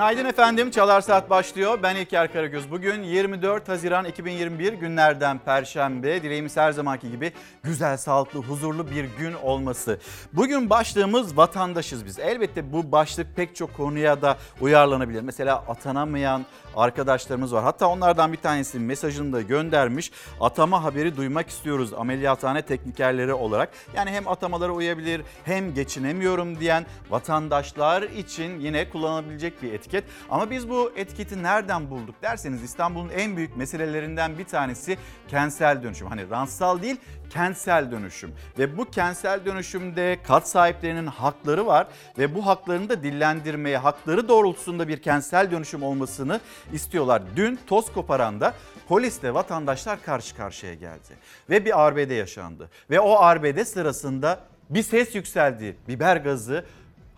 Günaydın 0.00 0.24
efendim. 0.24 0.70
Çalar 0.70 1.00
Saat 1.00 1.30
başlıyor. 1.30 1.78
Ben 1.82 1.96
İlker 1.96 2.32
Karagöz. 2.32 2.70
Bugün 2.70 3.02
24 3.02 3.68
Haziran 3.68 4.04
2021 4.04 4.72
günlerden 4.72 5.38
Perşembe. 5.38 6.22
Dileğimiz 6.22 6.56
her 6.56 6.72
zamanki 6.72 7.10
gibi 7.10 7.32
güzel, 7.62 7.96
sağlıklı, 7.96 8.40
huzurlu 8.40 8.90
bir 8.90 9.04
gün 9.18 9.32
olması. 9.32 9.98
Bugün 10.32 10.70
başlığımız 10.70 11.36
vatandaşız 11.36 12.06
biz. 12.06 12.18
Elbette 12.18 12.72
bu 12.72 12.92
başlık 12.92 13.36
pek 13.36 13.56
çok 13.56 13.76
konuya 13.76 14.22
da 14.22 14.36
uyarlanabilir. 14.60 15.22
Mesela 15.22 15.64
atanamayan 15.68 16.46
arkadaşlarımız 16.76 17.54
var. 17.54 17.64
Hatta 17.64 17.86
onlardan 17.86 18.32
bir 18.32 18.38
tanesi 18.38 18.78
mesajını 18.78 19.32
da 19.32 19.40
göndermiş. 19.40 20.12
Atama 20.40 20.84
haberi 20.84 21.16
duymak 21.16 21.48
istiyoruz 21.48 21.94
ameliyathane 21.94 22.62
teknikerleri 22.62 23.34
olarak. 23.34 23.68
Yani 23.94 24.10
hem 24.10 24.28
atamalara 24.28 24.72
uyabilir 24.72 25.22
hem 25.44 25.74
geçinemiyorum 25.74 26.60
diyen 26.60 26.86
vatandaşlar 27.10 28.02
için 28.02 28.60
yine 28.60 28.90
kullanılabilecek 28.90 29.62
bir 29.62 29.72
etiket. 29.90 30.04
Ama 30.30 30.50
biz 30.50 30.68
bu 30.68 30.92
etiketi 30.96 31.42
nereden 31.42 31.90
bulduk 31.90 32.14
derseniz 32.22 32.62
İstanbul'un 32.62 33.08
en 33.08 33.36
büyük 33.36 33.56
meselelerinden 33.56 34.38
bir 34.38 34.44
tanesi 34.44 34.98
kentsel 35.28 35.82
dönüşüm. 35.82 36.06
Hani 36.06 36.30
rantsal 36.30 36.82
değil 36.82 36.96
kentsel 37.30 37.90
dönüşüm 37.90 38.32
ve 38.58 38.76
bu 38.76 38.84
kentsel 38.84 39.44
dönüşümde 39.44 40.18
kat 40.26 40.48
sahiplerinin 40.48 41.06
hakları 41.06 41.66
var 41.66 41.86
ve 42.18 42.34
bu 42.34 42.46
haklarını 42.46 42.88
da 42.88 43.02
dillendirmeye, 43.02 43.78
hakları 43.78 44.28
doğrultusunda 44.28 44.88
bir 44.88 45.02
kentsel 45.02 45.50
dönüşüm 45.50 45.82
olmasını 45.82 46.40
istiyorlar. 46.72 47.22
Dün 47.36 47.58
toz 47.66 47.92
koparanda 47.92 48.54
polisle 48.88 49.34
vatandaşlar 49.34 50.02
karşı 50.02 50.36
karşıya 50.36 50.74
geldi 50.74 51.14
ve 51.50 51.64
bir 51.64 51.80
arbede 51.86 52.14
yaşandı 52.14 52.70
ve 52.90 53.00
o 53.00 53.18
arbede 53.18 53.64
sırasında 53.64 54.40
bir 54.70 54.82
ses 54.82 55.14
yükseldi. 55.14 55.76
Biber 55.88 56.16
gazı 56.16 56.64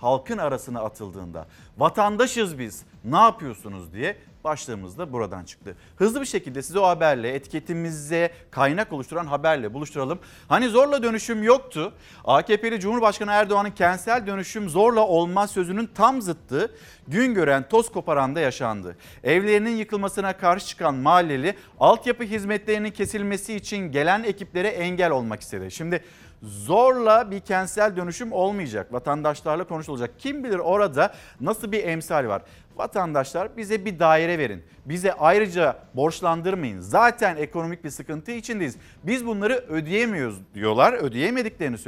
halkın 0.03 0.39
arasına 0.39 0.81
atıldığında 0.81 1.47
vatandaşız 1.79 2.59
biz 2.59 2.83
ne 3.05 3.17
yapıyorsunuz 3.17 3.93
diye 3.93 4.17
başlığımız 4.45 4.99
da 4.99 5.13
buradan 5.13 5.45
çıktı. 5.45 5.77
Hızlı 5.97 6.21
bir 6.21 6.27
şekilde 6.27 6.63
size 6.63 6.79
o 6.79 6.87
haberle 6.87 7.35
etiketimize 7.35 8.33
kaynak 8.51 8.93
oluşturan 8.93 9.27
haberle 9.27 9.75
buluşturalım. 9.75 10.19
Hani 10.49 10.69
zorla 10.69 11.03
dönüşüm 11.03 11.43
yoktu. 11.43 11.93
AKP'li 12.25 12.81
Cumhurbaşkanı 12.81 13.31
Erdoğan'ın 13.31 13.71
kentsel 13.71 14.27
dönüşüm 14.27 14.69
zorla 14.69 15.07
olmaz 15.07 15.51
sözünün 15.51 15.91
tam 15.95 16.23
zıttı 16.23 16.75
gün 17.09 17.35
gören 17.35 17.69
toz 17.69 17.93
koparanda 17.93 18.41
yaşandı. 18.41 18.97
Evlerinin 19.25 19.77
yıkılmasına 19.77 20.37
karşı 20.37 20.67
çıkan 20.67 20.95
mahalleli 20.95 21.57
altyapı 21.81 22.25
hizmetlerinin 22.25 22.91
kesilmesi 22.91 23.55
için 23.55 23.93
gelen 23.93 24.23
ekiplere 24.23 24.69
engel 24.69 25.11
olmak 25.11 25.41
istedi. 25.41 25.71
Şimdi 25.71 26.05
zorla 26.43 27.31
bir 27.31 27.41
kentsel 27.41 27.97
dönüşüm 27.97 28.33
olmayacak. 28.33 28.93
Vatandaşlarla 28.93 29.65
konuşulacak. 29.65 30.11
Kim 30.19 30.45
bilir 30.45 30.59
orada 30.59 31.15
nasıl 31.41 31.73
bir 31.73 31.85
emsal 31.85 32.29
var. 32.29 32.43
Vatandaşlar 32.77 33.57
bize 33.57 33.85
bir 33.85 33.99
daire 33.99 34.39
verin. 34.39 34.65
Bize 34.87 35.13
ayrıca 35.13 35.77
borçlandırmayın. 35.95 36.81
Zaten 36.81 37.37
ekonomik 37.37 37.85
bir 37.85 37.91
sıkıntı 37.91 38.31
içindeyiz. 38.31 38.77
Biz 39.05 39.27
bunları 39.27 39.65
ödeyemiyoruz 39.69 40.39
diyorlar. 40.55 40.93
Ödeyemediklerini 40.93 41.79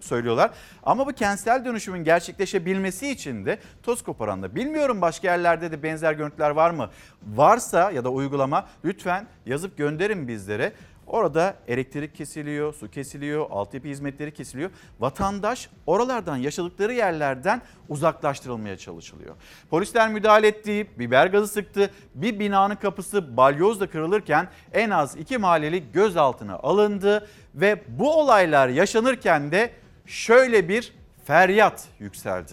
söylüyorlar. 0.00 0.50
Ama 0.82 1.06
bu 1.06 1.12
kentsel 1.12 1.64
dönüşümün 1.64 2.04
gerçekleşebilmesi 2.04 3.10
için 3.10 3.46
de 3.46 3.58
toz 3.82 4.02
koparanda. 4.02 4.54
Bilmiyorum 4.54 5.00
başka 5.00 5.28
yerlerde 5.28 5.72
de 5.72 5.82
benzer 5.82 6.12
görüntüler 6.12 6.50
var 6.50 6.70
mı? 6.70 6.90
Varsa 7.34 7.90
ya 7.90 8.04
da 8.04 8.08
uygulama 8.08 8.66
lütfen 8.84 9.26
yazıp 9.46 9.76
gönderin 9.78 10.28
bizlere. 10.28 10.72
Orada 11.06 11.54
elektrik 11.68 12.14
kesiliyor, 12.14 12.74
su 12.74 12.90
kesiliyor, 12.90 13.46
altyapı 13.50 13.88
hizmetleri 13.88 14.34
kesiliyor. 14.34 14.70
Vatandaş 15.00 15.68
oralardan 15.86 16.36
yaşadıkları 16.36 16.92
yerlerden 16.92 17.62
uzaklaştırılmaya 17.88 18.76
çalışılıyor. 18.78 19.34
Polisler 19.70 20.08
müdahale 20.08 20.48
etti, 20.48 20.86
biber 20.98 21.26
gazı 21.26 21.48
sıktı. 21.48 21.90
Bir 22.14 22.38
binanın 22.38 22.76
kapısı 22.76 23.36
balyozla 23.36 23.86
kırılırken 23.86 24.48
en 24.72 24.90
az 24.90 25.16
iki 25.16 25.38
mahalleli 25.38 25.92
gözaltına 25.92 26.54
alındı. 26.54 27.28
Ve 27.54 27.82
bu 27.88 28.20
olaylar 28.20 28.68
yaşanırken 28.68 29.52
de 29.52 29.70
şöyle 30.06 30.68
bir 30.68 30.92
feryat 31.24 31.84
yükseldi. 31.98 32.52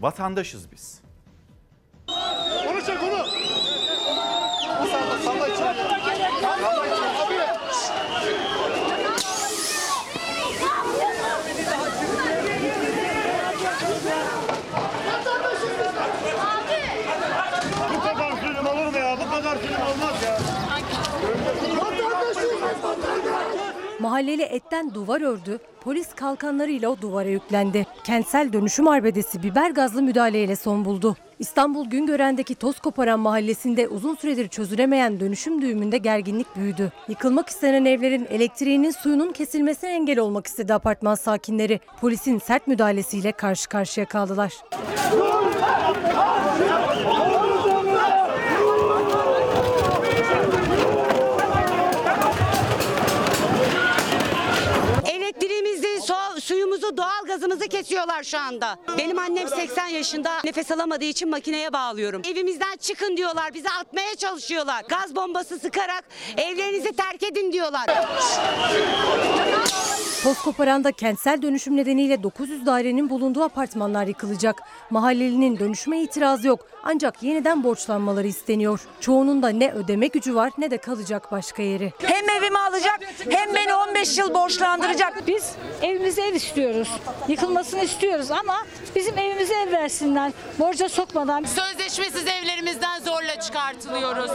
Vatandaşız 0.00 0.72
biz. 0.72 1.00
Onu 2.70 2.82
çek 2.86 3.02
onu. 3.02 3.26
Bu 17.94 18.00
kadar 18.02 18.32
zulüm 18.32 18.66
olur 18.66 18.86
mu 18.86 18.98
ya? 18.98 19.16
Bu 19.20 19.30
kadar 19.30 19.56
zulüm 19.56 19.80
olmaz 19.80 20.22
ya. 20.22 20.38
Mahalleli 24.00 24.42
etten 24.42 24.94
duvar 24.94 25.20
ördü, 25.20 25.58
polis 25.80 26.14
kalkanlarıyla 26.14 26.88
o 26.88 27.00
duvara 27.00 27.28
yüklendi. 27.28 27.86
Kentsel 28.04 28.52
dönüşüm 28.52 28.88
arbedesi 28.88 29.42
biber 29.42 29.70
gazlı 29.70 30.02
müdahaleyle 30.02 30.56
son 30.56 30.84
buldu. 30.84 31.16
İstanbul 31.38 31.86
Güngören'deki 31.90 32.54
toz 32.54 32.80
koparan 32.80 33.20
mahallesinde 33.20 33.88
uzun 33.88 34.14
süredir 34.14 34.48
çözülemeyen 34.48 35.20
dönüşüm 35.20 35.62
düğümünde 35.62 35.98
gerginlik 35.98 36.56
büyüdü. 36.56 36.92
Yıkılmak 37.08 37.48
istenen 37.48 37.84
evlerin 37.84 38.26
elektriğinin 38.30 38.90
suyunun 38.90 39.32
kesilmesine 39.32 39.90
engel 39.90 40.18
olmak 40.18 40.46
istedi 40.46 40.74
apartman 40.74 41.14
sakinleri. 41.14 41.80
Polisin 42.00 42.38
sert 42.38 42.66
müdahalesiyle 42.66 43.32
karşı 43.32 43.68
karşıya 43.68 44.06
kaldılar. 44.06 44.52
Elektriğimizi, 44.72 45.60
suyumuzu, 56.80 56.96
doğal 56.96 57.26
gazımızı 57.26 57.68
kesiyorlar 57.68 58.22
şu 58.22 58.38
anda. 58.38 58.76
Benim 58.98 59.18
annem 59.18 59.48
80 59.48 59.86
yaşında 59.86 60.30
nefes 60.44 60.70
alamadığı 60.70 61.04
için 61.04 61.28
makineye 61.28 61.72
bağlıyorum. 61.72 62.22
Evimizden 62.32 62.76
çıkın 62.76 63.16
diyorlar, 63.16 63.54
bizi 63.54 63.70
atmaya 63.70 64.14
çalışıyorlar. 64.14 64.84
Gaz 64.88 65.16
bombası 65.16 65.58
sıkarak 65.58 66.04
evlerinizi 66.36 66.92
terk 66.92 67.22
edin 67.22 67.52
diyorlar. 67.52 67.86
Toz 70.22 70.38
koparanda 70.42 70.92
kentsel 70.92 71.42
dönüşüm 71.42 71.76
nedeniyle 71.76 72.22
900 72.22 72.66
dairenin 72.66 73.10
bulunduğu 73.10 73.42
apartmanlar 73.42 74.06
yıkılacak. 74.06 74.62
Mahallelinin 74.90 75.58
dönüşüme 75.58 76.02
itirazı 76.02 76.48
yok 76.48 76.66
ancak 76.82 77.22
yeniden 77.22 77.64
borçlanmaları 77.64 78.26
isteniyor. 78.26 78.80
Çoğunun 79.00 79.42
da 79.42 79.48
ne 79.48 79.72
ödeme 79.72 80.06
gücü 80.06 80.34
var 80.34 80.52
ne 80.58 80.70
de 80.70 80.78
kalacak 80.78 81.32
başka 81.32 81.62
yeri. 81.62 81.92
Hem 82.02 82.30
evimi 82.30 82.58
alacak 82.58 83.00
hem 83.30 83.54
beni 83.54 83.74
15 83.74 84.18
yıl 84.18 84.34
borçlandıracak. 84.34 85.26
Biz 85.26 85.52
evimize 85.82 86.22
ev 86.22 86.34
istiyoruz. 86.34 86.88
Yıkılmasını 87.28 87.84
istiyoruz 87.84 88.30
ama 88.30 88.56
bizim 88.96 89.18
evimize 89.18 89.54
ev 89.54 89.72
versinler. 89.72 90.32
Borca 90.58 90.88
sokmadan. 90.88 91.44
Sözleşmesiz 91.44 92.26
evlerimizden 92.26 93.00
zorla 93.00 93.40
çıkartılıyoruz. 93.40 94.30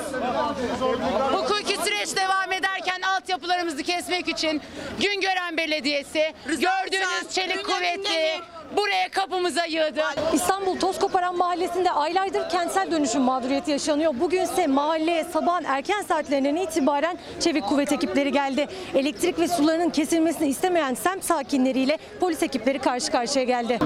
Hukuki 1.31 1.77
süreç 1.77 2.15
devam 2.15 2.51
ederken 2.51 3.01
altyapılarımızı 3.01 3.83
kesmek 3.83 4.27
için 4.27 4.61
Güngören 4.99 5.57
Belediyesi 5.57 6.33
gördüğünüz 6.45 7.29
çelik 7.29 7.65
kuvvetli 7.65 8.41
buraya 8.77 9.09
kapımıza 9.09 9.65
yığdı. 9.65 10.03
İstanbul 10.33 10.79
Tozkoparan 10.79 11.37
Mahallesi'nde 11.37 11.91
aylardır 11.91 12.49
kentsel 12.49 12.91
dönüşüm 12.91 13.21
mağduriyeti 13.21 13.71
yaşanıyor. 13.71 14.13
Bugünse 14.19 14.67
mahalleye 14.67 15.23
sabahın 15.23 15.63
erken 15.63 16.01
saatlerinden 16.01 16.55
itibaren 16.55 17.17
çevik 17.39 17.63
kuvvet 17.63 17.91
ekipleri 17.91 18.31
geldi. 18.31 18.67
Elektrik 18.95 19.39
ve 19.39 19.47
sularının 19.47 19.89
kesilmesini 19.89 20.47
istemeyen 20.47 20.93
semt 20.93 21.23
sakinleriyle 21.23 21.97
polis 22.19 22.43
ekipleri 22.43 22.79
karşı 22.79 23.11
karşıya 23.11 23.45
geldi. 23.45 23.79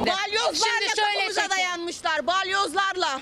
Balyozlarla 0.00 0.88
Şimdi 0.94 1.36
şöyle 1.36 1.50
dayanmışlar. 1.50 2.26
Balyozlarla. 2.26 3.20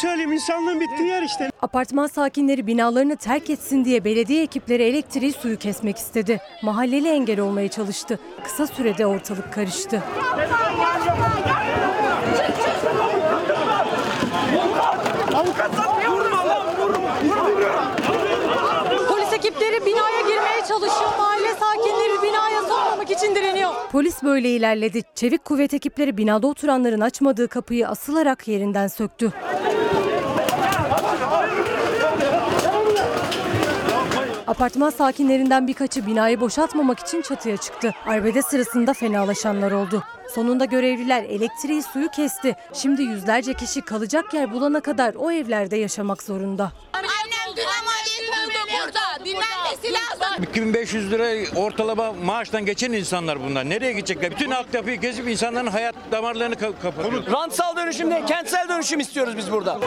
Söyleyeyim 0.00 0.32
insanlığın 0.32 0.80
bittiği 0.80 1.08
yer 1.08 1.22
işte. 1.22 1.50
Apartman 1.62 2.06
sakinleri 2.06 2.66
binalarını 2.66 3.16
terk 3.16 3.50
etsin 3.50 3.84
diye 3.84 4.04
belediye 4.04 4.42
ekipleri 4.42 4.82
elektriği 4.82 5.32
suyu 5.32 5.58
kesmek 5.58 5.96
istedi. 5.96 6.40
Mahalleli 6.62 7.08
engel 7.08 7.40
olmaya 7.40 7.68
çalıştı. 7.68 8.18
Kısa 8.44 8.66
sürede 8.66 9.06
ortalık 9.06 9.52
karıştı. 9.52 10.02
Polis 19.08 19.32
ekipleri 19.32 19.86
binaya 19.86 20.20
girmeye 20.20 20.60
çalışıyor. 20.68 21.25
Sakinleri 21.76 22.22
binaya 22.22 22.62
sokmamak 22.62 23.10
için 23.10 23.34
direniyor. 23.34 23.70
Polis 23.92 24.22
böyle 24.22 24.48
ilerledi. 24.48 25.02
Çevik 25.14 25.44
kuvvet 25.44 25.74
ekipleri 25.74 26.16
binada 26.16 26.46
oturanların 26.46 27.00
açmadığı 27.00 27.48
kapıyı 27.48 27.88
asılarak 27.88 28.48
yerinden 28.48 28.88
söktü. 28.88 29.32
Apartman 34.46 34.90
sakinlerinden 34.90 35.68
birkaçı 35.68 36.06
binayı 36.06 36.40
boşaltmamak 36.40 36.98
için 36.98 37.22
çatıya 37.22 37.56
çıktı. 37.56 37.94
Arbede 38.06 38.42
sırasında 38.42 38.92
fenalaşanlar 38.92 39.72
oldu. 39.72 40.02
Sonunda 40.34 40.64
görevliler 40.64 41.22
elektriği 41.22 41.82
suyu 41.82 42.08
kesti. 42.08 42.56
Şimdi 42.72 43.02
yüzlerce 43.02 43.54
kişi 43.54 43.80
kalacak 43.80 44.34
yer 44.34 44.52
bulana 44.52 44.80
kadar 44.80 45.14
o 45.14 45.30
evlerde 45.32 45.76
yaşamak 45.76 46.22
zorunda. 46.22 46.72
Annem 46.92 47.56
dün 47.56 47.62
oldu 47.62 47.95
burada. 48.86 49.24
Dinlenmesi 49.24 49.92
lazım. 49.92 50.42
2500 50.42 51.10
lira 51.10 51.58
ortalama 51.60 52.12
maaştan 52.12 52.66
geçen 52.66 52.92
insanlar 52.92 53.40
bunlar. 53.40 53.70
Nereye 53.70 53.92
gidecekler? 53.92 54.30
Bütün 54.30 54.50
altyapıyı 54.50 55.00
kesip 55.00 55.28
insanların 55.28 55.66
hayat 55.66 55.94
damarlarını 56.12 56.54
ka- 56.54 56.80
kapatıyor. 56.82 57.26
Rantsal 57.32 57.76
dönüşüm 57.76 58.10
değil, 58.10 58.26
kentsel 58.26 58.68
dönüşüm 58.68 59.00
istiyoruz 59.00 59.36
biz 59.36 59.52
burada. 59.52 59.80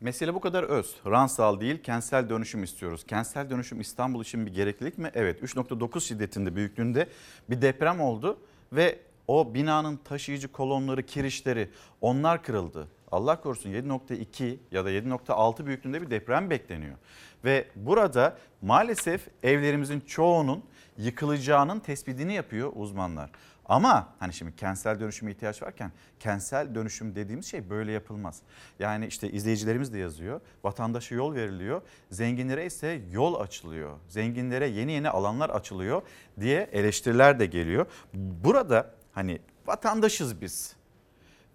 Mesele 0.00 0.34
bu 0.34 0.40
kadar 0.40 0.62
öz. 0.62 0.94
Ransal 1.06 1.60
değil, 1.60 1.82
kentsel 1.82 2.28
dönüşüm 2.28 2.64
istiyoruz. 2.64 3.04
Kentsel 3.06 3.50
dönüşüm 3.50 3.80
İstanbul 3.80 4.22
için 4.22 4.46
bir 4.46 4.54
gereklilik 4.54 4.98
mi? 4.98 5.10
Evet. 5.14 5.42
3.9 5.42 6.00
şiddetinde 6.00 6.56
büyüklüğünde 6.56 7.08
bir 7.50 7.62
deprem 7.62 8.00
oldu 8.00 8.38
ve 8.72 8.98
o 9.28 9.54
binanın 9.54 9.96
taşıyıcı 9.96 10.52
kolonları, 10.52 11.02
kirişleri 11.06 11.70
onlar 12.00 12.42
kırıldı. 12.42 12.88
Allah 13.12 13.40
korusun 13.40 13.70
7.2 13.70 14.56
ya 14.70 14.84
da 14.84 14.90
7.6 14.90 15.66
büyüklüğünde 15.66 16.02
bir 16.02 16.10
deprem 16.10 16.50
bekleniyor. 16.50 16.96
Ve 17.44 17.68
burada 17.76 18.36
maalesef 18.62 19.28
evlerimizin 19.42 20.00
çoğunun 20.00 20.64
yıkılacağının 20.98 21.80
tespitini 21.80 22.34
yapıyor 22.34 22.72
uzmanlar. 22.74 23.30
Ama 23.70 24.08
hani 24.18 24.32
şimdi 24.32 24.56
kentsel 24.56 25.00
dönüşüme 25.00 25.30
ihtiyaç 25.30 25.62
varken 25.62 25.92
kentsel 26.20 26.74
dönüşüm 26.74 27.14
dediğimiz 27.14 27.46
şey 27.46 27.70
böyle 27.70 27.92
yapılmaz. 27.92 28.42
Yani 28.78 29.06
işte 29.06 29.30
izleyicilerimiz 29.30 29.92
de 29.92 29.98
yazıyor. 29.98 30.40
Vatandaşa 30.64 31.14
yol 31.14 31.34
veriliyor. 31.34 31.82
Zenginlere 32.10 32.66
ise 32.66 33.02
yol 33.10 33.40
açılıyor. 33.40 33.96
Zenginlere 34.08 34.66
yeni 34.66 34.92
yeni 34.92 35.10
alanlar 35.10 35.50
açılıyor 35.50 36.02
diye 36.40 36.68
eleştiriler 36.72 37.38
de 37.38 37.46
geliyor. 37.46 37.86
Burada 38.14 38.94
hani 39.12 39.38
vatandaşız 39.66 40.40
biz. 40.40 40.79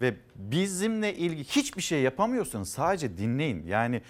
Ve 0.05 0.15
bizimle 0.35 1.15
ilgili 1.15 1.43
hiçbir 1.43 1.81
şey 1.81 2.01
yapamıyorsanız 2.01 2.69
sadece 2.69 3.17
dinleyin. 3.17 3.67
Yani 3.67 4.01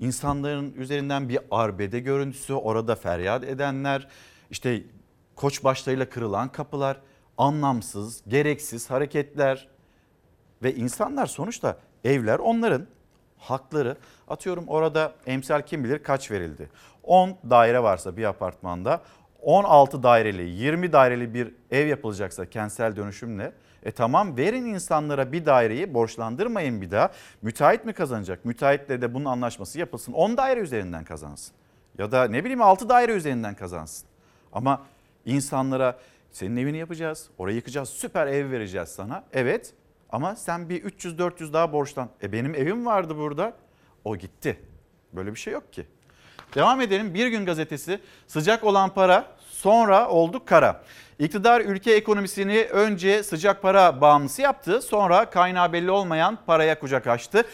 insanların 0.00 0.74
üzerinden 0.74 1.28
bir 1.28 1.38
arbede 1.50 2.00
görüntüsü, 2.00 2.52
orada 2.52 2.94
feryat 2.94 3.44
edenler, 3.44 4.08
işte 4.50 4.82
koç 5.36 5.64
başlarıyla 5.64 6.08
kırılan 6.08 6.52
kapılar, 6.52 7.00
anlamsız, 7.38 8.22
gereksiz 8.28 8.90
hareketler 8.90 9.68
ve 10.62 10.74
insanlar 10.74 11.26
sonuçta 11.26 11.78
evler 12.04 12.38
onların 12.38 12.86
hakları. 13.38 13.96
Atıyorum 14.28 14.64
orada 14.68 15.12
emsal 15.26 15.62
kim 15.62 15.84
bilir 15.84 16.02
kaç 16.02 16.30
verildi. 16.30 16.70
10 17.02 17.36
daire 17.50 17.82
varsa 17.82 18.16
bir 18.16 18.24
apartmanda 18.24 19.02
16 19.42 20.02
daireli 20.02 20.50
20 20.50 20.92
daireli 20.92 21.34
bir 21.34 21.54
ev 21.70 21.86
yapılacaksa 21.86 22.50
kentsel 22.50 22.96
dönüşümle 22.96 23.52
e 23.84 23.90
tamam 23.90 24.36
verin 24.36 24.66
insanlara 24.66 25.32
bir 25.32 25.46
daireyi 25.46 25.94
borçlandırmayın 25.94 26.82
bir 26.82 26.90
daha. 26.90 27.12
Müteahhit 27.42 27.84
mi 27.84 27.92
kazanacak? 27.92 28.44
Müteahhitle 28.44 29.02
de 29.02 29.14
bunun 29.14 29.24
anlaşması 29.24 29.78
yapılsın. 29.78 30.12
10 30.12 30.36
daire 30.36 30.60
üzerinden 30.60 31.04
kazansın. 31.04 31.54
Ya 31.98 32.12
da 32.12 32.24
ne 32.28 32.44
bileyim 32.44 32.62
6 32.62 32.88
daire 32.88 33.12
üzerinden 33.12 33.54
kazansın. 33.54 34.08
Ama 34.52 34.82
insanlara 35.26 35.98
senin 36.30 36.56
evini 36.56 36.78
yapacağız, 36.78 37.28
orayı 37.38 37.56
yıkacağız, 37.56 37.88
süper 37.88 38.26
ev 38.26 38.50
vereceğiz 38.50 38.88
sana. 38.88 39.24
Evet 39.32 39.74
ama 40.10 40.36
sen 40.36 40.68
bir 40.68 40.84
300-400 40.84 41.52
daha 41.52 41.72
borçlan. 41.72 42.08
E 42.22 42.32
benim 42.32 42.54
evim 42.54 42.86
vardı 42.86 43.16
burada. 43.16 43.52
O 44.04 44.16
gitti. 44.16 44.58
Böyle 45.12 45.30
bir 45.30 45.38
şey 45.38 45.52
yok 45.52 45.72
ki. 45.72 45.86
Devam 46.54 46.80
edelim. 46.80 47.14
Bir 47.14 47.26
gün 47.26 47.46
gazetesi 47.46 48.00
sıcak 48.26 48.64
olan 48.64 48.94
para 48.94 49.26
sonra 49.48 50.08
oldu 50.08 50.44
kara. 50.44 50.84
İktidar 51.18 51.60
ülke 51.60 51.92
ekonomisini 51.92 52.66
önce 52.72 53.22
sıcak 53.22 53.62
para 53.62 54.00
bağımlısı 54.00 54.42
yaptı. 54.42 54.82
Sonra 54.82 55.30
kaynağı 55.30 55.72
belli 55.72 55.90
olmayan 55.90 56.38
paraya 56.46 56.78
kucak 56.78 57.06
açtı. 57.06 57.44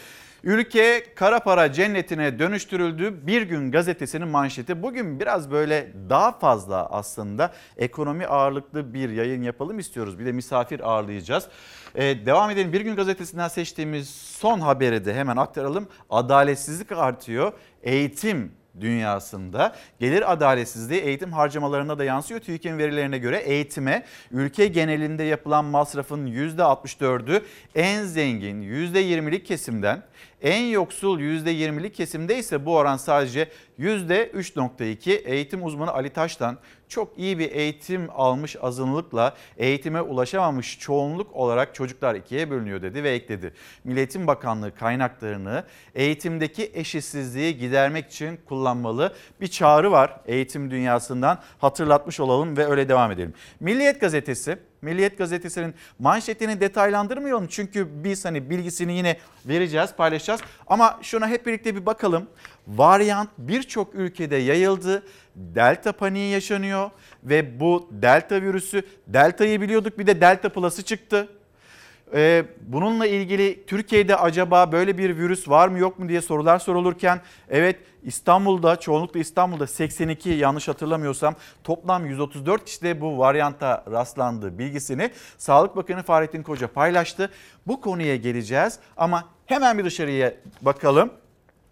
Ülke 0.43 1.03
kara 1.15 1.39
para 1.39 1.73
cennetine 1.73 2.39
dönüştürüldü. 2.39 3.27
Bir 3.27 3.41
gün 3.41 3.71
gazetesinin 3.71 4.27
manşeti. 4.27 4.83
Bugün 4.83 5.19
biraz 5.19 5.51
böyle 5.51 5.93
daha 6.09 6.31
fazla 6.31 6.85
aslında 6.85 7.53
ekonomi 7.77 8.27
ağırlıklı 8.27 8.93
bir 8.93 9.09
yayın 9.09 9.43
yapalım 9.43 9.79
istiyoruz. 9.79 10.19
Bir 10.19 10.25
de 10.25 10.31
misafir 10.31 10.89
ağırlayacağız. 10.89 11.47
Ee, 11.95 12.25
devam 12.25 12.49
edelim. 12.49 12.73
Bir 12.73 12.81
gün 12.81 12.95
gazetesinden 12.95 13.47
seçtiğimiz 13.47 14.09
son 14.09 14.59
haberi 14.59 15.05
de 15.05 15.13
hemen 15.13 15.37
aktaralım. 15.37 15.87
Adaletsizlik 16.09 16.91
artıyor. 16.91 17.53
Eğitim 17.83 18.51
dünyasında 18.79 19.75
gelir 19.99 20.31
adaletsizliği 20.31 21.01
eğitim 21.01 21.31
harcamalarına 21.31 21.99
da 21.99 22.03
yansıyor. 22.03 22.39
TÜİK'in 22.39 22.77
verilerine 22.77 23.17
göre 23.17 23.37
eğitime 23.37 24.05
ülke 24.31 24.67
genelinde 24.67 25.23
yapılan 25.23 25.65
masrafın 25.65 26.27
%64'ü 26.27 27.41
en 27.75 28.03
zengin 28.03 28.61
%20'lik 28.61 29.45
kesimden 29.45 30.03
en 30.41 30.63
yoksul 30.63 31.19
%20'lik 31.19 31.95
kesimde 31.95 32.37
ise 32.37 32.65
bu 32.65 32.75
oran 32.75 32.97
sadece 32.97 33.49
%3.2. 33.79 35.11
Eğitim 35.11 35.65
uzmanı 35.65 35.91
Ali 35.91 36.09
Taş'tan 36.09 36.57
çok 36.91 37.17
iyi 37.17 37.39
bir 37.39 37.51
eğitim 37.51 38.09
almış 38.15 38.55
azınlıkla 38.61 39.35
eğitime 39.57 40.01
ulaşamamış 40.01 40.79
çoğunluk 40.79 41.35
olarak 41.35 41.75
çocuklar 41.75 42.15
ikiye 42.15 42.49
bölünüyor 42.49 42.81
dedi 42.81 43.03
ve 43.03 43.09
ekledi. 43.09 43.53
Milli 43.83 43.97
Eğitim 43.97 44.27
Bakanlığı 44.27 44.75
kaynaklarını 44.75 45.63
eğitimdeki 45.95 46.71
eşitsizliği 46.73 47.57
gidermek 47.57 48.07
için 48.07 48.39
kullanmalı. 48.45 49.13
Bir 49.41 49.47
çağrı 49.47 49.91
var 49.91 50.19
eğitim 50.25 50.71
dünyasından 50.71 51.39
hatırlatmış 51.59 52.19
olalım 52.19 52.57
ve 52.57 52.65
öyle 52.65 52.89
devam 52.89 53.11
edelim. 53.11 53.33
Milliyet 53.59 54.01
Gazetesi 54.01 54.57
Milliyet 54.81 55.17
Gazetesi'nin 55.17 55.75
manşetini 55.99 56.61
detaylandırmayalım. 56.61 57.47
Çünkü 57.47 57.87
biz 58.03 58.25
hani 58.25 58.49
bilgisini 58.49 58.97
yine 58.97 59.17
vereceğiz, 59.45 59.93
paylaşacağız. 59.95 60.41
Ama 60.67 60.99
şuna 61.01 61.27
hep 61.27 61.45
birlikte 61.45 61.75
bir 61.75 61.85
bakalım. 61.85 62.27
Varyant 62.67 63.29
birçok 63.37 63.95
ülkede 63.95 64.35
yayıldı. 64.35 65.03
Delta 65.35 65.91
paniği 65.91 66.33
yaşanıyor 66.33 66.89
ve 67.23 67.59
bu 67.59 67.89
delta 67.91 68.41
virüsü, 68.41 68.83
deltayı 69.07 69.61
biliyorduk 69.61 69.99
bir 69.99 70.07
de 70.07 70.21
delta 70.21 70.49
plus'ı 70.49 70.83
çıktı. 70.83 71.27
Ee, 72.13 72.45
bununla 72.61 73.07
ilgili 73.07 73.65
Türkiye'de 73.65 74.15
acaba 74.15 74.71
böyle 74.71 74.97
bir 74.97 75.17
virüs 75.17 75.49
var 75.49 75.67
mı 75.67 75.79
yok 75.79 75.99
mu 75.99 76.09
diye 76.09 76.21
sorular 76.21 76.59
sorulurken 76.59 77.21
evet 77.49 77.79
İstanbul'da 78.03 78.75
çoğunlukla 78.75 79.19
İstanbul'da 79.19 79.67
82 79.67 80.29
yanlış 80.29 80.67
hatırlamıyorsam 80.67 81.35
toplam 81.63 82.05
134 82.05 82.65
kişide 82.65 83.01
bu 83.01 83.17
varyanta 83.17 83.83
rastlandığı 83.91 84.59
bilgisini 84.59 85.11
Sağlık 85.37 85.75
Bakanı 85.75 86.03
Fahrettin 86.03 86.43
Koca 86.43 86.67
paylaştı. 86.67 87.29
Bu 87.67 87.81
konuya 87.81 88.15
geleceğiz 88.15 88.79
ama 88.97 89.29
hemen 89.45 89.77
bir 89.77 89.85
dışarıya 89.85 90.33
bakalım. 90.61 91.11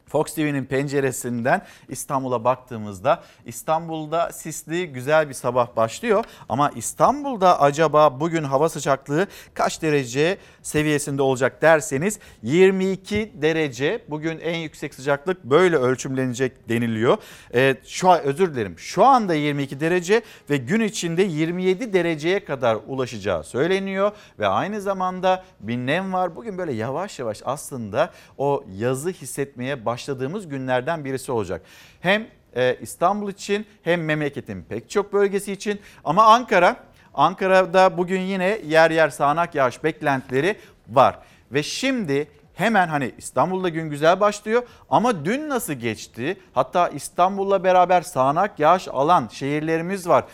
Fox 0.09 0.33
TV'nin 0.33 0.65
penceresinden 0.65 1.61
İstanbul'a 1.89 2.43
baktığımızda 2.43 3.23
İstanbul'da 3.45 4.31
sisli 4.31 4.87
güzel 4.87 5.29
bir 5.29 5.33
sabah 5.33 5.75
başlıyor. 5.75 6.25
Ama 6.49 6.71
İstanbul'da 6.75 7.61
acaba 7.61 8.19
bugün 8.19 8.43
hava 8.43 8.69
sıcaklığı 8.69 9.27
kaç 9.53 9.81
derece 9.81 10.37
seviyesinde 10.61 11.21
olacak 11.21 11.61
derseniz 11.61 12.19
22 12.43 13.33
derece. 13.35 14.03
Bugün 14.09 14.39
en 14.39 14.57
yüksek 14.57 14.93
sıcaklık 14.93 15.43
böyle 15.43 15.75
ölçümlenecek 15.75 16.69
deniliyor. 16.69 17.17
Ee, 17.53 17.75
şu 17.85 18.09
an 18.09 18.21
özür 18.21 18.53
dilerim. 18.53 18.79
Şu 18.79 19.05
anda 19.05 19.33
22 19.33 19.79
derece 19.79 20.21
ve 20.49 20.57
gün 20.57 20.81
içinde 20.81 21.23
27 21.23 21.93
dereceye 21.93 22.45
kadar 22.45 22.77
ulaşacağı 22.87 23.43
söyleniyor 23.43 24.11
ve 24.39 24.47
aynı 24.47 24.81
zamanda 24.81 25.43
bir 25.59 25.77
nem 25.77 26.13
var. 26.13 26.35
Bugün 26.35 26.57
böyle 26.57 26.73
yavaş 26.73 27.19
yavaş 27.19 27.41
aslında 27.45 28.11
o 28.37 28.63
yazı 28.77 29.09
hissetmeye 29.09 29.85
başladığımız 30.00 30.48
günlerden 30.48 31.06
birisi 31.06 31.32
olacak. 31.32 31.62
Hem 32.01 32.27
e, 32.56 32.77
İstanbul 32.82 33.32
için 33.32 33.65
hem 33.84 34.06
memleketin 34.06 34.63
pek 34.63 34.89
çok 34.89 35.13
bölgesi 35.13 35.51
için 35.51 35.79
ama 36.03 36.24
Ankara 36.24 36.75
Ankara'da 37.13 37.98
bugün 37.98 38.22
yine 38.22 38.60
yer 38.65 38.91
yer 38.91 39.10
sağanak 39.10 39.56
yağış 39.56 39.84
beklentileri 39.84 40.56
var. 40.89 41.20
Ve 41.51 41.63
şimdi 41.63 42.27
hemen 42.53 42.88
hani 42.88 43.12
İstanbul'da 43.18 43.70
gün 43.70 43.89
güzel 43.89 44.20
başlıyor 44.20 44.63
ama 44.89 45.25
dün 45.25 45.50
nasıl 45.50 45.74
geçti? 45.74 46.38
Hatta 46.53 46.89
İstanbul'la 46.89 47.63
beraber 47.63 48.01
sağanak 48.01 48.60
yağış 48.60 48.88
alan 48.88 49.27
şehirlerimiz 49.32 50.08
var. 50.08 50.25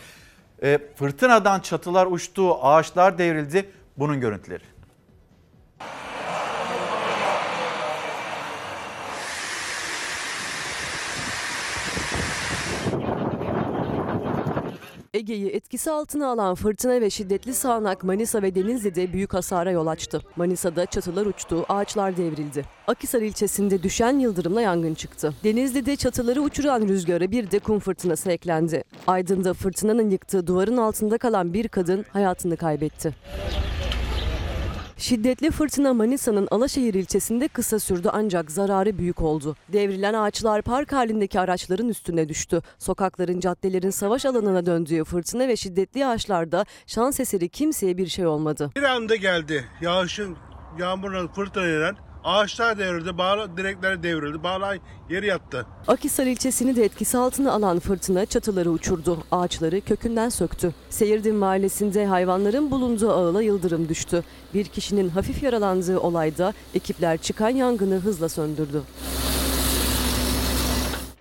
E, 0.62 0.78
fırtınadan 0.96 1.60
çatılar 1.60 2.06
uçtu, 2.06 2.54
ağaçlar 2.62 3.18
devrildi. 3.18 3.70
Bunun 3.96 4.20
görüntüleri. 4.20 4.75
Ege'yi 15.16 15.48
etkisi 15.48 15.90
altına 15.90 16.28
alan 16.28 16.54
fırtına 16.54 17.00
ve 17.00 17.10
şiddetli 17.10 17.54
sağanak 17.54 18.04
Manisa 18.04 18.42
ve 18.42 18.54
Denizli'de 18.54 19.12
büyük 19.12 19.34
hasara 19.34 19.70
yol 19.70 19.86
açtı. 19.86 20.22
Manisa'da 20.36 20.86
çatılar 20.86 21.26
uçtu, 21.26 21.66
ağaçlar 21.68 22.16
devrildi. 22.16 22.64
Akhisar 22.86 23.22
ilçesinde 23.22 23.82
düşen 23.82 24.18
yıldırımla 24.18 24.60
yangın 24.60 24.94
çıktı. 24.94 25.34
Denizli'de 25.44 25.96
çatıları 25.96 26.40
uçuran 26.42 26.88
rüzgara 26.88 27.30
bir 27.30 27.50
de 27.50 27.58
kum 27.58 27.78
fırtınası 27.78 28.30
eklendi. 28.30 28.84
Aydın'da 29.06 29.54
fırtınanın 29.54 30.10
yıktığı 30.10 30.46
duvarın 30.46 30.76
altında 30.76 31.18
kalan 31.18 31.54
bir 31.54 31.68
kadın 31.68 32.04
hayatını 32.12 32.56
kaybetti. 32.56 33.14
Şiddetli 34.98 35.50
fırtına 35.50 35.94
Manisa'nın 35.94 36.48
Alaşehir 36.50 36.94
ilçesinde 36.94 37.48
kısa 37.48 37.78
sürdü 37.78 38.08
ancak 38.12 38.50
zararı 38.50 38.98
büyük 38.98 39.22
oldu. 39.22 39.56
Devrilen 39.72 40.14
ağaçlar 40.14 40.62
park 40.62 40.92
halindeki 40.92 41.40
araçların 41.40 41.88
üstüne 41.88 42.28
düştü. 42.28 42.62
Sokakların, 42.78 43.40
caddelerin 43.40 43.90
savaş 43.90 44.26
alanına 44.26 44.66
döndüğü 44.66 45.04
fırtına 45.04 45.48
ve 45.48 45.56
şiddetli 45.56 46.00
yağışlarda 46.00 46.64
şans 46.86 47.20
eseri 47.20 47.48
kimseye 47.48 47.96
bir 47.96 48.06
şey 48.06 48.26
olmadı. 48.26 48.70
Bir 48.76 48.82
anda 48.82 49.16
geldi. 49.16 49.64
Yağışın, 49.80 50.36
yağmurla 50.78 51.28
fırtınayla 51.28 51.94
ağaçlar 52.26 52.78
devrildi, 52.78 53.18
bağlı 53.18 53.56
direkler 53.56 54.02
devrildi, 54.02 54.42
bağlar 54.42 54.78
yeri 55.10 55.26
yattı. 55.26 55.66
Akhisar 55.88 56.26
ilçesini 56.26 56.76
de 56.76 56.84
etkisi 56.84 57.18
altına 57.18 57.52
alan 57.52 57.78
fırtına 57.78 58.26
çatıları 58.26 58.70
uçurdu. 58.70 59.18
Ağaçları 59.30 59.80
kökünden 59.80 60.28
söktü. 60.28 60.74
Seyirdin 60.90 61.34
mahallesinde 61.34 62.06
hayvanların 62.06 62.70
bulunduğu 62.70 63.10
ağıla 63.10 63.42
yıldırım 63.42 63.88
düştü. 63.88 64.24
Bir 64.54 64.64
kişinin 64.64 65.08
hafif 65.08 65.42
yaralandığı 65.42 66.00
olayda 66.00 66.52
ekipler 66.74 67.18
çıkan 67.18 67.50
yangını 67.50 67.94
hızla 67.94 68.28
söndürdü. 68.28 68.82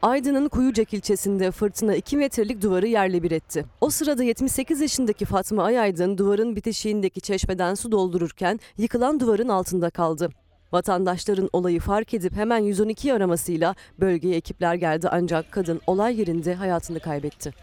Aydın'ın 0.02 0.50
Kuyucak 0.50 0.94
ilçesinde 0.94 1.52
fırtına 1.52 1.96
2 1.96 2.18
metrelik 2.18 2.62
duvarı 2.62 2.88
yerle 2.88 3.24
bir 3.24 3.32
etti. 3.32 3.66
O 3.82 3.90
sırada 3.90 4.24
78 4.24 4.82
yaşındaki 4.82 5.26
Fatma 5.26 5.64
Ayaydın 5.64 6.18
duvarın 6.18 6.56
bitişiğindeki 6.56 7.22
çeşmeden 7.22 7.76
su 7.76 7.92
doldururken 7.92 8.60
yıkılan 8.78 9.20
duvarın 9.20 9.50
altında 9.50 9.90
kaldı. 9.90 10.30
Vatandaşların 10.76 11.50
olayı 11.54 11.80
fark 11.80 12.14
edip 12.14 12.36
hemen 12.36 12.58
112 12.58 13.14
aramasıyla 13.14 13.76
bölgeye 14.00 14.36
ekipler 14.36 14.76
geldi 14.76 15.10
ancak 15.12 15.52
kadın 15.52 15.82
olay 15.88 16.20
yerinde 16.20 16.56
hayatını 16.56 17.00
kaybetti. 17.00 17.54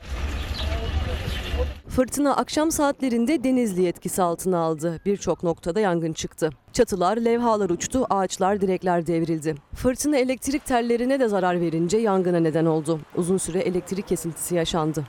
Fırtına 1.88 2.37
akşam 2.37 2.71
saatlerinde 2.71 3.45
Denizli 3.45 3.87
etkisi 3.87 4.23
altına 4.23 4.59
aldı. 4.59 5.00
Birçok 5.07 5.42
noktada 5.42 5.81
yangın 5.81 6.12
çıktı. 6.12 6.50
Çatılar, 6.73 7.16
levhalar 7.16 7.71
uçtu, 7.71 8.07
ağaçlar, 8.11 8.61
direkler 8.61 9.07
devrildi. 9.07 9.54
Fırtına 9.75 10.16
elektrik 10.16 10.66
tellerine 10.66 11.21
de 11.21 11.28
zarar 11.28 11.61
verince 11.61 11.99
yangına 11.99 12.40
neden 12.40 12.66
oldu. 12.66 13.00
Uzun 13.16 13.38
süre 13.38 13.59
elektrik 13.59 14.09
kesintisi 14.09 14.54
yaşandı. 14.54 15.04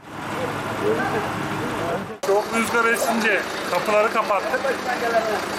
Çok 2.27 2.45
rüzgar 2.55 2.85
esince 2.85 3.41
kapıları 3.71 4.13
kapattık. 4.13 4.61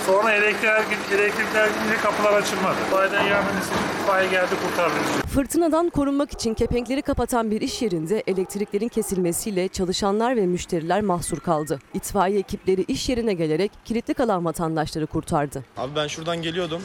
Sonra 0.07 0.33
elektrikler, 0.33 0.85
elektrikler 1.15 1.67
gidince 1.69 1.97
kapılar 2.03 2.33
açılmadı. 2.33 2.77
Baydan 2.93 3.23
yardım 3.25 3.59
istedik, 3.63 3.81
itfaiye 4.01 4.31
geldi 4.31 4.55
kurtardı 4.69 4.95
bizi. 5.09 5.35
Fırtınadan 5.35 5.91
korunmak 5.91 6.33
için 6.33 6.55
kepenkleri 6.55 7.03
kapatan 7.03 7.51
bir 7.51 7.61
iş 7.61 7.83
yerinde 7.83 8.23
elektriklerin 8.27 8.89
kesilmesiyle 8.89 9.69
çalışanlar 9.69 10.37
ve 10.37 10.47
müşteriler 10.47 11.01
mahsur 11.01 11.41
kaldı. 11.41 11.79
İtfaiye 11.95 12.39
ekipleri 12.39 12.83
iş 12.89 13.09
yerine 13.09 13.35
gelerek 13.35 13.73
kilitli 13.85 14.15
kalan 14.15 14.45
vatandaşları 14.45 15.07
kurtardı. 15.07 15.65
Abi 15.77 15.97
ben 15.97 16.07
şuradan 16.07 16.43
geliyordum. 16.43 16.83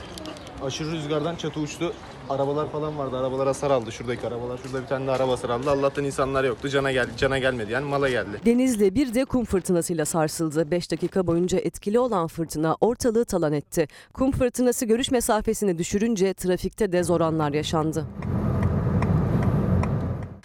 Aşırı 0.66 0.92
rüzgardan 0.92 1.36
çatı 1.36 1.60
uçtu. 1.60 1.94
Arabalar 2.30 2.72
falan 2.72 2.98
vardı. 2.98 3.18
Arabalar 3.18 3.48
hasar 3.48 3.72
aldı. 3.72 3.92
Şuradaki 3.92 4.28
arabalar. 4.28 4.60
Şurada 4.64 4.82
bir 4.82 4.88
tane 4.88 5.08
de 5.08 5.12
araba 5.12 5.32
hasar 5.32 5.50
aldı. 5.50 5.70
Allah'tan 5.72 6.04
insanlar 6.04 6.44
yoktu. 6.44 6.70
Cana 6.70 6.92
geldi. 6.92 7.12
Cana 7.18 7.38
gelmedi. 7.40 7.72
Yani 7.72 7.86
mala 7.86 8.10
geldi. 8.10 8.42
Denizli 8.46 8.96
bir 8.96 9.14
de 9.14 9.26
kum 9.26 9.46
fırtınasıyla 9.46 10.06
sarsıldı. 10.06 10.72
5 10.72 10.92
dakika 10.92 11.28
boyunca 11.28 11.60
etkili 11.60 12.00
olan 12.00 12.28
fırtına 12.28 12.78
ortalığı 12.82 13.26
talan 13.26 13.54
etti. 13.54 13.88
Kum 14.14 14.32
fırtınası 14.32 14.86
görüş 14.86 15.12
mesafesini 15.12 15.78
düşürünce 15.78 16.34
trafikte 16.34 16.92
de 16.92 17.04
zor 17.04 17.22
anlar 17.22 17.54
yaşandı. 17.54 18.06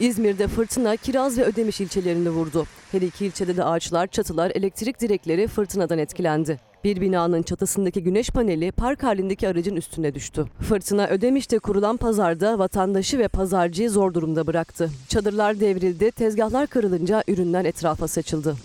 İzmir'de 0.00 0.48
fırtına 0.48 0.96
Kiraz 0.96 1.38
ve 1.38 1.44
Ödemiş 1.44 1.80
ilçelerini 1.80 2.30
vurdu. 2.30 2.66
Her 2.92 3.02
iki 3.02 3.26
ilçede 3.26 3.56
de 3.56 3.64
ağaçlar, 3.64 4.06
çatılar, 4.06 4.52
elektrik 4.54 5.00
direkleri 5.00 5.48
fırtınadan 5.48 5.98
etkilendi. 5.98 6.60
Bir 6.84 7.00
binanın 7.00 7.42
çatısındaki 7.42 8.02
güneş 8.02 8.30
paneli 8.30 8.72
park 8.72 9.02
halindeki 9.02 9.48
aracın 9.48 9.76
üstüne 9.76 10.14
düştü. 10.14 10.46
Fırtına 10.60 11.06
Ödemiş'te 11.06 11.58
kurulan 11.58 11.96
pazarda 11.96 12.58
vatandaşı 12.58 13.18
ve 13.18 13.28
pazarcıyı 13.28 13.90
zor 13.90 14.14
durumda 14.14 14.46
bıraktı. 14.46 14.90
Çadırlar 15.08 15.60
devrildi, 15.60 16.10
tezgahlar 16.10 16.66
kırılınca 16.66 17.24
ürünler 17.28 17.64
etrafa 17.64 18.08
saçıldı. 18.08 18.56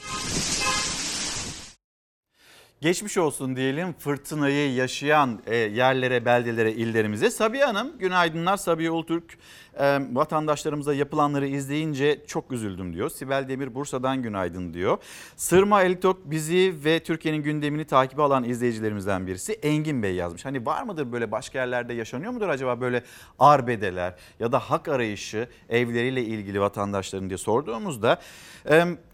Geçmiş 2.82 3.18
olsun 3.18 3.56
diyelim 3.56 3.94
fırtınayı 3.94 4.74
yaşayan 4.74 5.40
e, 5.48 5.56
yerlere, 5.56 6.26
beldelere, 6.26 6.72
illerimize. 6.72 7.30
Sabiha 7.30 7.68
Hanım, 7.68 7.98
günaydınlar 7.98 8.58
Sabiha 8.58 8.92
Ultürk. 8.92 9.38
E, 9.80 10.00
vatandaşlarımıza 10.12 10.94
yapılanları 10.94 11.48
izleyince 11.48 12.22
çok 12.28 12.52
üzüldüm 12.52 12.94
diyor. 12.94 13.10
Sibel 13.10 13.46
Demir 13.50 13.76
Bursa'dan 13.76 14.24
günaydın 14.24 14.74
diyor. 14.74 14.98
Sırma 15.36 15.84
Elitok 15.84 16.32
bizi 16.32 16.76
ve 16.86 17.00
Türkiye'nin 17.00 17.44
gündemini 17.44 17.86
takibe 17.86 18.22
alan 18.22 18.44
izleyicilerimizden 18.44 19.28
birisi 19.28 19.54
Engin 19.54 20.04
Bey 20.04 20.16
yazmış. 20.16 20.46
Hani 20.46 20.66
var 20.66 20.84
mıdır 20.84 21.12
böyle 21.12 21.32
başka 21.32 21.60
yerlerde 21.60 21.94
yaşanıyor 21.94 22.32
mudur 22.32 22.50
acaba 22.50 22.82
böyle 22.82 23.04
arbedeler 23.40 24.16
ya 24.40 24.52
da 24.52 24.60
hak 24.60 24.88
arayışı 24.88 25.48
evleriyle 25.70 26.24
ilgili 26.24 26.62
vatandaşların 26.62 27.30
diye 27.30 27.38
sorduğumuzda 27.38 28.20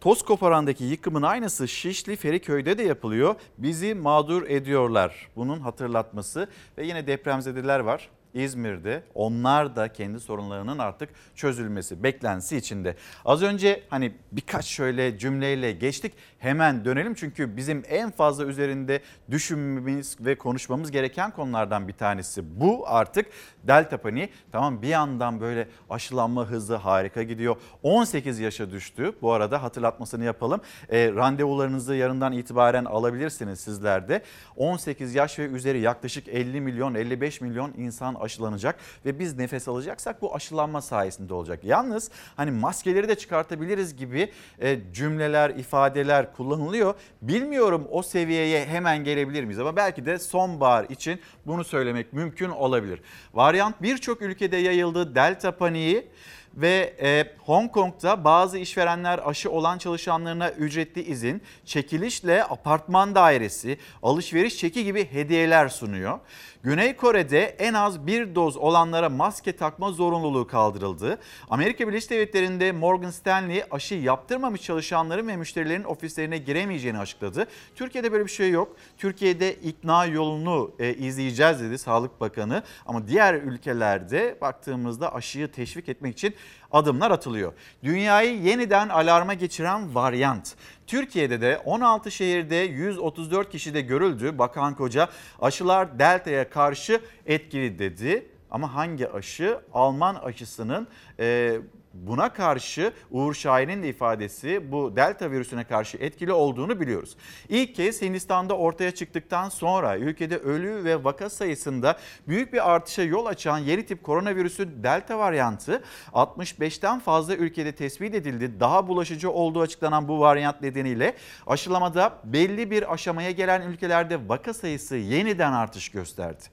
toz 0.01 0.21
koparandaki 0.21 0.83
yıkımın 0.83 1.21
aynısı 1.21 1.67
Şişli 1.67 2.15
Feriköy'de 2.15 2.77
de 2.77 2.83
yapılıyor. 2.83 3.35
Bizi 3.57 3.93
mağdur 3.93 4.49
ediyorlar. 4.49 5.29
Bunun 5.35 5.59
hatırlatması 5.59 6.47
ve 6.77 6.85
yine 6.85 7.07
depremzedeler 7.07 7.79
var. 7.79 8.09
İzmir'de 8.35 9.03
onlar 9.13 9.75
da 9.75 9.93
kendi 9.93 10.19
sorunlarının 10.19 10.79
artık 10.79 11.09
çözülmesi 11.35 12.03
beklentisi 12.03 12.57
içinde. 12.57 12.95
Az 13.25 13.43
önce 13.43 13.83
hani 13.89 14.13
birkaç 14.31 14.65
şöyle 14.65 15.17
cümleyle 15.17 15.71
geçtik 15.71 16.13
hemen 16.39 16.85
dönelim. 16.85 17.13
Çünkü 17.13 17.57
bizim 17.57 17.83
en 17.89 18.11
fazla 18.11 18.45
üzerinde 18.45 19.01
düşünmemiz 19.31 20.17
ve 20.19 20.37
konuşmamız 20.37 20.91
gereken 20.91 21.31
konulardan 21.31 21.87
bir 21.87 21.93
tanesi 21.93 22.59
bu 22.59 22.83
artık. 22.87 23.25
Delta 23.63 23.97
paniği. 23.97 24.29
Tamam 24.51 24.81
bir 24.81 24.87
yandan 24.87 25.41
böyle 25.41 25.67
aşılanma 25.89 26.47
hızı 26.47 26.75
harika 26.75 27.23
gidiyor. 27.23 27.55
18 27.83 28.39
yaşa 28.39 28.71
düştü. 28.71 29.11
Bu 29.21 29.31
arada 29.31 29.63
hatırlatmasını 29.63 30.23
yapalım. 30.23 30.61
E, 30.89 31.11
randevularınızı 31.11 31.95
yarından 31.95 32.33
itibaren 32.33 32.85
alabilirsiniz 32.85 33.59
sizler 33.59 34.07
de. 34.07 34.21
18 34.55 35.15
yaş 35.15 35.39
ve 35.39 35.45
üzeri 35.45 35.79
yaklaşık 35.79 36.27
50 36.27 36.61
milyon 36.61 36.95
55 36.95 37.41
milyon 37.41 37.73
insan 37.77 38.15
aşılanacak 38.25 38.75
ve 39.05 39.19
biz 39.19 39.37
nefes 39.37 39.67
alacaksak 39.67 40.21
bu 40.21 40.35
aşılanma 40.35 40.81
sayesinde 40.81 41.33
olacak. 41.33 41.59
Yalnız 41.63 42.11
hani 42.35 42.51
maskeleri 42.51 43.07
de 43.07 43.15
çıkartabiliriz 43.15 43.95
gibi 43.95 44.31
e, 44.59 44.79
cümleler, 44.93 45.49
ifadeler 45.49 46.33
kullanılıyor. 46.33 46.93
Bilmiyorum 47.21 47.87
o 47.91 48.03
seviyeye 48.03 48.65
hemen 48.65 49.03
gelebilir 49.03 49.43
miyiz 49.43 49.59
ama 49.59 49.75
belki 49.75 50.05
de 50.05 50.19
sonbahar 50.19 50.85
için 50.89 51.19
bunu 51.45 51.63
söylemek 51.63 52.13
mümkün 52.13 52.49
olabilir. 52.49 53.01
Varyant 53.33 53.81
birçok 53.81 54.21
ülkede 54.21 54.57
yayıldı. 54.57 55.15
Delta 55.15 55.57
paniği 55.57 56.07
ve 56.55 56.95
e, 57.01 57.35
Hong 57.37 57.71
Kong'da 57.71 58.23
bazı 58.23 58.57
işverenler 58.57 59.19
aşı 59.25 59.51
olan 59.51 59.77
çalışanlarına 59.77 60.51
ücretli 60.51 61.03
izin, 61.03 61.41
çekilişle 61.65 62.43
apartman 62.43 63.15
dairesi, 63.15 63.77
alışveriş 64.03 64.57
çeki 64.57 64.83
gibi 64.83 65.11
hediyeler 65.11 65.67
sunuyor. 65.69 66.19
Güney 66.65 66.95
Kore'de 66.95 67.43
en 67.43 67.73
az 67.73 68.07
bir 68.07 68.35
doz 68.35 68.57
olanlara 68.57 69.09
maske 69.09 69.51
takma 69.51 69.91
zorunluluğu 69.91 70.47
kaldırıldı. 70.47 71.19
Amerika 71.49 71.87
Birleşik 71.87 72.09
Devletleri'nde 72.09 72.71
Morgan 72.71 73.09
Stanley 73.09 73.63
aşı 73.71 73.95
yaptırmamış 73.95 74.61
çalışanların 74.61 75.27
ve 75.27 75.37
müşterilerin 75.37 75.83
ofislerine 75.83 76.37
giremeyeceğini 76.37 76.99
açıkladı. 76.99 77.47
Türkiye'de 77.75 78.11
böyle 78.11 78.25
bir 78.25 78.31
şey 78.31 78.51
yok. 78.51 78.75
Türkiye'de 78.97 79.53
ikna 79.53 80.05
yolunu 80.05 80.71
e, 80.79 80.93
izleyeceğiz 80.93 81.59
dedi 81.59 81.77
Sağlık 81.77 82.21
Bakanı. 82.21 82.63
Ama 82.85 83.07
diğer 83.07 83.33
ülkelerde 83.33 84.37
baktığımızda 84.41 85.15
aşıyı 85.15 85.47
teşvik 85.47 85.89
etmek 85.89 86.13
için 86.13 86.35
adımlar 86.71 87.11
atılıyor. 87.11 87.53
Dünyayı 87.83 88.41
yeniden 88.41 88.89
alarma 88.89 89.33
geçiren 89.33 89.95
varyant. 89.95 90.55
Türkiye'de 90.87 91.41
de 91.41 91.57
16 91.65 92.11
şehirde 92.11 92.55
134 92.55 93.51
kişide 93.51 93.81
görüldü. 93.81 94.37
Bakan 94.37 94.75
Koca 94.75 95.09
aşılar 95.41 95.99
delta'ya 95.99 96.49
karşı 96.49 97.01
etkili 97.25 97.79
dedi. 97.79 98.27
Ama 98.51 98.73
hangi 98.75 99.11
aşı? 99.11 99.59
Alman 99.73 100.15
aşısının 100.15 100.87
e, 101.19 101.57
buna 101.95 102.33
karşı 102.33 102.93
Uğur 103.11 103.33
Şahin'in 103.33 103.83
de 103.83 103.89
ifadesi 103.89 104.71
bu 104.71 104.95
delta 104.95 105.31
virüsüne 105.31 105.63
karşı 105.63 105.97
etkili 105.97 106.33
olduğunu 106.33 106.79
biliyoruz. 106.79 107.17
İlk 107.49 107.75
kez 107.75 108.01
Hindistan'da 108.01 108.57
ortaya 108.57 108.91
çıktıktan 108.91 109.49
sonra 109.49 109.97
ülkede 109.97 110.37
ölü 110.37 110.83
ve 110.83 111.03
vaka 111.03 111.29
sayısında 111.29 111.97
büyük 112.27 112.53
bir 112.53 112.71
artışa 112.71 113.03
yol 113.03 113.25
açan 113.25 113.57
yeni 113.57 113.85
tip 113.85 114.03
koronavirüsü 114.03 114.83
delta 114.83 115.19
varyantı 115.19 115.83
65'ten 116.13 116.99
fazla 116.99 117.35
ülkede 117.35 117.71
tespit 117.71 118.15
edildi. 118.15 118.59
Daha 118.59 118.87
bulaşıcı 118.87 119.31
olduğu 119.31 119.61
açıklanan 119.61 120.07
bu 120.07 120.19
varyant 120.19 120.61
nedeniyle 120.61 121.15
aşılamada 121.47 122.19
belli 122.23 122.71
bir 122.71 122.93
aşamaya 122.93 123.31
gelen 123.31 123.61
ülkelerde 123.61 124.29
vaka 124.29 124.53
sayısı 124.53 124.95
yeniden 124.95 125.51
artış 125.51 125.89
gösterdi. 125.89 126.43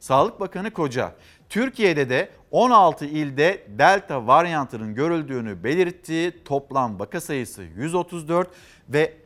Sağlık 0.00 0.40
Bakanı 0.40 0.70
Koca, 0.70 1.14
Türkiye'de 1.52 2.08
de 2.08 2.30
16 2.50 3.04
ilde 3.04 3.66
delta 3.68 4.26
varyantının 4.26 4.94
görüldüğünü 4.94 5.64
belirtti. 5.64 6.44
Toplam 6.44 7.00
vaka 7.00 7.20
sayısı 7.20 7.62
134 7.62 8.48
ve 8.88 9.16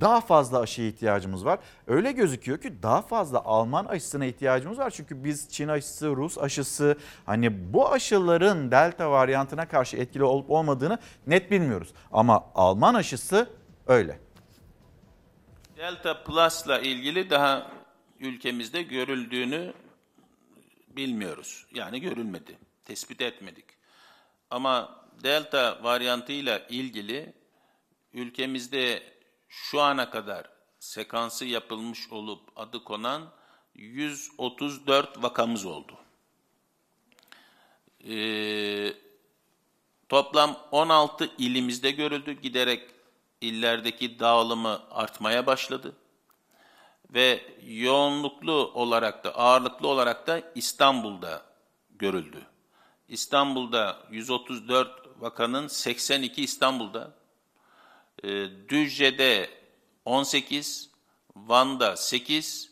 daha 0.00 0.20
fazla 0.20 0.60
aşıya 0.60 0.88
ihtiyacımız 0.88 1.44
var. 1.44 1.58
Öyle 1.86 2.12
gözüküyor 2.12 2.58
ki 2.58 2.82
daha 2.82 3.02
fazla 3.02 3.44
Alman 3.44 3.84
aşısına 3.84 4.24
ihtiyacımız 4.24 4.78
var. 4.78 4.90
Çünkü 4.90 5.24
biz 5.24 5.48
Çin 5.50 5.68
aşısı, 5.68 6.06
Rus 6.06 6.38
aşısı 6.38 6.98
hani 7.26 7.72
bu 7.72 7.92
aşıların 7.92 8.70
delta 8.70 9.10
varyantına 9.10 9.68
karşı 9.68 9.96
etkili 9.96 10.24
olup 10.24 10.50
olmadığını 10.50 10.98
net 11.26 11.50
bilmiyoruz. 11.50 11.88
Ama 12.12 12.44
Alman 12.54 12.94
aşısı 12.94 13.50
öyle. 13.86 14.18
Delta 15.76 16.24
Plus'la 16.24 16.78
ilgili 16.78 17.30
daha 17.30 17.70
ülkemizde 18.20 18.82
görüldüğünü 18.82 19.72
bilmiyoruz. 20.96 21.66
Yani 21.74 22.00
görülmedi, 22.00 22.58
tespit 22.84 23.20
etmedik. 23.20 23.64
Ama 24.50 25.06
Delta 25.22 25.78
varyantıyla 25.82 26.58
ilgili 26.58 27.32
ülkemizde 28.12 29.02
şu 29.48 29.80
ana 29.80 30.10
kadar 30.10 30.50
sekansı 30.78 31.44
yapılmış 31.44 32.12
olup 32.12 32.40
adı 32.56 32.84
konan 32.84 33.32
134 33.74 35.22
vakamız 35.22 35.64
oldu. 35.64 35.98
Ee, 38.08 38.92
toplam 40.08 40.56
16 40.70 41.30
ilimizde 41.38 41.90
görüldü. 41.90 42.32
Giderek 42.32 42.90
illerdeki 43.40 44.18
dağılımı 44.18 44.82
artmaya 44.90 45.46
başladı. 45.46 45.96
Ve 47.14 47.40
yoğunluklu 47.66 48.70
olarak 48.74 49.24
da 49.24 49.34
ağırlıklı 49.34 49.88
olarak 49.88 50.26
da 50.26 50.42
İstanbul'da 50.54 51.42
görüldü. 51.98 52.46
İstanbul'da 53.08 54.02
134 54.10 55.06
vakanın 55.20 55.66
82 55.66 56.42
İstanbul'da, 56.42 57.14
e, 58.24 58.28
Düzce'de 58.68 59.50
18, 60.04 60.90
Van'da 61.36 61.96
8, 61.96 62.70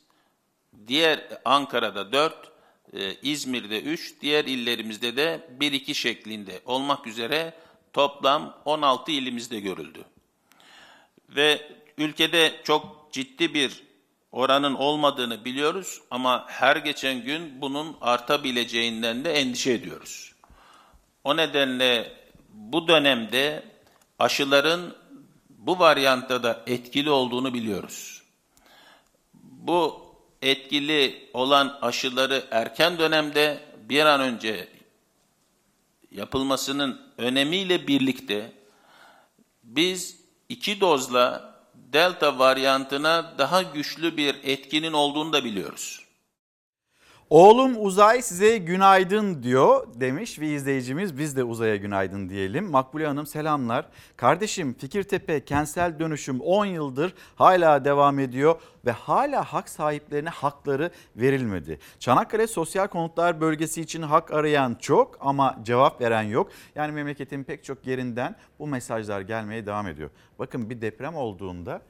diğer 0.86 1.40
Ankara'da 1.44 2.12
4, 2.12 2.52
e, 2.92 3.14
İzmir'de 3.14 3.82
3, 3.82 4.20
diğer 4.20 4.44
illerimizde 4.44 5.16
de 5.16 5.48
1-2 5.60 5.94
şeklinde 5.94 6.60
olmak 6.64 7.06
üzere 7.06 7.54
toplam 7.92 8.62
16 8.64 9.12
ilimizde 9.12 9.60
görüldü. 9.60 10.04
Ve 11.28 11.72
ülkede 11.98 12.60
çok 12.64 13.08
ciddi 13.12 13.54
bir 13.54 13.83
oranın 14.34 14.74
olmadığını 14.74 15.44
biliyoruz 15.44 16.00
ama 16.10 16.44
her 16.48 16.76
geçen 16.76 17.24
gün 17.24 17.60
bunun 17.60 17.96
artabileceğinden 18.00 19.24
de 19.24 19.32
endişe 19.32 19.72
ediyoruz. 19.72 20.32
O 21.24 21.36
nedenle 21.36 22.12
bu 22.48 22.88
dönemde 22.88 23.62
aşıların 24.18 24.96
bu 25.48 25.78
varyantta 25.78 26.42
da 26.42 26.62
etkili 26.66 27.10
olduğunu 27.10 27.54
biliyoruz. 27.54 28.22
Bu 29.42 30.04
etkili 30.42 31.30
olan 31.32 31.78
aşıları 31.82 32.44
erken 32.50 32.98
dönemde 32.98 33.60
bir 33.88 34.06
an 34.06 34.20
önce 34.20 34.68
yapılmasının 36.10 37.00
önemiyle 37.18 37.86
birlikte 37.86 38.52
biz 39.62 40.20
iki 40.48 40.80
dozla 40.80 41.53
delta 41.94 42.38
varyantına 42.38 43.32
daha 43.38 43.62
güçlü 43.62 44.16
bir 44.16 44.36
etkinin 44.44 44.92
olduğunu 44.92 45.32
da 45.32 45.44
biliyoruz. 45.44 46.03
Oğlum 47.34 47.84
uzay 47.84 48.22
size 48.22 48.58
günaydın 48.58 49.42
diyor 49.42 49.86
demiş 49.94 50.38
ve 50.38 50.48
izleyicimiz 50.48 51.18
biz 51.18 51.36
de 51.36 51.44
uzaya 51.44 51.76
günaydın 51.76 52.28
diyelim. 52.28 52.70
Makbule 52.70 53.06
Hanım 53.06 53.26
selamlar. 53.26 53.86
Kardeşim 54.16 54.74
Fikirtepe 54.74 55.44
kentsel 55.44 55.98
dönüşüm 55.98 56.40
10 56.40 56.66
yıldır 56.66 57.14
hala 57.36 57.84
devam 57.84 58.18
ediyor 58.18 58.60
ve 58.86 58.90
hala 58.90 59.44
hak 59.44 59.68
sahiplerine 59.68 60.28
hakları 60.28 60.90
verilmedi. 61.16 61.78
Çanakkale 61.98 62.46
Sosyal 62.46 62.86
Konutlar 62.86 63.40
Bölgesi 63.40 63.80
için 63.80 64.02
hak 64.02 64.32
arayan 64.32 64.74
çok 64.74 65.18
ama 65.20 65.58
cevap 65.62 66.00
veren 66.00 66.22
yok. 66.22 66.50
Yani 66.74 66.92
memleketin 66.92 67.44
pek 67.44 67.64
çok 67.64 67.86
yerinden 67.86 68.36
bu 68.58 68.66
mesajlar 68.66 69.20
gelmeye 69.20 69.66
devam 69.66 69.86
ediyor. 69.86 70.10
Bakın 70.38 70.70
bir 70.70 70.80
deprem 70.80 71.14
olduğunda 71.14 71.82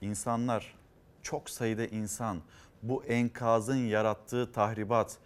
insanlar 0.00 0.74
çok 1.22 1.50
sayıda 1.50 1.86
insan 1.86 2.40
bu 2.82 3.04
enkazın 3.04 3.76
yarattığı 3.76 4.52
tahribat 4.52 5.18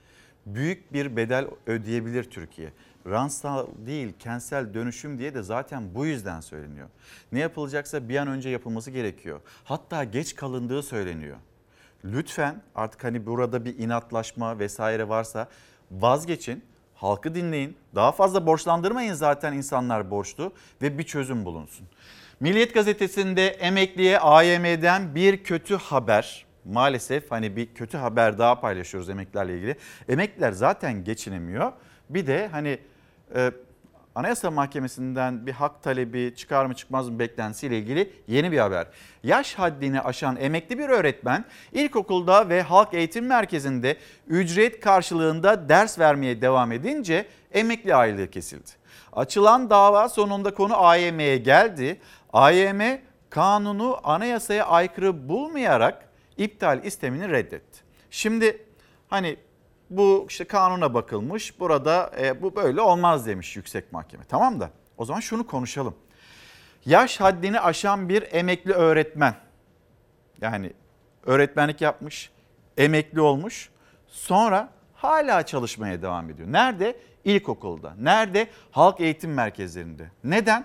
büyük 0.46 0.92
bir 0.92 1.16
bedel 1.16 1.46
ödeyebilir 1.66 2.24
Türkiye. 2.30 2.72
Ransal 3.06 3.66
değil 3.86 4.12
kentsel 4.18 4.74
dönüşüm 4.74 5.18
diye 5.18 5.34
de 5.34 5.42
zaten 5.42 5.94
bu 5.94 6.06
yüzden 6.06 6.40
söyleniyor. 6.40 6.88
Ne 7.32 7.38
yapılacaksa 7.38 8.08
bir 8.08 8.16
an 8.16 8.28
önce 8.28 8.48
yapılması 8.48 8.90
gerekiyor. 8.90 9.40
Hatta 9.64 10.04
geç 10.04 10.34
kalındığı 10.34 10.82
söyleniyor. 10.82 11.36
Lütfen 12.04 12.62
artık 12.74 13.04
hani 13.04 13.26
burada 13.26 13.64
bir 13.64 13.78
inatlaşma 13.78 14.58
vesaire 14.58 15.08
varsa 15.08 15.48
vazgeçin. 15.90 16.64
Halkı 16.94 17.34
dinleyin. 17.34 17.76
Daha 17.94 18.12
fazla 18.12 18.46
borçlandırmayın 18.46 19.14
zaten 19.14 19.52
insanlar 19.52 20.10
borçlu 20.10 20.52
ve 20.82 20.98
bir 20.98 21.02
çözüm 21.02 21.44
bulunsun. 21.44 21.86
Milliyet 22.40 22.74
gazetesinde 22.74 23.48
emekliye 23.48 24.18
AYM'den 24.18 25.14
bir 25.14 25.44
kötü 25.44 25.76
haber 25.76 26.46
maalesef 26.64 27.30
hani 27.30 27.56
bir 27.56 27.74
kötü 27.74 27.98
haber 27.98 28.38
daha 28.38 28.60
paylaşıyoruz 28.60 29.10
emeklilerle 29.10 29.56
ilgili. 29.56 29.76
Emekliler 30.08 30.52
zaten 30.52 31.04
geçinemiyor. 31.04 31.72
Bir 32.10 32.26
de 32.26 32.48
hani 32.48 32.78
e, 33.34 33.50
Anayasa 34.14 34.50
Mahkemesi'nden 34.50 35.46
bir 35.46 35.52
hak 35.52 35.82
talebi 35.82 36.34
çıkar 36.36 36.66
mı 36.66 36.74
çıkmaz 36.74 37.08
mı 37.08 37.18
beklentisiyle 37.18 37.78
ilgili 37.78 38.12
yeni 38.26 38.52
bir 38.52 38.58
haber. 38.58 38.86
Yaş 39.22 39.54
haddini 39.54 40.00
aşan 40.00 40.36
emekli 40.36 40.78
bir 40.78 40.88
öğretmen 40.88 41.44
ilkokulda 41.72 42.48
ve 42.48 42.62
halk 42.62 42.94
eğitim 42.94 43.26
merkezinde 43.26 43.96
ücret 44.26 44.80
karşılığında 44.80 45.68
ders 45.68 45.98
vermeye 45.98 46.40
devam 46.40 46.72
edince 46.72 47.26
emekli 47.52 47.94
aylığı 47.94 48.30
kesildi. 48.30 48.70
Açılan 49.12 49.70
dava 49.70 50.08
sonunda 50.08 50.54
konu 50.54 50.84
AYM'ye 50.84 51.36
geldi. 51.36 52.00
AYM 52.32 52.80
kanunu 53.30 54.00
anayasaya 54.04 54.66
aykırı 54.66 55.28
bulmayarak 55.28 56.08
iptal 56.38 56.84
istemini 56.84 57.28
reddetti. 57.28 57.80
Şimdi 58.10 58.66
hani 59.08 59.36
bu 59.90 60.26
işte 60.28 60.44
kanuna 60.44 60.94
bakılmış 60.94 61.60
burada 61.60 62.10
e, 62.20 62.42
bu 62.42 62.56
böyle 62.56 62.80
olmaz 62.80 63.26
demiş 63.26 63.56
yüksek 63.56 63.92
mahkeme 63.92 64.24
tamam 64.24 64.60
da 64.60 64.70
o 64.96 65.04
zaman 65.04 65.20
şunu 65.20 65.46
konuşalım. 65.46 65.94
Yaş 66.86 67.20
haddini 67.20 67.60
aşan 67.60 68.08
bir 68.08 68.24
emekli 68.32 68.72
öğretmen 68.72 69.34
yani 70.40 70.72
öğretmenlik 71.26 71.80
yapmış 71.80 72.30
emekli 72.76 73.20
olmuş 73.20 73.70
sonra 74.06 74.68
hala 74.94 75.46
çalışmaya 75.46 76.02
devam 76.02 76.30
ediyor. 76.30 76.52
Nerede? 76.52 76.96
İlkokulda. 77.24 77.94
Nerede? 77.98 78.46
Halk 78.70 79.00
eğitim 79.00 79.34
merkezlerinde. 79.34 80.10
Neden? 80.24 80.64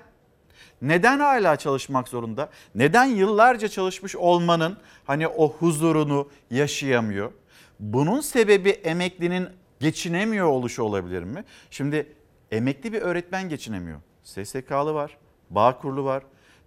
Neden 0.81 1.19
hala 1.19 1.55
çalışmak 1.55 2.07
zorunda? 2.07 2.49
Neden 2.75 3.05
yıllarca 3.05 3.67
çalışmış 3.67 4.15
olmanın 4.15 4.77
hani 5.05 5.27
o 5.27 5.51
huzurunu 5.51 6.29
yaşayamıyor? 6.51 7.31
Bunun 7.79 8.21
sebebi 8.21 8.69
emeklinin 8.69 9.47
geçinemiyor 9.79 10.47
oluşu 10.47 10.83
olabilir 10.83 11.23
mi? 11.23 11.43
Şimdi 11.71 12.13
emekli 12.51 12.93
bir 12.93 13.01
öğretmen 13.01 13.49
geçinemiyor. 13.49 13.99
SSK'lı 14.23 14.93
var, 14.93 15.17
Bağkurlu 15.49 16.05
var, 16.05 16.23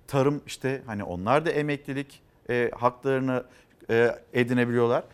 tarım 0.07 0.43
işte 0.47 0.83
hani 0.87 1.05
onlar 1.05 1.47
da 1.47 1.51
emeklilik 1.51 2.23
e, 2.51 2.71
haklarını 2.79 3.45
e, 3.91 4.19
edinebiliyorlar. 4.33 5.05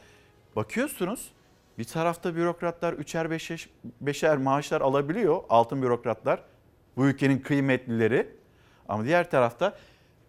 Bakıyorsunuz 0.57 1.33
bir 1.79 1.85
tarafta 1.85 2.37
bürokratlar 2.37 2.93
üçer 2.93 3.31
beşer, 3.31 3.69
beşer 4.01 4.37
maaşlar 4.37 4.81
alabiliyor 4.81 5.41
altın 5.49 5.83
bürokratlar. 5.83 6.43
Bu 6.97 7.07
ülkenin 7.07 7.39
kıymetlileri 7.39 8.38
ama 8.89 9.05
diğer 9.05 9.31
tarafta 9.31 9.77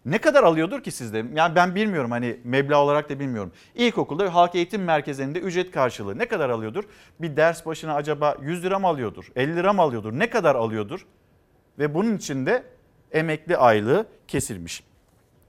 ne 0.05 0.17
kadar 0.17 0.43
alıyordur 0.43 0.83
ki 0.83 0.91
sizde? 0.91 1.25
Yani 1.33 1.55
ben 1.55 1.75
bilmiyorum 1.75 2.11
hani 2.11 2.39
meblağ 2.43 2.83
olarak 2.83 3.09
da 3.09 3.19
bilmiyorum. 3.19 3.51
İlkokulda 3.75 4.35
halk 4.35 4.55
eğitim 4.55 4.83
merkezinde 4.83 5.39
ücret 5.39 5.71
karşılığı 5.71 6.17
ne 6.17 6.27
kadar 6.27 6.49
alıyordur? 6.49 6.83
Bir 7.19 7.37
ders 7.37 7.65
başına 7.65 7.95
acaba 7.95 8.35
100 8.41 8.63
lira 8.63 8.79
mı 8.79 8.87
alıyordur? 8.87 9.31
50 9.35 9.55
lira 9.55 9.73
mı 9.73 9.81
alıyordur? 9.81 10.13
Ne 10.13 10.29
kadar 10.29 10.55
alıyordur? 10.55 11.05
ve 11.79 11.93
bunun 11.93 12.17
için 12.17 12.45
de 12.45 12.63
emekli 13.11 13.57
aylığı 13.57 14.05
kesilmiş. 14.27 14.83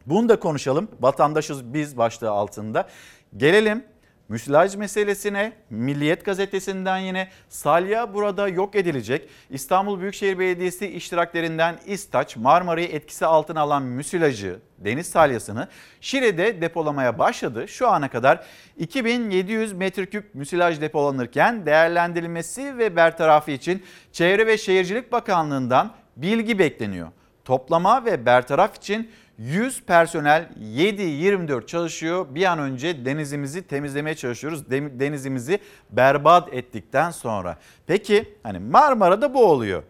Bunu 0.07 0.29
da 0.29 0.41
konuşalım. 0.41 0.89
Vatandaşız 1.01 1.75
biz 1.75 1.99
başlığı 1.99 2.31
altında. 2.31 2.89
Gelelim 3.37 3.85
müsilaj 4.31 4.77
meselesine 4.77 5.53
Milliyet 5.71 6.25
gazetesinden 6.25 6.99
yine 6.99 7.29
salya 7.49 8.15
burada 8.15 8.49
yok 8.49 8.75
edilecek. 8.75 9.29
İstanbul 9.51 10.01
Büyükşehir 10.01 10.39
Belediyesi 10.39 10.87
iştiraklerinden 10.87 11.79
İstaç 11.87 12.37
Marmara'yı 12.37 12.89
etkisi 12.89 13.27
altına 13.27 13.61
alan 13.61 13.83
müsilajı 13.83 14.59
deniz 14.79 15.07
salyasını 15.07 15.69
Şile'de 16.01 16.61
depolamaya 16.61 17.19
başladı. 17.19 17.69
Şu 17.69 17.89
ana 17.89 18.11
kadar 18.11 18.45
2700 18.79 19.73
metreküp 19.73 20.35
müsilaj 20.35 20.81
depolanırken 20.81 21.67
değerlendirilmesi 21.67 22.79
ve 22.79 22.97
bertarafı 22.97 23.51
için 23.51 23.83
Çevre 24.13 24.47
ve 24.47 24.59
Şehircilik 24.59 25.13
Bakanlığı'ndan 25.13 25.93
bilgi 26.17 26.59
bekleniyor. 26.59 27.09
Toplama 27.45 28.05
ve 28.05 28.27
bertaraf 28.27 28.77
için 28.77 29.11
100 29.41 29.83
personel 29.83 30.49
7-24 30.61 31.67
çalışıyor. 31.67 32.27
Bir 32.35 32.45
an 32.45 32.59
önce 32.59 33.05
denizimizi 33.05 33.63
temizlemeye 33.63 34.17
çalışıyoruz. 34.17 34.71
Denizimizi 34.71 35.59
berbat 35.91 36.55
ettikten 36.55 37.11
sonra. 37.11 37.59
Peki 37.87 38.35
hani 38.43 38.59
Marmara'da 38.59 39.35
bu 39.35 39.45
oluyor. 39.45 39.83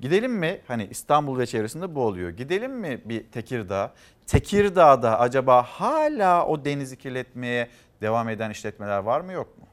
Gidelim 0.00 0.32
mi? 0.32 0.60
Hani 0.68 0.88
İstanbul 0.90 1.38
ve 1.38 1.46
çevresinde 1.46 1.94
bu 1.94 2.00
oluyor. 2.00 2.30
Gidelim 2.30 2.72
mi 2.72 3.00
bir 3.04 3.24
Tekirdağ? 3.24 3.92
Tekirdağ'da 4.26 5.20
acaba 5.20 5.62
hala 5.62 6.46
o 6.46 6.64
denizi 6.64 6.96
kirletmeye 6.96 7.68
devam 8.00 8.28
eden 8.28 8.50
işletmeler 8.50 8.98
var 8.98 9.20
mı 9.20 9.32
yok 9.32 9.58
mu? 9.58 9.64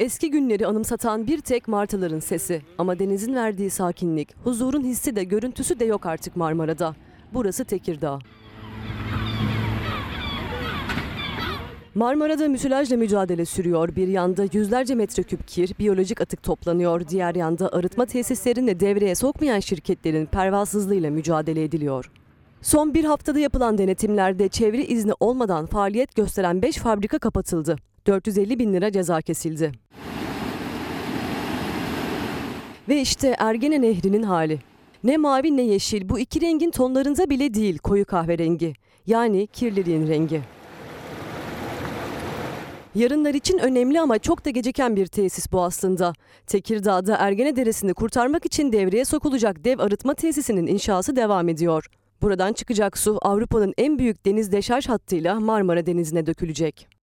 Eski 0.00 0.30
günleri 0.30 0.66
anımsatan 0.66 1.26
bir 1.26 1.40
tek 1.40 1.68
martıların 1.68 2.18
sesi. 2.18 2.62
Ama 2.78 2.98
denizin 2.98 3.34
verdiği 3.34 3.70
sakinlik, 3.70 4.28
huzurun 4.44 4.84
hissi 4.84 5.16
de 5.16 5.24
görüntüsü 5.24 5.80
de 5.80 5.84
yok 5.84 6.06
artık 6.06 6.36
Marmara'da. 6.36 6.94
Burası 7.34 7.64
Tekirdağ. 7.64 8.18
Marmara'da 11.94 12.48
müsilajla 12.48 12.96
mücadele 12.96 13.44
sürüyor. 13.44 13.96
Bir 13.96 14.08
yanda 14.08 14.44
yüzlerce 14.52 14.94
metreküp 14.94 15.48
kir, 15.48 15.74
biyolojik 15.78 16.20
atık 16.20 16.42
toplanıyor. 16.42 17.08
Diğer 17.08 17.34
yanda 17.34 17.72
arıtma 17.72 18.06
tesislerini 18.06 18.80
devreye 18.80 19.14
sokmayan 19.14 19.60
şirketlerin 19.60 20.26
pervasızlığıyla 20.26 21.10
mücadele 21.10 21.64
ediliyor. 21.64 22.10
Son 22.62 22.94
bir 22.94 23.04
haftada 23.04 23.38
yapılan 23.38 23.78
denetimlerde 23.78 24.48
çevre 24.48 24.84
izni 24.84 25.12
olmadan 25.20 25.66
faaliyet 25.66 26.14
gösteren 26.16 26.62
5 26.62 26.76
fabrika 26.76 27.18
kapatıldı. 27.18 27.76
450 28.06 28.58
bin 28.58 28.72
lira 28.72 28.92
ceza 28.92 29.20
kesildi. 29.20 29.72
Ve 32.88 33.00
işte 33.00 33.36
Ergene 33.38 33.82
Nehri'nin 33.82 34.22
hali. 34.22 34.58
Ne 35.04 35.16
mavi 35.16 35.56
ne 35.56 35.62
yeşil 35.62 36.08
bu 36.08 36.18
iki 36.18 36.40
rengin 36.40 36.70
tonlarında 36.70 37.30
bile 37.30 37.54
değil 37.54 37.78
koyu 37.78 38.04
kahverengi. 38.04 38.74
Yani 39.06 39.46
kirliliğin 39.46 40.08
rengi. 40.08 40.40
Yarınlar 42.94 43.34
için 43.34 43.58
önemli 43.58 44.00
ama 44.00 44.18
çok 44.18 44.44
da 44.44 44.50
geciken 44.50 44.96
bir 44.96 45.06
tesis 45.06 45.52
bu 45.52 45.62
aslında. 45.62 46.12
Tekirdağ'da 46.46 47.16
Ergene 47.16 47.56
Deresi'ni 47.56 47.94
kurtarmak 47.94 48.46
için 48.46 48.72
devreye 48.72 49.04
sokulacak 49.04 49.64
dev 49.64 49.78
arıtma 49.78 50.14
tesisinin 50.14 50.66
inşası 50.66 51.16
devam 51.16 51.48
ediyor. 51.48 51.86
Buradan 52.22 52.52
çıkacak 52.52 52.98
su 52.98 53.18
Avrupa'nın 53.22 53.74
en 53.78 53.98
büyük 53.98 54.26
deniz 54.26 54.52
deşarj 54.52 54.88
hattıyla 54.88 55.40
Marmara 55.40 55.86
Denizi'ne 55.86 56.26
dökülecek. 56.26 56.93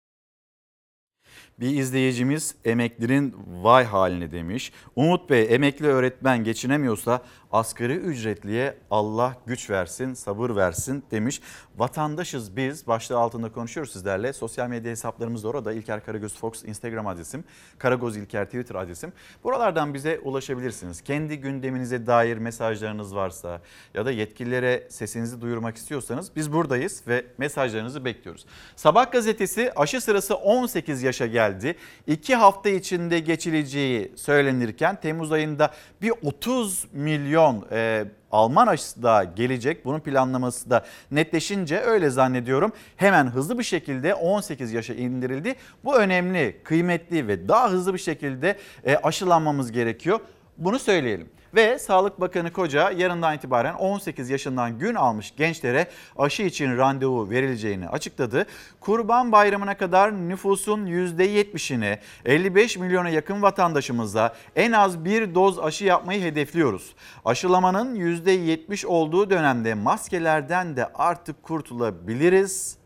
Bir 1.61 1.75
izleyicimiz 1.75 2.55
emeklinin 2.65 3.35
vay 3.61 3.85
haline 3.85 4.31
demiş. 4.31 4.71
Umut 4.95 5.29
Bey 5.29 5.47
emekli 5.55 5.87
öğretmen 5.87 6.43
geçinemiyorsa 6.43 7.21
asgari 7.51 7.93
ücretliye 7.93 8.77
Allah 8.91 9.35
güç 9.45 9.69
versin, 9.69 10.13
sabır 10.13 10.55
versin 10.55 11.03
demiş. 11.11 11.41
Vatandaşız 11.77 12.55
biz 12.55 12.87
başlığı 12.87 13.17
altında 13.17 13.51
konuşuyoruz 13.51 13.93
sizlerle. 13.93 14.33
Sosyal 14.33 14.67
medya 14.67 14.91
hesaplarımız 14.91 15.43
da 15.43 15.47
orada. 15.47 15.73
İlker 15.73 16.05
Karagöz 16.05 16.35
Fox 16.35 16.63
Instagram 16.63 17.07
adresim, 17.07 17.43
Karagoz 17.77 18.17
İlker 18.17 18.45
Twitter 18.45 18.75
adresim. 18.75 19.13
Buralardan 19.43 19.93
bize 19.93 20.19
ulaşabilirsiniz. 20.19 21.01
Kendi 21.01 21.37
gündeminize 21.37 22.07
dair 22.07 22.37
mesajlarınız 22.37 23.15
varsa 23.15 23.61
ya 23.93 24.05
da 24.05 24.11
yetkililere 24.11 24.87
sesinizi 24.89 25.41
duyurmak 25.41 25.77
istiyorsanız 25.77 26.35
biz 26.35 26.53
buradayız 26.53 27.03
ve 27.07 27.25
mesajlarınızı 27.37 28.05
bekliyoruz. 28.05 28.45
Sabah 28.75 29.11
gazetesi 29.11 29.71
aşı 29.75 30.01
sırası 30.01 30.35
18 30.35 31.03
yaşa 31.03 31.27
geldi. 31.27 31.75
2 32.07 32.35
hafta 32.35 32.69
içinde 32.69 33.19
geçileceği 33.19 34.11
söylenirken 34.15 35.01
Temmuz 35.01 35.31
ayında 35.31 35.71
bir 36.01 36.13
30 36.23 36.87
milyon 36.93 37.40
e, 37.71 38.05
Alman 38.31 38.67
aşısı 38.67 39.03
da 39.03 39.23
gelecek. 39.23 39.85
Bunun 39.85 39.99
planlaması 39.99 40.69
da 40.69 40.85
netleşince 41.11 41.79
öyle 41.79 42.09
zannediyorum. 42.09 42.71
Hemen 42.95 43.27
hızlı 43.27 43.59
bir 43.59 43.63
şekilde 43.63 44.15
18 44.15 44.73
yaşa 44.73 44.93
indirildi. 44.93 45.55
Bu 45.83 45.97
önemli, 45.97 46.61
kıymetli 46.63 47.27
ve 47.27 47.47
daha 47.47 47.71
hızlı 47.71 47.93
bir 47.93 47.99
şekilde 47.99 48.57
e, 48.85 48.95
aşılanmamız 48.95 49.71
gerekiyor. 49.71 50.19
Bunu 50.57 50.79
söyleyelim. 50.79 51.29
Ve 51.55 51.79
Sağlık 51.79 52.21
Bakanı 52.21 52.53
Koca 52.53 52.91
yarından 52.91 53.35
itibaren 53.35 53.73
18 53.73 54.29
yaşından 54.29 54.79
gün 54.79 54.95
almış 54.95 55.35
gençlere 55.35 55.87
aşı 56.17 56.43
için 56.43 56.77
randevu 56.77 57.29
verileceğini 57.29 57.89
açıkladı. 57.89 58.45
Kurban 58.79 59.31
Bayramı'na 59.31 59.77
kadar 59.77 60.29
nüfusun 60.29 60.85
%70'ini 60.85 61.97
55 62.25 62.77
milyona 62.77 63.09
yakın 63.09 63.41
vatandaşımıza 63.41 64.35
en 64.55 64.71
az 64.71 65.05
bir 65.05 65.35
doz 65.35 65.59
aşı 65.59 65.85
yapmayı 65.85 66.21
hedefliyoruz. 66.21 66.95
Aşılamanın 67.25 67.95
%70 67.95 68.85
olduğu 68.85 69.29
dönemde 69.29 69.73
maskelerden 69.73 70.75
de 70.75 70.85
artık 70.93 71.43
kurtulabiliriz. 71.43 72.81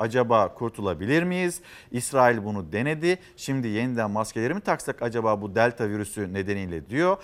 Acaba 0.00 0.54
kurtulabilir 0.54 1.22
miyiz? 1.22 1.60
İsrail 1.90 2.44
bunu 2.44 2.72
denedi. 2.72 3.18
Şimdi 3.36 3.68
yeniden 3.68 4.10
maskeleri 4.10 4.54
mi 4.54 4.60
taksak 4.60 5.02
acaba 5.02 5.42
bu 5.42 5.54
delta 5.54 5.88
virüsü 5.88 6.34
nedeniyle 6.34 6.90
diyor. 6.90 7.16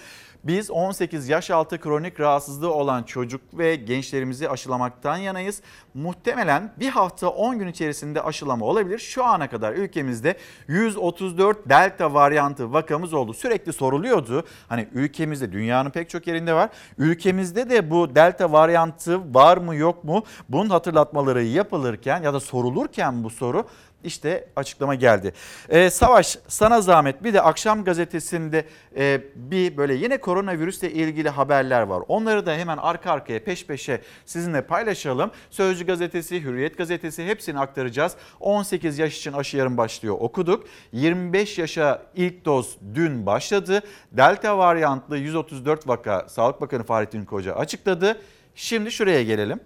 Biz 0.47 0.71
18 0.71 1.29
yaş 1.29 1.51
altı 1.51 1.81
kronik 1.81 2.21
rahatsızlığı 2.21 2.73
olan 2.73 3.03
çocuk 3.03 3.41
ve 3.55 3.77
gençlerimizi 3.77 4.49
aşılamaktan 4.49 5.17
yanayız. 5.17 5.63
Muhtemelen 5.95 6.73
bir 6.81 6.89
hafta 6.89 7.29
10 7.29 7.59
gün 7.59 7.67
içerisinde 7.67 8.23
aşılama 8.23 8.67
olabilir. 8.67 8.99
Şu 8.99 9.25
ana 9.25 9.51
kadar 9.51 9.73
ülkemizde 9.73 10.37
134 10.69 11.69
delta 11.69 12.15
varyantı 12.15 12.73
vakamız 12.73 13.15
oldu. 13.15 13.35
Sürekli 13.35 13.73
soruluyordu. 13.73 14.45
Hani 14.69 14.89
ülkemizde 14.93 15.53
dünyanın 15.53 15.91
pek 15.91 16.11
çok 16.11 16.27
yerinde 16.27 16.55
var. 16.55 16.71
Ülkemizde 16.99 17.71
de 17.71 17.91
bu 17.91 18.15
delta 18.15 18.53
varyantı 18.53 19.35
var 19.35 19.57
mı 19.57 19.77
yok 19.77 20.05
mu? 20.05 20.25
Bunun 20.49 20.71
hatırlatmaları 20.71 21.43
yapılırken 21.43 22.23
ya 22.23 22.35
da 22.35 22.41
sorulurken 22.41 23.25
bu 23.25 23.31
soru 23.31 23.65
işte 24.05 24.49
açıklama 24.57 24.95
geldi. 24.95 25.33
Ee, 25.69 25.91
Savaş 25.91 26.39
sana 26.49 26.81
zahmet 26.81 27.25
bir 27.25 27.35
de 27.35 27.41
akşam 27.41 27.85
gazetesinde 27.85 28.65
e, 28.97 29.21
bir 29.35 29.77
böyle 29.77 29.95
yine 29.95 30.19
koronavirüsle 30.19 30.93
ilgili 30.93 31.29
haberler 31.29 31.83
var. 31.83 32.03
Onları 32.09 32.47
da 32.47 32.55
hemen 32.55 32.77
arka 32.77 33.11
arkaya 33.11 33.45
peş 33.45 33.67
peşe 33.67 34.01
sizinle 34.25 34.63
paylaşalım. 34.63 35.31
Sözcü 35.51 35.87
gazetesi, 35.87 36.43
Hürriyet 36.43 36.79
gazetesi 36.79 37.27
hepsini 37.27 37.59
aktaracağız. 37.59 38.17
18 38.41 38.99
yaş 38.99 39.19
için 39.19 39.33
aşı 39.33 39.57
yarın 39.57 39.77
başlıyor 39.77 40.17
okuduk. 40.21 40.67
25 40.93 41.59
yaşa 41.59 42.03
ilk 42.15 42.45
doz 42.45 42.77
dün 42.95 43.27
başladı. 43.27 43.83
Delta 44.13 44.59
varyantlı 44.59 45.19
134 45.19 45.89
vaka 45.89 46.27
Sağlık 46.29 46.61
Bakanı 46.61 46.85
Fahrettin 46.85 47.25
Koca 47.25 47.55
açıkladı. 47.55 48.21
Şimdi 48.55 48.93
şuraya 48.93 49.23
gelelim. 49.23 49.61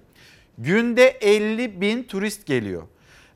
Günde 0.58 1.08
50 1.08 1.80
bin 1.80 2.02
turist 2.02 2.46
geliyor. 2.46 2.82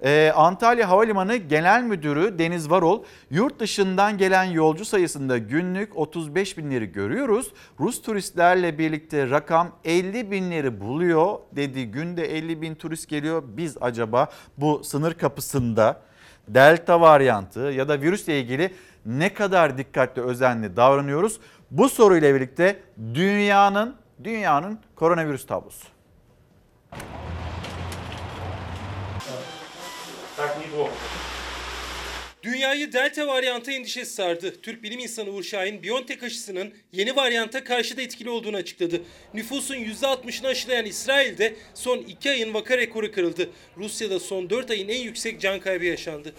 Ee, 0.04 0.32
Antalya 0.36 0.88
Havalimanı 0.88 1.36
Genel 1.36 1.82
Müdürü 1.82 2.38
Deniz 2.38 2.70
Varol 2.70 3.04
yurt 3.30 3.60
dışından 3.60 4.18
gelen 4.18 4.44
yolcu 4.44 4.84
sayısında 4.84 5.38
günlük 5.38 5.96
35 5.96 6.58
binleri 6.58 6.92
görüyoruz. 6.92 7.52
Rus 7.80 8.02
turistlerle 8.02 8.78
birlikte 8.78 9.30
rakam 9.30 9.70
50 9.84 10.30
binleri 10.30 10.80
buluyor 10.80 11.38
dedi. 11.52 11.90
Günde 11.90 12.36
50 12.36 12.62
bin 12.62 12.74
turist 12.74 13.08
geliyor. 13.08 13.42
Biz 13.46 13.76
acaba 13.80 14.28
bu 14.58 14.84
sınır 14.84 15.14
kapısında 15.14 16.00
delta 16.48 17.00
varyantı 17.00 17.60
ya 17.60 17.88
da 17.88 18.00
virüsle 18.00 18.40
ilgili 18.40 18.74
ne 19.06 19.34
kadar 19.34 19.78
dikkatli 19.78 20.22
özenli 20.22 20.76
davranıyoruz? 20.76 21.40
Bu 21.70 21.88
soruyla 21.88 22.34
birlikte 22.34 22.80
dünyanın 23.14 23.96
dünyanın 24.24 24.78
koronavirüs 24.96 25.46
tablosu. 25.46 25.94
Dünyayı 32.42 32.92
delta 32.92 33.26
varyantı 33.26 33.70
endişesi 33.70 34.14
sardı. 34.14 34.60
Türk 34.62 34.82
bilim 34.82 34.98
insanı 34.98 35.30
Uğur 35.30 35.42
Şahin, 35.42 35.82
Biontech 35.82 36.22
aşısının 36.22 36.74
yeni 36.92 37.16
varyanta 37.16 37.64
karşı 37.64 37.96
da 37.96 38.02
etkili 38.02 38.30
olduğunu 38.30 38.56
açıkladı. 38.56 39.02
Nüfusun 39.34 39.74
%60'ını 39.74 40.46
aşılayan 40.46 40.86
İsrail'de 40.86 41.54
son 41.74 41.98
2 41.98 42.30
ayın 42.30 42.54
vaka 42.54 42.78
rekoru 42.78 43.12
kırıldı. 43.12 43.50
Rusya'da 43.76 44.20
son 44.20 44.50
4 44.50 44.70
ayın 44.70 44.88
en 44.88 45.00
yüksek 45.00 45.40
can 45.40 45.60
kaybı 45.60 45.84
yaşandı. 45.84 46.34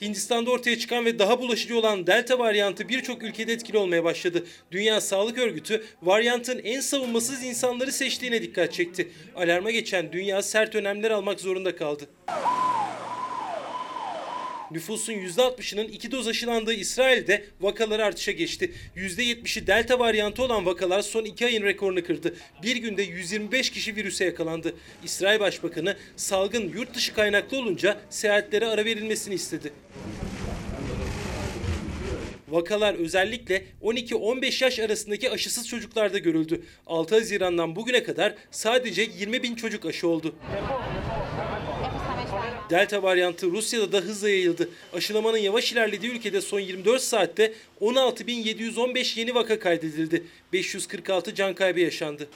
Hindistan'da 0.00 0.50
ortaya 0.50 0.78
çıkan 0.78 1.04
ve 1.04 1.18
daha 1.18 1.40
bulaşıcı 1.40 1.78
olan 1.78 2.06
Delta 2.06 2.38
varyantı 2.38 2.88
birçok 2.88 3.22
ülkede 3.22 3.52
etkili 3.52 3.78
olmaya 3.78 4.04
başladı. 4.04 4.44
Dünya 4.72 5.00
Sağlık 5.00 5.38
Örgütü 5.38 5.84
varyantın 6.02 6.58
en 6.64 6.80
savunmasız 6.80 7.44
insanları 7.44 7.92
seçtiğine 7.92 8.42
dikkat 8.42 8.72
çekti. 8.72 9.12
Alarma 9.36 9.70
geçen 9.70 10.12
dünya 10.12 10.42
sert 10.42 10.74
önlemler 10.74 11.10
almak 11.10 11.40
zorunda 11.40 11.76
kaldı. 11.76 12.04
Nüfusun 14.70 15.12
%60'ının 15.12 15.88
iki 15.88 16.12
doz 16.12 16.28
aşılandığı 16.28 16.72
İsrail'de 16.72 17.44
vakalar 17.60 18.00
artışa 18.00 18.32
geçti. 18.32 18.72
%70'i 18.96 19.66
delta 19.66 19.98
varyantı 19.98 20.42
olan 20.42 20.66
vakalar 20.66 21.02
son 21.02 21.24
iki 21.24 21.46
ayın 21.46 21.62
rekorunu 21.62 22.04
kırdı. 22.04 22.34
Bir 22.62 22.76
günde 22.76 23.02
125 23.02 23.70
kişi 23.70 23.96
virüse 23.96 24.24
yakalandı. 24.24 24.74
İsrail 25.04 25.40
Başbakanı 25.40 25.96
salgın 26.16 26.68
yurt 26.68 26.94
dışı 26.94 27.14
kaynaklı 27.14 27.58
olunca 27.58 28.00
seyahatlere 28.10 28.66
ara 28.66 28.84
verilmesini 28.84 29.34
istedi. 29.34 29.72
Vakalar 32.48 32.94
özellikle 32.94 33.64
12-15 33.82 34.64
yaş 34.64 34.78
arasındaki 34.78 35.30
aşısız 35.30 35.68
çocuklarda 35.68 36.18
görüldü. 36.18 36.62
6 36.86 37.14
Haziran'dan 37.14 37.76
bugüne 37.76 38.02
kadar 38.02 38.34
sadece 38.50 39.02
20 39.02 39.42
bin 39.42 39.54
çocuk 39.54 39.86
aşı 39.86 40.08
oldu. 40.08 40.34
Delta 42.70 43.02
varyantı 43.02 43.50
Rusya'da 43.50 43.92
da 43.92 43.98
hızla 43.98 44.28
yayıldı. 44.28 44.68
Aşılamanın 44.92 45.38
yavaş 45.38 45.72
ilerlediği 45.72 46.12
ülkede 46.12 46.40
son 46.40 46.60
24 46.60 47.02
saatte 47.02 47.52
16.715 47.80 49.20
yeni 49.20 49.34
vaka 49.34 49.58
kaydedildi. 49.58 50.24
546 50.52 51.34
can 51.34 51.54
kaybı 51.54 51.80
yaşandı. 51.80 52.28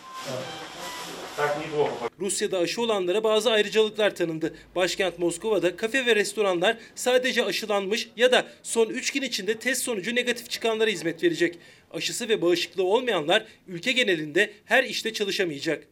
Rusya'da 2.21 2.59
aşı 2.59 2.83
olanlara 2.83 3.25
bazı 3.25 3.51
ayrıcalıklar 3.51 4.15
tanındı. 4.15 4.55
Başkent 4.77 5.19
Moskova'da 5.19 5.77
kafe 5.77 6.07
ve 6.07 6.17
restoranlar 6.17 6.77
sadece 6.95 7.45
aşılanmış 7.45 8.09
ya 8.17 8.33
da 8.33 8.47
son 8.63 8.87
3 8.89 9.11
gün 9.13 9.23
içinde 9.23 9.59
test 9.59 9.83
sonucu 9.83 10.15
negatif 10.15 10.51
çıkanlara 10.51 10.91
hizmet 10.91 11.23
verecek. 11.23 11.59
Aşısı 11.91 12.29
ve 12.29 12.43
bağışıklığı 12.43 12.85
olmayanlar 12.85 13.47
ülke 13.69 13.93
genelinde 13.93 14.53
her 14.65 14.85
işte 14.85 15.13
çalışamayacak. 15.13 15.87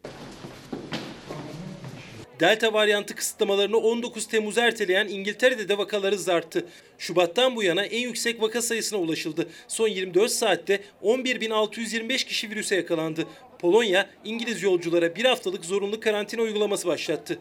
Delta 2.40 2.72
varyantı 2.72 3.14
kısıtlamalarını 3.14 3.76
19 3.76 4.26
Temmuz'a 4.26 4.66
erteleyen 4.66 5.08
İngiltere'de 5.08 5.68
de 5.68 5.78
vakalar 5.78 6.14
hızla 6.14 6.32
arttı. 6.32 6.66
Şubattan 6.98 7.56
bu 7.56 7.62
yana 7.62 7.84
en 7.84 8.00
yüksek 8.00 8.42
vaka 8.42 8.62
sayısına 8.62 8.98
ulaşıldı. 8.98 9.48
Son 9.68 9.88
24 9.88 10.30
saatte 10.30 10.80
11.625 11.02 12.26
kişi 12.26 12.50
virüse 12.50 12.76
yakalandı. 12.76 13.26
Polonya, 13.58 14.10
İngiliz 14.24 14.62
yolculara 14.62 15.16
bir 15.16 15.24
haftalık 15.24 15.64
zorunlu 15.64 16.00
karantina 16.00 16.42
uygulaması 16.42 16.88
başlattı. 16.88 17.38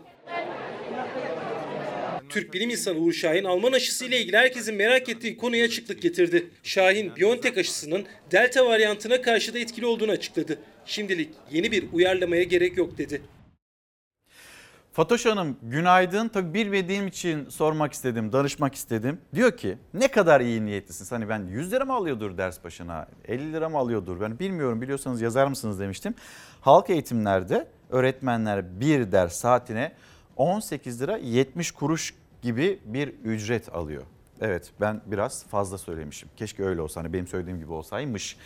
Türk 2.30 2.54
bilim 2.54 2.70
insanı 2.70 3.00
Uğur 3.00 3.14
Şahin 3.14 3.44
Alman 3.44 3.72
aşısı 3.72 4.06
ile 4.06 4.22
ilgili 4.22 4.38
herkesin 4.38 4.76
merak 4.76 5.10
ettiği 5.10 5.38
konuya 5.38 5.66
açıklık 5.66 6.02
getirdi. 6.02 6.48
Şahin, 6.64 7.16
BioNTech 7.16 7.58
aşısının 7.58 8.06
Delta 8.32 8.66
varyantına 8.66 9.22
karşı 9.22 9.54
da 9.54 9.60
etkili 9.60 9.86
olduğunu 9.86 10.12
açıkladı. 10.12 10.60
Şimdilik 10.86 11.30
yeni 11.52 11.72
bir 11.72 11.84
uyarlamaya 11.94 12.44
gerek 12.44 12.78
yok 12.78 12.98
dedi. 12.98 13.22
Fatoş 14.94 15.26
Hanım 15.26 15.58
günaydın. 15.62 16.28
Tabii 16.28 16.54
bilmediğim 16.54 17.08
için 17.08 17.50
sormak 17.50 17.94
istedim, 17.94 18.32
danışmak 18.32 18.76
istedim. 18.76 19.22
Diyor 19.36 19.58
ki 19.58 19.78
ne 19.94 20.08
kadar 20.08 20.42
iyi 20.42 20.66
niyetlisiniz? 20.66 21.12
Hani 21.12 21.30
ben 21.30 21.48
100 21.48 21.72
lira 21.72 21.86
mı 21.86 21.94
alıyordur 21.94 22.38
ders 22.38 22.64
başına, 22.64 23.08
50 23.28 23.54
lira 23.54 23.70
mı 23.70 23.78
alıyordur? 23.78 24.22
Ben 24.22 24.40
bilmiyorum 24.40 24.82
biliyorsanız 24.82 25.22
yazar 25.22 25.48
mısınız 25.48 25.80
demiştim. 25.80 26.16
Halk 26.62 26.90
eğitimlerde 26.90 27.68
öğretmenler 27.90 28.80
bir 28.80 29.12
ders 29.12 29.36
saatine 29.36 29.92
18 30.38 31.02
lira 31.02 31.18
70 31.18 31.72
kuruş 31.72 32.14
gibi 32.42 32.80
bir 32.86 33.08
ücret 33.08 33.76
alıyor. 33.76 34.04
Evet 34.42 34.72
ben 34.82 35.02
biraz 35.06 35.46
fazla 35.46 35.78
söylemişim. 35.78 36.30
Keşke 36.38 36.64
öyle 36.64 36.82
olsa 36.82 37.00
hani 37.02 37.14
benim 37.14 37.28
söylediğim 37.28 37.60
gibi 37.60 37.72
olsaymış. 37.72 38.38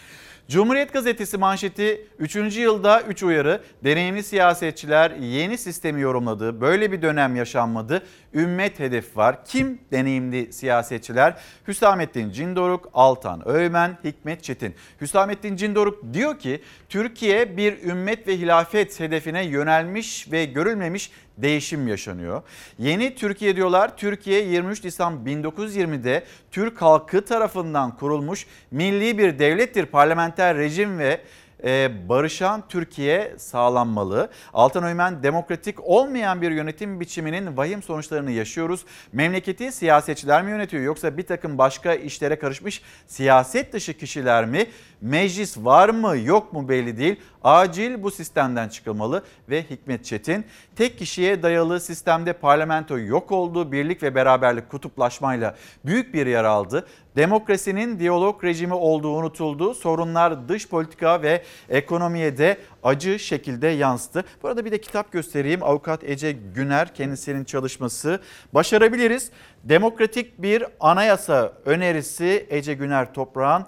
Cumhuriyet 0.50 0.94
Gazetesi 0.94 1.38
manşeti 1.38 2.08
3. 2.20 2.36
yılda 2.36 3.02
3 3.02 3.24
uyarı. 3.24 3.62
Deneyimli 3.84 4.24
siyasetçiler 4.24 5.12
yeni 5.12 5.58
sistemi 5.58 6.02
yorumladı. 6.02 6.62
Böyle 6.62 6.92
bir 6.92 7.02
dönem 7.02 7.36
yaşanmadı. 7.36 8.04
Ümmet 8.36 8.80
hedef 8.80 9.18
var. 9.18 9.46
Kim 9.46 9.80
deneyimli 9.92 10.54
siyasetçiler? 10.54 11.38
Hüsamettin 11.68 12.32
Cindoruk, 12.32 12.90
Altan 12.94 13.48
Öğmen, 13.48 13.98
Hikmet 14.04 14.44
Çetin. 14.44 14.76
Hüsamettin 15.02 15.56
Cindoruk 15.56 16.14
diyor 16.14 16.40
ki 16.40 16.62
Türkiye 16.90 17.58
bir 17.58 17.84
ümmet 17.84 18.28
ve 18.28 18.38
hilafet 18.38 19.00
hedefine 19.00 19.46
yönelmiş 19.46 20.32
ve 20.32 20.46
görülmemiş 20.46 21.12
değişim 21.38 21.88
yaşanıyor. 21.88 22.42
Yeni 22.80 23.16
Türkiye 23.16 23.56
diyorlar. 23.56 23.98
Türkiye 23.98 24.44
23 24.44 24.84
Nisan 24.84 25.14
1920'de 25.26 26.24
Türk 26.52 26.82
halkı 26.82 27.26
tarafından 27.26 27.98
kurulmuş 27.98 28.46
milli 28.72 29.18
bir 29.18 29.40
devlettir. 29.40 29.86
Parlamenter 29.86 30.58
rejim 30.58 31.00
ve 31.00 31.22
e, 31.64 31.92
barışan 32.10 32.64
Türkiye 32.70 33.36
sağlanmalı. 33.38 34.30
Altan 34.54 34.84
Öymen 34.84 35.24
demokratik 35.24 35.84
olmayan 35.84 36.42
bir 36.42 36.52
yönetim 36.52 37.00
biçiminin 37.00 37.58
vahim 37.58 37.84
sonuçlarını 37.84 38.32
yaşıyoruz. 38.32 38.86
Memleketi 39.14 39.72
siyasetçiler 39.72 40.44
mi 40.44 40.52
yönetiyor 40.52 40.84
yoksa 40.84 41.18
bir 41.18 41.24
takım 41.24 41.58
başka 41.58 41.94
işlere 41.94 42.40
karışmış 42.40 42.82
siyaset 43.08 43.74
dışı 43.74 43.98
kişiler 43.98 44.46
mi? 44.46 44.68
Meclis 45.02 45.58
var 45.58 45.90
mı 45.90 46.18
yok 46.18 46.54
mu 46.54 46.70
belli 46.70 46.98
değil. 46.98 47.20
Acil 47.46 48.04
bu 48.04 48.12
sistemden 48.12 48.70
çıkılmalı 48.70 49.24
ve 49.50 49.64
Hikmet 49.64 50.06
Çetin 50.06 50.46
tek 50.76 51.00
kişiye 51.00 51.44
dayalı 51.44 51.80
sistemde 51.80 52.34
parlamento 52.34 53.00
yok 53.00 53.32
oldu. 53.32 53.72
Birlik 53.72 54.04
ve 54.04 54.16
beraberlik 54.16 54.70
kutuplaşmayla 54.70 55.56
büyük 55.86 56.14
bir 56.14 56.28
yer 56.28 56.44
aldı. 56.44 56.88
Demokrasinin 57.16 58.00
diyalog 58.00 58.44
rejimi 58.44 58.74
olduğu 58.74 59.16
unutuldu. 59.16 59.74
Sorunlar 59.74 60.50
dış 60.50 60.70
politika 60.70 61.22
ve 61.22 61.44
ekonomiye 61.70 62.38
de 62.38 62.58
acı 62.84 63.20
şekilde 63.20 63.68
yansıdı. 63.68 64.24
Bu 64.44 64.48
arada 64.48 64.66
bir 64.66 64.72
de 64.72 64.82
kitap 64.82 65.12
göstereyim. 65.12 65.64
Avukat 65.64 66.04
Ece 66.04 66.32
Güner 66.32 66.96
kendisinin 66.96 67.44
çalışması. 67.44 68.20
Başarabiliriz. 68.54 69.32
Demokratik 69.64 70.42
bir 70.42 70.64
anayasa 70.80 71.54
önerisi 71.66 72.48
Ece 72.50 72.74
Güner 72.74 73.14
Toprağ'ın 73.14 73.66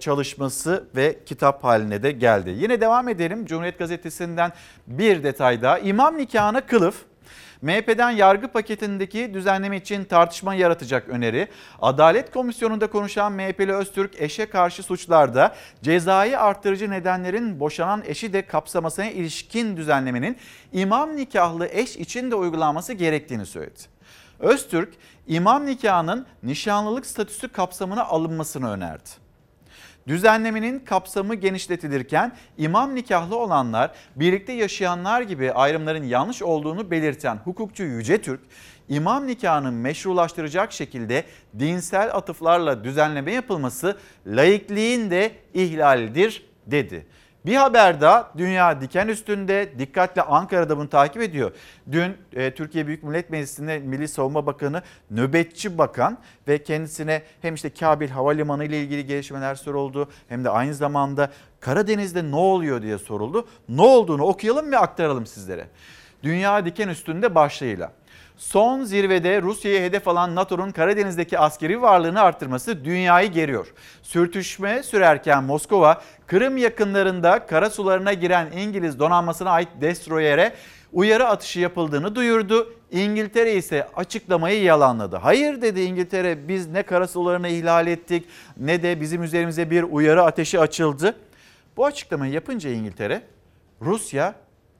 çalışması 0.00 0.88
ve 0.96 1.18
kitap 1.26 1.64
haline 1.64 2.02
de 2.02 2.12
geldi. 2.12 2.50
Yine 2.50 2.80
devam 2.80 3.08
edelim. 3.08 3.46
Cumhuriyet 3.46 3.78
Gazetesi'nden 3.78 4.52
bir 4.86 5.22
detay 5.22 5.62
daha. 5.62 5.78
İmam 5.78 6.18
nikahına 6.18 6.60
kılıf 6.60 7.04
MHP'den 7.62 8.10
yargı 8.10 8.48
paketindeki 8.48 9.34
düzenleme 9.34 9.76
için 9.76 10.04
tartışma 10.04 10.54
yaratacak 10.54 11.08
öneri. 11.08 11.48
Adalet 11.82 12.32
Komisyonu'nda 12.32 12.86
konuşan 12.86 13.32
MHP'li 13.32 13.72
Öztürk 13.72 14.20
eşe 14.22 14.46
karşı 14.46 14.82
suçlarda 14.82 15.54
cezai 15.82 16.38
arttırıcı 16.38 16.90
nedenlerin 16.90 17.60
boşanan 17.60 18.02
eşi 18.06 18.32
de 18.32 18.46
kapsamasına 18.46 19.10
ilişkin 19.10 19.76
düzenlemenin 19.76 20.36
imam 20.72 21.16
nikahlı 21.16 21.66
eş 21.66 21.96
için 21.96 22.30
de 22.30 22.34
uygulanması 22.34 22.92
gerektiğini 22.92 23.46
söyledi. 23.46 23.80
Öztürk 24.38 24.94
imam 25.26 25.66
nikahının 25.66 26.26
nişanlılık 26.42 27.06
statüsü 27.06 27.48
kapsamına 27.48 28.04
alınmasını 28.04 28.70
önerdi. 28.70 29.27
Düzenlemenin 30.08 30.78
kapsamı 30.78 31.34
genişletilirken 31.34 32.32
imam 32.58 32.94
nikahlı 32.94 33.36
olanlar 33.36 33.90
birlikte 34.16 34.52
yaşayanlar 34.52 35.22
gibi 35.22 35.52
ayrımların 35.52 36.04
yanlış 36.04 36.42
olduğunu 36.42 36.90
belirten 36.90 37.36
hukukçu 37.36 37.82
Yüce 37.82 38.22
Türk, 38.22 38.40
imam 38.88 39.26
nikahını 39.26 39.72
meşrulaştıracak 39.72 40.72
şekilde 40.72 41.24
dinsel 41.58 42.14
atıflarla 42.14 42.84
düzenleme 42.84 43.32
yapılması 43.32 43.98
laikliğin 44.26 45.10
de 45.10 45.32
ihlalidir 45.54 46.46
dedi. 46.66 47.06
Bir 47.46 47.54
haber 47.56 48.00
daha 48.00 48.32
dünya 48.38 48.80
diken 48.80 49.08
üstünde 49.08 49.78
dikkatle 49.78 50.22
Ankara'da 50.22 50.78
bunu 50.78 50.88
takip 50.88 51.22
ediyor. 51.22 51.52
Dün 51.92 52.16
e, 52.32 52.54
Türkiye 52.54 52.86
Büyük 52.86 53.02
Millet 53.02 53.30
Meclisi'nde 53.30 53.78
Milli 53.78 54.08
Savunma 54.08 54.46
Bakanı 54.46 54.82
nöbetçi 55.10 55.78
bakan 55.78 56.18
ve 56.48 56.62
kendisine 56.62 57.22
hem 57.42 57.54
işte 57.54 57.70
Kabil 57.70 58.08
Havalimanı 58.08 58.64
ile 58.64 58.80
ilgili 58.80 59.06
gelişmeler 59.06 59.54
soruldu 59.54 60.08
hem 60.28 60.44
de 60.44 60.50
aynı 60.50 60.74
zamanda 60.74 61.30
Karadeniz'de 61.60 62.30
ne 62.30 62.36
oluyor 62.36 62.82
diye 62.82 62.98
soruldu. 62.98 63.48
Ne 63.68 63.82
olduğunu 63.82 64.22
okuyalım 64.22 64.72
ve 64.72 64.78
aktaralım 64.78 65.26
sizlere. 65.26 65.66
Dünya 66.22 66.64
diken 66.64 66.88
üstünde 66.88 67.34
başlığıyla. 67.34 67.92
Son 68.38 68.84
zirvede 68.84 69.42
Rusya'yı 69.42 69.80
hedef 69.80 70.08
alan 70.08 70.34
NATO'nun 70.34 70.70
Karadeniz'deki 70.70 71.38
askeri 71.38 71.82
varlığını 71.82 72.20
arttırması 72.20 72.84
dünyayı 72.84 73.32
geriyor. 73.32 73.74
Sürtüşme 74.02 74.82
sürerken 74.82 75.44
Moskova, 75.44 76.02
Kırım 76.26 76.56
yakınlarında 76.56 77.46
kara 77.46 77.70
sularına 77.70 78.12
giren 78.12 78.52
İngiliz 78.52 78.98
donanmasına 78.98 79.50
ait 79.50 79.68
destroyere 79.80 80.54
uyarı 80.92 81.28
atışı 81.28 81.60
yapıldığını 81.60 82.14
duyurdu. 82.14 82.74
İngiltere 82.90 83.54
ise 83.54 83.86
açıklamayı 83.96 84.62
yalanladı. 84.62 85.16
Hayır 85.16 85.62
dedi 85.62 85.80
İngiltere 85.80 86.48
biz 86.48 86.66
ne 86.66 86.82
kara 86.82 87.08
sularını 87.08 87.48
ihlal 87.48 87.86
ettik 87.86 88.28
ne 88.56 88.82
de 88.82 89.00
bizim 89.00 89.22
üzerimize 89.22 89.70
bir 89.70 89.82
uyarı 89.82 90.22
ateşi 90.22 90.60
açıldı. 90.60 91.16
Bu 91.76 91.86
açıklamayı 91.86 92.32
yapınca 92.32 92.70
İngiltere 92.70 93.22
Rusya 93.82 94.34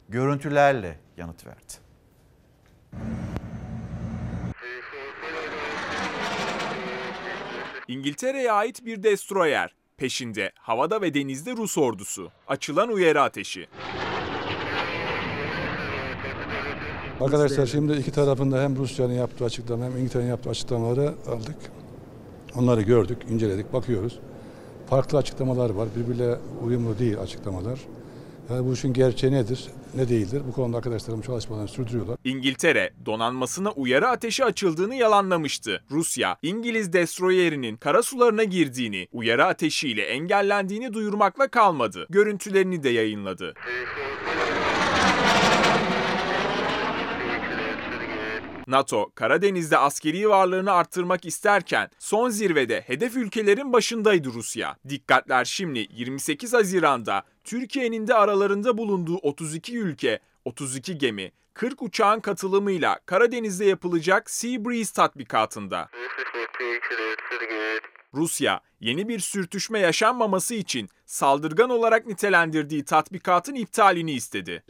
görüntülerle 0.09 0.99
yanıt 1.17 1.47
verdi. 1.47 1.88
İngiltere'ye 7.89 8.53
ait 8.53 8.85
bir 8.85 9.03
destroyer. 9.03 9.75
Peşinde 9.97 10.53
havada 10.55 11.01
ve 11.01 11.15
denizde 11.15 11.53
Rus 11.53 11.79
ordusu. 11.79 12.31
Açılan 12.49 12.89
uyarı 12.89 13.23
ateşi. 13.23 13.67
Arkadaşlar 17.21 17.67
şimdi 17.67 17.93
iki 17.93 18.13
tarafında 18.13 18.63
hem 18.63 18.77
Rusya'nın 18.77 19.13
yaptığı 19.13 19.45
açıklama 19.45 19.85
hem 19.85 19.97
İngiltere'nin 19.97 20.29
yaptığı 20.29 20.51
açıklamaları 20.51 21.15
aldık. 21.27 21.57
Onları 22.57 22.83
gördük, 22.83 23.19
inceledik, 23.31 23.73
bakıyoruz. 23.73 24.19
Farklı 24.91 25.19
açıklamalar 25.19 25.71
var. 25.71 25.89
Birbirle 25.97 26.39
uyumlu 26.65 26.99
değil 26.99 27.19
açıklamalar. 27.21 27.79
Yani 28.51 28.67
bu 28.67 28.73
işin 28.73 28.93
gerçeği 28.93 29.33
nedir, 29.33 29.67
ne 29.95 30.09
değildir? 30.09 30.43
Bu 30.49 30.53
konuda 30.53 30.77
arkadaşlarım 30.77 31.21
çalışmalarını 31.21 31.69
sürdürüyorlar. 31.69 32.17
İngiltere 32.25 32.91
donanmasına 33.07 33.71
uyarı 33.71 34.09
ateşi 34.09 34.45
açıldığını 34.45 34.95
yalanlamıştı. 34.95 35.83
Rusya, 35.91 36.37
İngiliz 36.43 36.93
destroyerinin 36.93 37.77
karasularına 37.77 38.45
girdiğini, 38.45 39.09
uyarı 39.13 39.45
ateşiyle 39.45 40.03
engellendiğini 40.03 40.93
duyurmakla 40.93 41.49
kalmadı. 41.49 42.07
Görüntülerini 42.11 42.83
de 42.83 42.89
yayınladı. 42.89 43.55
NATO, 48.69 49.11
Karadeniz'de 49.15 49.79
askeri 49.79 50.29
varlığını 50.29 50.73
arttırmak 50.73 51.25
isterken 51.25 51.91
son 51.99 52.29
zirvede 52.31 52.81
hedef 52.87 53.17
ülkelerin 53.17 53.73
başındaydı 53.73 54.29
Rusya. 54.29 54.77
Dikkatler 54.89 55.45
şimdi 55.45 55.87
28 55.91 56.53
Haziran'da 56.55 57.23
Türkiye'nin 57.49 58.07
de 58.07 58.15
aralarında 58.15 58.79
bulunduğu 58.79 59.17
32 59.17 59.79
ülke, 59.79 60.19
32 60.45 60.99
gemi, 60.99 61.33
40 61.55 61.83
uçağın 61.83 62.21
katılımıyla 62.21 62.99
Karadeniz'de 63.07 63.65
yapılacak 63.65 64.31
Sea 64.31 64.65
Breeze 64.65 64.93
tatbikatında. 64.95 65.89
Rusya, 68.15 68.61
yeni 68.81 69.09
bir 69.09 69.19
sürtüşme 69.19 69.79
yaşanmaması 69.79 70.55
için 70.55 70.89
saldırgan 71.07 71.71
olarak 71.71 72.07
nitelendirdiği 72.07 72.85
tatbikatın 72.85 73.55
iptalini 73.55 74.13
istedi. 74.13 74.63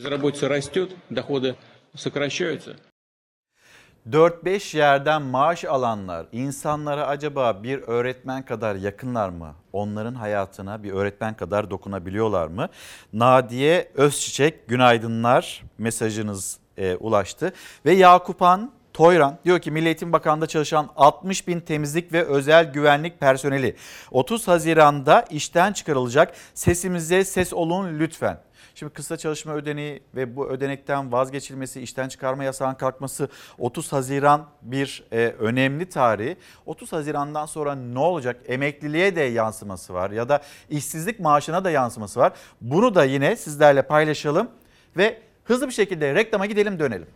4-5 4.12 4.76
yerden 4.76 5.22
maaş 5.22 5.64
alanlar 5.64 6.26
insanlara 6.32 7.06
acaba 7.06 7.62
bir 7.62 7.78
öğretmen 7.78 8.44
kadar 8.44 8.74
yakınlar 8.74 9.28
mı? 9.28 9.54
Onların 9.72 10.14
hayatına 10.14 10.82
bir 10.82 10.92
öğretmen 10.92 11.34
kadar 11.34 11.70
dokunabiliyorlar 11.70 12.46
mı? 12.46 12.68
Nadiye 13.12 13.90
Özçiçek 13.94 14.68
günaydınlar 14.68 15.62
mesajınız 15.78 16.58
e, 16.76 16.96
ulaştı. 16.96 17.52
Ve 17.84 17.92
Yakupan 17.92 18.72
Toyran 18.92 19.38
diyor 19.44 19.58
ki 19.58 19.70
Milli 19.70 19.86
Eğitim 19.86 20.12
Bakanlığı'nda 20.12 20.46
çalışan 20.46 20.90
60 20.96 21.48
bin 21.48 21.60
temizlik 21.60 22.12
ve 22.12 22.24
özel 22.24 22.72
güvenlik 22.72 23.20
personeli 23.20 23.76
30 24.10 24.48
Haziran'da 24.48 25.24
işten 25.30 25.72
çıkarılacak. 25.72 26.34
Sesimize 26.54 27.24
ses 27.24 27.52
olun 27.52 27.98
lütfen. 27.98 28.38
Şimdi 28.78 28.92
kısa 28.92 29.16
çalışma 29.16 29.52
ödeneği 29.52 30.02
ve 30.14 30.36
bu 30.36 30.48
ödenekten 30.48 31.12
vazgeçilmesi, 31.12 31.80
işten 31.80 32.08
çıkarma 32.08 32.44
yasağın 32.44 32.74
kalkması 32.74 33.28
30 33.58 33.92
Haziran 33.92 34.46
bir 34.62 35.04
e, 35.12 35.16
önemli 35.38 35.88
tarih. 35.88 36.36
30 36.66 36.92
Haziran'dan 36.92 37.46
sonra 37.46 37.74
ne 37.74 37.98
olacak? 37.98 38.40
Emekliliğe 38.46 39.16
de 39.16 39.20
yansıması 39.20 39.94
var 39.94 40.10
ya 40.10 40.28
da 40.28 40.42
işsizlik 40.70 41.20
maaşına 41.20 41.64
da 41.64 41.70
yansıması 41.70 42.20
var. 42.20 42.32
Bunu 42.60 42.94
da 42.94 43.04
yine 43.04 43.36
sizlerle 43.36 43.82
paylaşalım 43.82 44.48
ve 44.96 45.20
hızlı 45.44 45.68
bir 45.68 45.74
şekilde 45.74 46.14
reklama 46.14 46.46
gidelim 46.46 46.78
dönelim. 46.78 47.06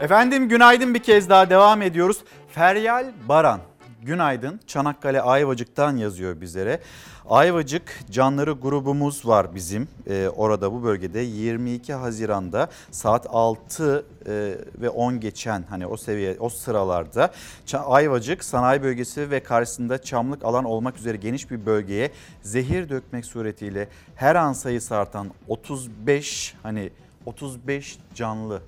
Efendim 0.00 0.48
günaydın 0.48 0.94
bir 0.94 1.02
kez 1.02 1.30
daha 1.30 1.50
devam 1.50 1.82
ediyoruz. 1.82 2.24
Feryal 2.48 3.06
Baran 3.28 3.60
günaydın 4.02 4.60
Çanakkale 4.66 5.20
Ayvacık'tan 5.20 5.96
yazıyor 5.96 6.40
bizlere. 6.40 6.80
Ayvacık 7.30 8.00
canları 8.10 8.52
grubumuz 8.52 9.26
var 9.26 9.54
bizim 9.54 9.88
ee, 10.08 10.28
orada 10.36 10.72
bu 10.72 10.82
bölgede 10.84 11.20
22 11.20 11.94
Haziran'da 11.94 12.70
saat 12.90 13.26
6 13.30 14.06
e, 14.26 14.54
ve 14.80 14.90
10 14.90 15.20
geçen 15.20 15.62
hani 15.62 15.86
o 15.86 15.96
seviye 15.96 16.36
o 16.40 16.48
sıralarda 16.48 17.32
Ayvacık 17.72 18.44
sanayi 18.44 18.82
bölgesi 18.82 19.30
ve 19.30 19.42
karşısında 19.42 20.02
çamlık 20.02 20.44
alan 20.44 20.64
olmak 20.64 20.98
üzere 20.98 21.16
geniş 21.16 21.50
bir 21.50 21.66
bölgeye 21.66 22.10
zehir 22.42 22.88
dökmek 22.88 23.24
suretiyle 23.24 23.88
her 24.14 24.34
an 24.34 24.52
sayısı 24.52 24.96
artan 24.96 25.30
35 25.48 26.54
hani 26.62 26.90
35 27.26 27.98
canlı 28.14 28.62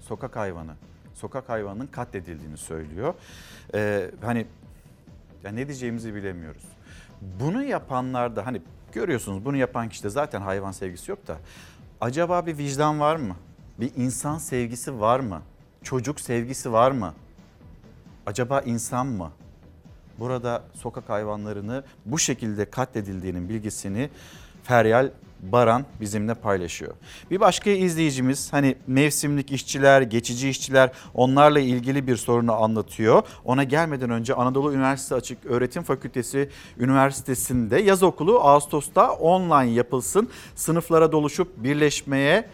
sokak 0.00 0.36
hayvanı, 0.36 0.74
sokak 1.14 1.48
hayvanının 1.48 1.86
katledildiğini 1.86 2.56
söylüyor. 2.56 3.14
Ee, 3.74 4.10
hani 4.24 4.46
ya 5.44 5.52
ne 5.52 5.66
diyeceğimizi 5.66 6.14
bilemiyoruz. 6.14 6.75
Bunu 7.20 7.64
yapanlar 7.64 8.36
da 8.36 8.46
hani 8.46 8.62
görüyorsunuz 8.92 9.44
bunu 9.44 9.56
yapan 9.56 9.88
kişide 9.88 10.08
zaten 10.08 10.40
hayvan 10.40 10.72
sevgisi 10.72 11.10
yok 11.10 11.26
da 11.26 11.38
acaba 12.00 12.46
bir 12.46 12.58
vicdan 12.58 13.00
var 13.00 13.16
mı? 13.16 13.36
Bir 13.80 13.92
insan 13.96 14.38
sevgisi 14.38 15.00
var 15.00 15.20
mı? 15.20 15.42
Çocuk 15.82 16.20
sevgisi 16.20 16.72
var 16.72 16.90
mı? 16.90 17.14
Acaba 18.26 18.60
insan 18.60 19.06
mı? 19.06 19.32
Burada 20.18 20.62
sokak 20.74 21.08
hayvanlarını 21.08 21.84
bu 22.04 22.18
şekilde 22.18 22.70
katledildiğinin 22.70 23.48
bilgisini 23.48 24.10
Feryal 24.62 25.10
Baran 25.40 25.84
bizimle 26.00 26.34
paylaşıyor. 26.34 26.94
Bir 27.30 27.40
başka 27.40 27.70
izleyicimiz 27.70 28.52
hani 28.52 28.76
mevsimlik 28.86 29.52
işçiler, 29.52 30.02
geçici 30.02 30.48
işçiler 30.48 30.90
onlarla 31.14 31.60
ilgili 31.60 32.06
bir 32.06 32.16
sorunu 32.16 32.52
anlatıyor. 32.52 33.22
Ona 33.44 33.64
gelmeden 33.64 34.10
önce 34.10 34.34
Anadolu 34.34 34.72
Üniversitesi 34.74 35.14
Açık 35.14 35.46
Öğretim 35.46 35.82
Fakültesi 35.82 36.50
Üniversitesi'nde 36.78 37.78
yaz 37.78 38.02
okulu 38.02 38.40
Ağustos'ta 38.40 39.12
online 39.12 39.70
yapılsın. 39.70 40.28
Sınıflara 40.54 41.12
doluşup 41.12 41.48
birleşmeye 41.56 42.48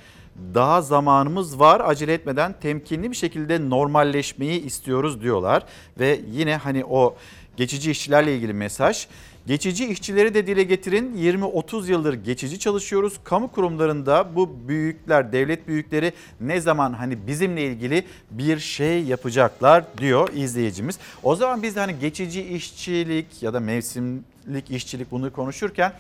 daha 0.54 0.82
zamanımız 0.82 1.60
var 1.60 1.82
acele 1.84 2.14
etmeden 2.14 2.54
temkinli 2.60 3.10
bir 3.10 3.16
şekilde 3.16 3.70
normalleşmeyi 3.70 4.62
istiyoruz 4.64 5.22
diyorlar. 5.22 5.64
Ve 5.98 6.20
yine 6.30 6.56
hani 6.56 6.84
o 6.84 7.16
geçici 7.56 7.90
işçilerle 7.90 8.36
ilgili 8.36 8.52
mesaj. 8.52 9.06
Geçici 9.46 9.86
işçileri 9.86 10.34
de 10.34 10.46
dile 10.46 10.62
getirin. 10.62 11.16
20-30 11.16 11.90
yıldır 11.90 12.14
geçici 12.14 12.58
çalışıyoruz. 12.58 13.20
Kamu 13.24 13.52
kurumlarında 13.52 14.36
bu 14.36 14.68
büyükler, 14.68 15.32
devlet 15.32 15.68
büyükleri 15.68 16.12
ne 16.40 16.60
zaman 16.60 16.92
hani 16.92 17.26
bizimle 17.26 17.62
ilgili 17.62 18.04
bir 18.30 18.58
şey 18.58 19.04
yapacaklar 19.04 19.84
diyor 19.98 20.28
izleyicimiz. 20.34 20.98
O 21.22 21.36
zaman 21.36 21.62
biz 21.62 21.76
de 21.76 21.80
hani 21.80 21.98
geçici 21.98 22.42
işçilik 22.42 23.42
ya 23.42 23.54
da 23.54 23.60
mevsimlik 23.60 24.70
işçilik 24.70 25.10
bunu 25.10 25.32
konuşurken 25.32 25.92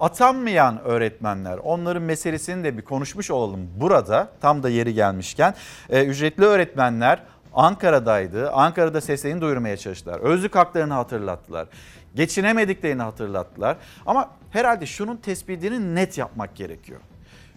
atanmayan 0.00 0.80
öğretmenler 0.84 1.58
onların 1.58 2.02
meselesini 2.02 2.64
de 2.64 2.78
bir 2.78 2.82
konuşmuş 2.82 3.30
olalım 3.30 3.68
burada 3.80 4.28
tam 4.40 4.62
da 4.62 4.68
yeri 4.68 4.94
gelmişken 4.94 5.54
Ee, 5.90 6.04
ücretli 6.04 6.44
öğretmenler 6.44 7.22
Ankara'daydı. 7.56 8.50
Ankara'da 8.50 9.00
seslerini 9.00 9.40
duyurmaya 9.40 9.76
çalıştılar. 9.76 10.20
Özlük 10.20 10.54
haklarını 10.54 10.94
hatırlattılar. 10.94 11.68
Geçinemediklerini 12.16 13.02
hatırlattılar. 13.02 13.76
Ama 14.06 14.30
herhalde 14.50 14.86
şunun 14.86 15.16
tespitini 15.16 15.94
net 15.94 16.18
yapmak 16.18 16.56
gerekiyor. 16.56 17.00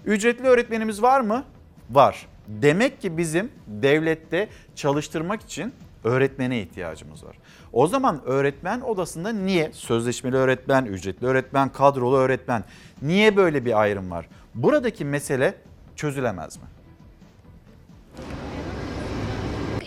Ücretli 0.05 0.47
öğretmenimiz 0.47 1.01
var 1.01 1.21
mı? 1.21 1.43
Var. 1.89 2.27
Demek 2.47 3.01
ki 3.01 3.17
bizim 3.17 3.51
devlette 3.67 4.49
çalıştırmak 4.75 5.41
için 5.41 5.73
öğretmene 6.03 6.61
ihtiyacımız 6.61 7.25
var. 7.25 7.35
O 7.73 7.87
zaman 7.87 8.21
öğretmen 8.25 8.81
odasında 8.81 9.29
niye 9.29 9.71
sözleşmeli 9.73 10.35
öğretmen, 10.35 10.85
ücretli 10.85 11.27
öğretmen, 11.27 11.69
kadrolu 11.69 12.17
öğretmen 12.17 12.63
niye 13.01 13.37
böyle 13.37 13.65
bir 13.65 13.81
ayrım 13.81 14.11
var? 14.11 14.25
Buradaki 14.55 15.05
mesele 15.05 15.55
çözülemez 15.95 16.57
mi? 16.57 16.63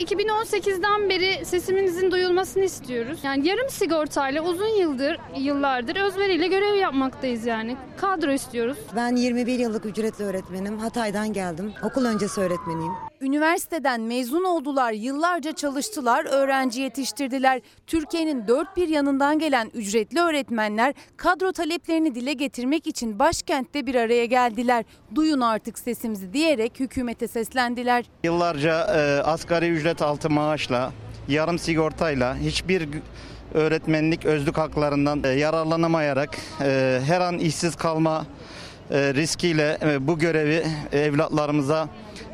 2018'den 0.02 1.08
beri 1.10 1.44
sesimizin 1.44 2.10
duyulmasını 2.10 2.64
istiyoruz. 2.64 3.18
Yani 3.22 3.48
yarım 3.48 3.68
sigortayla 3.68 4.42
uzun 4.42 4.78
yıldır, 4.80 5.18
yıllardır 5.36 5.96
özveriyle 5.96 6.46
görev 6.48 6.74
yapmaktayız 6.74 7.46
yani. 7.46 7.76
Kadro 7.96 8.32
istiyoruz. 8.32 8.78
Ben 8.96 9.16
21 9.16 9.58
yıllık 9.58 9.86
ücretli 9.86 10.24
öğretmenim. 10.24 10.78
Hatay'dan 10.78 11.32
geldim. 11.32 11.72
Okul 11.82 12.04
öncesi 12.04 12.40
öğretmeniyim. 12.40 12.92
Üniversiteden 13.22 14.00
mezun 14.00 14.44
oldular, 14.44 14.92
yıllarca 14.92 15.52
çalıştılar, 15.52 16.24
öğrenci 16.24 16.80
yetiştirdiler. 16.80 17.60
Türkiye'nin 17.86 18.48
dört 18.48 18.76
bir 18.76 18.88
yanından 18.88 19.38
gelen 19.38 19.70
ücretli 19.74 20.20
öğretmenler 20.20 20.94
kadro 21.16 21.52
taleplerini 21.52 22.14
dile 22.14 22.32
getirmek 22.32 22.86
için 22.86 23.18
başkentte 23.18 23.86
bir 23.86 23.94
araya 23.94 24.24
geldiler. 24.24 24.84
Duyun 25.14 25.40
artık 25.40 25.78
sesimizi 25.78 26.32
diyerek 26.32 26.80
hükümete 26.80 27.28
seslendiler. 27.28 28.04
Yıllarca 28.24 28.86
e, 28.96 29.22
asgari 29.22 29.68
ücret 29.68 30.02
altı 30.02 30.30
maaşla, 30.30 30.92
yarım 31.28 31.58
sigortayla 31.58 32.36
hiçbir 32.36 32.88
öğretmenlik 33.54 34.24
özlük 34.24 34.58
haklarından 34.58 35.24
e, 35.24 35.28
yararlanamayarak 35.28 36.38
e, 36.60 37.00
her 37.06 37.20
an 37.20 37.38
işsiz 37.38 37.76
kalma 37.76 38.26
e, 38.90 39.14
riskiyle 39.14 39.78
bu 40.00 40.18
görevi 40.18 40.66
evlatlarımıza 40.92 41.88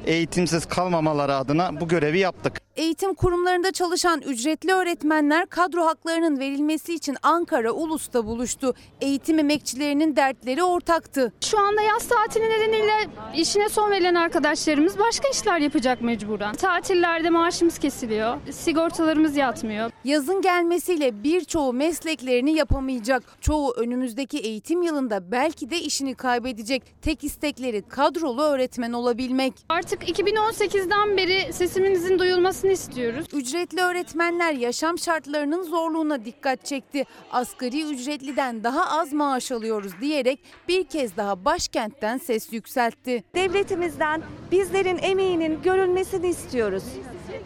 eğitimsiz 0.09 0.67
kalmamaları 0.67 1.37
adına 1.37 1.81
bu 1.81 1.89
görevi 1.89 2.19
yaptık. 2.19 2.68
Eğitim 2.79 3.15
kurumlarında 3.15 3.73
çalışan 3.73 4.21
ücretli 4.21 4.73
öğretmenler 4.73 5.47
kadro 5.47 5.87
haklarının 5.87 6.39
verilmesi 6.39 6.95
için 6.95 7.17
Ankara 7.23 7.73
Ulus'ta 7.73 8.27
buluştu. 8.27 8.75
Eğitim 9.01 9.39
emekçilerinin 9.39 10.17
dertleri 10.17 10.63
ortaktı. 10.63 11.33
Şu 11.41 11.59
anda 11.59 11.83
yaz 11.83 12.09
tatili 12.09 12.45
nedeniyle 12.45 12.93
işine 13.37 13.69
son 13.69 13.91
verilen 13.91 14.15
arkadaşlarımız 14.15 14.99
başka 14.99 15.29
işler 15.29 15.59
yapacak 15.59 16.03
mecburen. 16.03 16.55
Tatillerde 16.55 17.31
maaşımız 17.31 17.79
kesiliyor, 17.79 18.37
sigortalarımız 18.51 19.37
yatmıyor. 19.37 19.91
Yazın 20.05 20.43
gelmesiyle 20.43 21.23
birçoğu 21.25 21.73
mesleklerini 21.73 22.55
yapamayacak. 22.55 23.23
Çoğu 23.41 23.73
önümüzdeki 23.77 24.39
eğitim 24.39 24.83
yılında 24.83 25.33
belki 25.33 25.71
de 25.71 25.81
işini 25.81 26.15
kaybedecek. 26.15 26.83
Tek 27.03 27.25
istekleri 27.25 27.83
kadrolu 27.89 28.43
öğretmen 28.43 28.93
olabilmek. 28.93 29.53
Artık 29.69 30.09
2018'den 30.09 31.17
beri 31.17 31.53
sesimizin 31.53 32.19
duyulmasını 32.19 32.68
istiyoruz. 32.71 33.27
Ücretli 33.33 33.81
öğretmenler 33.81 34.53
yaşam 34.53 34.99
şartlarının 34.99 35.63
zorluğuna 35.63 36.25
dikkat 36.25 36.65
çekti. 36.65 37.05
Asgari 37.33 37.83
ücretliden 37.95 38.65
daha 38.65 39.01
az 39.01 39.13
maaş 39.13 39.53
alıyoruz 39.53 39.93
diyerek 40.01 40.41
bir 40.69 40.85
kez 40.85 41.17
daha 41.17 41.45
başkentten 41.45 42.19
ses 42.19 42.53
yükseltti. 42.53 43.25
Devletimizden 43.35 44.23
bizlerin 44.53 44.99
emeğinin 45.03 45.63
görülmesini 45.63 46.27
istiyoruz. 46.29 46.85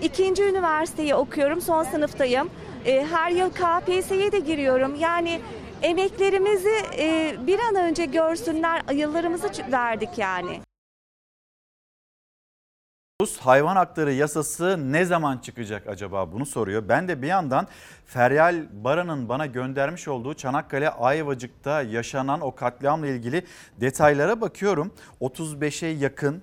İkinci 0.03 0.43
üniversiteyi 0.43 1.15
okuyorum, 1.15 1.61
son 1.61 1.85
sınıftayım. 1.85 2.51
Ee, 2.87 3.07
Her 3.11 3.31
yıl 3.31 3.51
KPSS'ye 3.51 4.33
de 4.33 4.39
giriyorum. 4.39 4.95
Yani 5.01 5.41
emeklerimizi 5.83 6.75
e, 6.99 7.35
bir 7.47 7.59
an 7.59 7.75
önce 7.75 8.05
görsünler, 8.05 8.83
yıllarımızı 8.93 9.51
verdik 9.73 10.19
yani. 10.19 10.61
Hayvan 13.41 13.77
hakları 13.77 14.13
yasası 14.13 14.93
ne 14.93 15.05
zaman 15.05 15.39
çıkacak 15.39 15.87
acaba 15.87 16.33
bunu 16.33 16.47
soruyor. 16.47 16.83
Ben 16.89 17.09
de 17.09 17.23
bir 17.23 17.27
yandan 17.27 17.67
Feryal 18.07 18.67
Baran'ın 18.73 19.29
bana 19.29 19.47
göndermiş 19.47 20.09
olduğu 20.09 20.35
Çanakkale 20.35 20.91
Ayvacık'ta 20.91 21.83
yaşanan 21.83 22.41
o 22.41 22.55
katliamla 22.55 23.07
ilgili 23.07 23.47
detaylara 23.81 24.41
bakıyorum. 24.41 24.95
35'e 25.21 25.89
yakın 25.89 26.43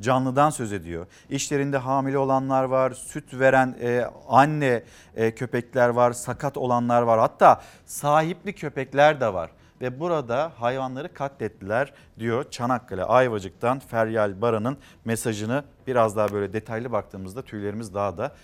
canlıdan 0.00 0.50
söz 0.50 0.72
ediyor. 0.72 1.06
İşlerinde 1.30 1.76
hamile 1.76 2.18
olanlar 2.18 2.64
var, 2.64 2.90
süt 2.90 3.34
veren 3.34 3.76
e, 3.80 4.04
anne 4.28 4.82
e, 5.16 5.34
köpekler 5.34 5.88
var, 5.88 6.12
sakat 6.12 6.56
olanlar 6.56 7.02
var. 7.02 7.18
Hatta 7.18 7.62
sahipli 7.86 8.52
köpekler 8.52 9.20
de 9.20 9.34
var 9.34 9.50
ve 9.80 10.00
burada 10.00 10.52
hayvanları 10.56 11.14
katlettiler 11.14 11.92
diyor 12.18 12.50
Çanakkale 12.50 13.04
Ayvacık'tan 13.04 13.78
Feryal 13.78 14.40
Baran'ın 14.40 14.78
mesajını 15.04 15.64
biraz 15.86 16.16
daha 16.16 16.32
böyle 16.32 16.52
detaylı 16.52 16.92
baktığımızda 16.92 17.42
tüylerimiz 17.42 17.94
daha 17.94 18.18
da 18.18 18.34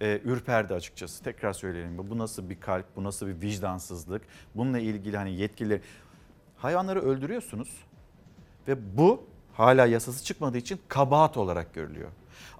e, 0.00 0.20
ürperdi 0.24 0.74
açıkçası. 0.74 1.24
Tekrar 1.24 1.52
söyleyelim 1.52 1.98
bu 2.10 2.18
nasıl 2.18 2.50
bir 2.50 2.60
kalp, 2.60 2.96
bu 2.96 3.04
nasıl 3.04 3.26
bir 3.26 3.40
vicdansızlık, 3.40 4.22
bununla 4.54 4.78
ilgili 4.78 5.16
hani 5.16 5.32
yetkililer 5.32 5.80
hayvanları 6.56 7.00
öldürüyorsunuz 7.00 7.68
ve 8.68 8.96
bu 8.98 9.24
hala 9.54 9.86
yasası 9.86 10.24
çıkmadığı 10.24 10.58
için 10.58 10.80
kabahat 10.88 11.36
olarak 11.36 11.74
görülüyor. 11.74 12.10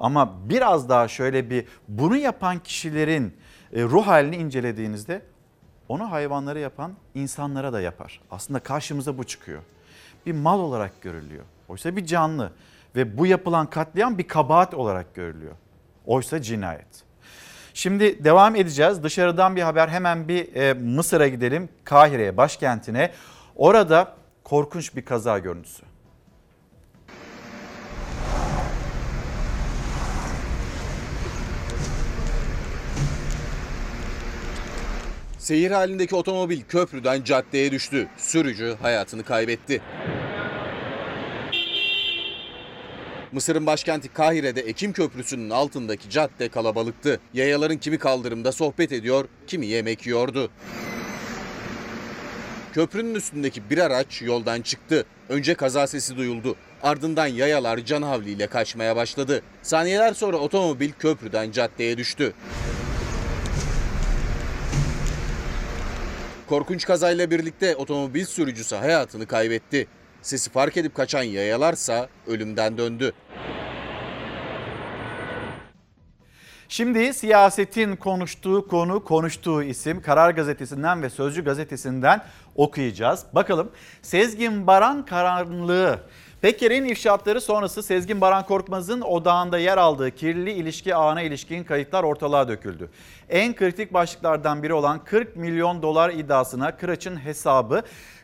Ama 0.01 0.49
biraz 0.49 0.89
daha 0.89 1.09
şöyle 1.09 1.51
bir 1.51 1.67
bunu 1.89 2.17
yapan 2.17 2.59
kişilerin 2.59 3.37
e, 3.73 3.83
ruh 3.83 4.07
halini 4.07 4.37
incelediğinizde 4.37 5.23
onu 5.93 6.11
hayvanları 6.11 6.59
yapan 6.59 6.93
insanlara 7.15 7.73
da 7.73 7.81
yapar. 7.81 8.21
Aslında 8.31 8.61
karşımıza 8.61 9.19
bu 9.19 9.25
çıkıyor. 9.25 9.63
Bir 10.27 10.33
mal 10.33 10.61
olarak 10.61 11.01
görülüyor. 11.03 11.45
Oysa 11.69 11.97
bir 11.97 12.07
canlı 12.07 12.53
ve 12.97 13.19
bu 13.19 13.27
yapılan 13.27 13.71
katliam 13.71 14.19
bir 14.19 14.29
kabahat 14.29 14.75
olarak 14.75 15.15
görülüyor. 15.15 15.53
Oysa 16.07 16.43
cinayet. 16.43 17.05
Şimdi 17.75 18.25
devam 18.25 18.57
edeceğiz. 18.57 19.03
Dışarıdan 19.03 19.57
bir 19.57 19.63
haber 19.63 19.89
hemen 19.89 20.29
bir 20.29 20.55
e, 20.55 20.75
Mısır'a 20.75 21.29
gidelim. 21.29 21.69
Kahire'ye, 21.85 22.37
başkentine. 22.37 23.13
Orada 23.57 24.15
korkunç 24.45 24.97
bir 24.97 25.05
kaza 25.05 25.39
görüntüsü. 25.39 25.83
Seyir 35.43 35.71
halindeki 35.71 36.17
otomobil 36.17 36.63
köprüden 36.69 37.25
caddeye 37.25 37.73
düştü. 37.73 38.09
Sürücü 38.17 38.77
hayatını 38.83 39.25
kaybetti. 39.25 39.83
Mısır'ın 43.33 43.67
başkenti 43.67 44.09
Kahire'de 44.09 44.61
Ekim 44.61 44.93
Köprüsü'nün 44.93 45.51
altındaki 45.51 46.11
cadde 46.11 46.49
kalabalıktı. 46.49 47.21
Yayaların 47.35 47.77
kimi 47.77 47.99
kaldırımda 47.99 48.53
sohbet 48.53 48.93
ediyor, 48.93 49.29
kimi 49.47 49.67
yemek 49.67 50.07
yiyordu. 50.07 50.51
Köprünün 52.73 53.15
üstündeki 53.15 53.71
bir 53.71 53.79
araç 53.79 54.23
yoldan 54.23 54.63
çıktı. 54.63 55.07
Önce 55.29 55.55
kaza 55.55 55.87
sesi 55.87 56.17
duyuldu. 56.17 56.57
Ardından 56.83 57.27
yayalar 57.27 57.79
can 57.79 58.03
havliyle 58.03 58.47
kaçmaya 58.47 58.97
başladı. 58.97 59.43
Saniyeler 59.63 60.15
sonra 60.15 60.37
otomobil 60.37 60.91
köprüden 60.99 61.51
caddeye 61.51 61.99
düştü. 61.99 62.33
Korkunç 66.49 66.85
kazayla 66.87 67.31
birlikte 67.31 67.77
otomobil 67.77 68.25
sürücüsü 68.25 68.77
hayatını 68.77 69.27
kaybetti. 69.27 69.87
Sesi 70.23 70.51
fark 70.51 70.77
edip 70.77 70.95
kaçan 70.95 71.23
yayalarsa 71.23 72.09
ölümden 72.27 72.79
döndü. 72.79 73.13
Şimdi 76.69 77.15
siyasetin 77.15 77.97
konuştuğu 77.97 78.69
konu, 78.69 79.05
konuştuğu 79.05 79.63
isim 79.63 80.03
Karar 80.03 80.31
Gazetesi'nden 80.31 81.03
ve 81.03 81.11
Sözcü 81.11 81.45
Gazetesi'nden 81.45 82.23
okuyacağız. 82.55 83.25
Bakalım 83.33 83.71
Sezgin 84.03 84.67
Baran 84.67 85.07
karanlığı. 85.07 86.01
Peker'in 86.43 86.85
ifşaatları 86.85 87.41
sonrası 87.41 87.83
Sezgin 87.83 88.21
Baran 88.21 88.47
Korkmaz'ın 88.47 89.01
odağında 89.01 89.59
yer 89.59 89.79
aldığı 89.79 90.11
kirli 90.11 90.53
ilişki 90.53 90.95
ağına 90.95 91.23
ilişkin 91.23 91.65
kayıtlar 91.65 92.03
ortalığa 92.03 92.49
döküldü. 92.49 92.91
En 93.29 93.55
kritik 93.55 93.93
başlıklardan 93.93 94.63
biri 94.63 94.75
olan 94.75 95.05
40 95.05 95.37
milyon 95.37 95.83
dolar 95.83 96.11
iddiasına 96.11 96.77
Kıraç'ın 96.77 97.25
hesabı 97.25 97.83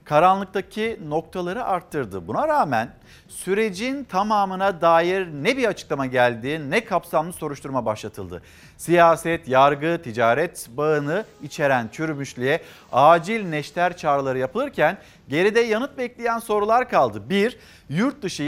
karanlıktaki 0.08 1.00
noktaları 1.08 1.64
arttırdı. 1.64 2.28
Buna 2.28 2.48
rağmen 2.48 2.90
sürecin 3.28 4.04
tamamına 4.04 4.80
dair 4.80 5.26
ne 5.26 5.56
bir 5.56 5.64
açıklama 5.64 6.06
geldi 6.06 6.70
ne 6.70 6.84
kapsamlı 6.84 7.32
soruşturma 7.32 7.86
başlatıldı. 7.86 8.42
Siyaset, 8.76 9.48
yargı, 9.48 10.00
ticaret 10.04 10.68
bağını 10.76 11.24
içeren 11.42 11.88
çürümüşlüğe 11.92 12.62
acil 12.92 13.48
neşter 13.48 13.96
çağrıları 13.96 14.38
yapılırken 14.38 14.98
geride 15.28 15.60
yanıt 15.60 15.98
bekleyen 15.98 16.38
sorular 16.38 16.88
kaldı. 16.88 17.30
1. 17.30 17.58
Yurt 17.88 18.22
dışı 18.22 18.42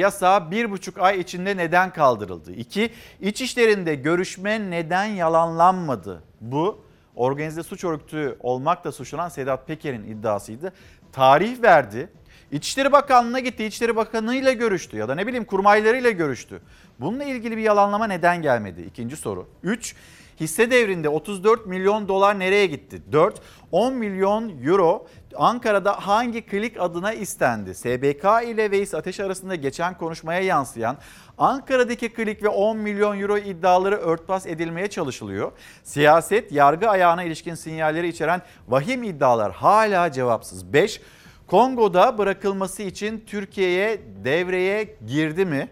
bir 0.51 0.71
buçuk 0.71 0.99
ay 0.99 1.21
içinde 1.21 1.57
neden 1.57 1.91
kaldırıldı? 1.91 2.53
2. 2.53 2.93
İç 3.21 3.41
işlerinde 3.41 3.95
görüşme 3.95 4.71
neden 4.71 5.05
yalanlanmadı? 5.05 6.23
Bu 6.41 6.85
organize 7.17 7.63
suç 7.63 7.85
örgütü 7.85 8.37
olmakla 8.41 8.93
suçlanan 8.93 9.29
Sedat 9.29 9.67
Peker'in 9.67 10.05
iddiasıydı. 10.05 10.73
Tarih 11.13 11.63
verdi. 11.63 12.09
İçişleri 12.53 12.93
Bakanlığı'na 12.93 13.41
gitti. 13.41 13.65
İçişleri 13.65 13.97
Bakanı 13.97 14.37
ile 14.37 14.55
görüştü 14.55 14.97
ya 14.97 15.09
da 15.09 15.15
ne 15.15 15.27
bileyim 15.27 15.45
kurmaylarıyla 15.45 16.11
görüştü. 16.11 16.61
Bununla 17.01 17.25
ilgili 17.25 17.57
bir 17.57 17.63
yalanlama 17.63 18.07
neden 18.07 18.43
gelmedi? 18.43 18.83
İkinci 18.83 19.17
soru. 19.17 19.49
3. 19.63 19.95
Hisse 20.41 20.71
devrinde 20.71 21.09
34 21.09 21.67
milyon 21.67 22.09
dolar 22.09 22.39
nereye 22.39 22.67
gitti? 22.67 23.03
4. 23.13 23.41
10 23.73 23.95
milyon 23.95 24.63
euro 24.65 25.07
Ankara'da 25.37 25.93
hangi 25.93 26.47
klik 26.47 26.81
adına 26.81 27.13
istendi? 27.13 27.75
SBK 27.75 28.25
ile 28.49 28.71
Veys 28.71 28.95
Ateş 28.95 29.21
arasında 29.21 29.55
geçen 29.55 29.99
konuşmaya 29.99 30.41
yansıyan 30.41 30.97
Ankara'daki 31.39 32.13
klik 32.13 32.43
ve 32.43 32.49
10 32.49 32.77
milyon 32.77 33.21
euro 33.21 33.39
iddiaları 33.39 33.97
örtbas 33.97 34.47
edilmeye 34.47 34.91
çalışılıyor. 34.91 35.53
Siyaset, 35.85 36.53
yargı 36.53 36.89
ayağına 36.89 37.23
ilişkin 37.23 37.55
sinyalleri 37.55 38.09
içeren 38.09 38.43
vahim 38.69 39.03
iddialar 39.03 39.53
hala 39.53 40.13
cevapsız. 40.13 40.73
5. 40.73 41.01
Kongo'da 41.47 42.19
bırakılması 42.19 42.83
için 42.83 43.25
Türkiye'ye 43.27 44.01
devreye 44.25 44.97
girdi 45.07 45.45
mi? 45.45 45.69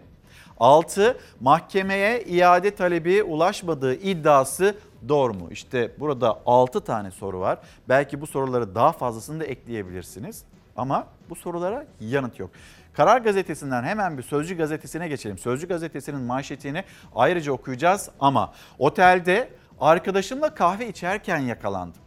6. 0.59 1.17
Mahkemeye 1.39 2.23
iade 2.23 2.75
talebi 2.75 3.23
ulaşmadığı 3.23 3.93
iddiası 3.93 4.75
doğru 5.07 5.33
mu? 5.33 5.47
İşte 5.51 5.91
burada 5.99 6.39
6 6.45 6.81
tane 6.81 7.11
soru 7.11 7.39
var. 7.39 7.59
Belki 7.89 8.21
bu 8.21 8.27
soruları 8.27 8.75
daha 8.75 8.91
fazlasını 8.91 9.39
da 9.39 9.45
ekleyebilirsiniz. 9.45 10.43
Ama 10.75 11.07
bu 11.29 11.35
sorulara 11.35 11.85
yanıt 11.99 12.39
yok. 12.39 12.49
Karar 12.93 13.21
Gazetesi'nden 13.21 13.83
hemen 13.83 14.17
bir 14.17 14.23
Sözcü 14.23 14.57
Gazetesi'ne 14.57 15.07
geçelim. 15.07 15.37
Sözcü 15.37 15.67
Gazetesi'nin 15.67 16.21
manşetini 16.21 16.83
ayrıca 17.15 17.51
okuyacağız 17.51 18.09
ama 18.19 18.53
otelde 18.79 19.49
arkadaşımla 19.79 20.55
kahve 20.55 20.87
içerken 20.87 21.37
yakalandım. 21.37 22.01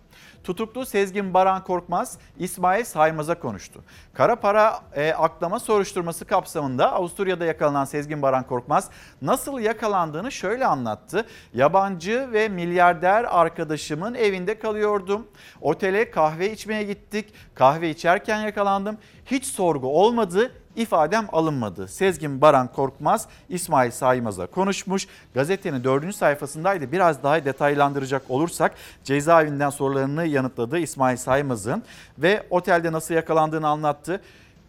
Tutuklu 0.44 0.86
Sezgin 0.86 1.34
Baran 1.34 1.64
Korkmaz, 1.64 2.18
İsmail 2.38 2.84
Saymaz'a 2.84 3.38
konuştu. 3.38 3.80
Kara 4.14 4.36
para 4.36 4.80
e, 4.94 5.12
aklama 5.12 5.60
soruşturması 5.60 6.24
kapsamında 6.24 6.92
Avusturya'da 6.92 7.44
yakalanan 7.44 7.84
Sezgin 7.84 8.22
Baran 8.22 8.46
Korkmaz 8.46 8.90
nasıl 9.22 9.60
yakalandığını 9.60 10.32
şöyle 10.32 10.66
anlattı. 10.66 11.26
Yabancı 11.54 12.28
ve 12.32 12.48
milyarder 12.48 13.24
arkadaşımın 13.40 14.14
evinde 14.14 14.58
kalıyordum. 14.58 15.26
Otele 15.60 16.10
kahve 16.10 16.52
içmeye 16.52 16.82
gittik. 16.82 17.34
Kahve 17.54 17.90
içerken 17.90 18.40
yakalandım. 18.40 18.98
Hiç 19.26 19.46
sorgu 19.46 19.86
olmadı 19.88 20.52
ifadem 20.76 21.28
alınmadı. 21.32 21.88
Sezgin 21.88 22.40
Baran 22.40 22.72
Korkmaz 22.72 23.28
İsmail 23.48 23.90
Saymaz'a 23.90 24.46
konuşmuş. 24.46 25.08
Gazetenin 25.34 25.84
dördüncü 25.84 26.16
sayfasındaydı. 26.16 26.92
Biraz 26.92 27.22
daha 27.22 27.44
detaylandıracak 27.44 28.22
olursak 28.28 28.74
cezaevinden 29.04 29.70
sorularını 29.70 30.26
yanıtladı 30.26 30.78
İsmail 30.78 31.16
Saymaz'ın 31.16 31.82
ve 32.18 32.46
otelde 32.50 32.92
nasıl 32.92 33.14
yakalandığını 33.14 33.68
anlattı. 33.68 34.20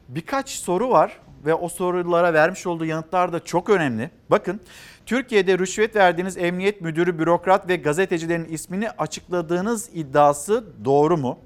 Birkaç 0.10 0.50
soru 0.50 0.90
var 0.90 1.20
ve 1.46 1.54
o 1.54 1.70
sorulara 1.70 2.34
vermiş 2.34 2.68
olduğu 2.68 2.86
yanıtlar 2.86 3.34
da 3.34 3.40
çok 3.40 3.70
önemli. 3.70 4.12
Bakın 4.32 4.60
Türkiye'de 5.06 5.60
rüşvet 5.60 5.96
verdiğiniz 5.96 6.38
emniyet 6.38 6.82
müdürü, 6.82 7.20
bürokrat 7.20 7.70
ve 7.70 7.76
gazetecilerin 7.76 8.46
ismini 8.46 8.90
açıkladığınız 8.90 9.90
iddiası 9.94 10.64
doğru 10.86 11.18
mu? 11.18 11.38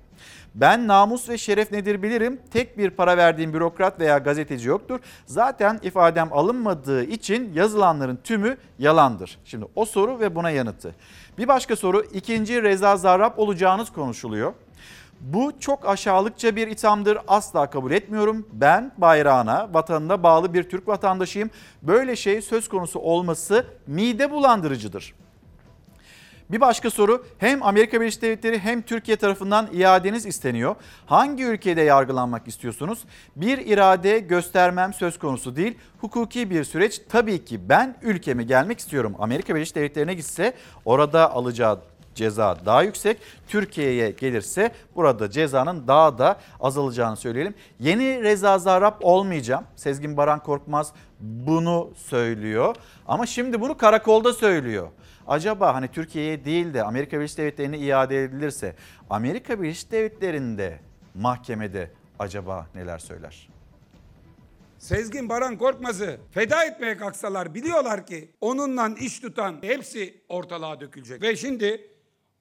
Ben 0.56 0.88
namus 0.88 1.30
ve 1.30 1.38
şeref 1.38 1.72
nedir 1.72 2.04
bilirim. 2.04 2.41
Tek 2.52 2.78
bir 2.78 2.89
para 2.89 3.18
verdiğim 3.18 3.54
bürokrat 3.54 4.00
veya 4.00 4.18
gazeteci 4.18 4.68
yoktur. 4.68 5.00
Zaten 5.26 5.80
ifadem 5.84 6.34
alınmadığı 6.34 7.04
için 7.04 7.54
yazılanların 7.54 8.20
tümü 8.24 8.58
yalandır. 8.80 9.39
Şimdi 9.45 9.66
o 9.76 9.86
soru 9.86 10.20
ve 10.20 10.36
buna 10.36 10.50
yanıtı. 10.50 10.95
Bir 11.38 11.48
başka 11.48 11.76
soru 11.76 12.04
ikinci 12.14 12.64
Reza 12.64 12.98
Zarrab 12.98 13.38
olacağınız 13.38 13.91
konuşuluyor. 13.91 14.54
Bu 15.22 15.52
çok 15.60 15.88
aşağılıkça 15.88 16.56
bir 16.56 16.68
ithamdır. 16.68 17.18
Asla 17.28 17.70
kabul 17.70 17.91
etmiyorum. 17.91 18.48
Ben 18.54 18.91
bayrağına, 18.98 19.70
vatanına 19.74 20.24
bağlı 20.24 20.54
bir 20.54 20.70
Türk 20.70 20.88
vatandaşıyım. 20.88 21.50
Böyle 21.82 22.16
şey 22.16 22.41
söz 22.41 22.70
konusu 22.70 23.00
olması 23.00 23.66
mide 23.88 24.32
bulandırıcıdır. 24.32 25.14
Bir 26.52 26.62
başka 26.62 26.89
soru 26.89 27.26
hem 27.38 27.64
Amerika 27.64 28.02
Birleşik 28.02 28.22
Devletleri 28.22 28.60
hem 28.60 28.82
Türkiye 28.82 29.18
tarafından 29.18 29.70
iadeniz 29.74 30.26
isteniyor. 30.26 30.76
Hangi 31.06 31.43
ülkede 31.43 31.82
yargılanmak 31.82 32.48
istiyorsunuz? 32.48 33.00
Bir 33.36 33.58
irade 33.58 34.20
göstermem 34.20 34.93
söz 34.93 35.20
konusu 35.20 35.56
değil. 35.56 35.78
Hukuki 36.02 36.50
bir 36.50 36.64
süreç 36.64 37.02
tabii 37.10 37.45
ki 37.45 37.70
ben 37.70 37.95
ülkeme 38.02 38.43
gelmek 38.43 38.80
istiyorum. 38.80 39.16
Amerika 39.20 39.56
Birleşik 39.56 39.76
Devletleri'ne 39.76 40.14
gitse 40.14 40.54
orada 40.86 41.32
alacağı 41.32 41.80
ceza 42.16 42.58
daha 42.66 42.84
yüksek. 42.84 43.18
Türkiye'ye 43.48 44.12
gelirse 44.12 44.72
burada 44.95 45.30
cezanın 45.30 45.88
daha 45.88 46.18
da 46.18 46.39
azalacağını 46.60 47.18
söyleyelim. 47.18 47.54
Yeni 47.80 48.24
Reza 48.24 48.60
Zarrab 48.60 49.02
olmayacağım. 49.02 49.64
Sezgin 49.76 50.18
Baran 50.18 50.43
Korkmaz 50.43 50.93
bunu 51.20 51.89
söylüyor. 51.95 52.76
Ama 53.08 53.26
şimdi 53.26 53.62
bunu 53.62 53.78
karakolda 53.78 54.34
söylüyor. 54.34 54.88
Acaba 55.28 55.75
hani 55.75 55.88
Türkiye'ye 55.88 56.45
değil 56.45 56.73
de 56.73 56.84
Amerika 56.84 57.17
Birleşik 57.17 57.38
Devletleri'ne 57.38 57.78
iade 57.78 58.23
edilirse 58.23 58.75
Amerika 59.09 59.61
Birleşik 59.61 59.91
Devletleri'nde 59.91 60.80
mahkemede 61.15 61.91
acaba 62.19 62.67
neler 62.75 62.97
söyler? 62.99 63.49
Sezgin 64.78 65.30
Baran 65.30 65.57
Korkmaz'ı 65.57 66.19
feda 66.32 66.63
etmeye 66.63 66.97
kalksalar 66.97 67.55
biliyorlar 67.55 68.05
ki 68.05 68.32
onunla 68.41 68.89
iş 68.99 69.19
tutan 69.19 69.57
hepsi 69.61 70.21
ortalığa 70.30 70.80
dökülecek. 70.80 71.21
Ve 71.21 71.36
şimdi 71.36 71.88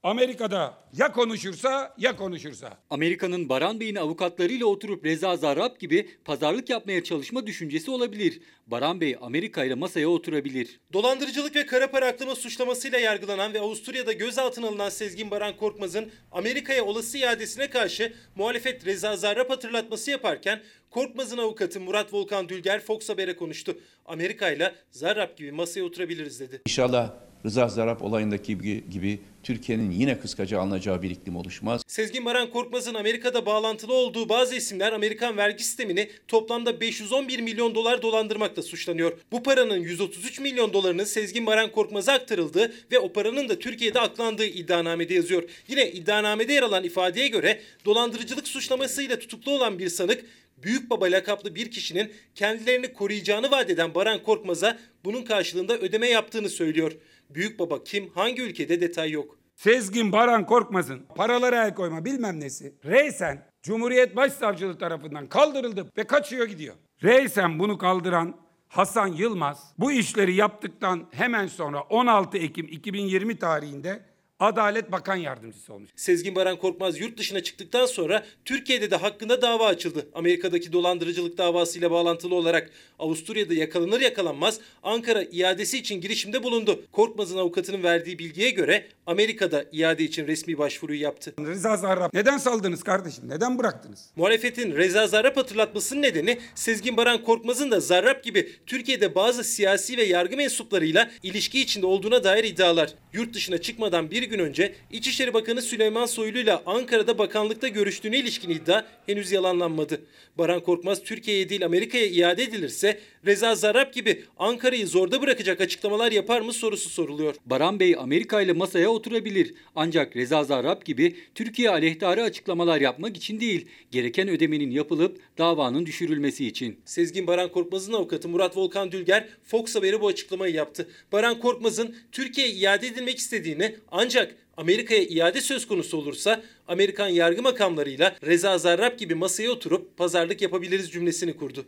Amerika'da 0.07 0.75
ya 0.97 1.13
konuşursa 1.13 1.95
ya 1.99 2.17
konuşursa. 2.17 2.79
Amerika'nın 2.91 3.49
Baran 3.49 3.81
Bey'in 3.81 3.95
avukatlarıyla 3.95 4.67
oturup 4.67 5.05
Reza 5.05 5.37
Zarrab 5.37 5.81
gibi 5.81 6.09
pazarlık 6.25 6.71
yapmaya 6.71 7.05
çalışma 7.05 7.47
düşüncesi 7.47 7.91
olabilir. 7.91 8.41
Baran 8.67 9.01
Bey 9.01 9.17
Amerika 9.21 9.65
ile 9.65 9.75
masaya 9.75 10.09
oturabilir. 10.09 10.81
Dolandırıcılık 10.93 11.57
ve 11.57 11.67
kara 11.67 11.91
para 11.91 12.07
aklama 12.07 12.35
suçlamasıyla 12.35 12.99
yargılanan 12.99 13.55
ve 13.55 13.61
Avusturya'da 13.61 14.13
gözaltına 14.13 14.69
alınan 14.69 14.89
Sezgin 14.89 15.31
Baran 15.31 15.57
Korkmaz'ın 15.57 16.11
Amerika'ya 16.33 16.85
olası 16.85 17.19
iadesine 17.19 17.71
karşı 17.71 18.13
muhalefet 18.35 18.87
Reza 18.87 19.17
Zarrab 19.17 19.51
hatırlatması 19.51 20.11
yaparken 20.11 20.63
Korkmaz'ın 20.91 21.39
avukatı 21.39 21.81
Murat 21.81 22.15
Volkan 22.15 22.49
Dülger 22.49 22.81
Fox 22.81 23.09
Haber'e 23.09 23.37
konuştu. 23.37 23.79
Amerika 24.05 24.51
ile 24.51 24.75
Zarrab 24.91 25.37
gibi 25.37 25.53
masaya 25.53 25.83
oturabiliriz 25.83 26.41
dedi. 26.41 26.63
İnşallah 26.67 27.26
Rıza 27.45 27.69
Zarrab 27.69 28.01
olayındaki 28.01 28.59
gibi 28.91 29.21
Türkiye'nin 29.43 29.91
yine 29.91 30.21
kıskaca 30.21 30.61
alınacağı 30.61 31.03
bir 31.03 31.11
iklim 31.11 31.37
oluşmaz. 31.37 31.83
Sezgin 31.87 32.25
Baran 32.25 32.51
Korkmaz'ın 32.51 32.95
Amerika'da 32.95 33.47
bağlantılı 33.47 33.95
olduğu 33.95 34.29
bazı 34.29 34.55
isimler 34.55 34.93
Amerikan 34.93 35.37
vergi 35.37 35.65
sistemini 35.65 36.11
toplamda 36.29 36.81
511 36.81 37.41
milyon 37.41 37.75
dolar 37.75 38.03
dolandırmakla 38.03 38.63
suçlanıyor. 38.63 39.19
Bu 39.33 39.43
paranın 39.43 39.79
133 39.79 40.41
milyon 40.41 40.73
dolarının 40.73 41.05
Sezgin 41.05 41.47
Baran 41.47 41.73
Korkmaz'a 41.73 42.13
aktarıldığı 42.13 42.73
ve 42.93 42.99
o 42.99 43.13
paranın 43.13 43.49
da 43.49 43.59
Türkiye'de 43.59 44.01
aklandığı 44.01 44.47
iddianamede 44.47 45.15
yazıyor. 45.15 45.43
Yine 45.69 45.91
iddianamede 45.91 46.53
yer 46.53 46.63
alan 46.63 46.85
ifadeye 46.85 47.29
göre 47.29 47.61
dolandırıcılık 47.85 48.49
suçlamasıyla 48.49 49.19
tutuklu 49.19 49.53
olan 49.53 49.79
bir 49.79 49.89
sanık 49.89 50.25
Büyük 50.63 50.91
Baba 50.91 51.05
lakaplı 51.05 51.55
bir 51.55 51.71
kişinin 51.71 52.13
kendilerini 52.35 52.93
koruyacağını 52.93 53.51
vaat 53.51 53.71
eden 53.71 53.95
Baran 53.95 54.23
Korkmaz'a 54.23 54.79
bunun 55.05 55.23
karşılığında 55.23 55.79
ödeme 55.79 56.09
yaptığını 56.09 56.49
söylüyor. 56.49 56.93
Büyük 57.31 57.59
Baba 57.59 57.85
kim, 57.85 58.11
hangi 58.15 58.43
ülkede 58.43 58.81
detay 58.81 59.11
yok. 59.11 59.39
Sezgin 59.55 60.13
Baran 60.13 60.47
Korkmaz'ın 60.47 61.07
paralara 61.15 61.67
el 61.67 61.75
koyma 61.75 62.05
bilmem 62.05 62.41
nesi. 62.41 62.75
Reysen 62.85 63.47
Cumhuriyet 63.63 64.17
Başsavcılığı 64.17 64.79
tarafından 64.79 65.27
kaldırıldı 65.27 65.87
ve 65.97 66.05
kaçıyor 66.05 66.47
gidiyor. 66.47 66.75
Reysen 67.03 67.59
bunu 67.59 67.79
kaldıran 67.79 68.37
Hasan 68.69 69.07
Yılmaz 69.07 69.75
bu 69.79 69.93
işleri 69.93 70.35
yaptıktan 70.35 71.07
hemen 71.11 71.47
sonra 71.47 71.81
16 71.81 72.39
Ekim 72.39 72.67
2020 72.69 73.39
tarihinde 73.39 74.03
Adalet 74.41 74.93
Bakan 74.93 75.17
Yardımcısı 75.17 75.75
olmuş. 75.75 75.91
Sezgin 75.97 76.35
Baran 76.35 76.59
Korkmaz 76.59 77.01
yurt 77.01 77.19
dışına 77.19 77.43
çıktıktan 77.43 77.87
sonra 77.87 78.25
Türkiye'de 78.45 78.91
de 78.91 78.97
hakkında 78.97 79.43
dava 79.43 79.67
açıldı. 79.67 80.07
Amerika'daki 80.15 80.73
dolandırıcılık 80.73 81.39
davasıyla 81.39 81.91
bağlantılı 81.91 82.35
olarak 82.35 82.71
Avusturya'da 82.99 83.55
yakalanır 83.55 84.01
yakalanmaz 84.01 84.61
Ankara 84.83 85.23
iadesi 85.23 85.79
için 85.79 86.01
girişimde 86.01 86.43
bulundu. 86.43 86.85
Korkmaz'ın 86.93 87.39
avukatının 87.39 87.83
verdiği 87.83 88.19
bilgiye 88.19 88.51
göre 88.51 88.87
Amerika'da 89.07 89.65
iade 89.73 90.05
için 90.05 90.27
resmi 90.27 90.59
başvuruyu 90.59 91.01
yaptı. 91.01 91.35
Reza 91.47 91.77
Zarrab 91.77 92.11
neden 92.15 92.39
saldınız 92.39 92.83
kardeşim? 92.83 93.29
Neden 93.29 93.59
bıraktınız? 93.59 94.11
Muhalefetin 94.17 94.77
Reza 94.77 95.07
Zarrab 95.07 95.37
hatırlatmasının 95.37 96.03
nedeni 96.03 96.39
Sezgin 96.55 96.97
Baran 96.97 97.23
Korkmaz'ın 97.25 97.71
da 97.71 97.81
Zarrab 97.81 98.25
gibi 98.25 98.53
Türkiye'de 98.67 99.15
bazı 99.15 99.45
siyasi 99.45 99.97
ve 99.97 100.05
yargı 100.05 100.37
mensuplarıyla 100.37 101.11
ilişki 101.23 101.61
içinde 101.61 101.87
olduğuna 101.87 102.25
dair 102.25 102.45
iddialar. 102.45 102.91
Yurt 103.13 103.35
dışına 103.35 103.59
çıkmadan 103.59 104.11
bir 104.11 104.26
gün 104.27 104.39
önce 104.39 104.75
İçişleri 104.91 105.35
Bakanı 105.35 105.63
Süleyman 105.63 106.07
Soylu 106.07 106.39
ile 106.39 106.53
Ankara'da 106.53 107.19
bakanlıkta 107.19 107.69
görüştüğüne 107.69 108.19
ilişkin 108.19 108.51
iddia 108.51 108.85
henüz 109.07 109.33
yalanlanmadı. 109.33 110.01
Baran 110.39 110.61
Korkmaz 110.61 111.03
Türkiye'ye 111.03 111.49
değil 111.49 111.65
Amerika'ya 111.65 112.07
iade 112.07 112.43
edilirse 112.43 113.01
Reza 113.27 113.55
Zarrab 113.55 113.93
gibi 113.93 114.25
Ankara'yı 114.37 114.87
zorda 114.87 115.23
bırakacak 115.23 115.61
açıklamalar 115.61 116.13
yapar 116.13 116.41
mı 116.41 116.53
sorusu 116.53 116.89
soruluyor. 116.89 117.35
Baran 117.47 117.81
Bey 117.81 117.97
Amerika 117.99 118.43
ile 118.43 118.53
masaya 118.53 118.89
oturabilir. 118.89 119.55
Ancak 119.75 120.17
Reza 120.17 120.45
Zarrab 120.45 120.83
gibi 120.85 121.17
Türkiye 121.35 121.71
aleyhtarı 121.71 122.23
açıklamalar 122.23 122.81
yapmak 122.81 123.17
için 123.17 123.41
değil, 123.41 123.69
gereken 123.91 124.29
ödemenin 124.29 124.71
yapılıp 124.71 125.21
davanın 125.39 125.87
düşürülmesi 125.87 126.47
için. 126.47 126.81
Sezgin 126.85 127.27
Baran 127.27 127.53
Korkmaz'ın 127.53 127.93
avukatı 127.93 128.29
Murat 128.29 128.57
Volkan 128.57 128.93
Dülger 128.93 129.29
Fox 129.45 129.77
Haber'e 129.77 130.01
bu 130.01 130.07
açıklamayı 130.07 130.55
yaptı. 130.55 130.89
Baran 131.13 131.41
Korkmaz'ın 131.41 131.97
Türkiye'ye 132.13 132.55
iade 132.55 132.87
edilmek 132.87 133.19
istediğini 133.19 133.77
ancak 133.91 134.35
Amerika'ya 134.57 135.03
iade 135.03 135.41
söz 135.41 135.67
konusu 135.67 135.97
olursa 135.97 136.43
Amerikan 136.69 137.09
yargı 137.09 137.43
makamlarıyla 137.43 138.17
Reza 138.27 138.59
Zarrab 138.59 138.99
gibi 138.99 139.15
masaya 139.15 139.51
oturup 139.51 139.97
pazarlık 139.97 140.43
yapabiliriz 140.43 140.91
cümlesini 140.91 141.37
kurdu. 141.37 141.67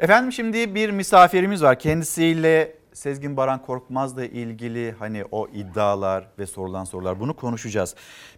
Efendim 0.00 0.32
şimdi 0.32 0.74
bir 0.74 0.90
misafirimiz 0.90 1.62
var. 1.62 1.78
Kendisiyle 1.78 2.82
Sezgin 2.92 3.36
Baran 3.36 3.62
Korkmaz'la 3.62 4.24
ilgili 4.24 4.94
hani 4.98 5.24
o 5.30 5.48
iddialar 5.48 6.28
ve 6.38 6.46
sorulan 6.46 6.84
sorular 6.84 7.20
bunu 7.20 7.36
konuşacağız. 7.36 7.94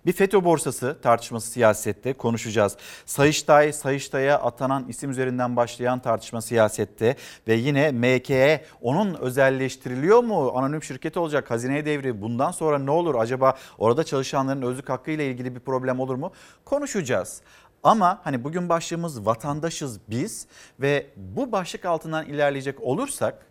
Bir 0.07 0.12
FETÖ 0.12 0.45
borsası 0.45 0.99
tartışması 1.03 1.51
siyasette 1.51 2.12
konuşacağız. 2.12 2.76
Sayıştay, 3.07 3.72
Sayıştay'a 3.72 4.38
atanan 4.38 4.88
isim 4.88 5.11
üzerinden 5.11 5.57
başlayan 5.57 5.99
tartışma 5.99 6.42
siyasette 6.42 7.16
ve 7.49 7.55
yine 7.55 7.90
MKE 7.90 8.64
onun 8.82 9.14
özelleştiriliyor 9.14 10.24
mu? 10.24 10.53
Anonim 10.55 10.82
şirketi 10.82 11.18
olacak, 11.18 11.51
hazineye 11.51 11.86
devri 11.86 12.22
bundan 12.22 12.51
sonra 12.51 12.78
ne 12.78 12.90
olur? 12.90 13.14
Acaba 13.14 13.55
orada 13.78 14.05
çalışanların 14.05 14.62
özlük 14.62 14.88
hakkı 14.88 15.11
ile 15.11 15.30
ilgili 15.30 15.55
bir 15.55 15.61
problem 15.61 16.01
olur 16.01 16.14
mu? 16.14 16.32
Konuşacağız. 16.64 17.42
Ama 17.85 18.20
hani 18.24 18.45
bugün 18.45 18.68
başlığımız 18.68 19.26
vatandaşız 19.26 20.01
biz 20.11 20.47
ve 20.80 21.07
bu 21.16 21.53
başlık 21.53 21.85
altından 21.85 22.26
ilerleyecek 22.26 22.80
olursak 22.80 23.47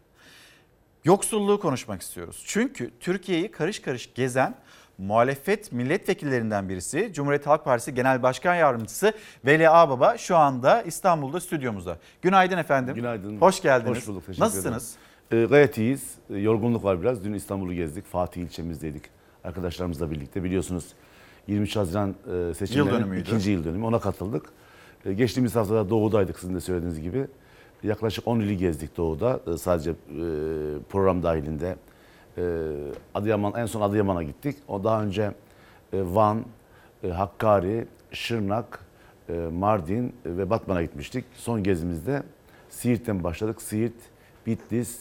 yoksulluğu 1.04 1.60
konuşmak 1.60 2.02
istiyoruz. 2.02 2.44
Çünkü 2.46 2.92
Türkiye'yi 3.00 3.52
karış 3.52 3.82
karış 3.82 4.14
gezen 4.14 4.56
muhalefet 4.98 5.72
milletvekillerinden 5.72 6.70
birisi. 6.70 7.12
Cumhuriyet 7.14 7.48
Halk 7.48 7.66
Partisi 7.66 7.94
Genel 7.94 8.24
Başkan 8.24 8.56
Yardımcısı 8.56 9.14
Veli 9.46 9.70
Ağbaba 9.70 10.18
şu 10.18 10.38
anda 10.38 10.82
İstanbul'da 10.82 11.40
stüdyomuzda. 11.40 11.98
Günaydın 12.22 12.58
efendim. 12.58 12.96
Günaydın. 12.96 13.38
Hoş 13.38 13.62
geldiniz. 13.62 13.98
Hoş 13.98 14.08
bulduk. 14.08 14.26
Teşekkür 14.26 14.46
Nasılsınız? 14.46 14.96
ederim. 15.32 15.44
Ee, 15.46 15.48
gayet 15.50 15.78
iyiyiz. 15.78 16.16
Ee, 16.30 16.38
yorgunluk 16.38 16.84
var 16.84 17.02
biraz. 17.02 17.24
Dün 17.24 17.34
İstanbul'u 17.34 17.74
gezdik. 17.74 18.06
Fatih 18.06 18.42
ilçemizdeydik. 18.42 19.04
Arkadaşlarımızla 19.44 20.12
birlikte. 20.12 20.44
Biliyorsunuz 20.44 20.86
23 21.48 21.76
Haziran 21.76 22.16
e, 22.50 22.54
seçimlerinin 22.54 23.14
Yıl 23.14 23.22
ikinci 23.22 23.52
yıl 23.52 23.64
dönümü. 23.64 23.86
Ona 23.86 24.00
katıldık. 24.00 24.46
Ee, 25.06 25.14
geçtiğimiz 25.14 25.56
haftada 25.56 25.90
Doğu'daydık 25.90 26.40
sizin 26.40 26.56
de 26.56 26.60
söylediğiniz 26.60 27.02
gibi. 27.02 27.28
Yaklaşık 27.84 28.28
10 28.28 28.40
ili 28.40 28.58
gezdik 28.58 28.98
Doğu'da. 28.98 29.40
Ee, 29.48 29.58
sadece 29.58 29.92
e, 29.92 29.96
program 30.90 31.24
dahilinde. 31.24 31.76
Adıyaman, 33.16 33.54
en 33.56 33.66
son 33.66 33.82
Adıyaman'a 33.82 34.24
gittik. 34.24 34.58
O 34.68 34.84
daha 34.84 35.04
önce 35.04 35.32
e, 35.94 36.02
Van, 36.02 36.46
e, 37.04 37.08
Hakkari, 37.08 37.88
Şırnak, 38.12 38.80
e, 39.30 39.34
Mardin 39.34 40.16
ve 40.26 40.50
Batman'a 40.50 40.82
gitmiştik. 40.82 41.26
Son 41.36 41.64
gezimizde 41.64 42.24
Siirt'ten 42.70 43.24
başladık. 43.24 43.62
Siirt, 43.62 43.94
Bitlis, 44.48 45.00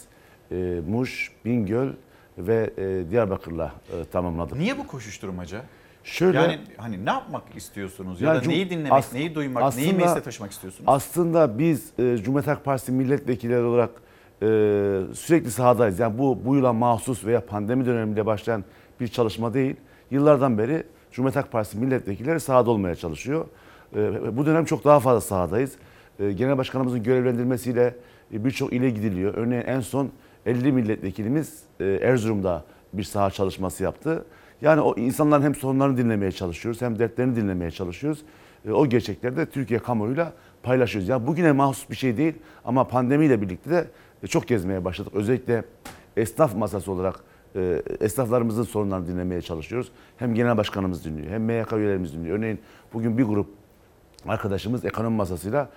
e, 0.51 0.81
Muş, 0.87 1.31
Bingöl 1.45 1.89
ve 2.37 2.73
e, 2.77 3.11
Diyarbakır'la 3.11 3.71
e, 3.93 4.05
tamamladık. 4.05 4.57
Niye 4.57 4.77
bu 4.77 4.87
koşuşturmaca? 4.87 5.61
Şöyle, 6.03 6.37
yani 6.37 6.59
hani 6.77 7.05
ne 7.05 7.09
yapmak 7.09 7.43
istiyorsunuz 7.55 8.21
ya 8.21 8.27
Yani 8.27 8.37
da 8.39 8.43
cum- 8.43 8.49
neyi 8.53 8.69
dinlemek, 8.69 8.91
as- 8.93 9.13
neyi 9.13 9.35
duymak, 9.35 9.75
neyi 9.75 9.87
aslında- 9.87 10.05
meclise 10.05 10.21
taşımak 10.23 10.51
istiyorsunuz? 10.51 10.83
Aslında 10.87 11.59
biz 11.59 11.91
e, 11.99 12.17
Cumhuriyet 12.17 12.47
Halk 12.47 12.65
Partisi 12.65 12.91
milletvekilleri 12.91 13.63
olarak 13.63 13.89
e, 14.41 14.45
sürekli 15.13 15.51
sahadayız. 15.51 15.99
Yani 15.99 16.17
bu 16.17 16.45
bu 16.45 16.55
yıla 16.55 16.73
mahsus 16.73 17.25
veya 17.25 17.45
pandemi 17.45 17.85
döneminde 17.85 18.25
başlayan 18.25 18.63
bir 18.99 19.07
çalışma 19.07 19.53
değil. 19.53 19.75
Yıllardan 20.11 20.57
beri 20.57 20.83
Cumhuriyet 21.11 21.35
Halk 21.35 21.51
Partisi 21.51 21.77
milletvekilleri 21.77 22.39
sahada 22.39 22.71
olmaya 22.71 22.95
çalışıyor. 22.95 23.45
E, 23.95 24.37
bu 24.37 24.45
dönem 24.45 24.65
çok 24.65 24.85
daha 24.85 24.99
fazla 24.99 25.21
sahadayız. 25.21 25.71
E, 26.19 26.31
Genel 26.31 26.57
Başkanımızın 26.57 27.03
görevlendirmesiyle 27.03 27.95
e, 28.33 28.45
birçok 28.45 28.73
ile 28.73 28.89
gidiliyor. 28.89 29.33
Örneğin 29.33 29.63
en 29.65 29.79
son 29.79 30.09
50 30.45 30.71
milletvekilimiz 30.71 31.63
e, 31.79 31.85
Erzurum'da 31.85 32.63
bir 32.93 33.03
saha 33.03 33.31
çalışması 33.31 33.83
yaptı. 33.83 34.25
Yani 34.63 34.81
o 34.81 34.95
insanların 34.97 35.43
hem 35.43 35.55
sorunlarını 35.55 35.97
dinlemeye 35.97 36.31
çalışıyoruz 36.31 36.81
hem 36.81 36.99
dertlerini 36.99 37.35
dinlemeye 37.35 37.71
çalışıyoruz. 37.71 38.21
E, 38.67 38.71
o 38.71 38.85
gerçekleri 38.85 39.37
de 39.37 39.45
Türkiye 39.45 39.79
kamuoyuyla 39.79 40.33
paylaşıyoruz. 40.63 41.09
Yani 41.09 41.27
bugüne 41.27 41.51
mahsus 41.51 41.89
bir 41.89 41.95
şey 41.95 42.17
değil 42.17 42.33
ama 42.65 42.87
pandemiyle 42.87 43.41
birlikte 43.41 43.69
de 43.69 43.87
e, 44.23 44.27
çok 44.27 44.47
gezmeye 44.47 44.85
başladık. 44.85 45.13
Özellikle 45.15 45.63
esnaf 46.17 46.55
masası 46.55 46.91
olarak 46.91 47.19
e, 47.55 47.81
esnaflarımızın 47.99 48.63
sorunlarını 48.63 49.07
dinlemeye 49.07 49.41
çalışıyoruz. 49.41 49.91
Hem 50.17 50.35
genel 50.35 50.57
başkanımız 50.57 51.05
dinliyor 51.05 51.31
hem 51.31 51.43
MYK 51.43 51.73
üyelerimiz 51.73 52.13
dinliyor. 52.13 52.37
Örneğin 52.37 52.59
bugün 52.93 53.17
bir 53.17 53.23
grup 53.23 53.47
arkadaşımız 54.27 54.85
ekonomi 54.85 55.15
masasıyla 55.15 55.69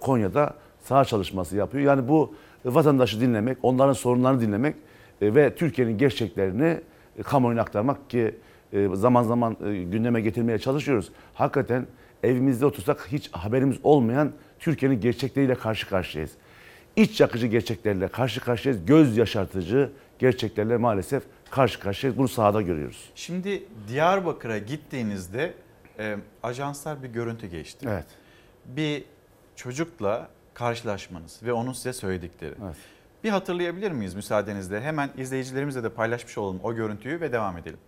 Konya'da 0.00 0.54
saha 0.80 1.04
çalışması 1.04 1.56
yapıyor. 1.56 1.84
Yani 1.84 2.08
bu 2.08 2.34
vatandaşı 2.64 3.20
dinlemek, 3.20 3.58
onların 3.62 3.92
sorunlarını 3.92 4.40
dinlemek 4.40 4.76
ve 5.22 5.54
Türkiye'nin 5.54 5.98
gerçeklerini 5.98 6.80
kamuoyuna 7.22 7.60
aktarmak 7.60 8.10
ki 8.10 8.34
e, 8.72 8.88
zaman 8.92 9.22
zaman 9.22 9.56
e, 9.66 9.82
gündeme 9.82 10.20
getirmeye 10.20 10.58
çalışıyoruz. 10.58 11.12
Hakikaten 11.34 11.86
evimizde 12.22 12.66
otursak 12.66 13.08
hiç 13.12 13.32
haberimiz 13.32 13.76
olmayan 13.82 14.32
Türkiye'nin 14.58 15.00
gerçekleriyle 15.00 15.54
karşı 15.54 15.88
karşıyayız. 15.88 16.32
İç 16.96 17.20
yakıcı 17.20 17.46
gerçeklerle 17.46 18.08
karşı 18.08 18.40
karşıyayız. 18.40 18.86
Göz 18.86 19.16
yaşartıcı 19.16 19.90
gerçeklerle 20.18 20.76
maalesef 20.76 21.22
karşı 21.50 21.80
karşıyayız. 21.80 22.18
Bunu 22.18 22.28
sahada 22.28 22.62
görüyoruz. 22.62 23.10
Şimdi 23.14 23.62
Diyarbakır'a 23.88 24.58
gittiğinizde 24.58 25.54
e, 25.98 26.16
ajanslar 26.42 27.02
bir 27.02 27.08
görüntü 27.08 27.46
geçti. 27.46 27.86
Evet. 27.90 28.06
Bir 28.66 29.04
çocukla 29.56 30.28
karşılaşmanız 30.54 31.40
ve 31.42 31.52
onun 31.52 31.72
size 31.72 31.92
söyledikleri. 31.92 32.54
Evet. 32.64 32.76
Bir 33.24 33.30
hatırlayabilir 33.30 33.90
miyiz 33.90 34.14
müsaadenizle? 34.14 34.80
Hemen 34.80 35.10
izleyicilerimizle 35.18 35.82
de 35.82 35.88
paylaşmış 35.88 36.38
olalım 36.38 36.60
o 36.62 36.74
görüntüyü 36.74 37.20
ve 37.20 37.32
devam 37.32 37.58
edelim. 37.58 37.78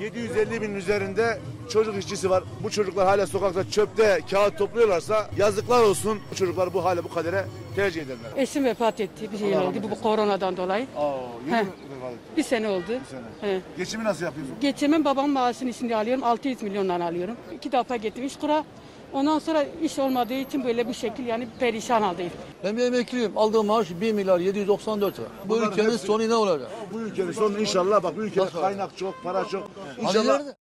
750 0.00 0.62
bin 0.62 0.74
üzerinde 0.74 1.38
çocuk 1.70 1.98
işçisi 1.98 2.30
var. 2.30 2.44
Bu 2.62 2.70
çocuklar 2.70 3.06
hala 3.06 3.26
sokakta 3.26 3.70
çöpte 3.70 4.20
kağıt 4.30 4.58
topluyorlarsa 4.58 5.30
yazıklar 5.36 5.82
olsun. 5.82 6.18
Bu 6.30 6.34
çocuklar 6.34 6.74
bu 6.74 6.84
hale 6.84 7.04
bu 7.04 7.14
kadere 7.14 7.44
tercih 7.76 8.02
ederler. 8.02 8.30
Eşim 8.36 8.64
vefat 8.64 9.00
etti 9.00 9.32
bir 9.32 9.38
yıl 9.38 9.52
Allah 9.58 9.66
oldu 9.68 9.78
bu, 9.82 9.90
bu 9.90 10.00
koronadan 10.00 10.56
dolayı. 10.56 10.86
Aa, 10.96 11.12
yeni 11.46 11.56
Heh. 11.56 11.62
mi 11.62 11.70
vefat 11.96 12.12
etti? 12.12 12.36
Bir 12.36 12.42
sene 12.42 12.68
oldu. 12.68 13.00
He. 13.40 13.60
Geçimi 13.76 14.04
nasıl 14.04 14.24
yapıyorsun? 14.24 14.54
Geçimim 14.60 15.04
babam 15.04 15.30
maaşını 15.30 15.74
şimdi 15.74 15.96
alıyorum 15.96 16.24
600 16.24 16.62
milyondan 16.62 17.00
alıyorum. 17.00 17.36
İki 17.54 17.72
defa 17.72 17.96
gittim 17.96 18.24
iş 18.26 18.36
kura. 18.36 18.64
Ondan 19.12 19.38
sonra 19.38 19.62
iş 19.82 19.98
olmadığı 19.98 20.34
için 20.34 20.64
böyle 20.64 20.88
bir 20.88 20.92
şekil 20.94 21.26
yani 21.26 21.48
perişan 21.58 22.02
haldayım. 22.02 22.32
Ben 22.64 22.76
bir 22.76 22.82
emekliyim. 22.82 23.38
Aldığım 23.38 23.66
maaş 23.66 23.90
1 24.00 24.12
milyar 24.12 24.38
794 24.38 25.18
lira. 25.18 25.26
Bu 25.44 25.48
Bunların 25.48 25.72
ülkenin 25.72 25.90
hepsi- 25.90 26.06
sonu 26.06 26.28
ne 26.28 26.34
olacak? 26.34 26.70
Bu 26.92 27.00
ülkenin 27.00 27.32
sonu 27.32 27.58
inşallah 27.60 28.02
bak 28.02 28.16
bu 28.16 28.22
ülkede 28.22 28.46
kaynak 28.50 28.96
çok, 28.96 29.22
para 29.22 29.44
çok. 29.44 29.70
İnşallah 30.00 30.38
nerede? 30.38 30.56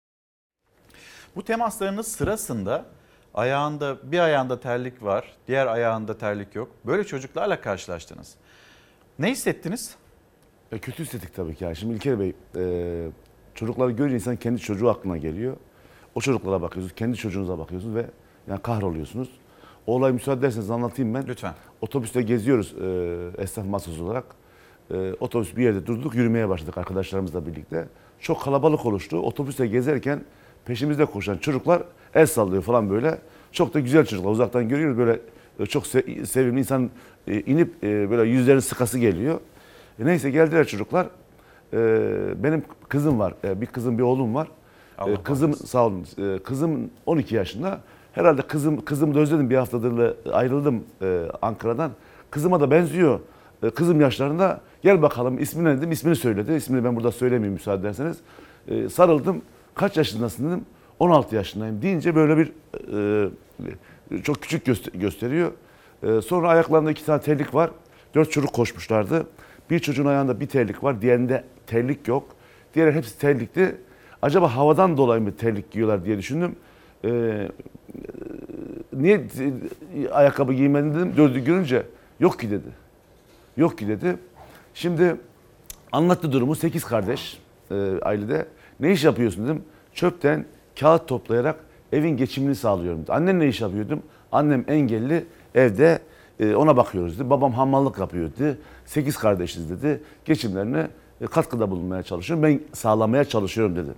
Bu 1.35 1.43
temaslarınız 1.43 2.07
sırasında 2.07 2.85
ayağında 3.33 3.97
bir 4.11 4.19
ayağında 4.19 4.59
terlik 4.59 5.03
var, 5.03 5.35
diğer 5.47 5.67
ayağında 5.67 6.17
terlik 6.17 6.55
yok. 6.55 6.69
Böyle 6.85 7.03
çocuklarla 7.03 7.61
karşılaştınız. 7.61 8.35
Ne 9.19 9.31
hissettiniz? 9.31 9.95
E, 10.71 10.79
kötü 10.79 11.03
hissettik 11.03 11.35
tabii 11.35 11.55
ki. 11.55 11.63
Yani. 11.63 11.75
Şimdi 11.75 11.93
İlker 11.93 12.19
Bey, 12.19 12.33
e, 12.55 13.07
çocukları 13.55 13.91
görünce 13.91 14.15
insan 14.15 14.35
kendi 14.35 14.59
çocuğu 14.61 14.89
aklına 14.89 15.17
geliyor. 15.17 15.57
O 16.15 16.21
çocuklara 16.21 16.61
bakıyorsunuz, 16.61 16.95
kendi 16.95 17.17
çocuğunuza 17.17 17.59
bakıyorsunuz 17.59 17.95
ve 17.95 18.05
yani 18.49 18.61
kahroluyorsunuz. 18.61 19.29
O 19.87 19.93
olayı 19.95 20.13
müsaade 20.13 20.39
ederseniz 20.39 20.71
anlatayım 20.71 21.13
ben. 21.13 21.27
Lütfen. 21.27 21.53
Otobüste 21.81 22.21
geziyoruz 22.21 22.75
e, 22.81 23.41
esnaf 23.43 23.65
masası 23.67 24.03
olarak. 24.03 24.23
E, 24.93 25.13
otobüs 25.19 25.55
bir 25.57 25.63
yerde 25.63 25.85
durduk, 25.87 26.15
yürümeye 26.15 26.49
başladık 26.49 26.77
arkadaşlarımızla 26.77 27.45
birlikte. 27.45 27.87
Çok 28.19 28.41
kalabalık 28.41 28.85
oluştu. 28.85 29.17
Otobüste 29.19 29.67
gezerken 29.67 30.21
peşimizde 30.65 31.05
koşan 31.05 31.37
çocuklar 31.37 31.83
el 32.15 32.25
sallıyor 32.25 32.63
falan 32.63 32.89
böyle. 32.89 33.17
Çok 33.51 33.73
da 33.73 33.79
güzel 33.79 34.05
çocuklar. 34.05 34.31
Uzaktan 34.31 34.69
görüyoruz 34.69 34.97
böyle 34.97 35.19
e, 35.59 35.65
çok 35.65 35.83
se- 35.83 36.25
sevimli 36.25 36.59
insan 36.59 36.89
e, 37.27 37.39
inip 37.41 37.83
e, 37.83 38.09
böyle 38.09 38.29
yüzlerin 38.29 38.59
sıkası 38.59 38.99
geliyor. 38.99 39.39
E, 39.99 40.05
neyse 40.05 40.29
geldiler 40.29 40.67
çocuklar. 40.67 41.07
E, 41.73 41.77
benim 42.43 42.63
kızım 42.89 43.19
var. 43.19 43.33
E, 43.43 43.61
bir 43.61 43.65
kızım 43.65 43.97
bir 43.97 44.03
oğlum 44.03 44.35
var. 44.35 44.47
Allah 44.97 45.11
E, 45.11 45.23
kızım 45.23 45.53
sağ 45.53 45.85
olun. 45.85 46.05
E, 46.17 46.39
kızım 46.43 46.89
12 47.05 47.35
yaşında. 47.35 47.81
Herhalde 48.17 48.41
kızım 48.41 48.85
kızımı 48.85 49.15
da 49.15 49.19
özledim. 49.19 49.49
Bir 49.49 49.55
haftadır 49.55 50.15
ayrıldım 50.31 50.83
e, 51.01 51.21
Ankara'dan. 51.41 51.91
Kızıma 52.31 52.59
da 52.59 52.71
benziyor. 52.71 53.19
E, 53.63 53.69
kızım 53.69 54.01
yaşlarında. 54.01 54.61
Gel 54.81 55.01
bakalım 55.01 55.39
ismi 55.39 55.63
ne 55.63 55.77
dedim. 55.77 55.91
İsmini 55.91 56.15
söyledi. 56.15 56.53
İsmini 56.53 56.83
ben 56.83 56.95
burada 56.95 57.11
söylemeyeyim 57.11 57.53
müsaade 57.53 57.81
ederseniz. 57.81 58.17
E, 58.67 58.89
sarıldım. 58.89 59.41
Kaç 59.75 59.97
yaşındasın 59.97 60.47
dedim. 60.47 60.65
16 60.99 61.35
yaşındayım 61.35 61.81
deyince 61.81 62.15
böyle 62.15 62.37
bir 62.37 62.51
e, 64.13 64.21
çok 64.23 64.41
küçük 64.41 64.65
göster- 64.65 64.99
gösteriyor. 64.99 65.51
E, 66.03 66.21
sonra 66.21 66.49
ayaklarında 66.49 66.91
iki 66.91 67.05
tane 67.05 67.21
terlik 67.21 67.55
var. 67.55 67.69
Dört 68.15 68.31
çocuk 68.31 68.53
koşmuşlardı. 68.53 69.27
Bir 69.69 69.79
çocuğun 69.79 70.05
ayağında 70.05 70.39
bir 70.39 70.47
terlik 70.47 70.83
var. 70.83 71.01
Diğerinde 71.01 71.43
terlik 71.67 72.07
yok. 72.07 72.27
Diğer 72.75 72.93
hepsi 72.93 73.19
terlikli. 73.19 73.75
Acaba 74.21 74.55
havadan 74.55 74.97
dolayı 74.97 75.21
mı 75.21 75.35
terlik 75.35 75.71
giyiyorlar 75.71 76.05
diye 76.05 76.17
düşündüm. 76.17 76.55
E, 77.05 77.47
niye 78.93 79.27
ayakkabı 80.11 80.53
giymedin 80.53 80.95
dedim. 80.95 81.13
Dördü 81.17 81.39
görünce 81.39 81.83
yok 82.19 82.39
ki 82.39 82.51
dedi. 82.51 82.67
Yok 83.57 83.77
ki 83.77 83.87
dedi. 83.87 84.17
Şimdi 84.73 85.15
anlattı 85.91 86.31
durumu. 86.31 86.55
Sekiz 86.55 86.83
kardeş 86.83 87.39
e, 87.71 87.75
ailede. 88.01 88.45
Ne 88.79 88.91
iş 88.91 89.03
yapıyorsun 89.03 89.45
dedim. 89.45 89.63
Çöpten 89.93 90.45
kağıt 90.79 91.07
toplayarak 91.07 91.55
evin 91.91 92.17
geçimini 92.17 92.55
sağlıyorum. 92.55 93.01
dedi. 93.01 93.13
Annen 93.13 93.39
ne 93.39 93.47
iş 93.47 93.61
yapıyordum? 93.61 94.03
Annem 94.31 94.65
engelli 94.67 95.25
evde 95.55 95.99
e, 96.39 96.55
ona 96.55 96.77
bakıyoruz 96.77 97.19
dedi. 97.19 97.29
Babam 97.29 97.53
hamallık 97.53 97.97
yapıyor 97.97 98.31
dedi. 98.39 98.57
Sekiz 98.85 99.17
kardeşiz 99.17 99.69
dedi. 99.69 100.01
Geçimlerine 100.25 100.87
e, 101.21 101.25
katkıda 101.25 101.71
bulunmaya 101.71 102.03
çalışıyorum. 102.03 102.43
Ben 102.43 102.59
sağlamaya 102.73 103.25
çalışıyorum 103.25 103.75
dedi. 103.75 103.89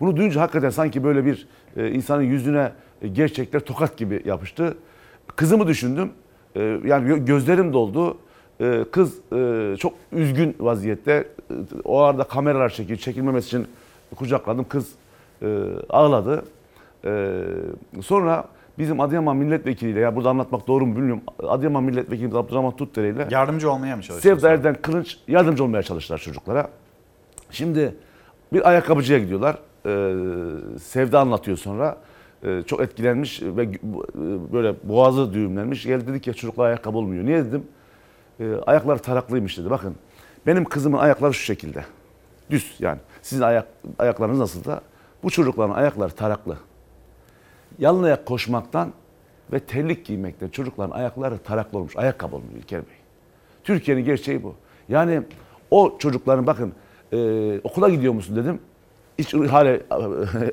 Bunu 0.00 0.16
duyunca 0.16 0.40
hakikaten 0.40 0.70
sanki 0.70 1.04
böyle 1.04 1.24
bir 1.24 1.48
e, 1.76 1.90
insanın 1.90 2.22
yüzüne 2.22 2.72
gerçekler 3.12 3.60
tokat 3.60 3.96
gibi 3.96 4.22
yapıştı. 4.24 4.76
Kızımı 5.36 5.66
düşündüm. 5.66 6.10
E, 6.56 6.60
yani 6.62 7.08
gö- 7.08 7.24
gözlerim 7.24 7.72
doldu. 7.72 8.16
E, 8.60 8.84
kız 8.92 9.32
e, 9.32 9.74
çok 9.78 9.92
üzgün 10.12 10.56
vaziyette. 10.60 11.12
E, 11.12 11.54
o 11.84 11.98
arada 12.00 12.24
kameralar 12.24 12.68
çekiyor. 12.68 12.98
Çekilmemesi 12.98 13.46
için 13.46 13.66
kucakladım. 14.16 14.66
Kız 14.68 14.88
e, 15.42 15.46
ağladı. 15.90 16.44
Sonra 18.02 18.44
bizim 18.78 19.00
Adıyaman 19.00 19.36
milletvekiliyle 19.36 20.00
ya 20.00 20.16
burada 20.16 20.30
anlatmak 20.30 20.66
doğru 20.66 20.86
mu 20.86 20.96
bilmiyorum. 20.96 21.22
Adıyaman 21.42 21.84
milletvekilimiz 21.84 22.34
Abdurrahman 22.34 22.76
Tutdere 22.76 23.08
ile 23.08 23.28
Yardımcı 23.30 23.70
olmaya 23.70 23.96
mı 23.96 24.02
çalışıyorsunuz? 24.02 24.42
Sevda 24.42 24.54
Erden 24.54 24.74
Kılınç 24.82 25.16
yardımcı 25.28 25.64
olmaya 25.64 25.82
çalıştılar 25.82 26.18
çocuklara. 26.18 26.68
Şimdi 27.50 27.94
Bir 28.52 28.68
ayakkabıcıya 28.68 29.18
gidiyorlar. 29.18 29.58
Ee, 29.86 30.78
Sevda 30.78 31.20
anlatıyor 31.20 31.56
sonra. 31.56 31.96
Ee, 32.44 32.62
çok 32.66 32.80
etkilenmiş 32.80 33.42
ve 33.42 33.62
e, 33.62 33.68
böyle 34.52 34.74
boğazı 34.84 35.32
düğümlenmiş. 35.32 35.84
Geldi 35.84 36.06
dedi 36.06 36.20
ki 36.20 36.34
çocuklar 36.34 36.66
ayakkabı 36.66 36.98
olmuyor. 36.98 37.24
Niye 37.24 37.44
dedim? 37.44 37.64
Ee, 38.40 38.54
ayakları 38.66 38.98
taraklıymış 38.98 39.58
dedi. 39.58 39.70
Bakın 39.70 39.94
benim 40.46 40.64
kızımın 40.64 40.98
ayakları 40.98 41.34
şu 41.34 41.44
şekilde. 41.44 41.84
Düz 42.50 42.74
yani. 42.78 42.98
Sizin 43.22 43.42
ayak, 43.42 43.66
ayaklarınız 43.98 44.38
nasıl 44.38 44.64
da? 44.64 44.80
Bu 45.22 45.30
çocukların 45.30 45.74
ayakları 45.74 46.10
taraklı. 46.10 46.56
Yalın 47.78 48.02
ayak 48.02 48.26
koşmaktan 48.26 48.92
ve 49.52 49.60
terlik 49.60 50.06
giymekten 50.06 50.48
çocukların 50.48 50.90
ayakları 50.90 51.38
taraklı 51.38 51.78
olmuş. 51.78 51.96
Ayakkabı 51.96 52.36
olmuyor 52.36 52.56
İlker 52.56 52.80
Bey. 52.80 52.96
Türkiye'nin 53.64 54.04
gerçeği 54.04 54.42
bu. 54.42 54.54
Yani 54.88 55.22
o 55.70 55.98
çocukların 55.98 56.46
bakın 56.46 56.72
e, 57.12 57.60
okula 57.64 57.88
gidiyor 57.88 58.12
musun 58.12 58.36
dedim. 58.36 58.60
Hiç 59.18 59.34
hala 59.34 59.78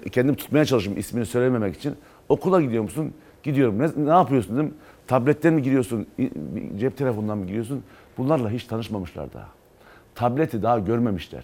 kendim 0.12 0.36
tutmaya 0.36 0.66
çalışıyorum 0.66 1.00
ismini 1.00 1.26
söylememek 1.26 1.76
için. 1.76 1.96
Okula 2.30 2.62
gidiyor 2.62 2.84
musun? 2.84 3.14
Gidiyorum. 3.44 3.80
Ne, 3.80 4.06
ne 4.06 4.10
yapıyorsun 4.10 4.56
dedim. 4.56 4.74
Tabletten 5.08 5.54
mi 5.54 5.62
giriyorsun? 5.62 6.08
Cep 6.80 6.98
telefonundan 6.98 7.38
mı 7.38 7.46
giriyorsun? 7.48 7.84
Bunlarla 8.18 8.50
hiç 8.50 8.64
tanışmamışlar 8.64 9.34
daha. 9.34 9.48
Tableti 10.16 10.64
daha 10.64 10.80
görmemişler. 10.80 11.44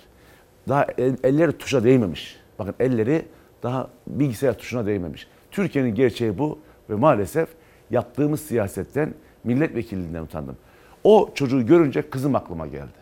Daha 0.69 0.86
el- 0.97 1.17
elleri 1.24 1.51
tuşa 1.57 1.84
değmemiş. 1.84 2.39
Bakın 2.59 2.74
elleri 2.80 3.26
daha 3.63 3.88
bilgisayar 4.07 4.57
tuşuna 4.57 4.86
değmemiş. 4.86 5.28
Türkiye'nin 5.51 5.95
gerçeği 5.95 6.38
bu 6.38 6.59
ve 6.89 6.95
maalesef 6.95 7.49
yaptığımız 7.91 8.41
siyasetten 8.41 9.13
milletvekilliğinden 9.43 10.24
utandım. 10.24 10.57
O 11.03 11.30
çocuğu 11.36 11.65
görünce 11.65 12.01
kızım 12.09 12.36
aklıma 12.36 12.67
geldi. 12.67 13.01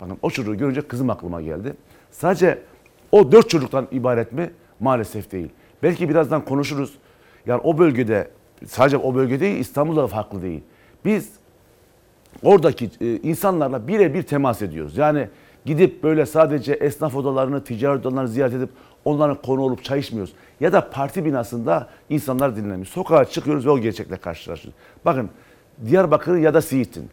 Bakın 0.00 0.18
o 0.22 0.30
çocuğu 0.30 0.56
görünce 0.58 0.80
kızım 0.80 1.10
aklıma 1.10 1.42
geldi. 1.42 1.74
Sadece 2.10 2.58
o 3.12 3.32
dört 3.32 3.50
çocuktan 3.50 3.88
ibaret 3.92 4.32
mi? 4.32 4.50
Maalesef 4.80 5.32
değil. 5.32 5.48
Belki 5.82 6.08
birazdan 6.08 6.44
konuşuruz. 6.44 6.94
Yani 7.46 7.60
o 7.64 7.78
bölgede 7.78 8.30
sadece 8.66 8.96
o 8.96 9.14
bölge 9.14 9.40
değil 9.40 9.58
İstanbul'da 9.58 10.02
da 10.02 10.06
farklı 10.06 10.42
değil. 10.42 10.60
Biz 11.04 11.32
oradaki 12.42 12.90
e, 13.00 13.16
insanlarla 13.16 13.88
birebir 13.88 14.22
temas 14.22 14.62
ediyoruz. 14.62 14.96
Yani 14.96 15.28
gidip 15.64 16.02
böyle 16.02 16.26
sadece 16.26 16.72
esnaf 16.72 17.16
odalarını, 17.16 17.64
ticaret 17.64 18.06
odalarını 18.06 18.28
ziyaret 18.28 18.54
edip 18.54 18.70
onların 19.04 19.42
konu 19.42 19.60
olup 19.60 19.84
çay 19.84 19.98
içmiyoruz. 19.98 20.32
Ya 20.60 20.72
da 20.72 20.90
parti 20.90 21.24
binasında 21.24 21.88
insanlar 22.08 22.56
dinlemiyor. 22.56 22.86
Sokağa 22.86 23.24
çıkıyoruz 23.24 23.66
ve 23.66 23.70
o 23.70 23.78
gerçekle 23.78 24.16
karşılaşıyoruz. 24.16 24.80
Bakın 25.04 25.30
Diyarbakır'ın 25.86 26.38
ya 26.38 26.54
da 26.54 26.62
Siirt'in 26.62 27.10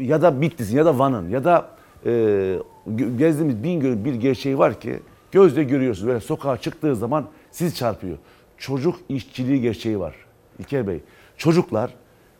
ya 0.00 0.22
da 0.22 0.40
Bitlis'in 0.40 0.76
ya 0.76 0.86
da 0.86 0.98
Van'ın 0.98 1.28
ya 1.28 1.44
da 1.44 1.68
e, 2.06 2.54
gezdiğimiz 2.96 3.62
Bingöl'ün 3.62 4.04
bir 4.04 4.14
gerçeği 4.14 4.58
var 4.58 4.80
ki 4.80 5.00
gözle 5.32 5.64
görüyorsunuz. 5.64 6.08
Böyle 6.08 6.20
sokağa 6.20 6.56
çıktığı 6.56 6.96
zaman 6.96 7.26
sizi 7.50 7.74
çarpıyor. 7.74 8.18
Çocuk 8.58 8.96
işçiliği 9.08 9.60
gerçeği 9.60 10.00
var 10.00 10.14
İlker 10.58 10.86
Bey. 10.86 11.00
Çocuklar 11.36 11.94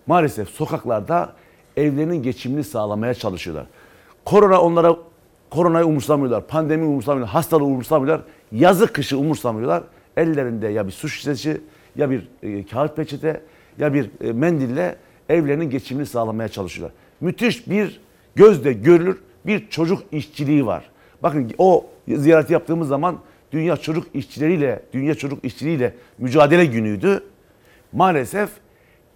maalesef 0.07 0.49
sokaklarda 0.49 1.33
evlerinin 1.77 2.23
geçimini 2.23 2.65
sağlamaya 2.65 3.15
çalışıyorlar. 3.15 3.67
Korona 4.25 4.61
onlara 4.61 4.97
koronayı 5.51 5.87
umursamıyorlar, 5.87 6.47
pandemi 6.47 6.85
umursamıyorlar, 6.85 7.33
hastalığı 7.33 7.65
umursamıyorlar, 7.65 8.21
yazı 8.53 8.93
kışı 8.93 9.19
umursamıyorlar. 9.19 9.83
Ellerinde 10.17 10.69
ya 10.69 10.87
bir 10.87 10.93
su 10.93 11.09
şişesi 11.09 11.61
ya 11.97 12.11
bir 12.11 12.29
e, 12.43 12.67
kağıt 12.67 12.97
peçete 12.97 13.43
ya 13.79 13.95
bir 13.95 14.11
e, 14.21 14.33
mendille 14.33 14.97
evlerinin 15.29 15.71
geçimini 15.71 16.07
sağlamaya 16.07 16.49
çalışıyorlar. 16.49 16.97
Müthiş 17.21 17.69
bir 17.69 18.01
gözle 18.35 18.73
görülür 18.73 19.19
bir 19.49 19.69
çocuk 19.69 20.03
işçiliği 20.13 20.67
var. 20.67 20.91
Bakın 21.23 21.51
o 21.59 21.87
ziyareti 22.09 22.53
yaptığımız 22.53 22.89
zaman 22.89 23.19
Dünya 23.53 23.77
Çocuk 23.77 24.07
İşçileriyle, 24.15 24.83
Dünya 24.93 25.15
Çocuk 25.15 25.45
İşçiliğiyle 25.45 25.95
mücadele 26.19 26.67
günüydü. 26.67 27.25
Maalesef 27.93 28.51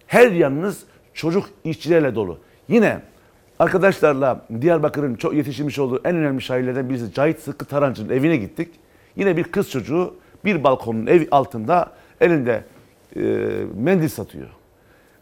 her 0.07 0.31
yanınız 0.31 0.83
çocuk 1.13 1.49
işçilerle 1.63 2.15
dolu. 2.15 2.39
Yine 2.67 3.01
arkadaşlarla 3.59 4.45
Diyarbakır'ın 4.61 5.15
çok 5.15 5.33
yetişmiş 5.33 5.79
olduğu 5.79 6.01
en 6.05 6.15
önemli 6.15 6.41
şairlerden 6.41 6.89
birisi 6.89 7.13
Cahit 7.13 7.39
Sıkkı 7.39 7.65
Tarancı'nın 7.65 8.09
evine 8.09 8.37
gittik. 8.37 8.69
Yine 9.15 9.37
bir 9.37 9.43
kız 9.43 9.69
çocuğu 9.71 10.15
bir 10.45 10.63
balkonun 10.63 11.07
ev 11.07 11.27
altında 11.31 11.91
elinde 12.21 12.63
e, 13.15 13.21
mendil 13.75 14.07
satıyor. 14.07 14.47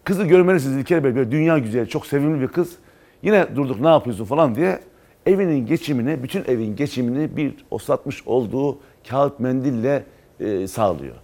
Kızı 0.03 0.23
görmelisiniz 0.23 0.77
İlker 0.77 1.03
Bey 1.03 1.15
böyle 1.15 1.31
dünya 1.31 1.57
güzeli 1.57 1.89
çok 1.89 2.07
sevimli 2.07 2.41
bir 2.41 2.47
kız. 2.47 2.75
Yine 3.21 3.47
durduk 3.55 3.81
ne 3.81 3.87
yapıyorsun 3.87 4.25
falan 4.25 4.55
diye 4.55 4.79
evinin 5.25 5.65
geçimini, 5.65 6.23
bütün 6.23 6.43
evin 6.43 6.75
geçimini 6.75 7.37
bir 7.37 7.53
o 7.71 7.77
satmış 7.77 8.27
olduğu 8.27 8.77
kağıt 9.09 9.39
mendille 9.39 10.05
e, 10.39 10.67
sağlıyor. 10.67 11.15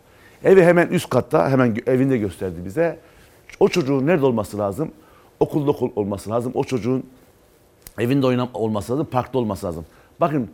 Evi 0.43 0.63
hemen 0.63 0.87
üst 0.87 1.09
katta, 1.09 1.49
hemen 1.49 1.77
evinde 1.87 2.17
gösterdi 2.17 2.55
bize. 2.65 2.99
O 3.59 3.69
çocuğun 3.69 4.07
nerede 4.07 4.25
olması 4.25 4.57
lazım? 4.57 4.91
Okulda 5.39 5.71
okul 5.71 5.91
olması 5.95 6.29
lazım. 6.29 6.51
O 6.55 6.63
çocuğun 6.63 7.03
evinde 7.99 8.27
oynam 8.27 8.49
olması 8.53 8.91
lazım, 8.91 9.07
parkta 9.11 9.39
olması 9.39 9.65
lazım. 9.65 9.85
Bakın 10.19 10.49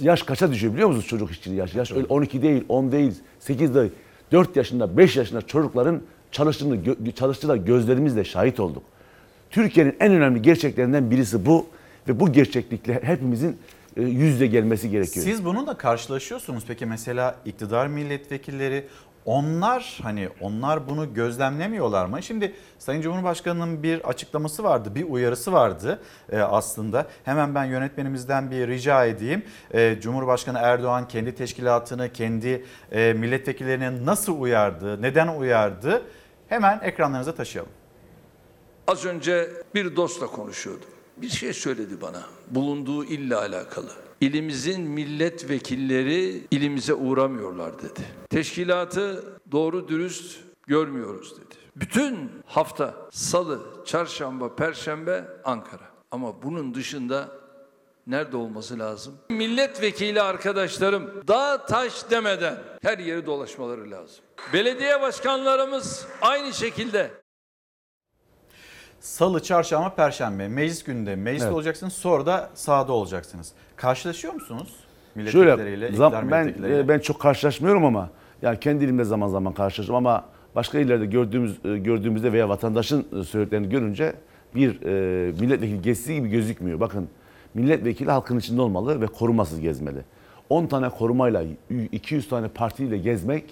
yaş 0.00 0.22
kaça 0.22 0.52
düşüyor 0.52 0.72
biliyor 0.72 0.88
musunuz 0.88 1.06
çocuk 1.06 1.30
işçiliği 1.30 1.60
yaş? 1.60 1.74
Yaş 1.74 1.92
öyle 1.92 2.06
12 2.06 2.42
değil, 2.42 2.64
10 2.68 2.92
değil, 2.92 3.14
8 3.38 3.74
değil. 3.74 3.90
4 4.32 4.56
yaşında, 4.56 4.96
5 4.96 5.16
yaşında 5.16 5.42
çocukların 5.42 6.00
çalıştığını, 6.32 6.78
çalıştığına 7.14 7.56
gözlerimizle 7.56 8.24
şahit 8.24 8.60
olduk. 8.60 8.82
Türkiye'nin 9.50 9.96
en 10.00 10.12
önemli 10.12 10.42
gerçeklerinden 10.42 11.10
birisi 11.10 11.46
bu 11.46 11.66
ve 12.08 12.20
bu 12.20 12.32
gerçeklikle 12.32 13.02
hepimizin 13.02 13.58
e, 13.96 14.02
yüz 14.02 14.34
yüze 14.34 14.46
gelmesi 14.46 14.90
gerekiyor. 14.90 15.26
Siz 15.26 15.44
bununla 15.44 15.76
karşılaşıyorsunuz 15.76 16.64
peki 16.68 16.86
mesela 16.86 17.36
iktidar 17.44 17.86
milletvekilleri 17.86 18.88
onlar 19.24 19.98
hani 20.02 20.28
onlar 20.40 20.88
bunu 20.88 21.14
gözlemlemiyorlar 21.14 22.06
mı? 22.06 22.22
Şimdi 22.22 22.54
Sayın 22.78 23.02
Cumhurbaşkanı'nın 23.02 23.82
bir 23.82 24.08
açıklaması 24.08 24.64
vardı, 24.64 24.94
bir 24.94 25.04
uyarısı 25.04 25.52
vardı 25.52 26.00
e, 26.32 26.38
aslında. 26.38 27.06
Hemen 27.24 27.54
ben 27.54 27.64
yönetmenimizden 27.64 28.50
bir 28.50 28.68
rica 28.68 29.04
edeyim. 29.04 29.42
E, 29.74 30.00
Cumhurbaşkanı 30.00 30.58
Erdoğan 30.58 31.08
kendi 31.08 31.34
teşkilatını, 31.34 32.12
kendi 32.12 32.64
e, 32.92 33.12
milletvekillerini 33.12 34.06
nasıl 34.06 34.40
uyardı, 34.40 35.02
neden 35.02 35.28
uyardı? 35.28 36.02
Hemen 36.48 36.80
ekranlarınıza 36.82 37.34
taşıyalım. 37.34 37.72
Az 38.86 39.04
önce 39.04 39.50
bir 39.74 39.96
dostla 39.96 40.26
konuşuyordum. 40.26 40.97
Bir 41.22 41.28
şey 41.28 41.52
söyledi 41.52 42.00
bana 42.00 42.22
bulunduğu 42.50 43.04
ille 43.04 43.36
alakalı. 43.36 43.90
İlimizin 44.20 44.80
milletvekilleri 44.80 46.46
ilimize 46.50 46.94
uğramıyorlar 46.94 47.78
dedi. 47.78 48.00
Teşkilatı 48.30 49.24
doğru 49.52 49.88
dürüst 49.88 50.40
görmüyoruz 50.66 51.36
dedi. 51.36 51.54
Bütün 51.76 52.30
hafta 52.46 52.94
salı, 53.10 53.60
çarşamba, 53.86 54.56
perşembe 54.56 55.24
Ankara. 55.44 55.88
Ama 56.10 56.42
bunun 56.42 56.74
dışında 56.74 57.28
nerede 58.06 58.36
olması 58.36 58.78
lazım? 58.78 59.14
Milletvekili 59.30 60.22
arkadaşlarım 60.22 61.22
dağ 61.28 61.66
taş 61.66 62.10
demeden 62.10 62.58
her 62.82 62.98
yeri 62.98 63.26
dolaşmaları 63.26 63.90
lazım. 63.90 64.24
Belediye 64.52 65.00
başkanlarımız 65.00 66.06
aynı 66.22 66.52
şekilde 66.52 67.10
Salı, 69.00 69.42
çarşamba, 69.42 69.94
perşembe 69.94 70.48
meclis 70.48 70.82
gününde 70.84 71.16
mecliste 71.16 71.46
Evet. 71.46 71.54
olacaksınız 71.54 71.92
sonra 71.92 72.26
da 72.26 72.50
sahada 72.54 72.92
olacaksınız. 72.92 73.52
Karşılaşıyor 73.76 74.34
musunuz 74.34 74.68
Şöyle 75.14 75.36
milletvekilleriyle, 75.36 75.88
iktidar 75.88 76.10
zam, 76.10 76.30
ben 76.30 76.54
e, 76.64 76.88
ben 76.88 76.98
çok 76.98 77.20
karşılaşmıyorum 77.20 77.84
ama 77.84 78.10
yani 78.42 78.60
kendi 78.60 78.84
elimde 78.84 79.04
zaman 79.04 79.28
zaman 79.28 79.52
karşılaşıyorum 79.54 80.06
ama 80.06 80.24
başka 80.54 80.78
illerde 80.78 81.06
gördüğümüz 81.06 81.58
e, 81.64 81.78
gördüğümüzde 81.78 82.32
veya 82.32 82.48
vatandaşın 82.48 83.06
e, 83.20 83.24
söylediklerini 83.24 83.68
görünce 83.68 84.14
bir 84.54 84.82
e, 84.82 85.32
milletvekili 85.40 85.82
gezisi 85.82 86.14
gibi 86.14 86.28
gözükmüyor. 86.28 86.80
Bakın 86.80 87.08
milletvekili 87.54 88.10
halkın 88.10 88.38
içinde 88.38 88.60
olmalı 88.62 89.00
ve 89.00 89.06
korumasız 89.06 89.60
gezmeli. 89.60 89.98
10 90.50 90.66
tane 90.66 90.88
korumayla 90.88 91.44
200 91.92 92.28
tane 92.28 92.48
partiyle 92.48 92.98
gezmek 92.98 93.44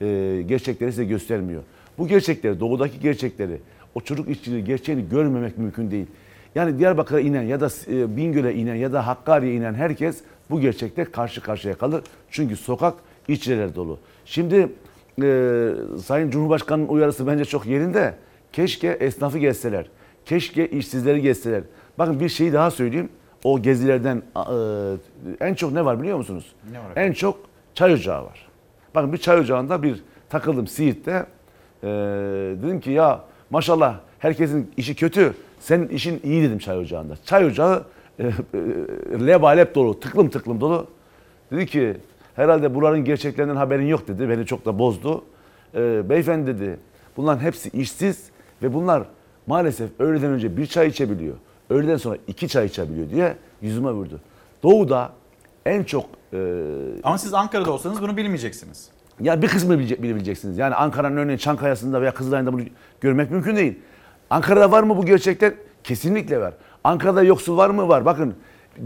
e, 0.00 0.42
gerçekleri 0.46 0.90
size 0.92 1.04
göstermiyor. 1.04 1.62
Bu 1.98 2.08
gerçekleri, 2.08 2.60
doğudaki 2.60 3.00
gerçekleri, 3.00 3.60
o 3.94 4.00
çocuk 4.00 4.28
işçiliği 4.28 4.64
gerçeğini 4.64 5.08
görmemek 5.08 5.58
mümkün 5.58 5.90
değil. 5.90 6.06
Yani 6.54 6.78
Diyarbakır'a 6.78 7.20
inen 7.20 7.42
ya 7.42 7.60
da 7.60 7.68
e, 7.88 8.16
Bingöl'e 8.16 8.54
inen 8.54 8.74
ya 8.74 8.92
da 8.92 9.06
Hakkari'ye 9.06 9.54
inen 9.54 9.74
herkes 9.74 10.20
bu 10.50 10.60
gerçekte 10.60 11.04
karşı 11.04 11.40
karşıya 11.40 11.74
kalır. 11.74 12.02
Çünkü 12.30 12.56
sokak 12.56 12.94
işçiler 13.28 13.74
dolu. 13.74 13.98
Şimdi 14.24 14.68
e, 15.22 15.70
Sayın 16.04 16.30
Cumhurbaşkanı'nın 16.30 16.88
uyarısı 16.88 17.26
bence 17.26 17.44
çok 17.44 17.66
yerinde. 17.66 18.14
Keşke 18.52 18.88
esnafı 18.88 19.38
gezseler. 19.38 19.86
Keşke 20.26 20.68
işsizleri 20.68 21.22
gezseler. 21.22 21.62
Bakın 21.98 22.20
bir 22.20 22.28
şeyi 22.28 22.52
daha 22.52 22.70
söyleyeyim. 22.70 23.08
O 23.44 23.62
gezilerden 23.62 24.22
e, 25.40 25.46
en 25.46 25.54
çok 25.54 25.72
ne 25.72 25.84
var 25.84 26.00
biliyor 26.00 26.18
musunuz? 26.18 26.54
Ne 26.72 26.78
var 26.78 26.84
En 26.96 27.12
çok 27.12 27.38
çay 27.74 27.92
ocağı 27.92 28.24
var. 28.24 28.48
Bakın 28.94 29.12
bir 29.12 29.18
çay 29.18 29.40
ocağında 29.40 29.82
bir 29.82 30.02
takıldım 30.30 30.66
Siirt'te. 30.66 31.26
Ee, 31.84 31.86
dedim 32.62 32.80
ki 32.80 32.90
ya 32.90 33.24
maşallah 33.52 33.96
herkesin 34.18 34.70
işi 34.76 34.94
kötü. 34.94 35.34
Senin 35.60 35.88
işin 35.88 36.20
iyi 36.24 36.42
dedim 36.42 36.58
çay 36.58 36.78
ocağında. 36.78 37.14
Çay 37.24 37.44
ocağı 37.44 37.84
e, 38.18 38.22
e, 38.24 38.30
lebalep 39.26 39.74
dolu, 39.74 40.00
tıklım 40.00 40.30
tıklım 40.30 40.60
dolu. 40.60 40.86
Dedi 41.52 41.66
ki 41.66 41.96
herhalde 42.34 42.74
bunların 42.74 43.04
gerçeklerinden 43.04 43.56
haberin 43.56 43.86
yok 43.86 44.08
dedi. 44.08 44.28
Beni 44.28 44.46
çok 44.46 44.64
da 44.64 44.78
bozdu. 44.78 45.24
Ee, 45.74 46.08
beyefendi 46.08 46.46
dedi 46.46 46.78
bunların 47.16 47.40
hepsi 47.40 47.68
işsiz 47.68 48.30
ve 48.62 48.74
bunlar 48.74 49.02
maalesef 49.46 49.90
öğleden 50.00 50.30
önce 50.30 50.56
bir 50.56 50.66
çay 50.66 50.88
içebiliyor. 50.88 51.34
Öğleden 51.70 51.96
sonra 51.96 52.16
iki 52.26 52.48
çay 52.48 52.66
içebiliyor 52.66 53.10
diye 53.10 53.36
yüzüme 53.62 53.90
vurdu. 53.90 54.20
Doğu'da 54.62 55.12
en 55.66 55.84
çok 55.84 56.04
e, 56.32 56.38
Ama 57.02 57.18
siz 57.18 57.34
Ankara'da 57.34 57.72
olsanız 57.72 58.02
bunu 58.02 58.16
bilmeyeceksiniz. 58.16 58.88
Ya 59.20 59.42
bir 59.42 59.48
kısmını 59.48 59.78
bilecek, 59.78 60.02
bilebileceksiniz. 60.02 60.58
Yani 60.58 60.74
Ankara'nın 60.74 61.16
örneğin 61.16 61.38
Çankaya'sında 61.38 62.02
veya 62.02 62.14
Kızılay'ında 62.14 62.52
bunu 62.52 62.62
görmek 63.00 63.30
mümkün 63.30 63.56
değil. 63.56 63.78
Ankara'da 64.30 64.70
var 64.70 64.82
mı 64.82 64.96
bu 64.96 65.06
gerçekler? 65.06 65.52
Kesinlikle 65.84 66.40
var. 66.40 66.54
Ankara'da 66.84 67.22
yoksul 67.22 67.56
var 67.56 67.70
mı? 67.70 67.88
Var. 67.88 68.04
Bakın 68.04 68.34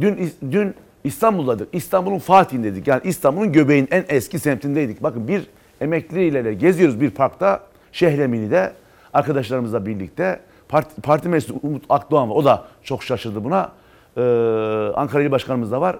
dün 0.00 0.32
dün 0.50 0.74
İstanbul'daydık. 1.04 1.68
İstanbul'un 1.72 2.18
Fatih'indeydik. 2.18 2.86
Yani 2.86 3.00
İstanbul'un 3.04 3.52
göbeğin 3.52 3.88
en 3.90 4.04
eski 4.08 4.38
semtindeydik. 4.38 5.02
Bakın 5.02 5.28
bir 5.28 5.46
emekliyle 5.80 6.44
de 6.44 6.54
geziyoruz 6.54 7.00
bir 7.00 7.10
parkta. 7.10 7.60
Şehremini'de 7.92 8.72
arkadaşlarımızla 9.14 9.86
birlikte. 9.86 10.40
Parti, 10.68 11.00
parti 11.00 11.28
meclisi 11.28 11.52
Umut 11.62 11.84
Akdoğan 11.88 12.30
var. 12.30 12.34
O 12.34 12.44
da 12.44 12.64
çok 12.82 13.02
şaşırdı 13.02 13.44
buna. 13.44 13.72
Ee, 14.16 14.20
Ankara 14.94 15.22
İl 15.22 15.30
Başkanımız 15.30 15.72
da 15.72 15.80
var. 15.80 15.98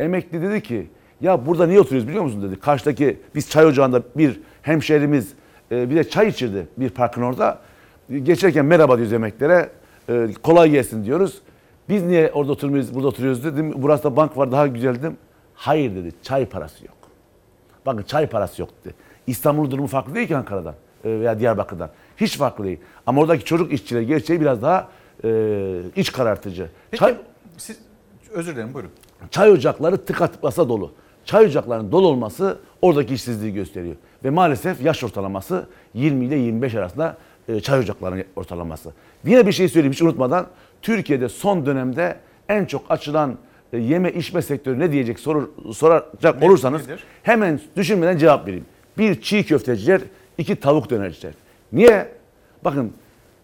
Emekli 0.00 0.42
dedi 0.42 0.62
ki 0.62 0.86
ya 1.22 1.46
burada 1.46 1.66
niye 1.66 1.80
oturuyoruz 1.80 2.08
biliyor 2.08 2.24
musun 2.24 2.42
dedi. 2.42 2.60
Karşıdaki 2.60 3.20
biz 3.34 3.50
çay 3.50 3.66
ocağında 3.66 4.02
bir 4.16 4.40
hemşehrimiz 4.62 5.32
e, 5.72 5.90
bir 5.90 5.96
de 5.96 6.08
çay 6.10 6.28
içirdi 6.28 6.66
bir 6.76 6.90
parkın 6.90 7.22
orada. 7.22 7.58
Geçerken 8.22 8.64
merhaba 8.64 8.96
diyoruz 8.96 9.12
emeklilere. 9.12 9.70
E, 10.08 10.28
kolay 10.42 10.70
gelsin 10.70 11.04
diyoruz. 11.04 11.42
Biz 11.88 12.02
niye 12.02 12.30
orada 12.32 12.52
oturmuyoruz, 12.52 12.94
burada 12.94 13.08
oturuyoruz 13.08 13.44
dedim. 13.44 13.72
Burası 13.76 14.04
da 14.04 14.16
bank 14.16 14.36
var 14.36 14.52
daha 14.52 14.66
güzel 14.66 14.94
dedim. 14.94 15.16
Hayır 15.54 15.94
dedi 15.96 16.12
çay 16.22 16.46
parası 16.46 16.86
yok. 16.86 16.96
Bakın 17.86 18.02
çay 18.02 18.26
parası 18.26 18.62
yok 18.62 18.70
dedi. 18.84 18.94
İstanbul'un 19.26 19.70
durumu 19.70 19.86
farklı 19.86 20.14
değil 20.14 20.28
ki 20.28 20.36
Ankara'dan 20.36 20.74
e, 21.04 21.08
veya 21.20 21.38
Diyarbakır'dan. 21.38 21.90
Hiç 22.16 22.38
farklı 22.38 22.64
değil. 22.64 22.78
Ama 23.06 23.20
oradaki 23.20 23.44
çocuk 23.44 23.72
işçiler 23.72 24.00
gerçeği 24.00 24.40
biraz 24.40 24.62
daha 24.62 24.88
e, 25.24 25.80
iç 25.96 26.12
karartıcı. 26.12 26.68
Peki 26.90 27.00
Çay, 27.00 27.16
siz 27.56 27.78
özür 28.30 28.54
dilerim 28.54 28.74
buyurun. 28.74 28.90
çay 29.30 29.50
ocakları 29.50 30.04
tıka 30.04 30.26
tıklasa 30.26 30.68
dolu. 30.68 30.92
Çay 31.24 31.46
ocaklarının 31.46 31.92
dolu 31.92 32.08
olması 32.08 32.58
oradaki 32.82 33.14
işsizliği 33.14 33.54
gösteriyor. 33.54 33.96
Ve 34.24 34.30
maalesef 34.30 34.82
yaş 34.82 35.04
ortalaması 35.04 35.66
20 35.94 36.24
ile 36.24 36.36
25 36.36 36.74
arasında 36.74 37.16
e, 37.48 37.60
çay 37.60 37.78
ocaklarının 37.80 38.24
ortalaması. 38.36 38.92
Yine 39.24 39.46
bir 39.46 39.52
şey 39.52 39.68
söyleyeyim 39.68 39.92
hiç 39.92 40.02
unutmadan. 40.02 40.46
Türkiye'de 40.82 41.28
son 41.28 41.66
dönemde 41.66 42.16
en 42.48 42.64
çok 42.64 42.84
açılan 42.88 43.38
e, 43.72 43.78
yeme 43.78 44.12
içme 44.12 44.42
sektörü 44.42 44.78
ne 44.78 44.92
diyecek 44.92 45.18
sorur, 45.18 45.48
soracak 45.74 46.42
olursanız 46.42 46.88
nedir? 46.88 47.04
hemen 47.22 47.60
düşünmeden 47.76 48.18
cevap 48.18 48.46
vereyim. 48.46 48.64
Bir 48.98 49.20
çiğ 49.20 49.44
köfteciler, 49.46 50.00
iki 50.38 50.56
tavuk 50.56 50.90
dönerciler. 50.90 51.34
Niye? 51.72 52.08
Bakın 52.64 52.92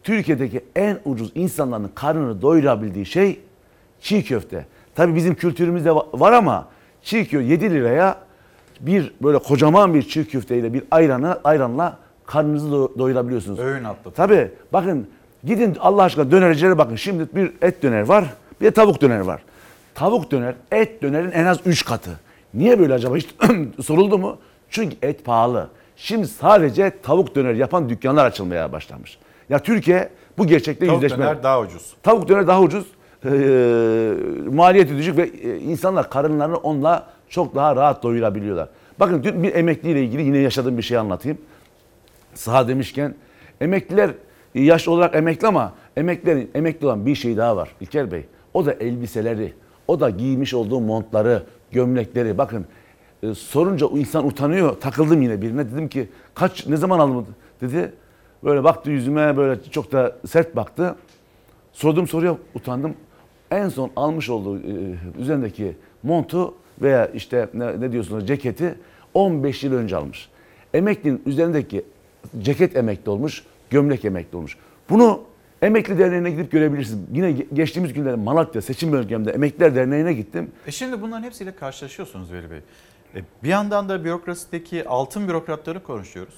Türkiye'deki 0.02 0.60
en 0.76 0.98
ucuz 1.04 1.32
insanların 1.34 1.90
karnını 1.94 2.42
doyurabildiği 2.42 3.06
şey 3.06 3.40
çiğ 4.00 4.24
köfte. 4.24 4.66
Tabii 4.94 5.14
bizim 5.14 5.34
kültürümüzde 5.34 5.88
va- 5.88 6.20
var 6.20 6.32
ama 6.32 6.68
çiğ 7.02 7.28
köfte 7.28 7.48
7 7.48 7.70
liraya 7.70 8.16
bir 8.80 9.12
böyle 9.22 9.38
kocaman 9.38 9.94
bir 9.94 10.02
çiğ 10.02 10.28
köfteyle 10.28 10.72
bir 10.74 10.82
ayranı 10.90 11.40
ayranla 11.44 11.96
karnınızı 12.26 12.68
do- 12.68 12.98
doyurabiliyorsunuz. 12.98 13.58
Öğün 13.58 13.84
atlatın. 13.84 14.10
Tabii 14.10 14.50
bakın 14.72 15.06
gidin 15.44 15.76
Allah 15.80 16.02
aşkına 16.02 16.30
dönercilere 16.30 16.78
bakın. 16.78 16.96
Şimdi 16.96 17.26
bir 17.34 17.52
et 17.62 17.82
döner 17.82 18.00
var 18.02 18.24
bir 18.60 18.66
de 18.66 18.70
tavuk 18.70 19.00
döner 19.00 19.20
var. 19.20 19.42
Tavuk 19.94 20.30
döner 20.30 20.54
et 20.72 21.02
dönerin 21.02 21.30
en 21.30 21.44
az 21.46 21.58
3 21.66 21.84
katı. 21.84 22.10
Niye 22.54 22.78
böyle 22.78 22.94
acaba 22.94 23.16
hiç 23.16 23.28
soruldu 23.84 24.18
mu? 24.18 24.36
Çünkü 24.70 24.96
et 25.02 25.24
pahalı. 25.24 25.68
Şimdi 25.96 26.26
sadece 26.26 26.92
tavuk 27.02 27.34
döner 27.34 27.54
yapan 27.54 27.88
dükkanlar 27.88 28.26
açılmaya 28.26 28.72
başlamış. 28.72 29.18
Ya 29.48 29.58
Türkiye 29.58 30.08
bu 30.38 30.46
gerçekle 30.46 30.86
Tavuk 30.86 31.02
yüzleşme. 31.02 31.24
döner 31.24 31.42
daha 31.42 31.60
ucuz. 31.60 31.94
Tavuk 32.02 32.28
döner 32.28 32.46
daha 32.46 32.60
ucuz. 32.60 32.86
Ee, 33.24 34.14
maliyeti 34.52 34.96
düşük 34.96 35.16
ve 35.16 35.22
e, 35.22 35.58
insanlar 35.58 36.10
karınlarını 36.10 36.56
onunla 36.56 37.06
çok 37.28 37.54
daha 37.54 37.76
rahat 37.76 38.02
doyurabiliyorlar. 38.02 38.68
Bakın 39.00 39.22
dün 39.22 39.42
bir 39.42 39.54
emekliyle 39.54 40.02
ilgili 40.02 40.22
yine 40.22 40.38
yaşadığım 40.38 40.78
bir 40.78 40.82
şey 40.82 40.98
anlatayım. 40.98 41.38
Saha 42.34 42.68
demişken 42.68 43.14
emekliler 43.60 44.10
e, 44.54 44.62
yaşlı 44.62 44.92
olarak 44.92 45.14
emekli 45.14 45.46
ama 45.46 45.72
emeklilerin 45.96 46.50
emekli 46.54 46.86
olan 46.86 47.06
bir 47.06 47.14
şey 47.14 47.36
daha 47.36 47.56
var 47.56 47.68
İlker 47.80 48.12
Bey. 48.12 48.24
O 48.54 48.66
da 48.66 48.72
elbiseleri, 48.72 49.52
o 49.88 50.00
da 50.00 50.10
giymiş 50.10 50.54
olduğu 50.54 50.80
montları, 50.80 51.42
gömlekleri. 51.72 52.38
Bakın 52.38 52.66
e, 53.22 53.34
sorunca 53.34 53.86
o 53.86 53.98
insan 53.98 54.26
utanıyor. 54.26 54.80
Takıldım 54.80 55.22
yine 55.22 55.42
birine. 55.42 55.70
Dedim 55.72 55.88
ki 55.88 56.08
kaç 56.34 56.66
ne 56.66 56.76
zaman 56.76 56.98
aldın 56.98 57.26
dedi. 57.60 57.92
Böyle 58.44 58.64
baktı 58.64 58.90
yüzüme 58.90 59.36
böyle 59.36 59.62
çok 59.70 59.92
da 59.92 60.16
sert 60.26 60.56
baktı. 60.56 60.96
Sorduğum 61.72 62.08
soruya 62.08 62.36
utandım. 62.54 62.94
En 63.50 63.68
son 63.68 63.90
almış 63.96 64.30
olduğu 64.30 64.58
e, 64.58 64.62
üzerindeki 65.18 65.76
montu 66.02 66.54
veya 66.82 67.06
işte 67.06 67.48
ne, 67.54 67.80
ne 67.80 67.92
diyorsunuz 67.92 68.26
ceketi 68.26 68.74
15 69.14 69.64
yıl 69.64 69.72
önce 69.74 69.96
almış. 69.96 70.28
Emeklinin 70.74 71.22
üzerindeki 71.26 71.84
ceket 72.42 72.76
emekli 72.76 73.10
olmuş, 73.10 73.44
gömlek 73.70 74.04
emekli 74.04 74.36
olmuş. 74.36 74.56
Bunu 74.90 75.20
Emekli 75.62 75.98
Derneği'ne 75.98 76.30
gidip 76.30 76.52
görebilirsiniz. 76.52 77.00
Yine 77.12 77.30
ge- 77.30 77.54
geçtiğimiz 77.54 77.92
günlerde 77.92 78.16
Malatya 78.16 78.62
seçim 78.62 78.92
bölgemde 78.92 79.30
Emekliler 79.30 79.74
Derneği'ne 79.74 80.12
gittim. 80.12 80.50
E 80.66 80.70
şimdi 80.70 81.02
bunların 81.02 81.22
hepsiyle 81.22 81.56
karşılaşıyorsunuz 81.56 82.32
Veli 82.32 82.50
Bey. 82.50 82.58
E 83.14 83.20
bir 83.42 83.48
yandan 83.48 83.88
da 83.88 84.04
bürokrasideki 84.04 84.88
altın 84.88 85.28
bürokratları 85.28 85.82
konuşuyoruz. 85.82 86.34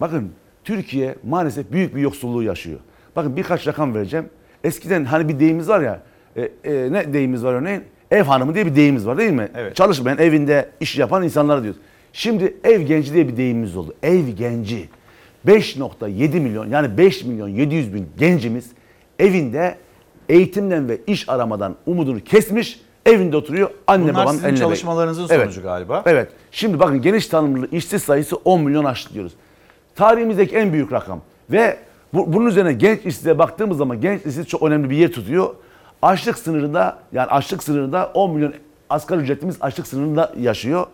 Bakın 0.00 0.32
Türkiye 0.64 1.14
maalesef 1.24 1.72
büyük 1.72 1.94
bir 1.94 2.00
yoksulluğu 2.00 2.42
yaşıyor. 2.42 2.78
Bakın 3.16 3.36
birkaç 3.36 3.66
rakam 3.66 3.94
vereceğim. 3.94 4.26
Eskiden 4.64 5.04
hani 5.04 5.28
bir 5.28 5.40
deyimiz 5.40 5.68
var 5.68 5.80
ya, 5.80 6.02
e, 6.36 6.42
e, 6.64 6.92
ne 6.92 7.12
deyimiz 7.12 7.44
var 7.44 7.52
örneğin? 7.52 7.82
Ev 8.10 8.22
hanımı 8.22 8.54
diye 8.54 8.66
bir 8.66 8.76
deyimiz 8.76 9.06
var 9.06 9.18
değil 9.18 9.32
mi? 9.32 9.48
Evet. 9.54 9.76
Çalışmayan, 9.76 10.18
evinde 10.18 10.68
iş 10.80 10.98
yapan 10.98 11.22
insanlara 11.22 11.62
diyoruz. 11.62 11.80
Şimdi 12.12 12.56
ev 12.64 12.80
genci 12.80 13.14
diye 13.14 13.28
bir 13.28 13.36
deyimimiz 13.36 13.76
oldu. 13.76 13.94
Ev 14.02 14.28
genci. 14.28 14.88
5.7 15.46 16.40
milyon 16.40 16.68
yani 16.68 16.98
5 16.98 17.24
milyon 17.24 17.48
700 17.48 17.94
bin 17.94 18.08
gencimiz 18.18 18.70
evinde 19.18 19.76
eğitimden 20.28 20.88
ve 20.88 20.98
iş 21.06 21.28
aramadan 21.28 21.76
umudunu 21.86 22.20
kesmiş, 22.20 22.80
evinde 23.06 23.36
oturuyor 23.36 23.70
anne 23.86 24.02
Bunlar 24.02 24.14
babanın 24.14 24.34
sizin 24.34 24.48
eline 24.48 24.58
çalışmalarınızın 24.58 25.26
Evet. 25.30 25.42
sonucu 25.42 25.62
galiba. 25.62 26.02
Evet. 26.06 26.28
Şimdi 26.50 26.80
bakın 26.80 27.02
geniş 27.02 27.26
tanımlı 27.26 27.68
işsiz 27.72 28.02
sayısı 28.02 28.36
10 28.36 28.60
milyon 28.60 28.84
aştı 28.84 29.14
diyoruz. 29.14 29.32
Tarihimizdeki 29.94 30.56
en 30.56 30.72
büyük 30.72 30.92
rakam. 30.92 31.20
Ve 31.50 31.76
bu, 32.14 32.32
bunun 32.32 32.46
üzerine 32.46 32.72
genç 32.72 33.06
işsize 33.06 33.38
baktığımız 33.38 33.78
zaman 33.78 34.00
genç 34.00 34.26
işsiz 34.26 34.46
çok 34.46 34.62
önemli 34.62 34.90
bir 34.90 34.96
yer 34.96 35.12
tutuyor. 35.12 35.54
Açlık 36.02 36.38
sınırında 36.38 36.98
yani 37.12 37.26
açlık 37.26 37.62
sınırında 37.62 38.10
10 38.14 38.30
milyon 38.30 38.54
asgari 38.90 39.20
ücretimiz 39.20 39.56
açlık 39.60 39.86
sınırında 39.86 40.32
yaşıyor. 40.40 40.86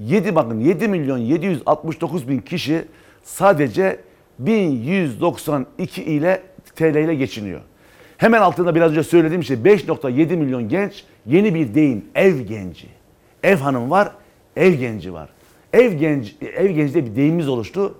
7 0.00 0.34
bakın 0.34 0.60
7 0.60 0.88
milyon 0.88 1.18
769 1.18 2.28
bin 2.28 2.38
kişi 2.38 2.84
sadece 3.22 4.00
1192 4.38 6.02
ile 6.02 6.42
TL 6.74 6.96
ile 6.96 7.14
geçiniyor. 7.14 7.60
Hemen 8.16 8.40
altında 8.40 8.74
biraz 8.74 8.90
önce 8.90 9.02
söylediğim 9.02 9.44
şey 9.44 9.56
5.7 9.56 10.36
milyon 10.36 10.68
genç 10.68 11.04
yeni 11.26 11.54
bir 11.54 11.74
deyim 11.74 12.04
ev 12.14 12.40
genci. 12.40 12.86
Ev 13.42 13.56
hanım 13.56 13.90
var, 13.90 14.10
ev 14.56 14.72
genci 14.72 15.12
var. 15.12 15.28
Ev 15.72 15.92
genci, 15.92 16.34
ev 16.56 16.70
genci 16.70 16.94
de 16.94 17.06
bir 17.06 17.16
deyimimiz 17.16 17.48
oluştu. 17.48 17.94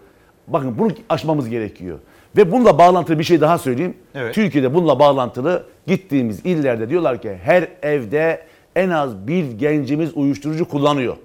Bakın 0.49 0.79
bunu 0.79 0.93
aşmamız 1.09 1.49
gerekiyor. 1.49 1.99
Ve 2.37 2.53
bununla 2.53 2.79
bağlantılı 2.79 3.19
bir 3.19 3.25
şey 3.25 3.41
daha 3.41 3.59
söyleyeyim. 3.59 3.95
Evet. 4.15 4.35
Türkiye'de 4.35 4.75
bununla 4.75 4.99
bağlantılı 4.99 5.67
gittiğimiz 5.87 6.47
illerde 6.47 6.89
diyorlar 6.89 7.23
ki 7.23 7.39
her 7.43 7.69
evde 7.83 8.47
en 8.77 8.91
az 8.91 9.27
bir 9.27 9.53
gencimiz 9.53 10.11
uyuşturucu 10.15 10.69
kullanıyor. 10.69 11.17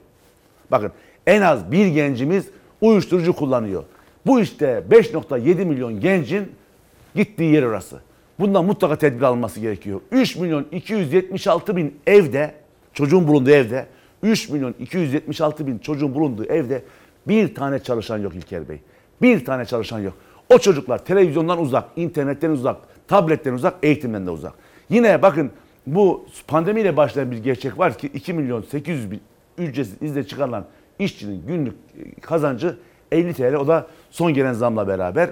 Bakın 0.72 0.91
en 1.28 1.41
az 1.41 1.72
bir 1.72 1.88
gencimiz 1.88 2.45
uyuşturucu 2.82 3.34
kullanıyor. 3.34 3.84
Bu 4.26 4.39
işte 4.39 4.84
5.7 4.89 5.66
milyon 5.66 5.99
gencin 5.99 6.51
gittiği 7.16 7.53
yer 7.53 7.64
orası. 7.64 7.99
Bundan 8.39 8.66
mutlaka 8.66 8.95
tedbir 8.95 9.22
alınması 9.22 9.60
gerekiyor. 9.60 10.01
3 10.12 10.36
milyon 10.36 10.66
276 10.72 11.76
bin 11.76 11.99
evde, 12.08 12.53
çocuğun 12.93 13.28
bulunduğu 13.28 13.49
evde, 13.51 13.86
3 14.24 14.49
milyon 14.49 14.76
276 14.80 15.68
bin 15.68 15.78
çocuğun 15.78 16.16
bulunduğu 16.16 16.45
evde 16.45 16.84
bir 17.28 17.56
tane 17.56 17.80
çalışan 17.80 18.18
yok 18.18 18.36
İlker 18.36 18.70
Bey. 18.70 18.80
Bir 19.22 19.45
tane 19.45 19.66
çalışan 19.66 19.99
yok. 19.99 20.14
O 20.54 20.58
çocuklar 20.58 21.06
televizyondan 21.06 21.62
uzak, 21.62 21.84
internetten 21.96 22.50
uzak, 22.50 22.78
tabletten 23.08 23.54
uzak, 23.54 23.74
eğitimden 23.84 24.26
de 24.26 24.30
uzak. 24.30 24.54
Yine 24.89 25.22
bakın 25.22 25.52
bu 25.88 26.26
pandemiyle 26.48 26.98
başlayan 26.98 27.32
bir 27.32 27.38
gerçek 27.38 27.78
var 27.80 27.98
ki 27.98 28.08
2 28.08 28.34
milyon 28.34 28.62
800 28.62 29.12
bin 29.12 29.22
ücretsiz 29.58 30.02
izne 30.02 30.24
çıkarılan 30.24 30.66
işçinin 31.00 31.48
günlük 31.48 31.74
e, 31.74 32.22
kazancı 32.22 32.78
50 33.12 33.34
TL. 33.34 33.54
O 33.56 33.68
da 33.68 33.88
son 34.12 34.34
gelen 34.34 34.54
zamla 34.54 34.88
beraber. 34.88 35.30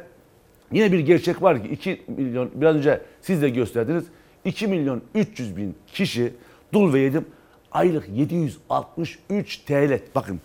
Yine 0.72 0.91
bir 0.91 0.99
gerçek 0.99 1.41
var 1.41 1.64
ki 1.64 1.70
2 1.70 2.01
milyon 2.07 2.49
biraz 2.55 2.76
önce 2.76 3.01
siz 3.22 3.41
de 3.41 3.49
gösterdiniz. 3.49 4.03
2 4.45 4.68
milyon 4.68 5.01
300 5.16 5.57
bin 5.57 5.76
kişi 5.88 6.34
dul 6.74 6.93
ve 6.93 6.99
yetim 6.99 7.26
aylık 7.72 8.09
763 8.09 9.57
TL. 9.57 9.99
Bakın 10.16 10.39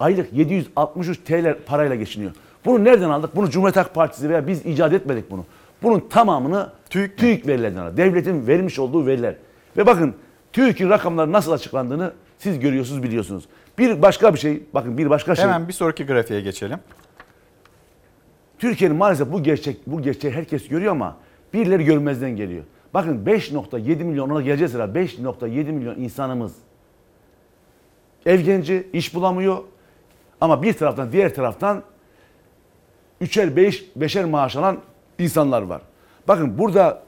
aylık 0.00 0.32
763 0.32 1.18
TL 1.18 1.56
parayla 1.66 1.96
geçiniyor. 1.96 2.32
Bunu 2.64 2.84
nereden 2.84 3.10
aldık? 3.10 3.36
Bunu 3.36 3.50
Cumhuriyet 3.50 3.76
Halk 3.76 3.94
Partisi 3.94 4.30
veya 4.30 4.46
biz 4.46 4.66
icat 4.66 4.92
etmedik 4.92 5.30
bunu. 5.30 5.44
Bunun 5.82 6.00
tamamını 6.00 6.72
TÜİK, 6.90 7.18
TÜİK 7.18 7.46
verilerinden 7.46 7.82
aldık. 7.82 7.96
Devletin 7.96 8.46
vermiş 8.46 8.78
olduğu 8.78 9.06
veriler. 9.06 9.36
Ve 9.76 9.86
bakın 9.86 10.14
TÜİK'in 10.52 10.90
rakamları 10.90 11.32
nasıl 11.32 11.52
açıklandığını 11.52 12.12
siz 12.38 12.60
görüyorsunuz, 12.60 13.02
biliyorsunuz. 13.02 13.44
Bir 13.78 14.02
başka 14.02 14.34
bir 14.34 14.38
şey, 14.38 14.62
bakın 14.74 14.98
bir 14.98 15.10
başka 15.10 15.34
şey. 15.34 15.44
Hemen 15.44 15.68
bir 15.68 15.72
sonraki 15.72 16.06
grafiğe 16.06 16.40
geçelim. 16.40 16.78
Türkiye'nin 18.58 18.96
maalesef 18.96 19.32
bu 19.32 19.42
gerçek 19.42 19.76
bu 19.86 20.02
gerçeği 20.02 20.34
herkes 20.34 20.68
görüyor 20.68 20.92
ama 20.92 21.16
birileri 21.54 21.84
görmezden 21.84 22.30
geliyor. 22.36 22.64
Bakın 22.94 23.24
5.7 23.26 24.04
milyon 24.04 24.30
ona 24.30 24.42
geleceğiz 24.42 24.74
herhalde. 24.74 24.98
5.7 24.98 25.72
milyon 25.72 25.96
insanımız 25.96 26.52
ev 28.26 28.40
genci, 28.40 28.88
iş 28.92 29.14
bulamıyor. 29.14 29.58
Ama 30.40 30.62
bir 30.62 30.72
taraftan 30.72 31.12
diğer 31.12 31.34
taraftan 31.34 31.82
üçer 33.20 33.56
beş, 33.56 33.84
beşer 33.96 34.24
maaş 34.24 34.56
alan 34.56 34.78
insanlar 35.18 35.62
var. 35.62 35.82
Bakın 36.28 36.58
burada 36.58 37.02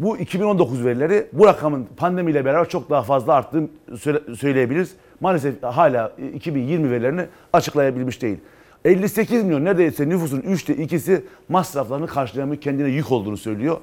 bu 0.00 0.18
2019 0.18 0.84
verileri 0.84 1.26
bu 1.32 1.46
rakamın 1.46 1.86
pandemiyle 1.96 2.44
beraber 2.44 2.68
çok 2.68 2.90
daha 2.90 3.02
fazla 3.02 3.34
arttığını 3.34 3.68
söyle- 3.98 4.34
söyleyebiliriz. 4.36 4.94
Maalesef 5.20 5.62
hala 5.62 6.12
2020 6.34 6.90
verilerini 6.90 7.26
açıklayabilmiş 7.52 8.22
değil. 8.22 8.38
58 8.84 9.44
milyon 9.44 9.64
neredeyse 9.64 10.08
nüfusun 10.08 10.40
üçte 10.40 10.76
ikisi 10.76 11.24
masraflarını 11.48 12.06
karşılayamıyor, 12.06 12.60
kendine 12.60 12.88
yük 12.88 13.12
olduğunu 13.12 13.36
söylüyor. 13.36 13.76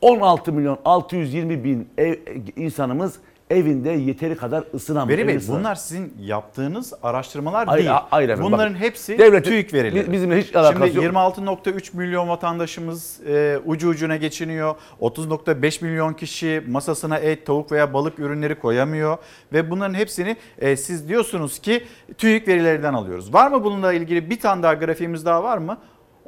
16 0.00 0.52
milyon 0.52 0.78
620 0.84 1.64
bin 1.64 1.88
ev, 1.98 2.14
insanımız 2.56 3.14
evinde 3.50 3.90
yeteri 3.90 4.36
kadar 4.36 4.64
ısınamıyor. 4.74 5.18
Veri 5.18 5.28
Bey 5.28 5.36
ısınamıyor. 5.36 5.60
bunlar 5.64 5.74
sizin 5.74 6.14
yaptığınız 6.20 6.92
araştırmalar 7.02 7.66
Hayır, 7.66 7.84
değil. 7.86 7.96
hayır 8.10 8.28
efendim, 8.28 8.52
Bunların 8.52 8.74
bakın. 8.74 8.84
hepsi 8.84 9.18
Devletin- 9.18 9.42
TÜİK 9.50 9.74
verileri. 9.74 10.08
bi- 10.08 10.12
bizimle 10.12 10.42
hiç 10.42 10.56
alakası 10.56 10.86
Şimdi 10.92 10.96
yok. 10.96 11.14
26.3 11.14 11.94
milyon 11.96 12.28
vatandaşımız 12.28 13.20
e, 13.26 13.58
ucu 13.66 13.88
ucuna 13.88 14.16
geçiniyor. 14.16 14.74
30.5 15.00 15.82
milyon 15.84 16.12
kişi 16.12 16.62
masasına 16.68 17.16
et, 17.18 17.46
tavuk 17.46 17.72
veya 17.72 17.92
balık 17.94 18.18
ürünleri 18.18 18.54
koyamıyor. 18.58 19.16
Ve 19.52 19.70
bunların 19.70 19.94
hepsini 19.94 20.36
e, 20.58 20.76
siz 20.76 21.08
diyorsunuz 21.08 21.58
ki 21.58 21.84
TÜİK 22.18 22.48
verilerinden 22.48 22.94
alıyoruz. 22.94 23.34
Var 23.34 23.50
mı 23.50 23.64
bununla 23.64 23.92
ilgili 23.92 24.30
bir 24.30 24.40
tane 24.40 24.62
daha 24.62 24.74
grafiğimiz 24.74 25.24
daha 25.26 25.42
var 25.44 25.58
mı? 25.58 25.78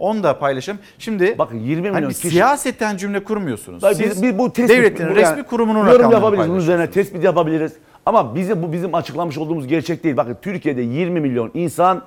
Onu 0.02 0.22
da 0.22 0.38
paylaşayım. 0.38 0.80
Şimdi 0.98 1.38
Bakın 1.38 1.58
20 1.58 1.80
milyon 1.80 1.94
hani 1.94 2.14
kişi- 2.14 2.30
siyaseten 2.30 2.96
cümle 2.96 3.24
kurmuyorsunuz. 3.24 3.80
Tabii 3.80 3.94
Siz 3.94 4.10
biz, 4.10 4.22
biz 4.22 4.38
bu 4.38 4.52
tespit, 4.52 4.76
devletin 4.76 5.10
bu 5.10 5.14
resmi 5.16 5.42
kurumunun 5.42 5.86
yorum 5.88 6.10
yapabiliriz. 6.10 6.48
Bunun 6.48 6.58
üzerine 6.58 6.90
tespit 6.90 7.24
yapabiliriz. 7.24 7.72
Ama 8.06 8.34
bizim 8.34 8.62
bu 8.62 8.72
bizim 8.72 8.94
açıklamış 8.94 9.38
olduğumuz 9.38 9.66
gerçek 9.66 10.04
değil. 10.04 10.16
Bakın 10.16 10.36
Türkiye'de 10.42 10.82
20 10.82 11.20
milyon 11.20 11.50
insan 11.54 12.02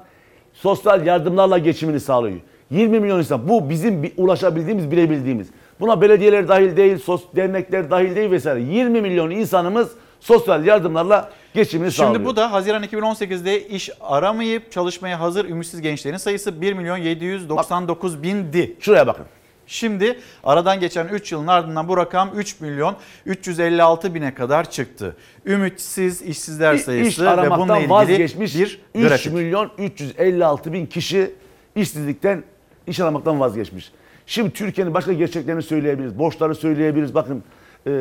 sosyal 0.54 1.06
yardımlarla 1.06 1.58
geçimini 1.58 2.00
sağlıyor. 2.00 2.38
20 2.72 3.00
milyon 3.00 3.20
insan. 3.20 3.50
Bu 3.50 3.70
bizim 3.70 4.04
bir 4.04 4.12
ulaşabildiğimiz, 4.18 4.92
bilebildiğimiz. 4.92 5.48
Buna 5.80 6.02
belediyeler 6.02 6.48
dahil 6.48 6.78
değil, 6.78 6.98
sos, 6.98 7.24
dernekler 7.36 7.92
dahil 7.92 8.16
değil 8.16 8.32
vesaire. 8.32 8.62
20 8.62 9.02
milyon 9.02 9.30
insanımız 9.32 9.92
sosyal 10.26 10.66
yardımlarla 10.66 11.32
geçimini 11.54 11.92
Şimdi 11.92 12.08
sağlıyor. 12.08 12.26
bu 12.26 12.36
da 12.36 12.52
Haziran 12.52 12.84
2018'de 12.84 13.68
iş 13.68 13.90
aramayıp 14.02 14.72
çalışmaya 14.72 15.20
hazır 15.20 15.46
ümitsiz 15.46 15.82
gençlerin 15.82 16.18
sayısı 16.18 16.62
1 16.62 16.74
milyon 16.74 16.98
799 16.98 18.24
bindi. 18.24 18.76
Şuraya 18.80 19.08
bakın. 19.08 19.26
Şimdi 19.68 20.20
aradan 20.44 20.80
geçen 20.80 21.08
3 21.08 21.32
yılın 21.32 21.48
ardından 21.48 21.88
bu 21.88 21.98
rakam 21.98 22.30
3 22.36 22.60
milyon 22.62 22.96
356 23.26 24.16
bine 24.16 24.34
kadar 24.34 24.72
çıktı. 24.72 25.16
Ümitsiz 25.46 26.22
işsizler 26.22 26.74
İş 26.74 26.82
sayısı 26.82 27.26
ve 27.26 27.30
aramaktan 27.30 27.60
bununla 27.60 27.78
ilgili 27.78 27.90
vazgeçmiş 27.90 28.56
bir 28.56 28.82
3 28.96 29.08
grafik. 29.10 29.34
milyon 29.34 29.72
356 29.78 30.74
bin 30.74 30.86
kişi 30.86 31.32
işsizlikten 31.76 32.44
iş 32.88 33.00
aramaktan 33.00 33.40
vazgeçmiş. 33.40 33.92
Şimdi 34.26 34.54
Türkiye'nin 34.54 34.94
başka 34.94 35.14
gerçeklerini 35.14 35.64
söyleyebiliriz. 35.64 36.20
Borçları 36.20 36.56
söyleyebiliriz. 36.56 37.16
Bakın 37.16 37.44
e, 37.88 37.92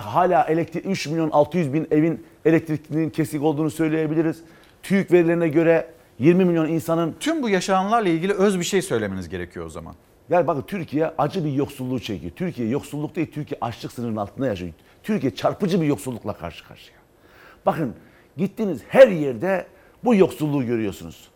hala 0.00 0.44
elektrik 0.44 0.86
3 0.86 1.06
milyon 1.06 1.30
600 1.30 1.72
bin 1.72 1.86
evin 1.90 2.26
elektriğinin 2.44 3.10
kesik 3.10 3.42
olduğunu 3.42 3.70
söyleyebiliriz. 3.70 4.42
TÜİK 4.82 5.12
verilerine 5.12 5.48
göre 5.48 5.86
20 6.18 6.44
milyon 6.44 6.68
insanın... 6.68 7.14
Tüm 7.20 7.42
bu 7.42 7.48
yaşananlarla 7.48 8.08
ilgili 8.08 8.32
öz 8.32 8.58
bir 8.58 8.64
şey 8.64 8.82
söylemeniz 8.82 9.28
gerekiyor 9.28 9.66
o 9.66 9.68
zaman. 9.68 9.94
Yani 10.30 10.46
bakın 10.46 10.62
Türkiye 10.62 11.06
acı 11.18 11.44
bir 11.44 11.52
yoksulluğu 11.52 12.00
çekiyor. 12.00 12.32
Türkiye 12.36 12.68
yoksulluk 12.68 13.16
değil, 13.16 13.32
Türkiye 13.32 13.58
açlık 13.60 13.92
sınırının 13.92 14.16
altında 14.16 14.46
yaşıyor. 14.46 14.72
Türkiye 15.02 15.34
çarpıcı 15.34 15.80
bir 15.80 15.86
yoksullukla 15.86 16.32
karşı 16.32 16.68
karşıya. 16.68 16.98
Bakın 17.66 17.94
gittiğiniz 18.36 18.80
her 18.88 19.08
yerde 19.08 19.66
bu 20.04 20.14
yoksulluğu 20.14 20.66
görüyorsunuz. 20.66 21.28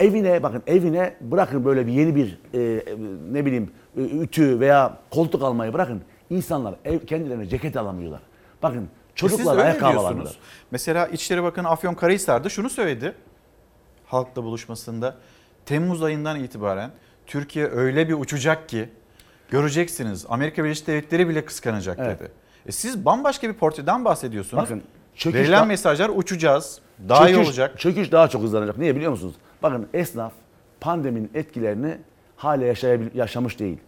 Evine 0.00 0.42
bakın 0.42 0.62
evine 0.66 1.14
bırakın 1.20 1.64
böyle 1.64 1.86
bir 1.86 1.92
yeni 1.92 2.16
bir 2.16 2.38
e, 2.54 2.84
ne 3.32 3.46
bileyim 3.46 3.70
e, 3.96 4.00
ütü 4.00 4.60
veya 4.60 4.98
koltuk 5.10 5.42
almayı 5.42 5.72
bırakın. 5.72 6.02
İnsanlar 6.30 6.74
ev 6.84 6.98
kendilerine 7.06 7.46
ceket 7.48 7.76
alamıyorlar. 7.76 8.20
Bakın 8.62 8.82
E 8.84 9.14
çocuklar 9.14 9.52
öyle 9.52 9.62
ayakkabı 9.64 9.98
alamıyorlar. 9.98 10.36
Mesela 10.70 11.06
İçişleri 11.06 11.42
Bakanı 11.42 11.68
Afyonkarahisar'da 11.68 12.48
şunu 12.48 12.70
söyledi 12.70 13.14
halkla 14.06 14.44
buluşmasında. 14.44 15.16
Temmuz 15.66 16.02
ayından 16.02 16.40
itibaren 16.44 16.90
Türkiye 17.26 17.66
öyle 17.66 18.08
bir 18.08 18.14
uçacak 18.14 18.68
ki 18.68 18.88
göreceksiniz 19.50 20.26
Amerika 20.28 20.64
Birleşik 20.64 20.86
Devletleri 20.86 21.28
bile 21.28 21.44
kıskanacak 21.44 21.98
Evet. 22.02 22.20
dedi. 22.20 22.30
E 22.66 22.72
siz 22.72 23.04
bambaşka 23.04 23.48
bir 23.48 23.54
portreden 23.54 24.04
bahsediyorsunuz. 24.04 24.62
Bakın, 24.62 24.82
çöküş 25.14 25.40
Verilen 25.40 25.60
da- 25.60 25.64
mesajlar 25.64 26.08
uçacağız. 26.14 26.80
Daha 27.08 27.28
iyi 27.28 27.34
Çöküş- 27.34 27.46
olacak. 27.48 27.78
Çöküş 27.80 28.12
daha 28.12 28.28
çok 28.28 28.42
hızlanacak. 28.42 28.78
Niye 28.78 28.96
biliyor 28.96 29.10
musunuz? 29.10 29.34
Bakın 29.62 29.88
esnaf 29.94 30.32
pandeminin 30.80 31.30
etkilerini 31.34 31.98
hala 32.36 32.64
yaşamış 33.14 33.58
değil. 33.58 33.78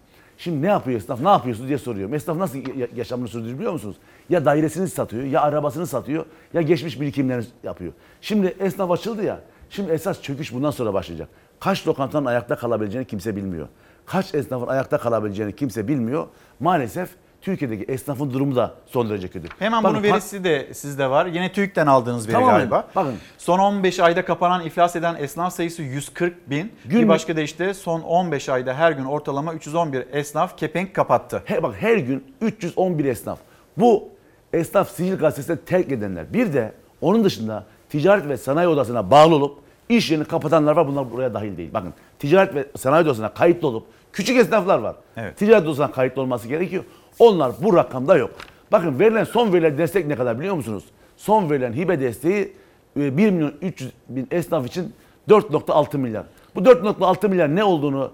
Şimdi 0.43 0.63
ne 0.63 0.67
yapıyor 0.67 0.99
esnaf? 0.99 1.21
Ne 1.21 1.29
yapıyorsunuz 1.29 1.69
diye 1.69 1.79
soruyorum. 1.79 2.15
Esnaf 2.15 2.37
nasıl 2.37 2.59
ya- 2.59 2.87
yaşamını 2.97 3.29
sürdürüyor 3.29 3.59
biliyor 3.59 3.73
musunuz? 3.73 3.97
Ya 4.31 4.45
dairesini 4.45 4.89
satıyor, 4.89 5.23
ya 5.25 5.41
arabasını 5.43 5.87
satıyor, 5.87 6.27
ya 6.55 6.63
geçmiş 6.63 7.01
birikimlerini 7.01 7.45
yapıyor. 7.63 7.93
Şimdi 8.21 8.47
esnaf 8.61 8.91
açıldı 8.91 9.25
ya. 9.25 9.41
Şimdi 9.71 9.93
esas 9.93 10.23
çöküş 10.23 10.53
bundan 10.55 10.71
sonra 10.71 10.95
başlayacak. 10.95 11.29
Kaç 11.61 11.87
lokantanın 11.89 12.27
ayakta 12.27 12.57
kalabileceğini 12.57 13.07
kimse 13.07 13.37
bilmiyor. 13.37 13.69
Kaç 14.07 14.35
esnafın 14.35 14.67
ayakta 14.67 14.99
kalabileceğini 14.99 15.57
kimse 15.57 15.89
bilmiyor. 15.89 16.27
Maalesef 16.61 17.11
Türkiye'deki 17.43 17.93
esnafın 17.93 18.31
durumu 18.33 18.57
da 18.57 18.75
son 18.87 19.11
derece 19.11 19.29
kötü. 19.29 19.49
Hemen 19.59 19.85
Bakın, 19.85 19.97
bunun 19.97 20.13
verisi 20.13 20.45
de 20.45 20.75
sizde 20.75 21.11
var. 21.11 21.27
Yine 21.27 21.53
TÜİK'ten 21.53 21.87
aldığınız 21.87 22.29
veri 22.29 22.33
Tamamen. 22.35 22.57
galiba. 22.59 22.89
Bakın. 22.97 23.15
Son 23.39 23.59
15 23.59 24.01
ayda 24.01 24.25
kapanan 24.25 24.67
iflas 24.67 24.97
eden 24.97 25.17
esnaf 25.19 25.53
sayısı 25.55 25.83
140 25.83 26.51
bin. 26.51 26.73
Bir 26.85 26.91
Günlük- 26.91 27.09
başka 27.09 27.37
deyişle 27.37 27.75
son 27.75 28.01
15 28.01 28.49
ayda 28.49 28.75
her 28.75 28.93
gün 28.93 29.05
ortalama 29.05 29.55
311 29.55 30.05
esnaf 30.13 30.59
kepenk 30.59 30.95
kapattı. 30.95 31.43
He, 31.45 31.63
bak 31.63 31.75
her 31.79 31.97
gün 31.97 32.25
311 32.41 33.05
esnaf. 33.05 33.39
Bu 33.77 34.09
esnaf 34.53 34.91
sicil 34.91 35.19
gazetesine 35.19 35.57
terk 35.57 35.93
edenler. 35.93 36.33
Bir 36.35 36.53
de 36.53 36.73
onun 37.01 37.25
dışında 37.25 37.65
ticaret 37.89 38.29
ve 38.29 38.37
sanayi 38.37 38.69
odasına 38.69 39.11
bağlı 39.11 39.35
olup 39.35 39.59
iş 39.89 40.11
yerini 40.11 40.25
kapatanlar 40.25 40.77
var. 40.77 40.89
Bunlar 40.89 41.11
buraya 41.13 41.35
dahil 41.35 41.57
değil. 41.57 41.71
Bakın 41.75 41.95
ticaret 42.19 42.55
ve 42.55 42.67
sanayi 42.77 43.05
odasına 43.05 43.35
kayıtlı 43.35 43.69
olup 43.69 43.87
küçük 44.13 44.37
esnaflar 44.37 44.79
var. 44.79 44.97
Evet. 45.17 45.37
Ticaret 45.39 45.67
odasına 45.67 45.91
kayıtlı 45.93 46.23
olması 46.23 46.49
gerekiyor. 46.49 46.85
Onlar 47.19 47.53
bu 47.63 47.77
rakamda 47.77 48.17
yok. 48.17 48.31
Bakın 48.73 48.99
verilen 48.99 49.25
son 49.25 49.53
verilen 49.53 49.79
destek 49.79 50.07
ne 50.07 50.17
kadar 50.17 50.39
biliyor 50.39 50.55
musunuz? 50.55 50.85
Son 51.17 51.51
verilen 51.51 51.73
hibe 51.73 52.01
desteği 52.01 52.53
e, 52.97 53.17
1 53.17 53.31
milyon 53.31 53.53
300 53.63 53.93
bin 54.09 54.29
esnaf 54.31 54.67
için 54.67 54.93
4.6 55.29 55.99
milyar. 55.99 56.25
Bu 56.55 56.61
4.6 56.61 57.29
milyar 57.29 57.57
ne 57.57 57.65
olduğunu 57.65 58.11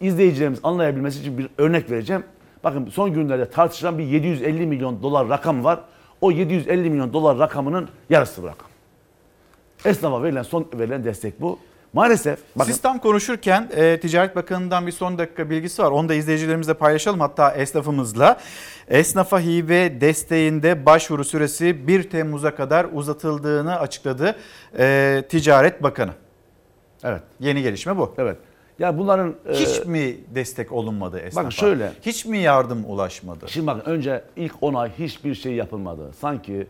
izleyicilerimiz 0.00 0.60
anlayabilmesi 0.62 1.20
için 1.20 1.38
bir 1.38 1.48
örnek 1.58 1.90
vereceğim. 1.90 2.24
Bakın 2.64 2.86
son 2.92 3.12
günlerde 3.12 3.50
tartışılan 3.50 3.98
bir 3.98 4.04
750 4.04 4.66
milyon 4.66 5.02
dolar 5.02 5.28
rakam 5.28 5.64
var. 5.64 5.80
O 6.20 6.30
750 6.30 6.90
milyon 6.90 7.12
dolar 7.12 7.38
rakamının 7.38 7.88
yarısı 8.10 8.42
bu 8.42 8.46
rakam. 8.46 8.68
Esnafa 9.84 10.22
verilen 10.22 10.42
son 10.42 10.66
verilen 10.74 11.04
destek 11.04 11.40
bu. 11.40 11.58
Maalesef 11.92 12.38
bakın 12.56 12.72
Siz 12.72 12.82
tam 12.82 12.98
konuşurken 12.98 13.68
e, 13.76 14.00
Ticaret 14.00 14.36
Bakanı'ndan 14.36 14.86
bir 14.86 14.92
son 14.92 15.18
dakika 15.18 15.50
bilgisi 15.50 15.82
var. 15.82 15.90
Onu 15.90 16.08
da 16.08 16.14
izleyicilerimizle 16.14 16.74
paylaşalım 16.74 17.20
hatta 17.20 17.50
esnafımızla. 17.54 18.40
Esnafa 18.88 19.40
hibe 19.40 20.00
desteğinde 20.00 20.86
başvuru 20.86 21.24
süresi 21.24 21.86
1 21.88 22.10
Temmuz'a 22.10 22.54
kadar 22.54 22.86
uzatıldığını 22.92 23.78
açıkladı 23.78 24.36
e, 24.78 25.24
Ticaret 25.28 25.82
Bakanı. 25.82 26.12
Evet. 27.04 27.22
Yeni 27.40 27.62
gelişme 27.62 27.96
bu. 27.96 28.14
Evet. 28.18 28.36
Ya 28.78 28.98
bunların 28.98 29.34
e, 29.48 29.52
Hiç 29.54 29.86
mi 29.86 30.16
destek 30.34 30.72
olunmadı 30.72 31.18
esnafa? 31.18 31.46
Bakın 31.46 31.56
şöyle. 31.56 31.92
Hiç 32.02 32.26
mi 32.26 32.38
yardım 32.38 32.84
ulaşmadı? 32.88 33.48
Şimdi 33.48 33.66
bakın 33.66 33.90
önce 33.90 34.24
ilk 34.36 34.52
10 34.60 34.74
ay 34.74 34.90
hiçbir 34.98 35.34
şey 35.34 35.52
yapılmadı. 35.52 36.10
Sanki 36.20 36.66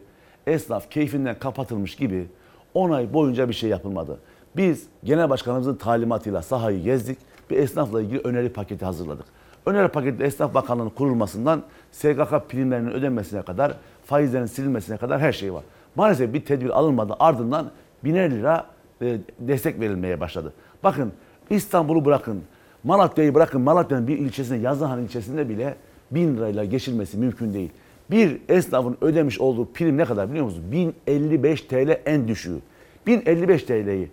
esnaf 0.46 0.90
keyfinden 0.90 1.38
kapatılmış 1.38 1.96
gibi 1.96 2.26
10 2.74 2.90
ay 2.90 3.12
boyunca 3.12 3.48
bir 3.48 3.54
şey 3.54 3.70
yapılmadı. 3.70 4.18
Biz 4.56 4.86
genel 5.04 5.30
başkanımızın 5.30 5.74
talimatıyla 5.74 6.42
sahayı 6.42 6.82
gezdik. 6.82 7.18
Bir 7.50 7.58
esnafla 7.58 8.02
ilgili 8.02 8.18
öneri 8.18 8.48
paketi 8.52 8.84
hazırladık. 8.84 9.26
Öneri 9.66 9.88
paketi 9.88 10.24
Esnaf 10.24 10.54
Bakanlığı'nın 10.54 10.90
kurulmasından 10.90 11.62
SGK 11.92 12.48
primlerinin 12.48 12.90
ödenmesine 12.90 13.42
kadar 13.42 13.76
faizlerin 14.04 14.46
silinmesine 14.46 14.96
kadar 14.96 15.20
her 15.20 15.32
şey 15.32 15.54
var. 15.54 15.62
Maalesef 15.96 16.34
bir 16.34 16.44
tedbir 16.44 16.70
alınmadı 16.70 17.16
ardından 17.18 17.70
biner 18.04 18.30
lira 18.30 18.66
e, 19.02 19.18
destek 19.38 19.80
verilmeye 19.80 20.20
başladı. 20.20 20.52
Bakın 20.84 21.12
İstanbul'u 21.50 22.04
bırakın, 22.04 22.42
Malatya'yı 22.84 23.34
bırakın, 23.34 23.60
Malatya'nın 23.60 24.08
bir 24.08 24.18
ilçesinde, 24.18 24.58
Yazıhan 24.58 25.02
ilçesinde 25.02 25.48
bile 25.48 25.76
bin 26.10 26.36
lirayla 26.36 26.64
geçilmesi 26.64 27.18
mümkün 27.18 27.54
değil. 27.54 27.70
Bir 28.10 28.40
esnafın 28.48 28.96
ödemiş 29.00 29.40
olduğu 29.40 29.72
prim 29.72 29.96
ne 29.96 30.04
kadar 30.04 30.30
biliyor 30.30 30.44
musunuz? 30.44 30.72
1055 30.72 31.62
TL 31.62 32.00
en 32.06 32.28
düşüğü. 32.28 32.58
1055 33.06 33.62
TL'yi 33.62 34.10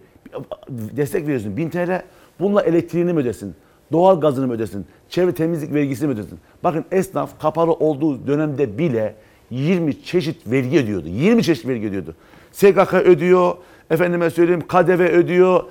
destek 0.70 1.24
veriyorsun 1.24 1.58
1000 1.58 1.70
TL. 1.70 2.02
Bununla 2.40 2.62
elektriğini 2.62 3.14
mi 3.14 3.20
ödesin? 3.20 3.56
Doğal 3.92 4.22
gazını 4.22 4.48
mı 4.48 4.54
ödesin? 4.54 4.86
Çevre 5.10 5.32
temizlik 5.32 5.74
vergisini 5.74 6.08
mi 6.08 6.14
ödesin? 6.14 6.40
Bakın 6.64 6.86
esnaf 6.92 7.42
kapalı 7.42 7.74
olduğu 7.74 8.28
dönemde 8.28 8.78
bile 8.78 9.16
20 9.50 10.04
çeşit 10.04 10.52
vergi 10.52 10.80
ödüyordu. 10.80 11.08
20 11.08 11.44
çeşit 11.44 11.68
vergi 11.68 11.88
ödüyordu. 11.88 12.16
SGK 12.52 12.94
ödüyor, 12.94 13.56
efendime 13.90 14.30
söyleyeyim 14.30 14.62
KDV 14.68 15.02
ödüyor, 15.02 15.64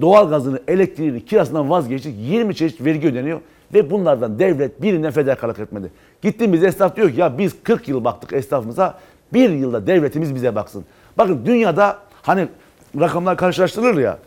doğal 0.00 0.30
gazını, 0.30 0.60
elektriğini, 0.68 1.24
kirasından 1.24 1.70
vazgeçtik. 1.70 2.14
20 2.18 2.54
çeşit 2.54 2.84
vergi 2.84 3.08
ödeniyor 3.08 3.40
ve 3.74 3.90
bunlardan 3.90 4.38
devlet 4.38 4.82
birine 4.82 5.10
fedakarlık 5.10 5.58
etmedi. 5.58 5.90
Gittiğimiz 6.22 6.64
esnaf 6.64 6.96
diyor 6.96 7.10
ki 7.10 7.20
ya 7.20 7.38
biz 7.38 7.62
40 7.62 7.88
yıl 7.88 8.04
baktık 8.04 8.32
esnafımıza, 8.32 8.98
bir 9.32 9.50
yılda 9.50 9.86
devletimiz 9.86 10.34
bize 10.34 10.54
baksın. 10.54 10.84
Bakın 11.18 11.46
dünyada 11.46 11.98
hani 12.22 12.48
rakamlar 13.00 13.36
karşılaştırılır 13.36 13.98
ya, 13.98 14.18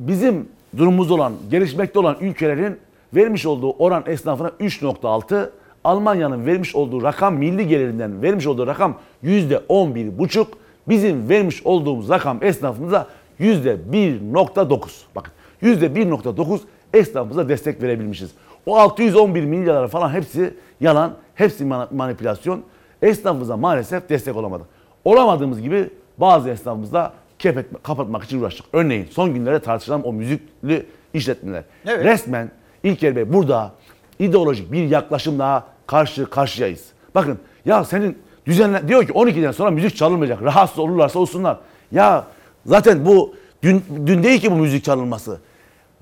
bizim 0.00 0.48
durumumuz 0.78 1.10
olan, 1.10 1.32
gelişmekte 1.50 1.98
olan 1.98 2.16
ülkelerin 2.20 2.78
vermiş 3.14 3.46
olduğu 3.46 3.70
oran 3.70 4.04
esnafına 4.06 4.48
3.6, 4.48 5.48
Almanya'nın 5.84 6.46
vermiş 6.46 6.74
olduğu 6.74 7.02
rakam 7.02 7.34
milli 7.34 7.68
gelirinden 7.68 8.22
vermiş 8.22 8.46
olduğu 8.46 8.66
rakam 8.66 8.98
%11,5, 9.24 10.46
bizim 10.88 11.28
vermiş 11.28 11.66
olduğumuz 11.66 12.08
rakam 12.08 12.38
esnafımıza 12.42 13.06
%1.9. 13.40 14.80
Bakın 15.14 15.32
%1.9 15.62 16.60
esnafımıza 16.94 17.48
destek 17.48 17.82
verebilmişiz. 17.82 18.30
O 18.66 18.76
611 18.76 19.44
milyar 19.44 19.88
falan 19.88 20.10
hepsi 20.10 20.54
yalan, 20.80 21.12
hepsi 21.34 21.64
manipülasyon. 21.90 22.62
Esnafımıza 23.02 23.56
maalesef 23.56 24.08
destek 24.08 24.36
olamadık. 24.36 24.66
Olamadığımız 25.04 25.60
gibi 25.60 25.90
bazı 26.18 26.50
esnafımızda 26.50 27.12
kepetme, 27.42 27.78
kapatmak 27.82 28.24
için 28.24 28.40
uğraştık. 28.40 28.66
Örneğin 28.72 29.08
son 29.10 29.34
günlerde 29.34 29.60
tartışılan 29.60 30.06
o 30.06 30.12
müzikli 30.12 30.86
işletmeler. 31.14 31.64
Evet. 31.86 32.04
Resmen 32.04 32.50
İlker 32.82 33.16
Bey 33.16 33.32
burada 33.32 33.72
ideolojik 34.18 34.72
bir 34.72 34.88
yaklaşımla 34.88 35.66
karşı 35.86 36.30
karşıyayız. 36.30 36.84
Bakın 37.14 37.38
ya 37.64 37.84
senin 37.84 38.18
düzenle 38.46 38.88
diyor 38.88 39.06
ki 39.06 39.12
12'den 39.12 39.52
sonra 39.52 39.70
müzik 39.70 39.96
çalınmayacak. 39.96 40.42
Rahatsız 40.42 40.78
olurlarsa 40.78 41.18
olsunlar. 41.18 41.58
Ya 41.92 42.24
zaten 42.66 43.06
bu 43.06 43.34
dün, 43.62 43.84
dün 44.06 44.22
değil 44.22 44.40
ki 44.40 44.50
bu 44.50 44.56
müzik 44.56 44.84
çalınması. 44.84 45.40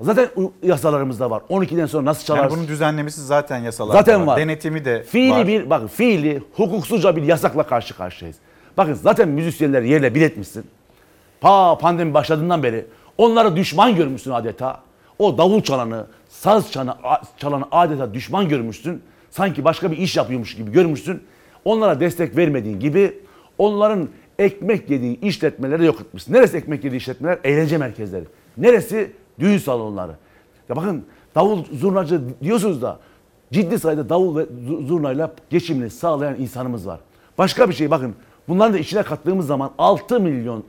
Zaten 0.00 0.28
yasalarımızda 0.62 1.30
var. 1.30 1.42
12'den 1.50 1.86
sonra 1.86 2.04
nasıl 2.04 2.24
çalarsın? 2.24 2.48
Yani 2.48 2.58
bunun 2.58 2.68
düzenlemesi 2.68 3.20
zaten 3.20 3.58
yasalarda 3.58 3.98
Zaten 3.98 4.26
var. 4.26 4.40
Denetimi 4.40 4.84
de 4.84 5.02
fiili 5.02 5.32
var. 5.32 5.46
bir 5.46 5.70
bakın 5.70 5.86
fiili 5.86 6.42
hukuksuzca 6.52 7.16
bir 7.16 7.22
yasakla 7.22 7.62
karşı 7.62 7.96
karşıyayız. 7.96 8.36
Bakın 8.76 8.94
zaten 8.94 9.28
müzisyenler 9.28 9.82
yerle 9.82 10.14
bir 10.14 10.22
etmişsin. 10.22 10.64
Pa 11.40 11.78
pandemi 11.78 12.14
başladığından 12.14 12.62
beri 12.62 12.86
onları 13.18 13.56
düşman 13.56 13.96
görmüşsün 13.96 14.30
adeta. 14.30 14.80
O 15.18 15.38
davul 15.38 15.62
çalanı, 15.62 16.06
saz 16.28 16.72
çalanı, 16.72 16.94
çalanı 17.36 17.64
adeta 17.72 18.14
düşman 18.14 18.48
görmüşsün. 18.48 19.02
Sanki 19.30 19.64
başka 19.64 19.90
bir 19.90 19.96
iş 19.96 20.16
yapıyormuş 20.16 20.56
gibi 20.56 20.72
görmüşsün. 20.72 21.22
Onlara 21.64 22.00
destek 22.00 22.36
vermediğin 22.36 22.80
gibi 22.80 23.18
onların 23.58 24.08
ekmek 24.38 24.90
yediği 24.90 25.20
işletmeleri 25.20 25.84
yok 25.84 26.00
etmişsin. 26.00 26.32
Neresi 26.32 26.56
ekmek 26.56 26.84
yediği 26.84 26.98
işletmeler? 26.98 27.38
Eğlence 27.44 27.78
merkezleri. 27.78 28.24
Neresi? 28.56 29.12
Düğün 29.38 29.58
salonları. 29.58 30.12
Ya 30.68 30.76
bakın 30.76 31.04
davul 31.34 31.64
zurnacı 31.72 32.20
diyorsunuz 32.42 32.82
da 32.82 32.98
ciddi 33.52 33.78
sayıda 33.78 34.08
davul 34.08 34.36
ve 34.36 34.46
zurnayla 34.86 35.32
geçimini 35.50 35.90
sağlayan 35.90 36.34
insanımız 36.40 36.86
var. 36.86 37.00
Başka 37.38 37.68
bir 37.68 37.74
şey 37.74 37.90
bakın 37.90 38.14
bunların 38.48 38.74
da 38.74 38.78
içine 38.78 39.02
kattığımız 39.02 39.46
zaman 39.46 39.70
6 39.78 40.20
milyon 40.20 40.64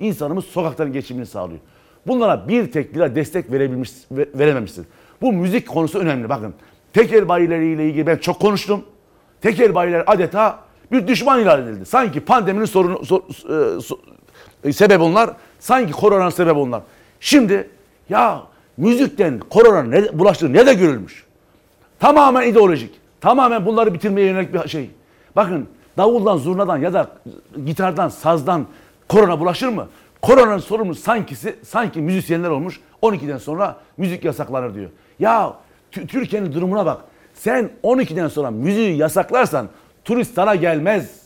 insanımız 0.00 0.44
sokakların 0.44 0.92
geçimini 0.92 1.26
sağlıyor. 1.26 1.60
Bunlara 2.06 2.48
bir 2.48 2.72
tek 2.72 2.94
lira 2.94 3.14
destek 3.14 3.52
verebilmiş, 3.52 3.90
verememişsin. 4.10 4.86
Bu 5.20 5.32
müzik 5.32 5.68
konusu 5.68 5.98
önemli. 5.98 6.28
Bakın 6.28 6.54
tekel 6.92 7.28
bayileriyle 7.28 7.88
ilgili 7.88 8.06
ben 8.06 8.16
çok 8.16 8.40
konuştum. 8.40 8.84
Tekel 9.40 9.74
bayiler 9.74 10.04
adeta 10.06 10.58
bir 10.92 11.08
düşman 11.08 11.40
ilan 11.40 11.62
edildi. 11.62 11.86
Sanki 11.86 12.20
pandeminin 12.20 12.64
sorunu, 12.64 13.04
sor, 13.04 13.20
e, 13.20 13.80
so, 13.80 13.98
e, 14.64 14.72
sebep 14.72 15.00
onlar. 15.00 15.30
Sanki 15.60 15.92
koronanın 15.92 16.30
sebep 16.30 16.56
onlar. 16.56 16.82
Şimdi 17.20 17.70
ya 18.08 18.42
müzikten 18.76 19.38
korona 19.38 19.82
ne, 19.82 20.18
bulaştığı 20.18 20.52
ne 20.52 20.66
de 20.66 20.74
görülmüş. 20.74 21.26
Tamamen 21.98 22.48
ideolojik. 22.48 22.94
Tamamen 23.20 23.66
bunları 23.66 23.94
bitirmeye 23.94 24.26
yönelik 24.26 24.54
bir 24.54 24.68
şey. 24.68 24.90
Bakın 25.36 25.68
davuldan, 25.98 26.36
zurnadan 26.36 26.76
ya 26.76 26.92
da 26.92 27.08
gitardan, 27.66 28.08
sazdan 28.08 28.66
korona 29.08 29.40
bulaşır 29.40 29.68
mı? 29.68 29.88
Koronanın 30.22 30.58
sorumlusu 30.58 31.02
sankisi, 31.02 31.56
sanki 31.62 32.00
müzisyenler 32.00 32.50
olmuş. 32.50 32.80
12'den 33.02 33.38
sonra 33.38 33.76
müzik 33.96 34.24
yasaklanır 34.24 34.74
diyor. 34.74 34.90
Ya 35.18 35.52
Türkiye'nin 35.90 36.52
durumuna 36.52 36.86
bak. 36.86 37.00
Sen 37.34 37.70
12'den 37.82 38.28
sonra 38.28 38.50
müziği 38.50 38.96
yasaklarsan 38.96 39.68
turist 40.04 40.34
sana 40.34 40.54
gelmez. 40.54 41.20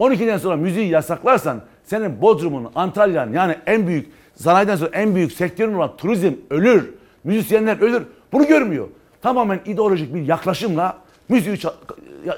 12'den 0.00 0.38
sonra 0.38 0.56
müziği 0.56 0.88
yasaklarsan 0.88 1.62
senin 1.84 2.22
Bodrum'un, 2.22 2.70
Antalya'nın 2.74 3.32
yani 3.32 3.56
en 3.66 3.86
büyük 3.86 4.12
sanayiden 4.34 4.76
sonra 4.76 4.90
en 4.92 5.14
büyük 5.14 5.32
sektörün 5.32 5.74
olan 5.74 5.96
turizm 5.96 6.32
ölür. 6.50 6.94
Müzisyenler 7.24 7.80
ölür. 7.80 8.02
Bunu 8.32 8.46
görmüyor. 8.46 8.88
Tamamen 9.22 9.60
ideolojik 9.64 10.14
bir 10.14 10.22
yaklaşımla 10.22 10.98
müziği 11.28 11.58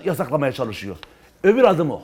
yasaklamaya 0.04 0.52
çalışıyor. 0.52 0.96
Öbür 1.42 1.64
adım 1.64 1.90
o. 1.90 2.02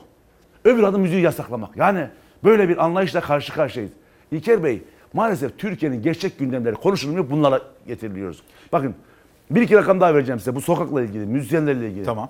Öbür 0.63 0.83
adım 0.83 1.01
müziği 1.01 1.21
yasaklamak. 1.21 1.77
Yani 1.77 2.07
böyle 2.45 2.69
bir 2.69 2.85
anlayışla 2.85 3.21
karşı 3.21 3.53
karşıyayız. 3.53 3.93
İlker 4.31 4.63
Bey 4.63 4.83
maalesef 5.13 5.57
Türkiye'nin 5.57 6.01
gerçek 6.01 6.39
gündemleri 6.39 6.75
konuşulmuyor 6.75 7.29
bunlara 7.29 7.61
getiriliyoruz. 7.87 8.43
Bakın 8.71 8.95
bir 9.51 9.61
iki 9.61 9.75
rakam 9.75 10.01
daha 10.01 10.15
vereceğim 10.15 10.39
size 10.39 10.55
bu 10.55 10.61
sokakla 10.61 11.01
ilgili, 11.01 11.25
müzisyenlerle 11.25 11.89
ilgili. 11.89 12.03
Tamam. 12.03 12.29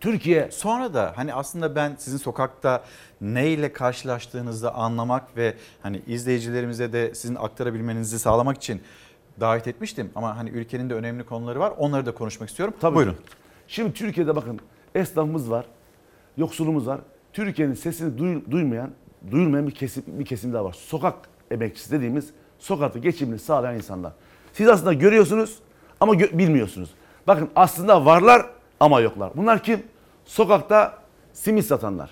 Türkiye 0.00 0.50
sonra 0.50 0.94
da 0.94 1.12
hani 1.16 1.34
aslında 1.34 1.76
ben 1.76 1.94
sizin 1.98 2.18
sokakta 2.18 2.84
neyle 3.20 3.72
karşılaştığınızı 3.72 4.70
anlamak 4.72 5.36
ve 5.36 5.54
hani 5.82 6.02
izleyicilerimize 6.06 6.92
de 6.92 7.14
sizin 7.14 7.34
aktarabilmenizi 7.34 8.18
sağlamak 8.18 8.56
için 8.56 8.82
davet 9.40 9.68
etmiştim 9.68 10.10
ama 10.14 10.36
hani 10.36 10.50
ülkenin 10.50 10.90
de 10.90 10.94
önemli 10.94 11.24
konuları 11.24 11.60
var. 11.60 11.72
Onları 11.78 12.06
da 12.06 12.14
konuşmak 12.14 12.48
istiyorum. 12.48 12.74
Tabii 12.80 12.96
Buyurun. 12.96 13.16
Şimdi 13.68 13.92
Türkiye'de 13.92 14.36
bakın 14.36 14.60
esnafımız 14.94 15.50
var, 15.50 15.66
yoksulumuz 16.36 16.86
var. 16.86 17.00
Türkiye'nin 17.32 17.74
sesini 17.74 18.18
duy, 18.18 18.40
duymayan, 18.50 18.90
duyulmayan 19.30 19.66
bir 19.66 19.72
kesim 19.72 20.04
bir 20.06 20.24
kesim 20.24 20.52
daha 20.52 20.64
var. 20.64 20.72
Sokak 20.72 21.14
emekçisi 21.50 21.90
dediğimiz 21.90 22.30
sokakta 22.58 22.98
geçimini 22.98 23.38
sağlayan 23.38 23.74
insanlar. 23.76 24.12
Siz 24.52 24.68
aslında 24.68 24.92
görüyorsunuz 24.92 25.58
ama 26.00 26.14
gö- 26.14 26.38
bilmiyorsunuz. 26.38 26.90
Bakın 27.26 27.48
aslında 27.56 28.04
varlar 28.04 28.46
ama 28.80 29.00
yoklar. 29.00 29.30
Bunlar 29.36 29.62
kim? 29.62 29.82
Sokakta 30.24 30.98
simit 31.32 31.64
satanlar, 31.66 32.10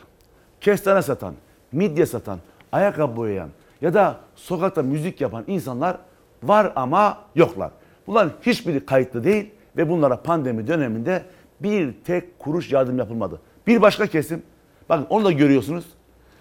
kestane 0.61 1.03
satan, 1.03 1.35
midye 1.73 2.07
satan, 2.07 2.39
ayakkabı 2.73 3.17
boyayan 3.17 3.49
ya 3.81 3.95
da 3.95 4.17
sokakta 4.35 4.83
müzik 4.83 5.21
yapan 5.21 5.45
insanlar 5.47 5.97
var 6.43 6.73
ama 6.77 7.19
yoklar. 7.35 7.71
Bunların 8.07 8.33
hiçbiri 8.43 8.87
kayıtlı 8.87 9.25
değil 9.25 9.51
ve 9.77 9.91
bunlara 9.91 10.23
pandemi 10.23 10.67
döneminde 10.67 11.23
bir 11.61 11.93
tek 12.05 12.39
kuruş 12.39 12.73
yardım 12.73 12.99
yapılmadı. 12.99 13.41
Bir 13.67 13.83
başka 13.83 14.07
kesim, 14.07 14.43
bakın 14.89 15.07
onu 15.11 15.25
da 15.25 15.33
görüyorsunuz. 15.33 15.85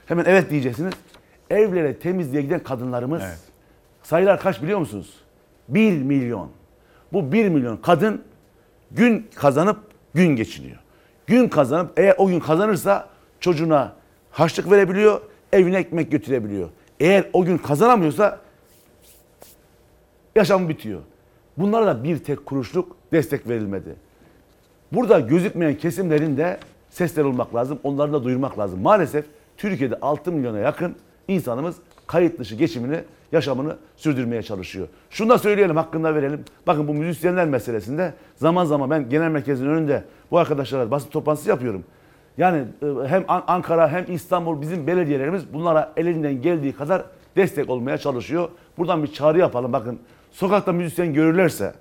Hemen 0.10 0.26
evet 0.26 0.50
diyeceksiniz. 0.50 0.94
Evlere 1.50 2.00
temizliğe 2.00 2.42
giden 2.42 2.64
kadınlarımız 2.64 3.22
Evet. 3.26 3.40
sayılar 4.04 4.40
kaç 4.40 4.62
biliyor 4.62 4.80
musunuz? 4.80 5.14
1 5.68 6.02
milyon. 6.02 6.50
Bu 7.14 7.32
1 7.32 7.50
milyon 7.50 7.78
kadın 7.78 8.22
gün 8.92 9.28
kazanıp 9.36 9.78
gün 10.14 10.36
geçiniyor. 10.36 10.78
Gün 11.28 11.50
kazanıp 11.50 12.00
eğer 12.00 12.16
o 12.18 12.28
gün 12.28 12.40
kazanırsa 12.40 13.10
çocuğuna 13.40 13.94
harçlık 14.32 14.72
verebiliyor, 14.72 15.22
evine 15.54 15.78
ekmek 15.78 16.12
götürebiliyor. 16.12 16.70
Eğer 17.00 17.30
o 17.34 17.46
gün 17.46 17.58
kazanamıyorsa 17.58 18.40
yaşam 20.36 20.70
bitiyor. 20.70 21.00
Bunlara 21.58 21.88
da 21.88 22.04
bir 22.04 22.18
tek 22.18 22.46
kuruşluk 22.46 22.98
destek 23.12 23.50
verilmedi. 23.50 23.96
Burada 24.92 25.20
gözükmeyen 25.20 25.78
kesimlerin 25.78 26.38
de 26.38 26.60
sesler 26.90 27.24
olmak 27.24 27.56
lazım. 27.56 27.80
Onları 27.84 28.14
da 28.14 28.24
duyurmak 28.24 28.60
lazım. 28.60 28.82
Maalesef 28.82 29.26
Türkiye'de 29.60 30.00
6 30.02 30.32
milyona 30.32 30.60
yakın 30.60 30.96
insanımız 31.28 31.76
kayıt 32.08 32.40
dışı 32.40 32.56
geçimini, 32.56 33.04
yaşamını 33.32 33.78
sürdürmeye 33.96 34.44
çalışıyor. 34.44 34.88
Şunu 35.10 35.30
da 35.30 35.38
söyleyelim, 35.38 35.76
hakkında 35.78 36.16
verelim. 36.16 36.46
Bakın 36.68 36.88
bu 36.88 36.94
müzisyenler 36.94 37.48
meselesinde 37.48 38.14
zaman 38.36 38.66
zaman 38.66 38.90
ben 38.90 39.10
genel 39.10 39.30
merkezin 39.32 39.66
önünde 39.66 40.04
bu 40.32 40.38
arkadaşlara 40.38 40.92
basın 40.92 41.10
toplantısı 41.10 41.50
yapıyorum. 41.50 41.84
Yani 42.38 42.64
e, 42.82 43.08
hem 43.08 43.26
An- 43.28 43.44
Ankara 43.48 43.90
hem 43.90 44.06
İstanbul 44.08 44.62
bizim 44.62 44.88
belediyelerimiz 44.88 45.54
bunlara 45.54 45.94
elinden 45.98 46.42
geldiği 46.42 46.74
kadar 46.74 47.04
destek 47.36 47.70
olmaya 47.70 47.98
çalışıyor. 47.98 48.50
Buradan 48.78 49.04
bir 49.04 49.14
çağrı 49.14 49.40
yapalım. 49.40 49.74
Bakın 49.74 50.00
sokakta 50.32 50.72
müzisyen 50.72 51.14
görürlerse 51.14 51.74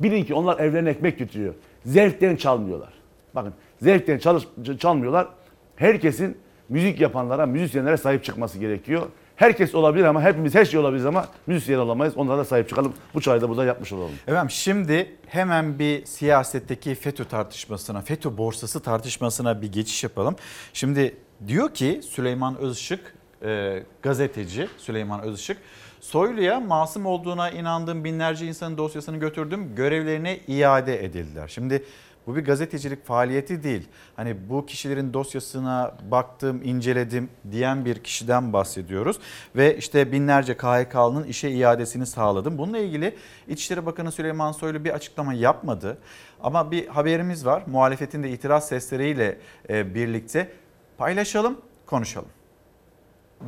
bilin 0.00 0.24
ki 0.24 0.34
onlar 0.34 0.58
evlerine 0.58 0.90
ekmek 0.90 1.18
götürüyor. 1.18 1.54
Zevkten 1.84 2.36
çalmıyorlar. 2.36 2.92
Bakın 3.34 3.52
zevkten 3.82 4.18
çalış, 4.18 4.48
çalmıyorlar. 4.78 5.28
Herkesin 5.76 6.36
müzik 6.68 7.00
yapanlara, 7.00 7.46
müzisyenlere 7.46 7.96
sahip 7.96 8.24
çıkması 8.24 8.58
gerekiyor. 8.58 9.06
Herkes 9.36 9.74
olabilir 9.74 10.04
ama 10.04 10.22
hepimiz 10.22 10.54
her 10.54 10.64
şey 10.64 10.80
olabiliriz 10.80 11.06
ama 11.06 11.28
müzisyen 11.46 11.78
olamayız. 11.78 12.16
Onlara 12.16 12.38
da 12.38 12.44
sahip 12.44 12.68
çıkalım. 12.68 12.92
Bu 13.14 13.20
çağrıyı 13.20 13.42
da 13.42 13.48
burada 13.48 13.64
yapmış 13.64 13.92
olalım. 13.92 14.12
Efendim 14.26 14.50
şimdi 14.50 15.16
hemen 15.26 15.78
bir 15.78 16.04
siyasetteki 16.04 16.94
FETÖ 16.94 17.24
tartışmasına, 17.24 18.00
FETÖ 18.00 18.36
borsası 18.36 18.80
tartışmasına 18.80 19.62
bir 19.62 19.72
geçiş 19.72 20.04
yapalım. 20.04 20.36
Şimdi 20.72 21.16
diyor 21.46 21.74
ki 21.74 22.00
Süleyman 22.02 22.56
Özışık, 22.58 23.14
e, 23.42 23.82
gazeteci 24.02 24.68
Süleyman 24.78 25.22
Özışık, 25.22 25.58
Soylu'ya 26.00 26.60
masum 26.60 27.06
olduğuna 27.06 27.50
inandığım 27.50 28.04
binlerce 28.04 28.46
insanın 28.46 28.78
dosyasını 28.78 29.16
götürdüm, 29.16 29.74
görevlerine 29.74 30.40
iade 30.48 31.04
edildiler. 31.04 31.48
Şimdi 31.48 31.84
bu 32.28 32.36
bir 32.36 32.44
gazetecilik 32.44 33.06
faaliyeti 33.06 33.62
değil. 33.62 33.88
Hani 34.16 34.36
bu 34.48 34.66
kişilerin 34.66 35.12
dosyasına 35.12 35.94
baktım, 36.10 36.60
inceledim 36.64 37.28
diyen 37.50 37.84
bir 37.84 37.98
kişiden 37.98 38.52
bahsediyoruz. 38.52 39.18
Ve 39.56 39.76
işte 39.76 40.12
binlerce 40.12 40.56
KHK'nın 40.56 41.24
işe 41.24 41.50
iadesini 41.50 42.06
sağladım. 42.06 42.58
Bununla 42.58 42.78
ilgili 42.78 43.16
İçişleri 43.48 43.86
Bakanı 43.86 44.12
Süleyman 44.12 44.52
Soylu 44.52 44.84
bir 44.84 44.90
açıklama 44.90 45.34
yapmadı. 45.34 45.98
Ama 46.42 46.70
bir 46.70 46.86
haberimiz 46.86 47.46
var. 47.46 47.62
Muhalefetin 47.66 48.22
de 48.22 48.30
itiraz 48.30 48.68
sesleriyle 48.68 49.38
e, 49.68 49.94
birlikte 49.94 50.52
paylaşalım, 50.98 51.58
konuşalım. 51.86 52.28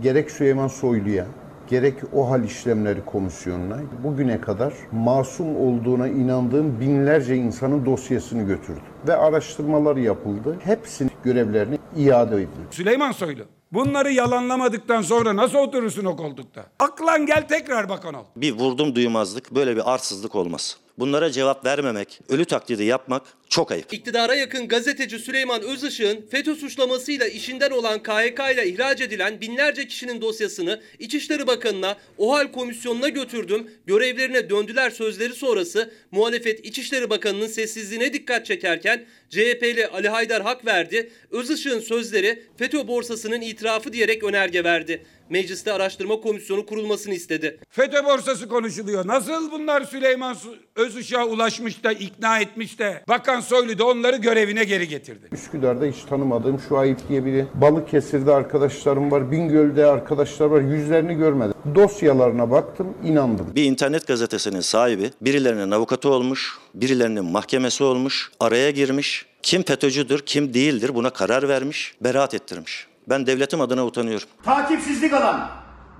gerek 0.02 0.30
Süleyman 0.30 0.68
Soylu'ya 0.68 1.26
gerek 1.70 1.94
o 2.12 2.30
hal 2.30 2.44
işlemleri 2.44 3.04
komisyonuna 3.04 3.76
bugüne 4.04 4.40
kadar 4.40 4.72
masum 4.92 5.56
olduğuna 5.56 6.08
inandığım 6.08 6.80
binlerce 6.80 7.36
insanın 7.36 7.86
dosyasını 7.86 8.42
götürdü. 8.42 8.80
Ve 9.08 9.16
araştırmalar 9.16 9.96
yapıldı. 9.96 10.56
Hepsinin 10.64 11.10
görevlerini 11.24 11.78
iade 11.96 12.36
edildi. 12.36 12.48
Süleyman 12.70 13.12
Soylu. 13.12 13.42
Bunları 13.72 14.12
yalanlamadıktan 14.12 15.02
sonra 15.02 15.36
nasıl 15.36 15.58
oturursun 15.58 16.04
o 16.04 16.16
koltukta? 16.16 16.66
Aklan 16.78 17.26
gel 17.26 17.48
tekrar 17.48 17.88
bakan 17.88 18.14
ol. 18.14 18.24
Bir 18.36 18.52
vurdum 18.52 18.94
duymazlık, 18.94 19.54
böyle 19.54 19.76
bir 19.76 19.94
arsızlık 19.94 20.34
olmaz. 20.34 20.76
Bunlara 20.98 21.30
cevap 21.30 21.64
vermemek, 21.64 22.20
ölü 22.28 22.44
taklidi 22.44 22.84
yapmak 22.84 23.22
çok 23.50 23.72
ayıp. 23.72 23.92
İktidara 23.92 24.34
yakın 24.34 24.68
gazeteci 24.68 25.18
Süleyman 25.18 25.62
Özışık'ın 25.62 26.26
FETÖ 26.30 26.54
suçlamasıyla 26.54 27.26
işinden 27.26 27.70
olan 27.70 28.02
KHK 28.02 28.40
ile 28.54 28.68
ihraç 28.68 29.00
edilen 29.00 29.40
binlerce 29.40 29.86
kişinin 29.86 30.20
dosyasını 30.20 30.80
İçişleri 30.98 31.46
Bakanı'na 31.46 31.96
OHAL 32.18 32.52
komisyonuna 32.52 33.08
götürdüm, 33.08 33.70
görevlerine 33.86 34.50
döndüler 34.50 34.90
sözleri 34.90 35.34
sonrası 35.34 35.90
muhalefet 36.10 36.64
İçişleri 36.66 37.10
Bakanı'nın 37.10 37.46
sessizliğine 37.46 38.12
dikkat 38.12 38.46
çekerken 38.46 39.04
CHP'li 39.30 39.86
Ali 39.86 40.08
Haydar 40.08 40.42
hak 40.42 40.66
verdi. 40.66 41.10
Özışık'ın 41.30 41.80
sözleri 41.80 42.42
FETÖ 42.58 42.88
borsasının 42.88 43.40
itirafı 43.40 43.92
diyerek 43.92 44.24
önerge 44.24 44.64
verdi. 44.64 45.06
Mecliste 45.30 45.72
araştırma 45.72 46.20
komisyonu 46.20 46.66
kurulmasını 46.66 47.14
istedi. 47.14 47.58
FETÖ 47.70 48.04
borsası 48.04 48.48
konuşuluyor. 48.48 49.06
Nasıl 49.06 49.52
bunlar 49.52 49.84
Süleyman 49.84 50.36
Özışık'a 50.76 51.26
ulaşmış 51.26 51.84
da 51.84 51.92
ikna 51.92 52.40
etmiş 52.40 52.78
de 52.78 53.04
Bakan 53.08 53.39
Soylu 53.40 53.78
da 53.78 53.86
onları 53.86 54.16
görevine 54.16 54.64
geri 54.64 54.88
getirdi. 54.88 55.28
Üsküdar'da 55.32 55.84
hiç 55.84 55.96
tanımadığım 56.08 56.58
Şuayip 56.68 57.08
diye 57.08 57.24
biri. 57.24 57.46
Balıkesir'de 57.54 58.32
arkadaşlarım 58.32 59.10
var. 59.10 59.30
Bingöl'de 59.30 59.86
arkadaşlar 59.86 60.46
var. 60.46 60.60
Yüzlerini 60.60 61.14
görmedim. 61.14 61.54
Dosyalarına 61.74 62.50
baktım, 62.50 62.94
inandım. 63.04 63.46
Bir 63.54 63.64
internet 63.64 64.06
gazetesinin 64.06 64.60
sahibi 64.60 65.10
birilerinin 65.20 65.70
avukatı 65.70 66.08
olmuş, 66.08 66.58
birilerinin 66.74 67.24
mahkemesi 67.24 67.84
olmuş, 67.84 68.30
araya 68.40 68.70
girmiş. 68.70 69.26
Kim 69.42 69.62
FETÖ'cüdür, 69.62 70.22
kim 70.26 70.54
değildir 70.54 70.94
buna 70.94 71.10
karar 71.10 71.48
vermiş, 71.48 71.94
beraat 72.00 72.34
ettirmiş. 72.34 72.86
Ben 73.08 73.26
devletim 73.26 73.60
adına 73.60 73.86
utanıyorum. 73.86 74.28
takipsizlik 74.44 75.12
alan, 75.12 75.48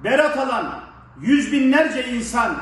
berat 0.05 0.39
alan 0.39 0.81
yüz 1.23 1.53
binlerce 1.53 2.07
insan 2.09 2.57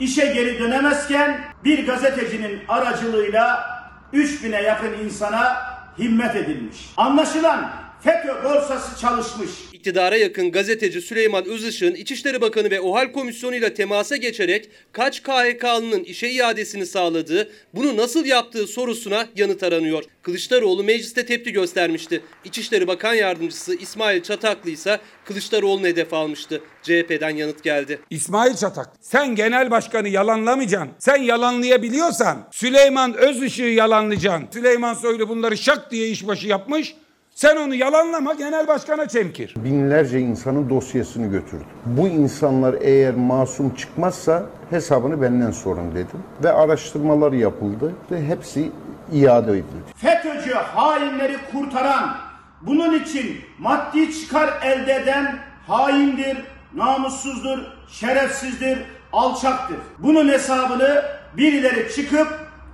işe 0.00 0.26
geri 0.26 0.58
dönemezken 0.58 1.40
bir 1.64 1.86
gazetecinin 1.86 2.60
aracılığıyla 2.68 3.77
3000'e 4.12 4.62
yakın 4.62 4.92
insana 4.92 5.56
himmet 5.98 6.36
edilmiş. 6.36 6.92
Anlaşılan 6.96 7.70
FETÖ 8.00 8.44
borsası 8.44 9.00
çalışmış. 9.00 9.50
İktidara 9.78 10.16
yakın 10.16 10.52
gazeteci 10.52 11.00
Süleyman 11.00 11.44
Özışık'ın 11.44 11.94
İçişleri 11.94 12.40
Bakanı 12.40 12.70
ve 12.70 12.80
OHAL 12.80 13.12
Komisyonu 13.12 13.54
ile 13.54 13.74
temasa 13.74 14.16
geçerek 14.16 14.70
kaç 14.92 15.22
KHK'lının 15.22 16.04
işe 16.04 16.28
iadesini 16.28 16.86
sağladığı, 16.86 17.50
bunu 17.74 17.96
nasıl 17.96 18.24
yaptığı 18.24 18.66
sorusuna 18.66 19.26
yanıt 19.36 19.62
aranıyor. 19.62 20.04
Kılıçdaroğlu 20.22 20.84
mecliste 20.84 21.26
tepki 21.26 21.52
göstermişti. 21.52 22.22
İçişleri 22.44 22.86
Bakan 22.86 23.14
Yardımcısı 23.14 23.74
İsmail 23.74 24.22
Çataklı 24.22 24.70
ise 24.70 25.00
Kılıçdaroğlu'nu 25.24 25.86
hedef 25.86 26.14
almıştı. 26.14 26.62
CHP'den 26.82 27.36
yanıt 27.36 27.62
geldi. 27.62 28.00
İsmail 28.10 28.54
Çatak 28.54 28.92
sen 29.00 29.34
genel 29.34 29.70
başkanı 29.70 30.08
yalanlamayacaksın. 30.08 30.90
Sen 30.98 31.22
yalanlayabiliyorsan 31.22 32.48
Süleyman 32.52 33.14
Özışık'ı 33.14 33.68
yalanlayacaksın. 33.68 34.48
Süleyman 34.52 34.94
Soylu 34.94 35.28
bunları 35.28 35.56
şak 35.56 35.90
diye 35.90 36.08
işbaşı 36.08 36.46
yapmış. 36.46 36.94
Sen 37.38 37.56
onu 37.56 37.74
yalanlama 37.74 38.34
genel 38.34 38.66
başkana 38.66 39.08
çemkir. 39.08 39.54
Binlerce 39.56 40.20
insanın 40.20 40.70
dosyasını 40.70 41.26
götürdü. 41.26 41.64
Bu 41.86 42.08
insanlar 42.08 42.74
eğer 42.80 43.14
masum 43.14 43.74
çıkmazsa 43.74 44.46
hesabını 44.70 45.22
benden 45.22 45.50
sorun 45.50 45.94
dedim. 45.94 46.22
Ve 46.44 46.52
araştırmalar 46.52 47.32
yapıldı 47.32 47.94
ve 48.10 48.26
hepsi 48.26 48.70
iade 49.12 49.52
edildi. 49.52 49.92
FETÖ'cü 49.96 50.54
hainleri 50.54 51.36
kurtaran, 51.52 52.16
bunun 52.62 52.94
için 52.94 53.36
maddi 53.58 54.20
çıkar 54.20 54.50
elde 54.62 54.94
eden 54.94 55.38
haindir, 55.66 56.36
namussuzdur, 56.74 57.58
şerefsizdir, 57.88 58.78
alçaktır. 59.12 59.76
Bunun 59.98 60.28
hesabını 60.28 61.02
birileri 61.36 61.94
çıkıp 61.94 62.28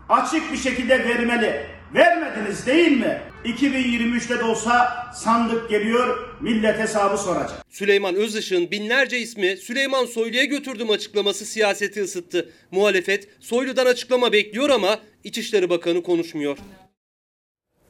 açık 0.08 0.52
bir 0.52 0.56
şekilde 0.56 1.04
vermeli. 1.04 1.66
Vermediniz 1.94 2.66
değil 2.66 3.00
mi? 3.00 3.33
2023'te 3.44 4.38
de 4.38 4.44
olsa 4.44 5.06
sandık 5.14 5.70
geliyor, 5.70 6.28
millet 6.40 6.78
hesabı 6.78 7.18
soracak. 7.18 7.64
Süleyman 7.70 8.14
Özışık'ın 8.14 8.70
binlerce 8.70 9.18
ismi 9.18 9.56
Süleyman 9.56 10.04
Soylu'ya 10.04 10.44
götürdüm 10.44 10.90
açıklaması 10.90 11.44
siyaseti 11.44 12.02
ısıttı. 12.02 12.48
Muhalefet 12.70 13.28
Soylu'dan 13.40 13.86
açıklama 13.86 14.32
bekliyor 14.32 14.70
ama 14.70 14.98
İçişleri 15.24 15.70
Bakanı 15.70 16.02
konuşmuyor. 16.02 16.58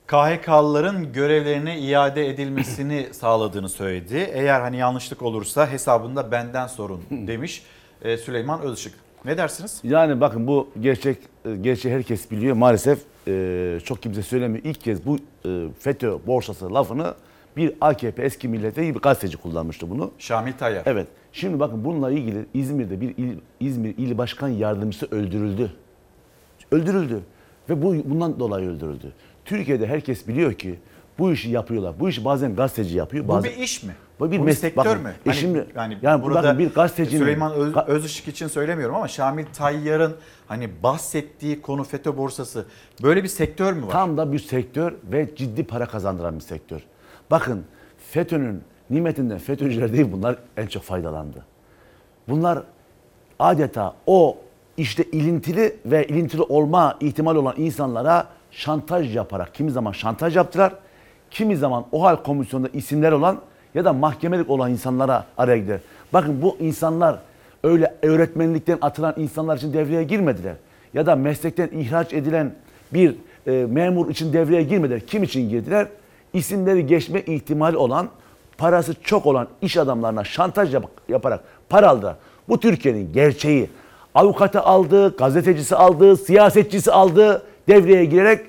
KHK'lıların 0.06 1.12
görevlerine 1.12 1.78
iade 1.80 2.28
edilmesini 2.28 3.06
sağladığını 3.12 3.68
söyledi. 3.68 4.30
Eğer 4.32 4.60
hani 4.60 4.76
yanlışlık 4.76 5.22
olursa 5.22 5.70
hesabında 5.70 6.32
benden 6.32 6.66
sorun 6.66 7.02
demiş 7.10 7.62
e, 8.02 8.16
Süleyman 8.16 8.60
Özışık. 8.60 8.94
Ne 9.24 9.38
dersiniz? 9.38 9.80
Yani 9.84 10.20
bakın 10.20 10.46
bu 10.46 10.70
gerçek 10.80 11.18
e, 11.44 11.56
gerçeği 11.56 11.94
herkes 11.94 12.30
biliyor. 12.30 12.56
Maalesef 12.56 12.98
e, 13.28 13.78
çok 13.84 14.02
kimse 14.02 14.22
söylemiyor. 14.22 14.64
İlk 14.64 14.80
kez 14.80 15.06
bu 15.06 15.18
e, 15.46 15.66
FETÖ 15.78 16.18
borsası 16.26 16.74
lafını 16.74 17.14
bir 17.56 17.74
AKP 17.80 18.22
eski 18.22 18.48
milletvekili 18.48 18.94
bir 18.94 19.00
gazeteci 19.00 19.36
kullanmıştı 19.36 19.90
bunu. 19.90 20.10
Şamil 20.18 20.52
Tayyar. 20.52 20.82
Evet. 20.86 21.06
Şimdi 21.32 21.60
bakın 21.60 21.84
bununla 21.84 22.10
ilgili 22.10 22.46
İzmir'de 22.54 23.00
bir 23.00 23.16
il, 23.16 23.38
İzmir 23.60 23.94
İl 23.98 24.18
Başkan 24.18 24.48
Yardımcısı 24.48 25.06
öldürüldü. 25.10 25.72
Öldürüldü. 26.70 27.20
Ve 27.68 27.82
bu 27.82 27.96
bundan 28.04 28.40
dolayı 28.40 28.68
öldürüldü. 28.68 29.12
Türkiye'de 29.44 29.86
herkes 29.86 30.28
biliyor 30.28 30.54
ki 30.54 30.78
bu 31.18 31.32
işi 31.32 31.50
yapıyorlar. 31.50 32.00
Bu 32.00 32.08
işi 32.08 32.24
bazen 32.24 32.56
gazeteci 32.56 32.96
yapıyor. 32.96 33.24
Bu 33.24 33.28
Bazen, 33.28 33.50
bir 33.50 33.56
iş 33.56 33.82
mi? 33.82 33.92
Bu 34.20 34.30
bir 34.30 34.38
Bu 34.38 34.44
meslek. 34.44 34.60
sektör 34.74 34.90
Bakın, 34.90 35.02
mü? 35.02 35.08
E 35.08 35.14
Hani 35.24 35.36
şimdi, 35.36 35.66
yani, 35.76 35.98
yani 36.02 36.22
burada 36.22 36.42
bakın 36.42 36.58
bir 36.58 36.74
gazetecinin... 36.74 37.20
Süleyman 37.20 37.52
Öz, 37.52 37.76
Özışık 37.76 38.28
için 38.28 38.48
söylemiyorum 38.48 38.96
ama 38.96 39.08
Şamil 39.08 39.46
Tayyar'ın 39.52 40.16
hani 40.46 40.70
bahsettiği 40.82 41.62
konu 41.62 41.84
FETÖ 41.84 42.16
borsası 42.16 42.66
böyle 43.02 43.22
bir 43.22 43.28
sektör 43.28 43.72
mü 43.72 43.86
var? 43.86 43.90
Tam 43.90 44.16
da 44.16 44.32
bir 44.32 44.38
sektör 44.38 44.92
ve 45.12 45.36
ciddi 45.36 45.64
para 45.64 45.86
kazandıran 45.86 46.34
bir 46.34 46.40
sektör. 46.40 46.80
Bakın 47.30 47.64
FETÖ'nün 48.10 48.62
nimetinden 48.90 49.38
FETÖ'cüler 49.38 49.92
değil 49.92 50.12
bunlar 50.12 50.36
en 50.56 50.66
çok 50.66 50.82
faydalandı. 50.82 51.44
Bunlar 52.28 52.62
adeta 53.38 53.94
o 54.06 54.36
işte 54.76 55.04
ilintili 55.04 55.76
ve 55.86 56.06
ilintili 56.06 56.42
olma 56.42 56.96
ihtimali 57.00 57.38
olan 57.38 57.54
insanlara 57.56 58.26
şantaj 58.50 59.16
yaparak 59.16 59.54
kimi 59.54 59.70
zaman 59.70 59.92
şantaj 59.92 60.36
yaptılar, 60.36 60.74
kimi 61.34 61.56
zaman 61.56 61.84
o 61.92 62.02
hal 62.02 62.16
komisyonunda 62.16 62.70
isimler 62.72 63.12
olan 63.12 63.38
ya 63.74 63.84
da 63.84 63.92
mahkemelik 63.92 64.50
olan 64.50 64.70
insanlara 64.70 65.26
araya 65.38 65.58
gider. 65.58 65.80
Bakın 66.12 66.42
bu 66.42 66.56
insanlar 66.60 67.18
öyle 67.64 67.94
öğretmenlikten 68.02 68.78
atılan 68.82 69.14
insanlar 69.16 69.56
için 69.56 69.72
devreye 69.72 70.04
girmediler. 70.04 70.54
Ya 70.94 71.06
da 71.06 71.16
meslekten 71.16 71.68
ihraç 71.72 72.12
edilen 72.12 72.54
bir 72.92 73.14
e, 73.46 73.50
memur 73.70 74.10
için 74.10 74.32
devreye 74.32 74.62
girmediler. 74.62 75.00
Kim 75.00 75.22
için 75.22 75.48
girdiler? 75.48 75.86
isimleri 76.34 76.86
geçme 76.86 77.20
ihtimali 77.20 77.76
olan, 77.76 78.08
parası 78.58 78.94
çok 79.02 79.26
olan 79.26 79.48
iş 79.62 79.76
adamlarına 79.76 80.24
şantaj 80.24 80.74
yap- 80.74 80.90
yaparak 81.08 81.40
para 81.68 81.88
aldılar. 81.88 82.16
Bu 82.48 82.60
Türkiye'nin 82.60 83.12
gerçeği. 83.12 83.70
Avukatı 84.14 84.60
aldı, 84.60 85.16
gazetecisi 85.16 85.76
aldı, 85.76 86.16
siyasetçisi 86.16 86.92
aldı 86.92 87.42
devreye 87.68 88.04
girerek 88.04 88.40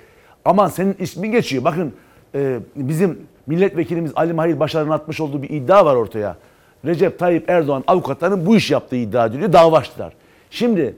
aman 0.45 0.67
senin 0.67 0.95
ismin 0.99 1.31
geçiyor. 1.31 1.63
Bakın 1.63 1.93
e, 2.35 2.59
bizim 2.75 3.19
milletvekilimiz 3.47 4.11
Ali 4.15 4.33
Mahir 4.33 4.59
Başar'ın 4.59 4.89
atmış 4.89 5.21
olduğu 5.21 5.43
bir 5.43 5.49
iddia 5.49 5.85
var 5.85 5.95
ortaya. 5.95 6.37
Recep 6.85 7.19
Tayyip 7.19 7.49
Erdoğan 7.49 7.83
avukatlarının 7.87 8.45
bu 8.45 8.55
iş 8.55 8.71
yaptığı 8.71 8.95
iddia 8.95 9.25
ediliyor. 9.25 9.53
Dava 9.53 9.77
açtılar. 9.77 10.13
Şimdi 10.49 10.95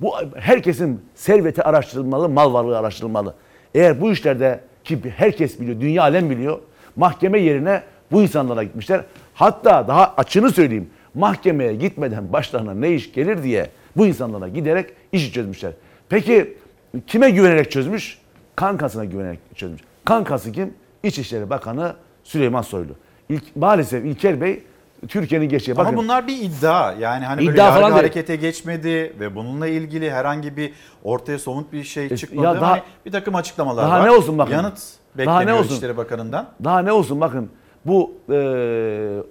bu 0.00 0.14
herkesin 0.36 1.00
serveti 1.14 1.62
araştırılmalı, 1.62 2.28
mal 2.28 2.52
varlığı 2.52 2.78
araştırılmalı. 2.78 3.34
Eğer 3.74 4.00
bu 4.00 4.12
işlerde 4.12 4.60
ki 4.84 4.98
herkes 5.16 5.60
biliyor, 5.60 5.80
dünya 5.80 6.02
alem 6.02 6.30
biliyor. 6.30 6.58
Mahkeme 6.96 7.40
yerine 7.40 7.82
bu 8.12 8.22
insanlara 8.22 8.62
gitmişler. 8.62 9.04
Hatta 9.34 9.88
daha 9.88 10.14
açını 10.16 10.50
söyleyeyim. 10.50 10.90
Mahkemeye 11.14 11.74
gitmeden 11.74 12.32
başlarına 12.32 12.74
ne 12.74 12.92
iş 12.92 13.12
gelir 13.12 13.42
diye 13.42 13.70
bu 13.96 14.06
insanlara 14.06 14.48
giderek 14.48 14.90
işi 15.12 15.32
çözmüşler. 15.32 15.72
Peki 16.08 16.56
kime 17.06 17.30
güvenerek 17.30 17.70
çözmüş? 17.70 18.18
Kankasına 18.56 19.04
güvenerek 19.04 19.38
çözmüş. 19.54 19.87
Kankası 20.08 20.52
kim? 20.52 20.74
İçişleri 21.02 21.50
Bakanı 21.50 21.94
Süleyman 22.24 22.62
Soylu. 22.62 22.92
İlk, 23.28 23.56
maalesef 23.56 24.04
İlker 24.04 24.40
Bey 24.40 24.62
Türkiye'nin 25.08 25.48
geçeceği. 25.48 25.74
Ama 25.74 25.84
Bakın, 25.84 25.96
bunlar 25.98 26.26
bir 26.26 26.42
iddia. 26.42 26.92
Yani 26.92 27.24
hani 27.24 27.38
böyle 27.40 27.52
İddia 27.52 27.64
yargı 27.64 27.78
falan 27.80 27.90
değil. 27.90 28.00
harekete 28.00 28.36
geçmedi 28.36 29.12
ve 29.20 29.34
bununla 29.34 29.66
ilgili 29.66 30.10
herhangi 30.10 30.56
bir 30.56 30.72
ortaya 31.04 31.38
somut 31.38 31.72
bir 31.72 31.84
şey 31.84 32.16
çıkmadı. 32.16 32.46
ya 32.46 32.54
daha- 32.60 32.70
hani 32.70 32.82
bir 33.06 33.12
takım 33.12 33.34
açıklamalar 33.34 33.84
daha 33.84 34.00
var. 34.00 34.06
ne 34.06 34.10
olsun 34.10 34.38
bakın. 34.38 34.52
Yanıt 34.52 34.78
Daha 34.78 35.18
bekleniyor 35.18 35.46
ne 35.46 35.54
olsun? 35.60 35.70
İçişleri 35.70 35.96
Bakanı'ndan. 35.96 36.48
Daha 36.64 36.78
ne 36.80 36.92
olsun 36.92 37.20
bakın 37.20 37.50
bu 37.84 38.12
e, 38.30 38.36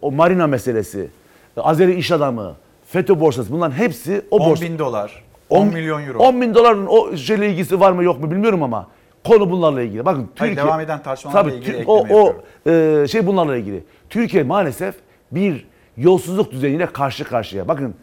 o 0.01 0.11
marina 0.11 0.47
meselesi, 0.47 1.09
Azeri 1.57 1.95
iş 1.95 2.11
adamı, 2.11 2.55
FETÖ 2.87 3.19
borsası 3.19 3.51
bunların 3.51 3.75
hepsi 3.75 4.21
o 4.31 4.37
10 4.37 4.49
borsa. 4.49 4.65
bin 4.65 4.79
dolar, 4.79 5.23
10 5.49 5.67
milyon 5.67 6.07
euro. 6.07 6.19
10 6.19 6.41
bin 6.41 6.53
doların 6.55 6.85
o 6.89 7.17
şeyle 7.17 7.49
ilgisi 7.49 7.79
var 7.79 7.91
mı 7.91 8.03
yok 8.03 8.19
mu 8.23 8.31
bilmiyorum 8.31 8.63
ama 8.63 8.87
konu 9.27 9.51
bunlarla 9.51 9.81
ilgili. 9.81 10.05
Bakın 10.05 10.29
Hayır, 10.35 10.51
Türkiye 10.51 10.67
devam 10.67 10.79
eden 10.79 11.03
tartışmalarla 11.03 11.49
Tabii, 11.49 11.55
ilgili 11.59 11.83
o, 11.87 12.05
o 12.09 12.35
e, 12.71 13.05
şey 13.07 13.27
bunlarla 13.27 13.57
ilgili. 13.57 13.83
Türkiye 14.09 14.43
maalesef 14.43 14.95
bir 15.31 15.67
yolsuzluk 15.97 16.51
düzeyiyle 16.51 16.85
karşı 16.85 17.23
karşıya. 17.23 17.67
Bakın 17.67 17.95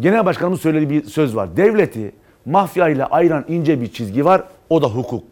Genel 0.00 0.26
Başkanımız 0.26 0.60
söylediği 0.60 0.90
bir 0.90 1.08
söz 1.08 1.36
var. 1.36 1.56
Devleti 1.56 2.12
mafya 2.46 2.88
ile 2.88 3.04
ayıran 3.04 3.44
ince 3.48 3.80
bir 3.80 3.92
çizgi 3.92 4.24
var. 4.24 4.42
O 4.70 4.82
da 4.82 4.86
hukuk. 4.86 5.24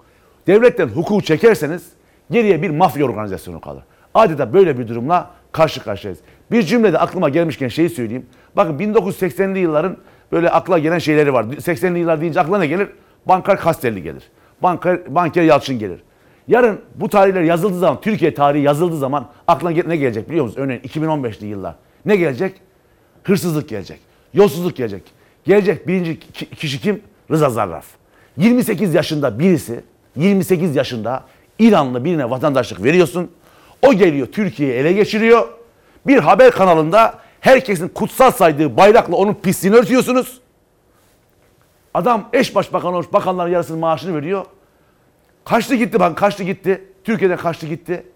Devletten 0.47 0.89
hukuku 0.89 1.23
çekerseniz 1.23 1.87
geriye 2.31 2.63
bir 2.63 2.71
mafya 2.71 3.07
organizasyonu 3.07 3.61
kalır. 3.61 3.83
Adeta 4.15 4.53
böyle 4.53 4.79
bir 4.79 4.89
durumla 4.89 5.31
karşı 5.53 5.85
karşıyayız. 5.85 6.21
Bir 6.51 6.63
cümlede 6.63 6.99
aklıma 6.99 7.29
gelmişken 7.29 7.69
şeyi 7.69 7.91
söyleyeyim. 7.91 8.27
Bakın 8.57 8.79
1980'li 8.79 9.59
yılların 9.59 9.97
böyle 10.33 10.51
akla 10.51 10.79
gelen 10.79 10.99
şeyleri 10.99 11.33
var. 11.33 11.45
80'li 11.45 11.99
yıllar 11.99 12.21
deyince 12.21 12.41
aklına 12.41 12.59
ne 12.59 12.67
gelir? 12.67 12.89
Bankar 13.27 13.61
Kastelli 13.61 14.03
gelir. 14.03 14.23
Banker, 14.63 15.15
banker 15.15 15.43
Yalçın 15.43 15.79
gelir. 15.79 16.01
Yarın 16.49 16.81
bu 16.95 17.09
tarihler 17.09 17.43
yazıldığı 17.43 17.79
zaman, 17.79 18.01
Türkiye 18.01 18.35
tarihi 18.35 18.63
yazıldığı 18.63 18.99
zaman 18.99 19.29
aklına 19.49 19.83
ne 19.87 19.97
gelecek 19.97 20.29
biliyor 20.29 20.45
musunuz? 20.45 20.65
Örneğin 20.65 20.81
2015'li 20.81 21.47
yıllar. 21.47 21.75
Ne 22.07 22.17
gelecek? 22.17 22.55
Hırsızlık 23.23 23.69
gelecek. 23.69 24.01
Yolsuzluk 24.35 24.77
gelecek. 24.77 25.03
Gelecek 25.45 25.89
birinci 25.89 26.21
ki- 26.21 26.51
kişi 26.51 26.81
kim? 26.81 27.03
Rıza 27.31 27.51
Zarraf. 27.51 27.87
28 28.37 28.95
yaşında 28.95 29.39
birisi, 29.39 29.85
28 30.17 30.77
yaşında 30.77 31.25
İranlı 31.59 32.05
birine 32.05 32.31
vatandaşlık 32.31 32.85
veriyorsun. 32.85 33.31
O 33.87 33.95
geliyor 33.95 34.27
Türkiye'yi 34.27 34.75
ele 34.75 34.93
geçiriyor. 34.93 35.49
Bir 36.07 36.19
haber 36.19 36.51
kanalında 36.51 37.15
herkesin 37.41 37.89
kutsal 37.89 38.31
saydığı 38.31 38.77
bayrakla 38.77 39.17
onun 39.17 39.35
pisliğini 39.35 39.77
örtüyorsunuz. 39.79 40.41
Adam 41.97 42.29
eş 42.33 42.55
başbakan 42.55 42.95
olmuş 42.95 43.13
bakanların 43.13 43.51
yarısının 43.51 43.79
maaşını 43.79 44.17
veriyor. 44.17 44.45
Kaçtı 45.45 45.75
gitti 45.75 46.01
bak 46.01 46.17
kaçtı 46.17 46.45
gitti. 46.45 46.85
Türkiye'den 47.05 47.37
kaçtı 47.37 47.67
gitti. 47.67 48.07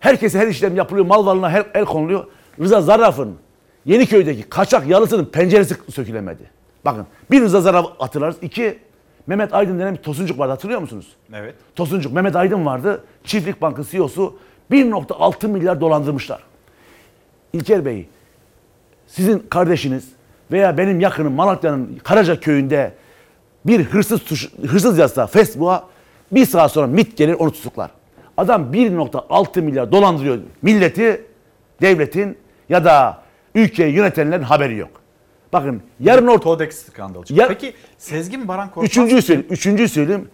Herkese 0.00 0.38
her 0.38 0.46
işlem 0.46 0.76
yapılıyor. 0.76 1.06
Mal 1.06 1.26
varlığına 1.26 1.50
her 1.50 1.66
el 1.74 1.84
konuluyor. 1.84 2.26
Rıza 2.60 2.80
Zarraf'ın 2.80 3.36
Yeniköy'deki 3.84 4.42
kaçak 4.42 4.86
yalısının 4.86 5.24
penceresi 5.24 5.76
sökülemedi. 5.92 6.50
Bakın 6.84 7.06
bir 7.30 7.40
Rıza 7.40 7.60
Zarraf 7.60 7.86
hatırlarız. 7.98 8.36
İki 8.42 8.78
Mehmet 9.26 9.54
Aydın 9.54 9.78
denen 9.78 9.94
bir 9.94 10.02
tosuncuk 10.02 10.38
vardı 10.38 10.50
hatırlıyor 10.50 10.80
musunuz? 10.80 11.16
Evet. 11.34 11.54
Tosuncuk 11.76 12.12
Mehmet 12.12 12.36
Aydın 12.36 12.66
vardı. 12.66 13.04
Çiftlik 13.24 13.62
Bankı 13.62 13.84
CEO'su 13.84 14.38
1.6 14.70 15.46
milyar 15.48 15.80
dolandırmışlar. 15.80 16.42
İlker 17.52 17.84
Bey 17.84 18.08
sizin 19.06 19.38
kardeşiniz 19.38 20.17
veya 20.52 20.78
benim 20.78 21.00
yakınım 21.00 21.32
Malatya'nın 21.32 21.98
Karaca 22.04 22.40
köyünde 22.40 22.92
bir 23.66 23.84
hırsız 23.84 24.24
tuş, 24.24 24.48
hırsız 24.66 24.98
yazsa 24.98 25.26
Facebook'a 25.26 25.84
bir 26.32 26.46
saat 26.46 26.72
sonra 26.72 26.86
MIT 26.86 27.16
gelir 27.16 27.36
onu 27.38 27.52
tutuklar. 27.52 27.90
Adam 28.36 28.72
1.6 28.72 29.60
milyar 29.60 29.92
dolandırıyor 29.92 30.38
milleti, 30.62 31.24
devletin 31.80 32.38
ya 32.68 32.84
da 32.84 33.22
ülkeyi 33.54 33.94
yönetenlerin 33.94 34.42
haberi 34.42 34.76
yok. 34.76 34.90
Bakın 35.52 35.82
yarın 36.00 36.26
orta 36.26 36.40
Todex 36.40 36.86
skandalı 36.86 37.24
çıktı. 37.24 37.44
Peki 37.48 37.74
Sezgin 37.98 38.48
Baran 38.48 38.68
Korkmaz 38.68 38.84
Üçüncüyü 38.84 39.22
söyleyeyim. 39.22 39.46
Üçüncüyü 39.50 39.88
söyleyeyim. 39.88 40.28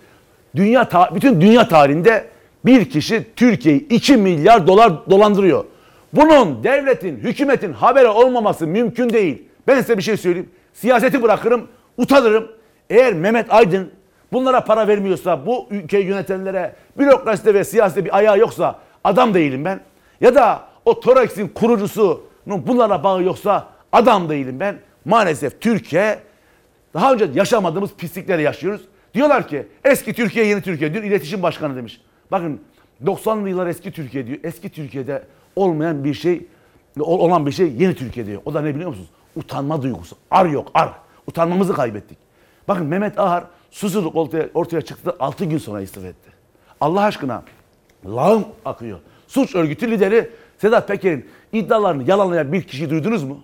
Dünya 0.56 0.88
ta- 0.88 1.14
bütün 1.14 1.40
dünya 1.40 1.68
tarihinde 1.68 2.26
bir 2.64 2.90
kişi 2.90 3.26
Türkiye'yi 3.36 3.88
2 3.88 4.16
milyar 4.16 4.66
dolar 4.66 5.10
dolandırıyor. 5.10 5.64
Bunun 6.12 6.64
devletin, 6.64 7.16
hükümetin 7.16 7.72
haberi 7.72 8.08
olmaması 8.08 8.66
mümkün 8.66 9.10
değil. 9.10 9.42
Ben 9.66 9.80
size 9.80 9.98
bir 9.98 10.02
şey 10.02 10.16
söyleyeyim. 10.16 10.50
Siyaseti 10.72 11.22
bırakırım, 11.22 11.68
utanırım. 11.96 12.48
Eğer 12.90 13.12
Mehmet 13.14 13.52
Aydın 13.52 13.90
bunlara 14.32 14.64
para 14.64 14.88
vermiyorsa, 14.88 15.46
bu 15.46 15.66
ülkeyi 15.70 16.04
yönetenlere 16.06 16.74
bürokraside 16.98 17.54
ve 17.54 17.64
siyasette 17.64 18.04
bir 18.04 18.16
ayağı 18.16 18.38
yoksa 18.38 18.78
adam 19.04 19.34
değilim 19.34 19.64
ben. 19.64 19.80
Ya 20.20 20.34
da 20.34 20.62
o 20.84 21.00
Torex'in 21.00 21.48
kurucusunun 21.48 22.22
bunlara 22.66 23.04
bağı 23.04 23.22
yoksa 23.22 23.68
adam 23.92 24.28
değilim 24.28 24.60
ben. 24.60 24.76
Maalesef 25.04 25.60
Türkiye 25.60 26.18
daha 26.94 27.12
önce 27.12 27.28
yaşamadığımız 27.34 27.94
pislikleri 27.94 28.42
yaşıyoruz. 28.42 28.80
Diyorlar 29.14 29.48
ki 29.48 29.66
eski 29.84 30.12
Türkiye 30.12 30.46
yeni 30.46 30.62
Türkiye. 30.62 30.94
Dün 30.94 31.02
iletişim 31.02 31.42
başkanı 31.42 31.76
demiş. 31.76 32.00
Bakın 32.30 32.60
90'lı 33.04 33.48
yıllar 33.48 33.66
eski 33.66 33.92
Türkiye 33.92 34.26
diyor. 34.26 34.38
Eski 34.44 34.68
Türkiye'de 34.68 35.22
olmayan 35.56 36.04
bir 36.04 36.14
şey 36.14 36.46
ol- 37.00 37.18
olan 37.18 37.46
bir 37.46 37.52
şey 37.52 37.72
yeni 37.78 37.94
Türkiye 37.94 38.26
diyor. 38.26 38.42
O 38.44 38.54
da 38.54 38.60
ne 38.60 38.74
biliyor 38.74 38.88
musunuz? 38.90 39.08
Utanma 39.36 39.82
duygusu. 39.82 40.16
Ar 40.30 40.46
yok 40.46 40.70
ar. 40.74 40.92
Utanmamızı 41.26 41.74
kaybettik. 41.74 42.18
Bakın 42.68 42.86
Mehmet 42.86 43.18
Ahar 43.18 43.44
susuzluk 43.70 44.16
ortaya, 44.16 44.48
ortaya 44.54 44.82
çıktı 44.82 45.16
6 45.20 45.44
gün 45.44 45.58
sonra 45.58 45.80
istifa 45.80 46.06
etti. 46.06 46.30
Allah 46.80 47.00
aşkına 47.00 47.42
lağım 48.06 48.44
akıyor. 48.64 48.98
Suç 49.26 49.54
örgütü 49.54 49.90
lideri 49.90 50.30
Sedat 50.58 50.88
Peker'in 50.88 51.28
iddialarını 51.52 52.10
yalanlayan 52.10 52.52
bir 52.52 52.62
kişi 52.62 52.90
duydunuz 52.90 53.22
mu? 53.24 53.38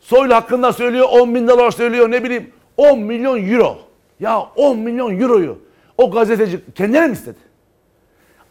Soylu 0.00 0.34
hakkında 0.34 0.72
söylüyor 0.72 1.08
10 1.10 1.34
bin 1.34 1.48
dolar 1.48 1.70
söylüyor 1.70 2.10
ne 2.10 2.24
bileyim 2.24 2.50
10 2.76 3.00
milyon 3.00 3.48
euro. 3.48 3.78
Ya 4.20 4.40
10 4.40 4.78
milyon 4.78 5.20
euroyu 5.20 5.58
o 5.98 6.10
gazeteci 6.10 6.60
kendine 6.74 7.06
mi 7.06 7.12
istedi? 7.12 7.38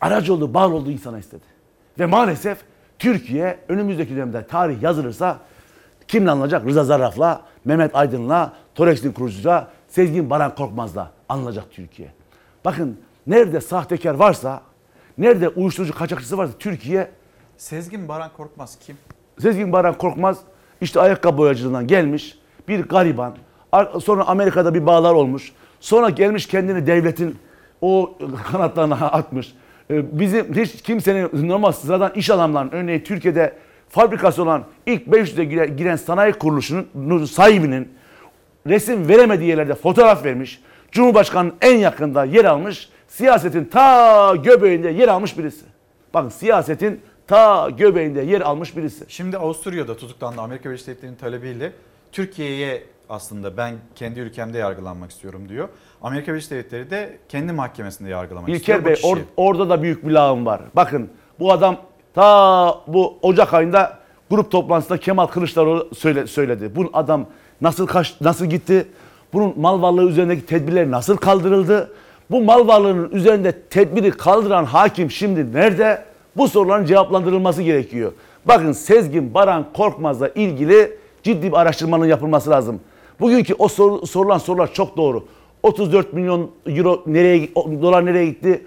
Aracı 0.02 0.34
olduğu, 0.34 0.54
bağlı 0.54 0.76
olduğu 0.76 0.92
insana 0.92 1.20
istedi. 1.20 1.44
Ve 2.00 2.06
maalesef 2.06 2.58
Türkiye 3.00 3.60
önümüzdeki 3.68 4.16
dönemde 4.16 4.48
tarih 4.48 4.82
yazılırsa 4.82 5.40
kimle 6.14 6.32
anılacak? 6.32 6.66
Rıza 6.66 6.84
Zarraf'la, 6.84 7.42
Mehmet 7.66 7.96
Aydın'la, 7.96 8.54
Torex'in 8.76 9.12
kurucusuyla, 9.12 9.68
Sezgin 9.88 10.30
Baran 10.30 10.56
Korkmaz'la 10.56 11.12
anılacak 11.30 11.66
Türkiye. 11.72 12.08
Bakın 12.66 13.00
nerede 13.28 13.62
sahtekar 13.62 14.14
varsa, 14.14 14.62
nerede 15.18 15.50
uyuşturucu 15.50 15.94
kaçakçısı 15.94 16.38
varsa 16.38 16.54
Türkiye 16.60 17.12
Sezgin 17.58 18.08
Baran 18.08 18.30
Korkmaz 18.38 18.78
kim? 18.86 18.98
Sezgin 19.40 19.72
Baran 19.72 19.98
Korkmaz 19.98 20.38
işte 20.82 21.00
ayakkabı 21.02 21.38
boyacılığından 21.38 21.88
gelmiş 21.88 22.38
bir 22.68 22.80
gariban. 22.84 23.34
Ar- 23.72 24.00
Sonra 24.00 24.24
Amerika'da 24.28 24.74
bir 24.74 24.86
bağlar 24.86 25.14
olmuş. 25.14 25.52
Sonra 25.80 26.10
gelmiş 26.10 26.48
kendini 26.48 26.88
devletin 26.88 27.38
o 27.82 28.18
kanatlarına 28.52 28.96
atmış. 28.96 29.54
Ee, 29.92 30.20
Bizim 30.20 30.54
hiç 30.56 30.82
kimsenin 30.82 31.50
normal 31.50 31.72
sıradan 31.72 32.12
iş 32.16 32.30
adamlarının 32.30 32.72
örneğin 32.72 33.00
Türkiye'de 33.04 33.54
fabrikası 33.94 34.44
olan 34.44 34.64
ilk 34.86 35.08
500'e 35.08 35.66
giren, 35.66 35.96
sanayi 35.96 36.34
kuruluşunun 36.34 37.26
sahibinin 37.26 37.90
resim 38.68 39.08
veremediği 39.10 39.50
yerlerde 39.50 39.76
fotoğraf 39.76 40.26
vermiş. 40.26 40.62
Cumhurbaşkanının 40.92 41.54
en 41.62 41.78
yakında 41.78 42.26
yer 42.26 42.46
almış. 42.46 42.90
Siyasetin 43.08 43.66
ta 43.66 44.36
göbeğinde 44.36 44.90
yer 44.90 45.08
almış 45.08 45.38
birisi. 45.38 45.66
Bakın 46.14 46.30
siyasetin 46.30 47.02
ta 47.28 47.70
göbeğinde 47.70 48.22
yer 48.22 48.42
almış 48.42 48.78
birisi. 48.78 49.06
Şimdi 49.08 49.38
Avusturya'da 49.38 49.98
tutuklandı 49.98 50.42
Amerika 50.42 50.70
Birleşik 50.70 50.88
Devletleri'nin 50.88 51.18
talebiyle 51.18 51.72
Türkiye'ye 52.12 52.84
aslında 53.10 53.58
ben 53.58 53.76
kendi 53.96 54.20
ülkemde 54.20 54.58
yargılanmak 54.58 55.12
istiyorum 55.12 55.50
diyor. 55.50 55.70
Amerika 56.02 56.32
Birleşik 56.32 56.52
Devletleri 56.52 56.90
de 56.90 57.18
kendi 57.30 57.52
mahkemesinde 57.54 58.10
yargılamak 58.10 58.50
istiyor. 58.50 58.80
İlker 58.80 58.86
Bey 58.86 59.12
or- 59.12 59.24
orada 59.38 59.70
da 59.70 59.84
büyük 59.84 60.06
bir 60.08 60.12
lağım 60.12 60.46
var. 60.46 60.62
Bakın 60.76 61.10
bu 61.40 61.52
adam 61.52 61.78
ta 62.14 62.82
bu 62.88 63.18
Ocak 63.22 63.54
ayında 63.54 63.98
grup 64.30 64.52
toplantısında 64.52 64.98
Kemal 64.98 65.28
Kılıçdaroğlu 65.28 65.90
söyle, 65.98 66.28
söyledi. 66.28 66.76
Bu 66.76 66.90
adam 66.94 67.26
nasıl 67.62 67.88
kaç, 67.88 68.22
nasıl 68.22 68.46
gitti? 68.46 68.88
Bunun 69.34 69.54
mal 69.58 69.82
varlığı 69.82 70.10
üzerindeki 70.10 70.46
tedbirler 70.46 70.92
nasıl 70.92 71.18
kaldırıldı? 71.18 71.92
Bu 72.32 72.44
mal 72.44 72.68
varlığının 72.68 73.10
üzerinde 73.12 73.62
tedbiri 73.62 74.12
kaldıran 74.12 74.66
hakim 74.66 75.12
şimdi 75.12 75.54
nerede? 75.54 76.04
Bu 76.38 76.48
soruların 76.48 76.86
cevaplandırılması 76.86 77.62
gerekiyor. 77.62 78.12
Bakın 78.46 78.72
Sezgin 78.72 79.34
Baran 79.34 79.66
Korkmaz'la 79.74 80.28
ilgili 80.28 80.98
ciddi 81.24 81.52
bir 81.52 81.58
araştırmanın 81.58 82.06
yapılması 82.06 82.50
lazım. 82.50 82.80
Bugünkü 83.20 83.54
o 83.60 83.68
soru, 83.68 84.08
sorulan 84.08 84.38
sorular 84.38 84.74
çok 84.74 84.98
doğru. 84.98 85.24
34 85.64 86.14
milyon 86.14 86.52
euro 86.66 87.04
nereye 87.06 87.50
dolar 87.56 88.06
nereye 88.06 88.26
gitti? 88.26 88.66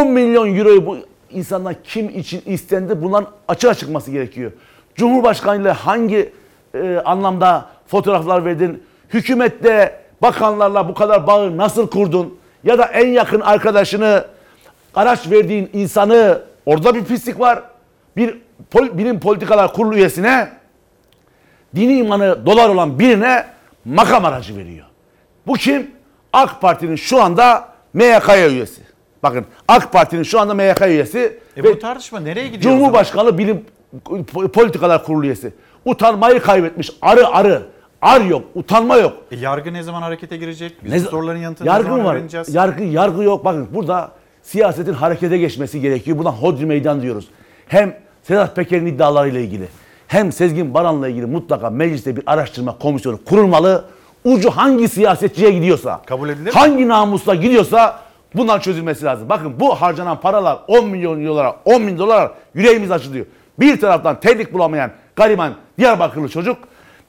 10 0.00 0.10
milyon 0.10 0.56
euroyu 0.56 0.86
bu 0.86 0.96
insandan 1.34 1.74
kim 1.84 2.08
için 2.08 2.42
istendi? 2.46 3.02
Bunların 3.02 3.28
açığa 3.48 3.74
çıkması 3.74 4.10
gerekiyor. 4.10 4.52
Cumhurbaşkanı 4.94 5.62
ile 5.62 5.70
hangi 5.70 6.32
e, 6.74 6.96
anlamda 7.04 7.66
fotoğraflar 7.86 8.44
verdin? 8.44 8.82
Hükümette 9.08 10.00
bakanlarla 10.22 10.88
bu 10.88 10.94
kadar 10.94 11.26
bağı 11.26 11.56
nasıl 11.56 11.90
kurdun? 11.90 12.38
Ya 12.64 12.78
da 12.78 12.84
en 12.84 13.08
yakın 13.08 13.40
arkadaşını 13.40 14.24
araç 14.94 15.30
verdiğin 15.30 15.70
insanı 15.72 16.42
orada 16.66 16.94
bir 16.94 17.04
pislik 17.04 17.40
var. 17.40 17.62
Bir 18.16 18.38
pol, 18.70 18.98
bilim 18.98 19.20
politikalar 19.20 19.72
kurulu 19.72 19.96
üyesine 19.96 20.48
dini 21.76 21.98
imanı 21.98 22.46
dolar 22.46 22.68
olan 22.68 22.98
birine 22.98 23.46
makam 23.84 24.24
aracı 24.24 24.56
veriyor. 24.56 24.86
Bu 25.46 25.54
kim? 25.54 25.90
AK 26.32 26.60
Parti'nin 26.60 26.96
şu 26.96 27.22
anda 27.22 27.68
MYK'ya 27.92 28.48
üyesi. 28.48 28.82
Bakın 29.22 29.44
AK 29.68 29.92
Parti'nin 29.92 30.22
şu 30.22 30.40
anda 30.40 30.54
MYK 30.54 30.80
üyesi 30.88 31.38
E 31.56 31.62
ve 31.62 31.74
bu 31.74 31.78
tartışma 31.78 32.20
nereye 32.20 32.48
gidiyor? 32.48 32.60
o 32.60 32.62
zaman? 32.62 32.78
Cumhurbaşkanı 32.78 33.38
Bilim 33.38 33.64
Politikalar 34.52 35.04
Kurulu 35.04 35.24
üyesi. 35.26 35.52
Utanmayı 35.84 36.40
kaybetmiş. 36.40 36.90
Arı 37.02 37.28
arı. 37.28 37.62
Ar 38.02 38.20
yok, 38.20 38.42
utanma 38.54 38.96
yok. 38.96 39.12
E, 39.30 39.36
yargı 39.36 39.72
ne 39.72 39.82
zaman 39.82 40.02
harekete 40.02 40.36
girecek? 40.36 40.84
Biz 40.84 40.92
Ne- 40.92 40.98
bu 41.04 41.08
soruların 41.10 41.38
yanıtını 41.38 41.66
ne 41.68 41.72
yargı 41.72 41.84
zaman 41.84 42.00
mı 42.00 42.04
var? 42.06 42.14
öğreneceğiz? 42.14 42.54
Yargı 42.54 42.82
yargı 42.84 43.22
yok. 43.22 43.44
Bakın 43.44 43.68
burada 43.74 44.10
siyasetin 44.42 44.92
harekete 44.92 45.38
geçmesi 45.38 45.80
gerekiyor. 45.80 46.18
Buradan 46.18 46.30
hodri 46.32 46.66
meydan 46.66 47.02
diyoruz. 47.02 47.28
Hem 47.68 47.96
Sedat 48.22 48.56
Peker'in 48.56 48.86
iddialarıyla 48.86 49.40
ilgili 49.40 49.68
hem 50.06 50.32
Sezgin 50.32 50.74
Baran'la 50.74 51.08
ilgili 51.08 51.26
mutlaka 51.26 51.70
mecliste 51.70 52.16
bir 52.16 52.22
araştırma 52.26 52.78
komisyonu 52.78 53.18
kurulmalı. 53.24 53.84
Ucu 54.24 54.50
hangi 54.50 54.88
siyasetçiye 54.88 55.50
gidiyorsa, 55.50 56.02
Kabul 56.06 56.28
edilir 56.28 56.44
mi? 56.54 56.58
hangi 56.60 56.88
namusla 56.88 57.34
gidiyorsa 57.34 58.00
bunlar 58.34 58.60
çözülmesi 58.60 59.04
lazım. 59.04 59.28
Bakın 59.28 59.60
bu 59.60 59.74
harcanan 59.74 60.20
paralar 60.20 60.58
10 60.68 60.88
milyon 60.88 61.26
dolara, 61.26 61.56
10 61.64 61.86
bin 61.86 61.98
dolara 61.98 62.34
yüreğimiz 62.54 62.90
açılıyor. 62.90 63.26
Bir 63.60 63.80
taraftan 63.80 64.20
terlik 64.20 64.52
bulamayan 64.52 64.90
gariban 65.16 65.54
Diyarbakırlı 65.78 66.28
çocuk, 66.28 66.58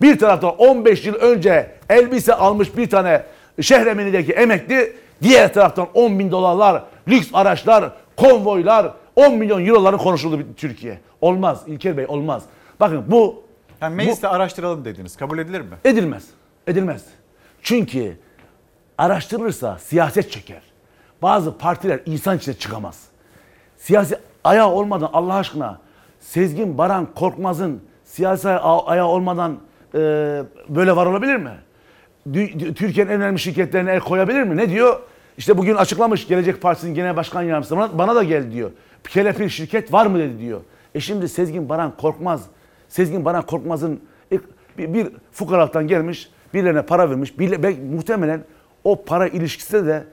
bir 0.02 0.20
taraftan 0.20 0.56
15 0.56 1.06
yıl 1.06 1.16
önce 1.16 1.72
elbise 1.90 2.34
almış 2.34 2.78
bir 2.78 2.90
tane 2.90 3.24
Şehremeni'deki 3.62 4.34
emekli, 4.34 4.96
diğer 5.24 5.54
taraftan 5.54 5.88
10 5.94 6.20
bin 6.20 6.32
dolarlar, 6.32 6.84
lüks 7.08 7.30
araçlar, 7.34 7.92
konvoylar, 8.18 8.94
10 9.16 9.36
milyon 9.36 9.66
euroların 9.66 9.98
konuşulduğu 9.98 10.40
bir 10.40 10.46
Türkiye. 10.58 11.00
Olmaz 11.22 11.64
İlker 11.68 11.98
Bey 11.98 12.06
olmaz. 12.08 12.44
Bakın 12.80 13.04
bu 13.08 13.44
Yani 13.82 13.96
mecliste 13.96 14.28
araştıralım 14.28 14.86
dediniz. 14.86 15.18
Kabul 15.18 15.38
edilir 15.40 15.62
mi? 15.62 15.76
Edilmez. 15.86 16.24
Edilmez. 16.68 17.06
Çünkü 17.62 18.18
araştırılırsa 18.98 19.78
siyaset 19.78 20.32
çeker. 20.32 20.62
Bazı 21.24 21.58
partiler 21.58 22.00
insan 22.06 22.38
içine 22.38 22.56
çıkamaz. 22.56 23.04
Siyasi 23.78 24.16
ayağı 24.44 24.70
olmadan 24.70 25.10
Allah 25.14 25.34
aşkına 25.34 25.80
Sezgin 26.20 26.78
Baran 26.78 27.08
Korkmaz'ın 27.16 27.82
siyasi 28.06 28.50
aya- 28.50 28.86
ayağı 28.86 29.08
olmadan 29.08 29.58
e, 29.96 29.98
böyle 30.70 30.96
var 30.96 31.06
olabilir 31.06 31.36
mi? 31.36 31.52
Türkiye'nin 32.76 33.12
en 33.12 33.22
önemli 33.22 33.40
şirketlerine 33.40 33.92
el 33.92 34.00
koyabilir 34.00 34.44
mi? 34.44 34.58
Ne 34.58 34.70
diyor? 34.70 35.00
İşte 35.38 35.58
bugün 35.58 35.76
açıklamış 35.76 36.28
Gelecek 36.28 36.62
Partisi'nin 36.62 36.94
genel 36.96 37.16
başkan 37.16 37.44
yardımcısı 37.44 37.78
bana, 37.78 37.98
bana 37.98 38.16
da 38.16 38.24
geldi 38.24 38.52
diyor. 38.52 38.72
Kelepir 39.10 39.50
şirket 39.50 39.94
var 39.94 40.06
mı 40.06 40.20
dedi 40.20 40.40
diyor. 40.40 40.62
E 40.96 41.00
şimdi 41.00 41.30
Sezgin 41.30 41.70
Baran 41.70 41.98
Korkmaz, 41.98 42.44
Sezgin 42.90 43.26
Baran 43.26 43.46
Korkmaz'ın 43.46 44.00
bir, 44.78 44.94
bir 44.94 45.08
fukaralıktan 45.32 45.88
gelmiş, 45.88 46.30
birilerine 46.54 46.82
para 46.82 47.10
vermiş. 47.10 47.40
Bir, 47.40 47.80
muhtemelen 47.80 48.42
o 48.84 49.06
para 49.06 49.28
ilişkisinde 49.28 49.86
de 49.86 50.04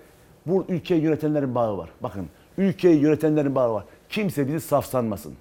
bu 0.46 0.64
ülkeyi 0.68 1.02
yönetenlerin 1.02 1.54
bağı 1.54 1.78
var. 1.78 1.88
Bakın 2.02 2.26
ülkeyi 2.58 3.00
yönetenlerin 3.00 3.54
bağı 3.54 3.74
var. 3.74 3.84
Kimse 4.08 4.48
bizi 4.48 4.60
saf 4.60 4.86
sanmasın. 4.86 5.34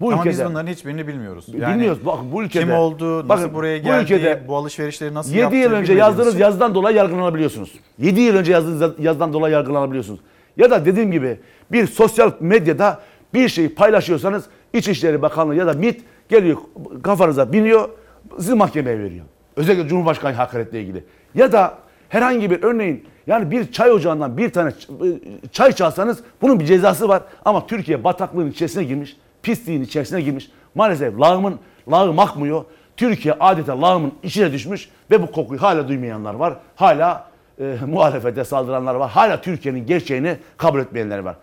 Bu 0.00 0.12
Ama 0.12 0.24
biz 0.24 0.34
ülkede- 0.34 0.48
bunların 0.50 0.72
hiçbirini 0.72 1.06
bilmiyoruz. 1.06 1.54
Bilmiyoruz. 1.54 2.06
Bak 2.06 2.18
bu 2.32 2.42
ülkede. 2.42 2.64
Kim 2.64 2.74
oldu, 2.74 3.16
nasıl 3.18 3.28
Bakın, 3.28 3.54
buraya 3.54 3.78
bu 3.80 3.84
geldi, 3.84 3.98
bu, 3.98 4.02
ülkede 4.14 4.42
alışverişleri 4.48 5.14
nasıl 5.14 5.30
7 5.30 5.40
yaptı 5.40 5.56
yıl 5.56 5.72
önce 5.72 5.92
yazdığınız 5.92 6.40
yazıdan 6.40 6.74
dolayı 6.74 6.96
yargılanabiliyorsunuz. 6.96 7.72
7 7.98 8.20
yıl 8.20 8.36
önce 8.36 8.52
yazdığınız 8.52 8.94
yazıdan 8.98 9.32
dolayı 9.32 9.54
yargılanabiliyorsunuz. 9.54 10.20
Ya 10.56 10.70
da 10.70 10.86
dediğim 10.86 11.12
gibi 11.12 11.40
bir 11.72 11.86
sosyal 11.86 12.32
medyada 12.40 13.00
bir 13.34 13.48
şeyi 13.48 13.74
paylaşıyorsanız 13.74 14.44
İçişleri 14.72 15.22
Bakanlığı 15.22 15.54
ya 15.54 15.66
da 15.66 15.72
MİT 15.72 16.00
geliyor 16.28 16.56
kafanıza 17.02 17.52
biniyor 17.52 17.88
sizi 18.36 18.54
mahkemeye 18.54 18.98
veriyor. 18.98 19.24
Özellikle 19.56 19.88
Cumhurbaşkanı 19.88 20.34
hakaretle 20.34 20.80
ilgili. 20.80 21.04
Ya 21.34 21.52
da 21.52 21.78
herhangi 22.08 22.50
bir 22.50 22.62
örneğin 22.62 23.04
yani 23.26 23.50
bir 23.50 23.72
çay 23.72 23.90
ocağından 23.92 24.36
bir 24.36 24.52
tane 24.52 24.70
ç- 24.70 25.50
çay 25.52 25.72
çalsanız 25.72 26.18
bunun 26.42 26.60
bir 26.60 26.64
cezası 26.64 27.08
var. 27.08 27.22
Ama 27.44 27.66
Türkiye 27.66 28.04
bataklığın 28.04 28.50
içerisine 28.50 28.84
girmiş, 28.84 29.16
pisliğin 29.42 29.82
içerisine 29.82 30.20
girmiş. 30.20 30.50
Maalesef 30.74 31.20
lağımın, 31.20 31.58
lağım 31.90 32.18
akmıyor. 32.18 32.64
Türkiye 32.96 33.34
adeta 33.40 33.82
lağımın 33.82 34.12
içine 34.22 34.52
düşmüş 34.52 34.88
ve 35.10 35.22
bu 35.22 35.32
kokuyu 35.32 35.62
hala 35.62 35.88
duymayanlar 35.88 36.34
var. 36.34 36.54
Hala 36.76 37.28
e, 37.60 37.76
muhalefete 37.86 38.44
saldıranlar 38.44 38.94
var. 38.94 39.10
Hala 39.10 39.40
Türkiye'nin 39.40 39.86
gerçeğini 39.86 40.36
kabul 40.56 40.80
etmeyenler 40.80 41.18
var. 41.18 41.36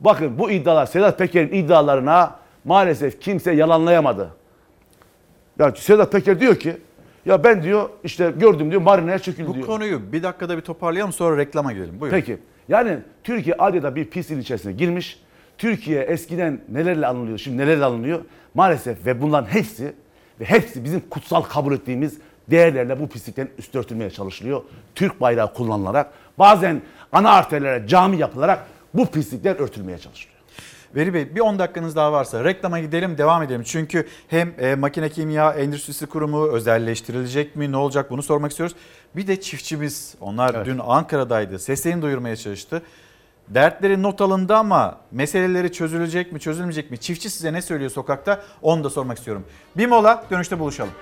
Bakın 0.00 0.38
bu 0.38 0.50
iddialar 0.50 0.86
Sedat 0.86 1.18
Peker'in 1.18 1.52
iddialarına 1.52 2.34
maalesef 2.64 3.20
kimse 3.20 3.52
yalanlayamadı. 3.52 4.30
Ya 5.58 5.72
Sedat 5.76 6.12
Peker 6.12 6.40
diyor 6.40 6.56
ki 6.56 6.76
ya 7.26 7.44
ben 7.44 7.62
diyor 7.62 7.88
işte 8.04 8.32
gördüm 8.38 8.70
diyor 8.70 8.82
marinaya 8.82 9.18
çöküldü 9.18 9.48
Bu 9.48 9.54
diyor. 9.54 9.66
konuyu 9.66 10.12
bir 10.12 10.22
dakikada 10.22 10.56
bir 10.56 10.62
toparlayalım 10.62 11.12
sonra 11.12 11.36
reklama 11.36 11.72
gidelim. 11.72 12.00
Buyurun. 12.00 12.16
Peki. 12.16 12.38
Yani 12.68 12.98
Türkiye 13.24 13.56
adeta 13.56 13.96
bir 13.96 14.04
pisliğin 14.04 14.40
içerisine 14.40 14.72
girmiş. 14.72 15.20
Türkiye 15.58 16.02
eskiden 16.02 16.60
nelerle 16.68 17.06
anılıyor, 17.06 17.38
şimdi 17.38 17.58
nelerle 17.58 17.84
anılıyor? 17.84 18.20
Maalesef 18.54 19.06
ve 19.06 19.22
bunların 19.22 19.46
hepsi 19.46 19.92
ve 20.40 20.44
hepsi 20.44 20.84
bizim 20.84 21.00
kutsal 21.10 21.42
kabul 21.42 21.74
ettiğimiz 21.74 22.18
değerlerle 22.50 23.00
bu 23.00 23.08
pislikten 23.08 23.48
üst 23.58 23.74
örtülmeye 23.74 24.10
çalışılıyor. 24.10 24.62
Türk 24.94 25.20
bayrağı 25.20 25.54
kullanılarak 25.54 26.12
bazen 26.38 26.82
ana 27.12 27.30
arterlere 27.30 27.88
cami 27.88 28.16
yapılarak 28.18 28.66
bu 28.94 29.06
pislikler 29.06 29.56
örtülmeye 29.56 29.98
çalışılıyor. 29.98 30.35
Veri 30.96 31.14
Bey 31.14 31.34
bir 31.34 31.40
10 31.40 31.58
dakikanız 31.58 31.96
daha 31.96 32.12
varsa 32.12 32.44
reklama 32.44 32.80
gidelim 32.80 33.18
devam 33.18 33.42
edelim. 33.42 33.62
Çünkü 33.62 34.06
hem 34.28 34.52
e, 34.58 34.74
makine 34.74 35.08
kimya 35.08 35.52
endüstrisi 35.52 36.06
kurumu 36.06 36.46
özelleştirilecek 36.48 37.56
mi 37.56 37.72
ne 37.72 37.76
olacak 37.76 38.10
bunu 38.10 38.22
sormak 38.22 38.50
istiyoruz. 38.50 38.76
Bir 39.16 39.26
de 39.26 39.40
çiftçimiz 39.40 40.14
onlar 40.20 40.54
Evet. 40.54 40.66
dün 40.66 40.78
Ankara'daydı 40.86 41.58
seslerini 41.58 42.02
duyurmaya 42.02 42.36
çalıştı. 42.36 42.82
Dertleri 43.48 44.02
not 44.02 44.20
alındı 44.20 44.56
ama 44.56 44.98
meseleleri 45.12 45.72
çözülecek 45.72 46.32
mi 46.32 46.40
çözülmeyecek 46.40 46.90
mi? 46.90 46.98
Çiftçi 46.98 47.30
size 47.30 47.52
ne 47.52 47.62
söylüyor 47.62 47.90
sokakta 47.90 48.42
onu 48.62 48.84
da 48.84 48.90
sormak 48.90 49.18
istiyorum. 49.18 49.44
Bir 49.76 49.86
mola 49.86 50.24
dönüşte 50.30 50.58
buluşalım. 50.58 50.92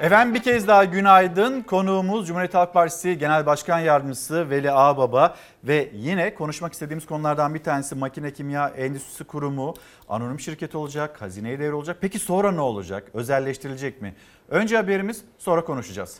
Efendim 0.00 0.34
bir 0.34 0.42
kez 0.42 0.68
daha 0.68 0.84
günaydın. 0.84 1.62
Konuğumuz 1.62 2.26
Cumhuriyet 2.26 2.54
Halk 2.54 2.74
Partisi 2.74 3.18
Genel 3.18 3.46
Başkan 3.46 3.78
Yardımcısı 3.78 4.50
Veli 4.50 4.70
Ağbaba 4.70 5.36
ve 5.64 5.90
yine 5.94 6.34
konuşmak 6.34 6.72
istediğimiz 6.72 7.06
konulardan 7.06 7.54
bir 7.54 7.62
tanesi 7.62 7.94
Makine 7.94 8.32
Kimya 8.32 8.68
Endüstrisi 8.68 9.24
Kurumu 9.24 9.74
anonim 10.08 10.40
şirket 10.40 10.74
olacak, 10.74 11.22
hazineye 11.22 11.58
devri 11.58 11.74
olacak. 11.74 11.98
Peki 12.00 12.18
sonra 12.18 12.52
ne 12.52 12.60
olacak? 12.60 13.10
Özelleştirilecek 13.14 14.02
mi? 14.02 14.14
Önce 14.48 14.76
haberimiz 14.76 15.24
sonra 15.38 15.64
konuşacağız. 15.64 16.16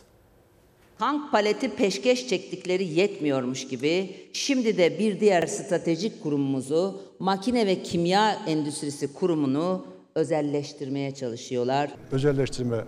Tank 0.99 1.31
paleti 1.31 1.75
peşkeş 1.75 2.27
çektikleri 2.27 2.83
yetmiyormuş 2.83 3.67
gibi 3.67 4.15
şimdi 4.33 4.77
de 4.77 4.99
bir 4.99 5.19
diğer 5.19 5.47
stratejik 5.47 6.23
kurumumuzu 6.23 7.01
Makine 7.19 7.67
ve 7.67 7.83
Kimya 7.83 8.33
Endüstrisi 8.47 9.13
Kurumu'nu 9.13 9.85
özelleştirmeye 10.15 11.13
çalışıyorlar. 11.13 11.89
özelleştirme 12.11 12.83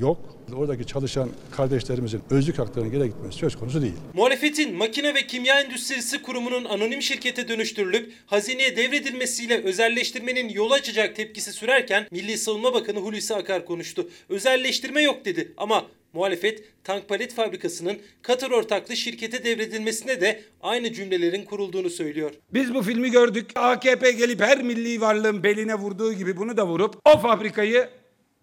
yok. 0.00 0.36
Oradaki 0.56 0.86
çalışan 0.86 1.30
kardeşlerimizin 1.50 2.22
özlük 2.30 2.58
haklarının 2.58 2.92
geri 2.92 3.04
gitmesi 3.04 3.38
söz 3.38 3.56
konusu 3.56 3.82
değil. 3.82 3.94
Muhalefetin 4.14 4.74
Makine 4.74 5.14
ve 5.14 5.26
Kimya 5.26 5.60
Endüstrisi 5.60 6.22
Kurumu'nun 6.22 6.64
anonim 6.64 7.02
şirkete 7.02 7.48
dönüştürülüp 7.48 8.12
hazineye 8.26 8.76
devredilmesiyle 8.76 9.62
özelleştirmenin 9.62 10.48
yolu 10.48 10.74
açacak 10.74 11.16
tepkisi 11.16 11.52
sürerken 11.52 12.06
Milli 12.10 12.38
Savunma 12.38 12.74
Bakanı 12.74 12.98
Hulusi 12.98 13.34
Akar 13.34 13.64
konuştu. 13.66 14.08
Özelleştirme 14.28 15.02
yok 15.02 15.24
dedi 15.24 15.52
ama 15.56 15.86
muhalefet 16.12 16.64
tank 16.84 17.08
palet 17.08 17.34
fabrikasının 17.34 17.98
Katar 18.22 18.50
ortaklı 18.50 18.96
şirkete 18.96 19.44
devredilmesine 19.44 20.20
de 20.20 20.42
aynı 20.62 20.92
cümlelerin 20.92 21.44
kurulduğunu 21.44 21.90
söylüyor. 21.90 22.30
Biz 22.54 22.74
bu 22.74 22.82
filmi 22.82 23.10
gördük. 23.10 23.50
AKP 23.54 24.12
gelip 24.12 24.40
her 24.40 24.62
milli 24.62 25.00
varlığın 25.00 25.42
beline 25.42 25.74
vurduğu 25.74 26.12
gibi 26.12 26.36
bunu 26.36 26.56
da 26.56 26.66
vurup 26.66 26.96
o 27.04 27.18
fabrikayı 27.18 27.88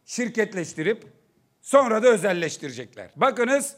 şirketleştirip 0.06 1.04
sonra 1.64 2.04
da 2.04 2.08
özelleştirecekler. 2.08 3.10
Bakınız 3.16 3.74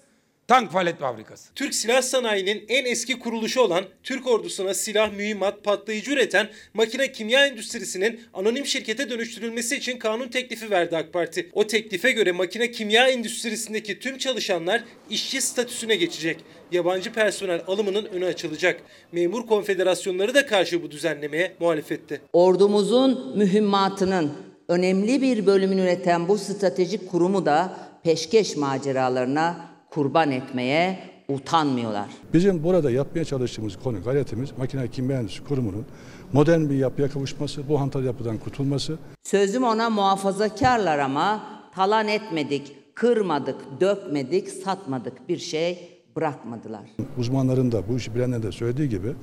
tank 0.48 0.72
palet 0.72 0.99
fabrikası. 0.99 1.53
Türk 1.56 1.76
Silah 1.76 2.02
Sanayi'nin 2.02 2.66
en 2.70 2.86
eski 2.86 3.20
kuruluşu 3.20 3.62
olan 3.62 3.86
Türk 4.03 4.28
ordusuna 4.28 4.74
silah, 4.74 5.14
mühimmat, 5.14 5.64
patlayıcı 5.64 6.12
üreten 6.12 6.49
makine 6.74 7.12
kimya 7.12 7.45
endüstrisinin 7.45 8.22
anonim 8.34 8.66
şirkete 8.66 9.10
dönüştürülmesi 9.10 9.76
için 9.76 9.99
kanun 9.99 10.28
teklifi 10.28 10.72
verdi 10.72 10.98
AK 10.98 11.14
Parti. 11.14 11.49
O 11.53 11.68
teklife 11.68 12.12
göre 12.12 12.32
makine 12.32 12.72
kimya 12.72 13.07
endüstrisindeki 13.07 13.99
tüm 13.99 14.18
çalışanlar 14.18 14.84
işçi 15.10 15.41
statüsüne 15.41 15.95
geçecek. 15.95 16.38
Yabancı 16.72 17.14
personel 17.14 17.62
alımının 17.68 18.06
önü 18.06 18.26
açılacak. 18.26 18.82
Memur 19.12 19.48
konfederasyonları 19.48 20.34
da 20.34 20.45
karşı 20.45 20.84
bu 20.84 20.91
düzenlemeye 20.91 21.56
muhalefette. 21.60 22.22
Ordumuzun 22.34 23.38
mühimmatının 23.38 24.55
önemli 24.67 25.21
bir 25.21 25.45
bölümünü 25.45 25.81
üreten 25.81 26.27
bu 26.27 26.37
stratejik 26.37 27.11
kurumu 27.11 27.45
da 27.45 27.73
peşkeş 28.03 28.57
maceralarına 28.57 29.55
kurban 29.89 30.31
etmeye 30.31 30.99
utanmıyorlar. 31.27 32.05
Bizim 32.33 32.63
burada 32.63 32.91
yapmaya 32.91 33.25
çalıştığımız 33.25 33.79
konu 33.83 34.03
gayretimiz 34.03 34.57
makine 34.57 34.87
kimya 34.87 35.19
endüstrisi 35.19 35.47
kurumunun 35.47 35.85
modern 36.33 36.69
bir 36.69 36.75
yapıya 36.75 37.09
kavuşması, 37.09 37.69
bu 37.69 37.79
hantal 37.79 38.03
yapıdan 38.03 38.37
kurtulması. 38.37 38.97
Sözüm 39.23 39.63
ona 39.63 39.89
muhafazakarlar 39.89 40.99
ama 40.99 41.43
talan 41.75 42.07
etmedik, 42.07 42.95
kırmadık, 42.95 43.55
dökmedik, 43.81 44.49
satmadık 44.49 45.29
bir 45.29 45.37
şey 45.37 45.94
bırakmadılar. 46.15 46.81
Uzmanların 47.17 47.71
da 47.71 47.87
bu 47.89 47.97
işi 47.97 48.15
bilenlerin 48.15 48.43
de 48.43 48.51
söylediği 48.51 48.89
gibi 48.89 49.13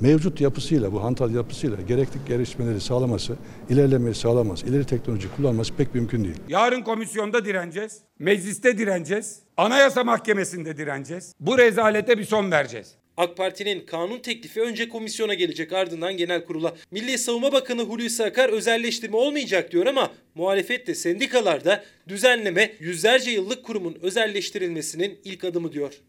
mevcut 0.00 0.40
yapısıyla, 0.40 0.92
bu 0.92 1.04
hantal 1.04 1.34
yapısıyla 1.34 1.76
gerekli 1.88 2.20
gelişmeleri 2.28 2.80
sağlaması, 2.80 3.36
ilerlemeyi 3.70 4.14
sağlaması, 4.14 4.66
ileri 4.66 4.84
teknoloji 4.84 5.28
kullanması 5.36 5.74
pek 5.74 5.94
mümkün 5.94 6.24
değil. 6.24 6.36
Yarın 6.48 6.82
komisyonda 6.82 7.44
direneceğiz. 7.44 7.98
Mecliste 8.18 8.78
direneceğiz. 8.78 9.38
Anayasa 9.56 10.04
Mahkemesi'nde 10.04 10.76
direneceğiz. 10.76 11.34
Bu 11.40 11.58
rezalete 11.58 12.18
bir 12.18 12.24
son 12.24 12.50
vereceğiz. 12.50 12.94
AK 13.16 13.36
Parti'nin 13.36 13.86
kanun 13.86 14.18
teklifi 14.18 14.60
önce 14.60 14.88
komisyona 14.88 15.34
gelecek 15.34 15.72
ardından 15.72 16.16
genel 16.16 16.44
kurula. 16.44 16.74
Milli 16.90 17.18
Savunma 17.18 17.52
Bakanı 17.52 17.82
Hulusi 17.82 18.24
Akar 18.24 18.48
özelleştirme 18.48 19.16
olmayacak 19.16 19.72
diyor 19.72 19.86
ama 19.86 20.10
muhalefet 20.34 20.86
de 20.86 20.94
sendikalar 20.94 21.64
da 21.64 21.84
düzenleme 22.08 22.72
yüzlerce 22.80 23.30
yıllık 23.30 23.64
kurumun 23.64 23.96
özelleştirilmesinin 24.02 25.18
ilk 25.24 25.44
adımı 25.44 25.72
diyor. 25.72 26.00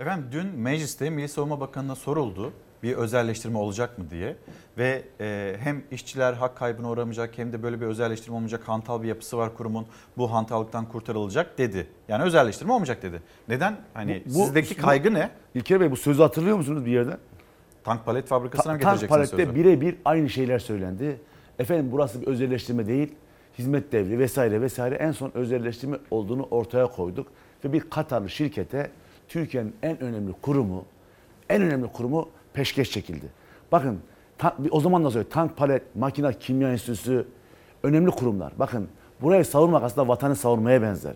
Efendim 0.00 0.26
dün 0.32 0.46
mecliste 0.46 1.10
Milli 1.10 1.28
Savunma 1.28 1.60
Bakanı'na 1.60 1.94
soruldu 1.94 2.52
bir 2.82 2.94
özelleştirme 2.94 3.58
olacak 3.58 3.98
mı 3.98 4.10
diye 4.10 4.36
ve 4.78 5.02
e, 5.20 5.56
hem 5.60 5.82
işçiler 5.90 6.32
hak 6.32 6.56
kaybına 6.56 6.90
uğramayacak 6.90 7.38
hem 7.38 7.52
de 7.52 7.62
böyle 7.62 7.80
bir 7.80 7.86
özelleştirme 7.86 8.36
olmayacak 8.36 8.68
hantal 8.68 9.02
bir 9.02 9.08
yapısı 9.08 9.38
var 9.38 9.54
kurumun 9.56 9.86
bu 10.16 10.32
hantallıktan 10.32 10.88
kurtarılacak 10.88 11.58
dedi. 11.58 11.86
Yani 12.08 12.22
özelleştirme 12.24 12.72
olmayacak 12.72 13.02
dedi. 13.02 13.22
Neden? 13.48 13.76
Hani 13.94 14.22
Bu- 14.26 14.30
bu- 14.34 14.44
sizdeki 14.44 14.78
bu- 14.78 14.82
kaygı 14.82 15.14
ne? 15.14 15.30
İlker 15.54 15.80
Bey 15.80 15.90
bu 15.90 15.96
sözü 15.96 16.22
hatırlıyor 16.22 16.56
musunuz 16.56 16.86
bir 16.86 16.90
yerden? 16.92 17.18
Tank 17.84 18.04
palet 18.06 18.26
fabrikasına 18.26 18.72
mı 18.72 18.78
Ta- 18.78 18.84
tank 18.84 19.00
getireceksiniz 19.00 19.30
palette 19.30 19.52
sözü? 19.52 19.64
birebir 19.64 19.96
aynı 20.04 20.28
şeyler 20.30 20.58
söylendi. 20.58 21.20
Efendim 21.58 21.88
burası 21.92 22.20
bir 22.20 22.26
özelleştirme 22.26 22.86
değil, 22.86 23.14
hizmet 23.58 23.92
devri 23.92 24.18
vesaire 24.18 24.60
vesaire 24.60 24.94
en 24.94 25.12
son 25.12 25.30
özelleştirme 25.34 25.96
olduğunu 26.10 26.42
ortaya 26.50 26.86
koyduk. 26.86 27.26
Ve 27.64 27.72
bir 27.72 27.80
Katarlı 27.80 28.28
şirkete 28.30 28.90
Türkiye'nin 29.28 29.74
en 29.82 30.00
önemli 30.00 30.32
kurumu, 30.42 30.84
en 31.48 31.62
önemli 31.62 31.86
kurumu 31.92 32.28
peşkeş 32.52 32.90
çekildi. 32.90 33.26
Bakın 33.72 33.98
o 34.70 34.80
zaman 34.80 35.04
da 35.04 35.10
söyleyeyim 35.10 35.32
tank 35.32 35.56
palet, 35.56 35.96
makina, 35.96 36.32
kimya 36.32 36.72
enstitüsü 36.72 37.26
önemli 37.82 38.10
kurumlar. 38.10 38.52
Bakın 38.58 38.88
burayı 39.22 39.44
savunmak 39.44 39.82
aslında 39.82 40.08
vatanı 40.08 40.36
savunmaya 40.36 40.82
benzer. 40.82 41.14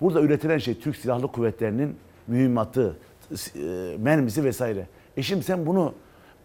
Burada 0.00 0.20
üretilen 0.20 0.58
şey 0.58 0.80
Türk 0.80 0.96
Silahlı 0.96 1.28
Kuvvetleri'nin 1.28 1.96
mühimmatı, 2.26 2.96
e, 3.56 3.96
mermisi 3.98 4.44
vesaire. 4.44 4.86
E 5.16 5.22
şimdi 5.22 5.42
sen 5.42 5.66
bunu 5.66 5.94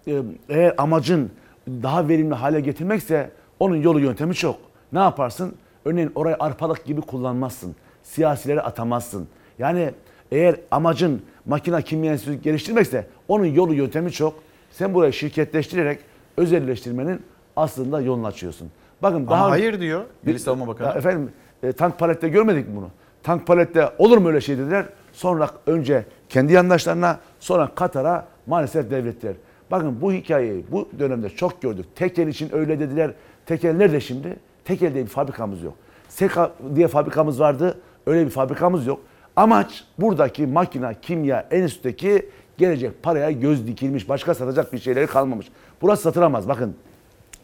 e, 0.07 0.21
eğer 0.49 0.73
amacın 0.77 1.31
daha 1.67 2.07
verimli 2.07 2.35
hale 2.35 2.59
getirmekse 2.59 3.31
onun 3.59 3.75
yolu 3.75 3.99
yöntemi 3.99 4.35
çok. 4.35 4.59
Ne 4.93 4.99
yaparsın? 4.99 5.55
Örneğin 5.85 6.11
orayı 6.15 6.35
arpalık 6.39 6.85
gibi 6.85 7.01
kullanmazsın. 7.01 7.75
Siyasileri 8.03 8.61
atamazsın. 8.61 9.27
Yani 9.59 9.93
eğer 10.31 10.55
amacın 10.71 11.21
makina 11.45 11.81
kimya 11.81 12.11
enstitüsü 12.11 12.41
geliştirmekse 12.41 13.07
onun 13.27 13.45
yolu 13.45 13.73
yöntemi 13.73 14.11
çok. 14.11 14.33
Sen 14.71 14.93
burayı 14.93 15.13
şirketleştirerek 15.13 15.99
özelleştirmenin 16.37 17.21
aslında 17.55 18.01
yolunu 18.01 18.27
açıyorsun. 18.27 18.71
Bakın 19.01 19.15
Ama 19.17 19.31
daha 19.31 19.49
hayır 19.49 19.79
diyor 19.79 20.03
Milli 20.23 20.39
Savunma 20.39 20.67
Bakanı. 20.67 20.97
Efendim 20.97 21.31
e, 21.63 21.71
tank 21.71 21.99
palette 21.99 22.29
görmedik 22.29 22.67
mi 22.67 22.75
bunu? 22.75 22.89
Tank 23.23 23.47
palette 23.47 23.89
olur 23.97 24.17
mu 24.17 24.27
öyle 24.27 24.41
şey 24.41 24.57
dediler. 24.57 24.85
Sonra 25.13 25.49
önce 25.67 26.05
kendi 26.29 26.53
yandaşlarına 26.53 27.19
sonra 27.39 27.69
Katar'a 27.75 28.27
maalesef 28.47 28.91
devrettiler. 28.91 29.33
Bakın 29.71 30.01
bu 30.01 30.13
hikayeyi 30.13 30.65
bu 30.71 30.89
dönemde 30.99 31.29
çok 31.29 31.61
gördük. 31.61 31.85
Tekel 31.95 32.27
için 32.27 32.49
öyle 32.55 32.79
dediler. 32.79 33.11
Tekel 33.45 33.75
nerede 33.75 33.99
şimdi? 33.99 34.35
Tekel 34.65 34.93
diye 34.93 35.03
bir 35.03 35.09
fabrikamız 35.09 35.63
yok. 35.63 35.73
Seka 36.09 36.51
diye 36.75 36.87
fabrikamız 36.87 37.39
vardı. 37.39 37.77
Öyle 38.05 38.25
bir 38.25 38.31
fabrikamız 38.31 38.87
yok. 38.87 38.99
Amaç 39.35 39.83
buradaki 39.99 40.47
makina, 40.47 40.93
kimya, 40.93 41.47
enstitüdeki 41.51 42.29
gelecek 42.57 43.03
paraya 43.03 43.31
göz 43.31 43.67
dikilmiş. 43.67 44.09
Başka 44.09 44.33
satacak 44.33 44.73
bir 44.73 44.79
şeyleri 44.79 45.07
kalmamış. 45.07 45.47
Burası 45.81 46.03
satılamaz. 46.03 46.47
Bakın 46.47 46.75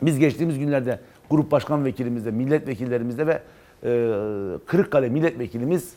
biz 0.02 0.20
geçtiğimiz 0.20 0.60
günlerde 0.60 1.00
grup 1.30 1.52
başkan 1.52 1.86
vekilimizle, 1.86 2.32
milletvekillerimizle 2.32 3.28
ve 3.28 3.42
e, 3.84 3.90
Kırıkkale 4.66 5.10
milletvekilimiz 5.10 5.94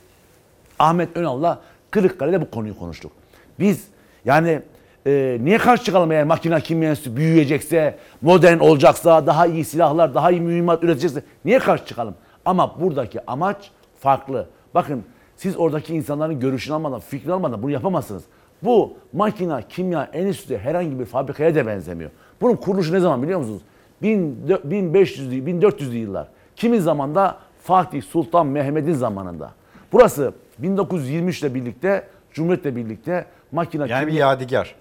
Ahmet 0.78 1.16
Önal'la 1.16 1.60
Kırıkkale'de 1.90 2.40
bu 2.40 2.50
konuyu 2.50 2.78
konuştuk. 2.78 3.12
Biz 3.58 3.88
yani 4.24 4.62
e, 5.06 5.38
niye 5.40 5.58
karşı 5.58 5.84
çıkalım 5.84 6.12
eğer 6.12 6.24
makine 6.24 6.60
kimya 6.60 6.90
enstitüsü 6.90 7.16
büyüyecekse, 7.16 7.98
modern 8.22 8.58
olacaksa, 8.58 9.26
daha 9.26 9.46
iyi 9.46 9.64
silahlar, 9.64 10.14
daha 10.14 10.30
iyi 10.30 10.40
mühimmat 10.40 10.84
üretecekse 10.84 11.22
niye 11.44 11.58
karşı 11.58 11.86
çıkalım? 11.86 12.14
Ama 12.44 12.80
buradaki 12.80 13.30
amaç 13.30 13.70
farklı. 14.00 14.46
Bakın 14.74 15.04
siz 15.38 15.56
oradaki 15.56 15.94
insanların 15.94 16.40
görüşünü 16.40 16.74
almadan, 16.74 17.00
fikrini 17.00 17.32
almadan 17.32 17.62
bunu 17.62 17.70
yapamazsınız. 17.70 18.22
Bu 18.62 18.96
makina, 19.12 19.62
kimya, 19.62 20.04
enstitüsü 20.04 20.58
herhangi 20.58 20.98
bir 21.00 21.04
fabrikaya 21.04 21.54
da 21.54 21.66
benzemiyor. 21.66 22.10
Bunun 22.40 22.56
kuruluşu 22.56 22.92
ne 22.94 23.00
zaman 23.00 23.22
biliyor 23.22 23.38
musunuz? 23.38 23.62
1500'lü, 24.02 25.44
1400'lü 25.60 25.94
yıllar. 25.96 26.28
Kimin 26.56 26.80
zamanda? 26.80 27.36
Fatih 27.62 28.02
Sultan 28.02 28.46
Mehmet'in 28.46 28.92
zamanında. 28.92 29.50
Burası 29.92 30.32
1923 30.58 31.40
ile 31.42 31.54
birlikte, 31.54 32.06
Cumhuriyet'le 32.32 32.76
birlikte 32.76 33.24
makina, 33.52 33.86
Yani 33.86 34.06
bir 34.06 34.12
kimya- 34.12 34.18
yadigar. 34.30 34.74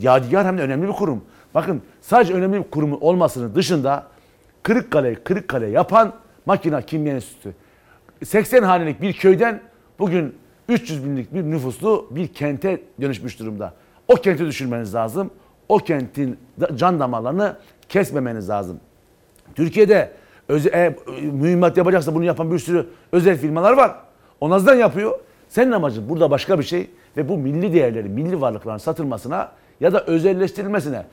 Yadigar 0.00 0.46
hem 0.46 0.58
de 0.58 0.62
önemli 0.62 0.88
bir 0.88 0.92
kurum. 0.92 1.24
Bakın 1.54 1.82
sadece 2.00 2.34
önemli 2.34 2.64
bir 2.64 2.70
kurum 2.70 2.98
olmasının 3.02 3.54
dışında 3.54 4.06
Kırıkkale, 4.62 5.14
Kırıkkale 5.14 5.66
yapan 5.66 6.12
makina 6.46 6.82
kimya 6.82 7.14
enstitüsü. 7.14 7.52
80 8.24 8.62
hanelik 8.62 9.02
bir 9.02 9.12
köyden 9.12 9.60
bugün 9.98 10.34
300 10.68 11.04
binlik 11.04 11.34
bir 11.34 11.42
nüfuslu 11.42 12.06
bir 12.10 12.28
kente 12.28 12.82
dönüşmüş 13.00 13.38
durumda. 13.38 13.74
O 14.08 14.14
kenti 14.14 14.46
düşürmeniz 14.46 14.94
lazım. 14.94 15.30
O 15.68 15.78
kentin 15.78 16.38
can 16.74 17.00
damarlarını 17.00 17.56
kesmemeniz 17.88 18.48
lazım. 18.48 18.80
Türkiye'de 19.54 20.12
öze, 20.48 20.68
e, 20.68 20.96
mühimmat 21.22 21.76
yapacaksa 21.76 22.14
bunu 22.14 22.24
yapan 22.24 22.52
bir 22.52 22.58
sürü 22.58 22.86
özel 23.12 23.38
firmalar 23.38 23.72
var. 23.72 23.96
O 24.40 24.50
nazdan 24.50 24.74
yapıyor. 24.74 25.18
Senin 25.48 25.72
amacın 25.72 26.08
burada 26.08 26.30
başka 26.30 26.58
bir 26.58 26.64
şey 26.64 26.90
ve 27.16 27.28
bu 27.28 27.38
milli 27.38 27.74
değerleri, 27.74 28.08
milli 28.08 28.40
varlıkların 28.40 28.78
satılmasına 28.78 29.52
ya 29.80 29.92
da 29.92 30.04
özelleştirilmesine 30.04 31.04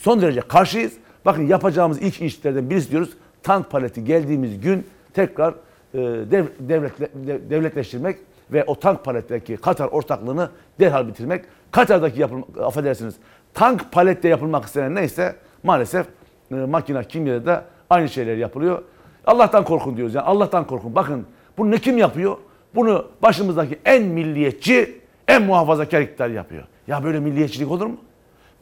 son 0.00 0.20
derece 0.20 0.40
karşıyız. 0.40 0.92
Bakın 1.24 1.46
yapacağımız 1.46 2.02
ilk 2.02 2.22
işlerden 2.22 2.70
birisi 2.70 2.90
diyoruz. 2.90 3.10
Tank 3.42 3.70
paleti 3.70 4.04
geldiğimiz 4.04 4.60
gün 4.60 4.86
tekrar 5.14 5.54
dev, 6.00 6.46
devletle, 6.60 7.08
dev- 7.14 7.50
devletleştirmek 7.50 8.16
ve 8.52 8.64
o 8.64 8.74
tank 8.74 9.04
paletteki 9.04 9.56
Katar 9.56 9.86
ortaklığını 9.86 10.48
derhal 10.80 11.08
bitirmek. 11.08 11.44
Katar'daki 11.70 12.20
yapılma, 12.20 12.44
affedersiniz 12.62 13.14
tank 13.54 13.92
palette 13.92 14.28
yapılmak 14.28 14.64
istenen 14.64 14.94
neyse 14.94 15.36
maalesef 15.62 16.06
e, 16.50 16.54
makina 16.54 17.02
kimyada 17.04 17.46
da 17.46 17.64
aynı 17.90 18.08
şeyler 18.08 18.36
yapılıyor. 18.36 18.82
Allah'tan 19.26 19.64
korkun 19.64 19.96
diyoruz 19.96 20.14
yani 20.14 20.24
Allah'tan 20.26 20.66
korkun. 20.66 20.94
Bakın 20.94 21.26
Bunu 21.58 21.70
ne 21.70 21.78
kim 21.78 21.98
yapıyor? 21.98 22.36
Bunu 22.74 23.06
başımızdaki 23.22 23.78
en 23.84 24.02
milliyetçi, 24.02 25.00
en 25.28 25.42
muhafazakar 25.42 26.00
iktidar 26.00 26.28
yapıyor. 26.28 26.62
Ya 26.86 27.04
böyle 27.04 27.20
milliyetçilik 27.20 27.70
olur 27.70 27.86
mu? 27.86 27.96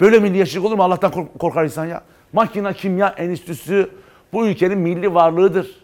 Böyle 0.01 0.19
milliyetçilik 0.19 0.65
olur 0.65 0.77
mu? 0.77 0.83
Allah'tan 0.83 1.11
kork- 1.11 1.39
korkar 1.39 1.65
insan 1.65 1.87
ya. 1.87 2.03
Makina 2.33 2.73
Kimya 2.73 3.09
Enstitüsü 3.09 3.91
bu 4.33 4.47
ülkenin 4.47 4.79
milli 4.79 5.15
varlığıdır. 5.15 5.80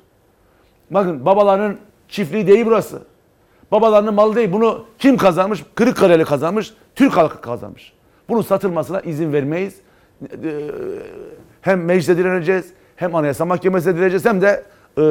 Bakın 0.91 1.27
babaların 1.27 1.77
çiftliği 2.09 2.47
değil 2.47 2.67
burası. 2.67 3.03
Babalarının 3.73 4.15
malı 4.15 4.37
değil. 4.37 4.53
Bunu 4.53 4.85
kim 4.99 5.17
kazanmış? 5.17 5.65
Kırıkkale'li 5.75 6.25
kazanmış. 6.25 6.75
Türk 6.95 7.17
halkı 7.17 7.41
kazanmış. 7.41 7.93
Bunun 8.29 8.43
satılmasına 8.43 9.01
izin 9.01 9.33
vermeyiz. 9.33 9.75
Ee, 10.23 10.61
Hem 11.61 11.85
meclise 11.85 12.19
direneceğiz, 12.19 12.67
hem 12.97 13.15
anayasa 13.15 13.45
mahkemesine 13.45 13.97
direneceğiz, 13.97 14.25
hem 14.25 14.43
de 14.43 14.65
e, 14.99 15.03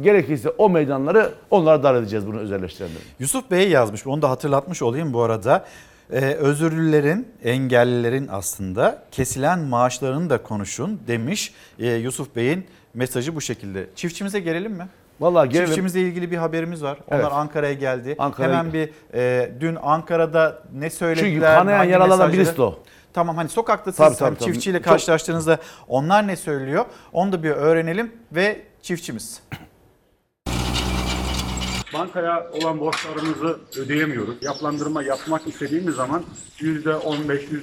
gerekirse 0.00 0.48
o 0.50 0.70
meydanları 0.70 1.30
onlara 1.50 1.82
dar 1.82 1.94
edeceğiz 1.94 2.26
bunu 2.26 2.38
özelleştirenleri. 2.38 2.98
Yusuf 3.18 3.50
Bey 3.50 3.68
yazmış. 3.68 4.06
Onu 4.06 4.22
da 4.22 4.30
hatırlatmış 4.30 4.82
olayım 4.82 5.12
bu 5.12 5.22
arada. 5.22 5.64
Ee, 6.12 6.16
özürlülerin, 6.34 7.28
engellilerin 7.44 8.28
aslında 8.32 9.02
kesilen 9.10 9.58
maaşlarını 9.58 10.30
da 10.30 10.42
konuşun 10.42 11.00
demiş. 11.08 11.54
Ee, 11.78 11.86
Yusuf 11.88 12.36
Bey'in 12.36 12.66
mesajı 12.94 13.34
bu 13.36 13.40
şekilde. 13.40 13.86
Çiftçimize 13.96 14.40
gelelim 14.40 14.72
mi? 14.72 14.88
Vallahi 15.20 15.48
gelelim. 15.48 15.66
Çiftçimizle 15.66 16.00
ilgili 16.00 16.30
bir 16.30 16.36
haberimiz 16.36 16.82
var. 16.82 16.98
Onlar 17.10 17.20
Evet. 17.20 17.32
Ankara'ya 17.32 17.72
geldi. 17.72 18.16
Ankara'ya- 18.18 18.58
Hemen 18.58 18.72
bir 18.72 18.90
e, 19.14 19.50
dün 19.60 19.76
Ankara'da 19.82 20.62
ne 20.74 20.90
söylediler? 20.90 21.26
Çünkü 21.30 21.40
kanayan 21.40 21.84
yaralardan 21.84 22.32
birisi 22.32 22.56
de 22.56 22.62
o. 22.62 22.78
Tamam 23.12 23.36
hani 23.36 23.48
sokakta 23.48 23.92
siz 23.92 23.96
Tabii, 23.96 24.08
hani 24.08 24.18
tabii, 24.18 24.38
tabii. 24.38 24.52
çiftçiyle 24.52 24.78
Çok- 24.78 24.84
karşılaştığınızda 24.84 25.58
onlar 25.88 26.26
ne 26.26 26.36
söylüyor? 26.36 26.84
Onu 27.12 27.32
da 27.32 27.42
bir 27.42 27.50
öğrenelim 27.50 28.12
ve 28.32 28.60
çiftçimiz. 28.82 29.40
Bankaya 31.94 32.50
olan 32.52 32.80
borçlarımızı 32.80 33.58
ödeyemiyoruz. 33.76 34.36
Yapılandırma 34.42 35.02
yapmak 35.02 35.46
istediğimiz 35.46 35.94
zaman 35.94 36.24
%15, 36.60 37.04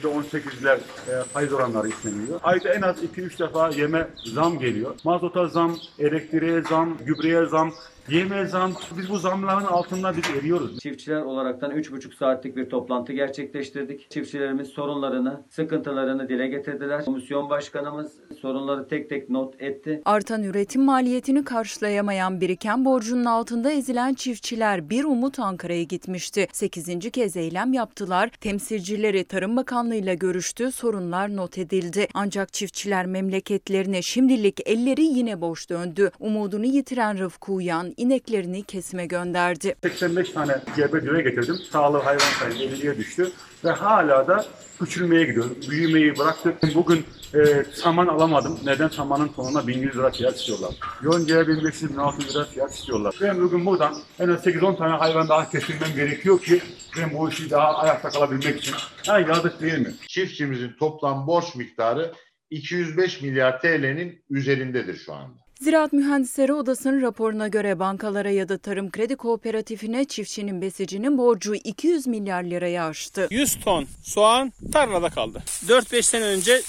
%18'ler 0.01 0.77
e, 1.09 1.23
faiz 1.33 1.53
oranları 1.53 1.87
isteniyor. 1.87 2.39
Ayda 2.43 2.73
en 2.73 2.81
az 2.81 3.03
2-3 3.03 3.39
defa 3.39 3.69
yeme 3.69 4.07
zam 4.33 4.59
geliyor. 4.59 4.95
Mazota 5.03 5.47
zam, 5.47 5.77
elektriğe 5.99 6.61
zam, 6.61 6.97
gübreye 7.05 7.45
zam, 7.45 7.73
yeme 8.09 8.45
zam. 8.45 8.73
Biz 8.97 9.09
bu 9.09 9.17
zamların 9.17 9.65
altında 9.65 10.17
biz 10.17 10.37
eriyoruz. 10.39 10.79
Çiftçiler 10.79 11.21
olaraktan 11.21 11.71
3,5 11.71 12.15
saatlik 12.15 12.55
bir 12.55 12.69
toplantı 12.69 13.13
gerçekleştirdik. 13.13 14.11
Çiftçilerimiz 14.11 14.67
sorunlarını, 14.67 15.41
sıkıntılarını 15.49 16.29
dile 16.29 16.47
getirdiler. 16.47 17.05
Komisyon 17.05 17.49
başkanımız 17.49 18.11
sorunları 18.41 18.87
tek 18.87 19.09
tek 19.09 19.29
not 19.29 19.61
etti. 19.61 20.01
Artan 20.05 20.43
üretim 20.43 20.83
maliyetini 20.83 21.43
karşılayamayan 21.43 22.41
biriken 22.41 22.85
borcunun 22.85 23.25
altında 23.25 23.71
ezilen 23.71 24.13
çiftçiler 24.13 24.89
bir 24.89 25.03
umut 25.03 25.39
Ankara'ya 25.39 25.83
gitmişti. 25.83 26.47
8. 26.51 27.11
kez 27.11 27.37
eylem 27.37 27.73
yaptılar. 27.73 28.29
Temsilcileri 28.41 29.23
Tarım 29.23 29.57
Bakanlığı 29.57 29.95
ile 29.95 30.15
görüştü. 30.15 30.71
Sorunlar 30.71 31.35
not 31.35 31.57
edildi. 31.57 32.07
Ancak 32.13 32.53
çiftçiler 32.53 33.05
memleketlerine 33.05 34.01
şimdilik 34.01 34.59
elleri 34.65 35.03
yine 35.03 35.41
boş 35.41 35.69
döndü. 35.69 36.11
Umudunu 36.19 36.65
yitiren 36.65 37.19
Rıfkı 37.19 37.51
Uyan 37.51 37.94
ineklerini 37.97 38.63
kesime 38.63 39.05
gönderdi. 39.05 39.75
85 39.83 40.29
tane 40.29 40.61
gebe 40.75 41.05
düve 41.05 41.21
getirdim. 41.21 41.55
Sağlığı 41.71 41.97
hayvan 41.97 42.39
sayımı 42.39 42.75
50'ye 42.75 42.97
düştü. 42.97 43.31
Ve 43.63 43.69
hala 43.71 44.27
da 44.27 44.45
küçülmeye 44.79 45.25
gidiyor. 45.25 45.45
Büyümeyi 45.69 46.17
bıraktık. 46.17 46.75
Bugün 46.75 47.05
e, 47.33 47.65
saman 47.73 48.07
alamadım. 48.07 48.59
Neden? 48.65 48.87
Samanın 48.87 49.27
tonuna 49.27 49.67
1100 49.67 49.95
lira 49.97 50.11
fiyat 50.11 50.35
istiyorlar. 50.35 50.75
Yonca'ya 51.01 51.41
1500-1600 51.41 52.33
lira 52.33 52.45
fiyat 52.45 52.73
istiyorlar. 52.73 53.15
Ben 53.21 53.41
bugün 53.41 53.65
buradan 53.65 53.95
en 54.19 54.29
az 54.29 54.47
8-10 54.47 54.77
tane 54.77 54.91
hayvan 54.95 55.29
daha 55.29 55.49
kesilmem 55.49 55.95
gerekiyor 55.95 56.41
ki 56.41 56.61
ben 56.97 57.13
bu 57.13 57.29
işi 57.29 57.49
daha 57.49 57.77
ayakta 57.77 58.09
kalabilmek 58.09 58.57
için. 58.57 58.75
Ha 59.07 59.19
yazık 59.19 59.61
değil 59.61 59.79
mi? 59.79 59.93
Çiftçimizin 60.07 60.71
toplam 60.79 61.27
borç 61.27 61.55
miktarı 61.55 62.13
205 62.49 63.21
milyar 63.21 63.61
TL'nin 63.61 64.23
üzerindedir 64.29 64.97
şu 64.97 65.13
anda. 65.13 65.44
Ziraat 65.61 65.93
Mühendisleri 65.93 66.53
Odası'nın 66.53 67.01
raporuna 67.01 67.47
göre 67.47 67.79
bankalara 67.79 68.29
ya 68.29 68.49
da 68.49 68.57
Tarım 68.57 68.91
Kredi 68.91 69.15
Kooperatifine 69.15 70.05
çiftçinin 70.05 70.61
besicinin 70.61 71.17
borcu 71.17 71.55
200 71.55 72.07
milyar 72.07 72.43
liraya 72.43 72.87
aştı. 72.87 73.27
100 73.31 73.59
ton 73.59 73.85
soğan 74.03 74.53
tarlada 74.71 75.09
kaldı. 75.09 75.43
4-5 75.67 76.01
sene 76.01 76.23
önce 76.23 76.61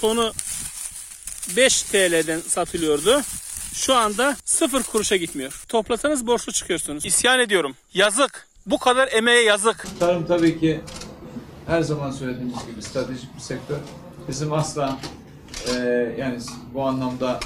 tonu 0.00 0.32
5 1.56 1.82
TL'den 1.82 2.40
satılıyordu. 2.40 3.22
Şu 3.74 3.94
anda 3.94 4.36
0 4.44 4.82
kuruşa 4.82 5.16
gitmiyor. 5.16 5.64
Toplasanız 5.68 6.26
borçlu 6.26 6.52
çıkıyorsunuz. 6.52 7.06
İsyan 7.06 7.40
ediyorum. 7.40 7.76
Yazık. 7.94 8.48
Bu 8.66 8.78
kadar 8.78 9.08
emeğe 9.12 9.42
yazık. 9.42 9.86
Tarım 10.00 10.26
tabii 10.26 10.60
ki 10.60 10.80
her 11.66 11.80
zaman 11.82 12.10
söylediğimiz 12.10 12.66
gibi 12.70 12.82
stratejik 12.82 13.36
bir 13.36 13.40
sektör. 13.40 13.78
Bizim 14.28 14.52
asla 14.52 14.98
e, 15.68 15.78
yani 16.18 16.38
bu 16.74 16.82
anlamda 16.82 17.40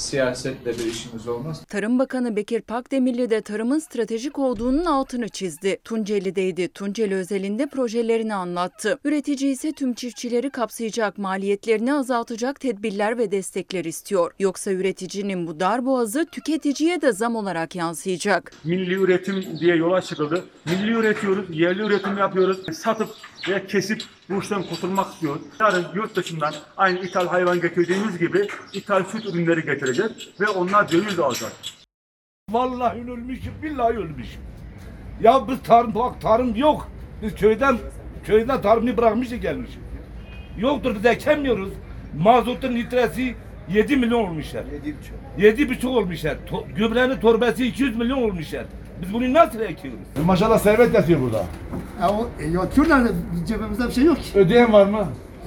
siyasetle 0.00 0.78
bir 0.78 0.84
işimiz 0.86 1.28
olmaz. 1.28 1.64
Tarım 1.68 1.98
Bakanı 1.98 2.36
Bekir 2.36 2.60
Pakdemirli 2.60 3.30
de 3.30 3.40
tarımın 3.40 3.78
stratejik 3.78 4.38
olduğunun 4.38 4.84
altını 4.84 5.28
çizdi. 5.28 5.78
Tunceli'deydi. 5.84 6.68
Tunceli 6.68 7.14
özelinde 7.14 7.66
projelerini 7.66 8.34
anlattı. 8.34 8.98
Üretici 9.04 9.50
ise 9.52 9.72
tüm 9.72 9.94
çiftçileri 9.94 10.50
kapsayacak, 10.50 11.18
maliyetlerini 11.18 11.94
azaltacak 11.94 12.60
tedbirler 12.60 13.18
ve 13.18 13.30
destekler 13.30 13.84
istiyor. 13.84 14.32
Yoksa 14.38 14.70
üreticinin 14.72 15.46
bu 15.46 15.60
dar 15.60 15.86
boğazı 15.86 16.26
tüketiciye 16.26 17.02
de 17.02 17.12
zam 17.12 17.36
olarak 17.36 17.76
yansıyacak. 17.76 18.52
milli 18.64 18.94
üretim 18.94 19.44
diye 19.60 19.76
yola 19.76 20.00
çıkıldı. 20.00 20.44
Milli 20.64 20.90
üretiyoruz, 20.92 21.46
yerli 21.50 21.82
üretim 21.82 22.18
yapıyoruz. 22.18 22.76
Satıp 22.76 23.08
veya 23.48 23.66
kesip 23.66 24.02
bu 24.30 24.40
işten 24.42 24.62
kurtulmak 24.62 25.12
istiyoruz. 25.12 25.42
Yarın 25.60 25.86
yurt 25.94 26.16
dışından 26.16 26.54
aynı 26.76 26.98
ithal 26.98 27.26
hayvan 27.26 27.60
getirdiğimiz 27.60 28.18
gibi 28.18 28.48
ithal 28.72 29.04
süt 29.04 29.26
ürünleri 29.26 29.64
getireceğiz 29.64 30.12
ve 30.40 30.48
onlar 30.48 30.92
döviz 30.92 31.18
alacak. 31.18 31.52
Vallahi 32.50 33.00
ölmüşüm, 33.00 33.52
billahi 33.62 33.96
ölmüşüm. 33.98 34.40
Ya 35.22 35.48
biz 35.48 35.62
tarım, 35.62 35.94
bak 35.94 36.20
tarım 36.20 36.56
yok. 36.56 36.88
Biz 37.22 37.34
köyden, 37.34 37.78
köyden 38.24 38.62
tarımı 38.62 38.96
bırakmışız 38.96 39.40
gelmişiz. 39.40 39.82
Yoktur 40.58 40.94
biz 40.94 41.06
ekemiyoruz. 41.06 41.72
Mazotun 42.18 42.74
litresi 42.74 43.34
7 43.72 43.96
milyon 43.96 44.24
olmuşlar. 44.24 44.64
7 45.38 45.68
buçuk 45.68 45.90
olmuşlar. 45.90 46.36
To, 46.46 46.66
gübrenin 46.76 47.20
torbası 47.20 47.62
200 47.62 47.96
milyon 47.96 48.22
olmuşlar. 48.22 48.64
Biz 49.02 49.12
bunu 49.12 49.32
nasıl 49.34 49.60
ekiyoruz? 49.60 50.00
Maşallah 50.26 50.58
servet 50.58 50.94
yatıyor 50.94 51.20
burada. 51.20 51.44
Ya, 52.00 52.10
o, 52.10 52.28
e, 52.40 52.46
yatıyor 52.46 52.88
da 52.88 53.08
cebimizde 53.48 53.86
bir 53.86 53.92
şey 53.92 54.04
yok 54.04 54.16
ki. 54.22 54.38
Ödeyen 54.38 54.72
var 54.72 54.86
mı? 54.86 55.06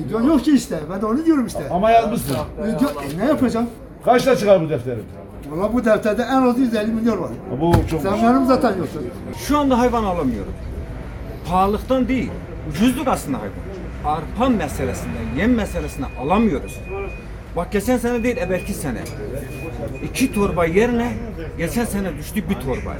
E, 0.09 0.11
yok- 0.11 0.25
yok 0.25 0.43
ki 0.45 0.51
işte. 0.55 0.79
Ben 0.93 1.01
de 1.01 1.05
onu 1.05 1.25
diyorum 1.25 1.45
işte. 1.45 1.69
Ama 1.71 1.91
yazmışsın. 1.91 2.35
E, 2.35 2.79
diyor- 2.79 2.91
e, 3.15 3.19
ne 3.19 3.25
yapacağım? 3.25 3.67
Kaçta 4.05 4.35
çıkar 4.35 4.61
bu 4.61 4.69
defterin? 4.69 5.03
Valla 5.49 5.73
bu 5.73 5.85
defterde 5.85 6.21
en 6.23 6.41
az 6.41 6.59
150 6.59 6.91
milyon 6.91 7.21
var. 7.21 7.29
Bu 7.61 7.73
çok... 7.89 8.01
Zamlarım 8.01 8.45
zaten 8.45 8.77
yok. 8.77 8.87
Şu 9.47 9.57
anda 9.57 9.79
hayvan 9.79 10.03
alamıyorum. 10.03 10.53
Pahalılıktan 11.49 12.07
değil, 12.07 12.31
ucuzluk 12.71 13.07
aslında 13.07 13.37
hayvan. 13.37 14.15
Arpa 14.15 14.49
meselesinde, 14.49 15.17
yem 15.37 15.55
meselesinde 15.55 16.05
alamıyoruz. 16.21 16.79
Bak 17.55 17.71
geçen 17.71 17.97
sene 17.97 18.23
değil, 18.23 18.37
evvelki 18.37 18.73
sene. 18.73 19.01
İki 20.03 20.33
torba 20.33 20.65
yerine 20.65 21.13
geçen 21.57 21.85
sene 21.85 22.17
düştü 22.17 22.43
bir 22.49 22.55
torbaya. 22.55 22.97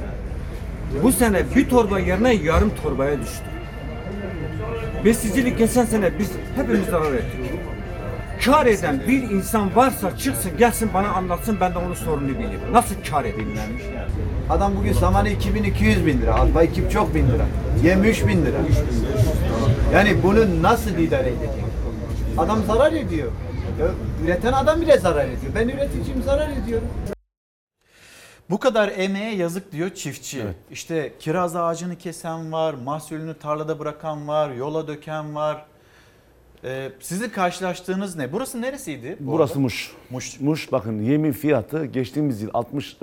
Bu 1.04 1.12
sene 1.12 1.44
bir 1.56 1.70
torba 1.70 2.00
yerine 2.00 2.34
yarım 2.34 2.72
torbaya 2.84 3.22
düştü. 3.22 3.46
Besicilik 5.06 5.58
geçen 5.58 5.86
sene 5.86 6.20
biz 6.20 6.32
hepimiz 6.56 6.86
zarar 6.86 7.14
ettik. 7.14 7.52
Kar 8.46 8.66
eden 8.66 9.02
bir 9.08 9.24
insan 9.24 9.76
varsa 9.76 10.18
çıksın 10.18 10.52
gelsin 10.58 10.90
bana 10.94 11.08
anlatsın 11.08 11.58
ben 11.62 11.74
de 11.74 11.78
onun 11.78 11.94
sorununu 11.94 12.30
bileyim. 12.30 12.60
Nasıl 12.72 12.96
kar 13.10 13.26
ben? 13.26 13.32
Adam 14.50 14.76
bugün 14.76 14.94
zamanı 14.94 15.30
2200 15.30 16.06
bin 16.06 16.22
lira, 16.22 16.34
arpa 16.34 16.64
2 16.64 16.90
çok 16.94 17.16
bin 17.16 17.28
lira, 17.28 17.46
yem 17.84 18.04
3 18.04 18.28
bin 18.28 18.46
lira. 18.46 18.58
Yani 19.94 20.24
bunu 20.24 20.64
nasıl 20.64 20.98
idare 20.98 21.30
edecek? 21.30 21.50
Adam 22.38 22.64
zarar 22.68 22.94
ediyor. 22.94 23.32
Üreten 24.26 24.54
adam 24.54 24.82
bile 24.82 24.98
zarar 24.98 25.26
ediyor. 25.26 25.54
Ben 25.56 25.68
üreticiyim 25.68 26.24
zarar 26.26 26.50
ediyorum. 26.64 26.88
Bu 28.50 28.60
kadar 28.60 28.92
emeğe 28.98 29.36
yazık 29.36 29.72
diyor 29.72 29.90
çiftçi. 29.90 30.44
İşte 30.72 31.14
kiraz 31.20 31.56
ağacını 31.56 31.96
kesen 31.98 32.52
var, 32.52 32.74
mahsulünü 32.74 33.34
tarlada 33.34 33.80
bırakan 33.80 34.28
var, 34.28 34.52
yola 34.52 34.88
döken 34.88 35.36
var. 35.36 35.66
Ee, 36.64 36.92
sizin 37.00 37.30
karşılaştığınız 37.30 38.16
ne? 38.16 38.34
Burası 38.34 38.62
neresiydi? 38.62 39.18
bu 39.20 39.32
Burası 39.32 39.52
arada? 39.54 39.62
Muş. 39.62 39.96
Muş. 40.10 40.40
Muş 40.40 40.72
bakın 40.72 41.02
yemin 41.02 41.32
fiyatı 41.32 41.86
geçtiğimiz 41.86 42.42
yıl 42.42 42.50
60 42.54 42.98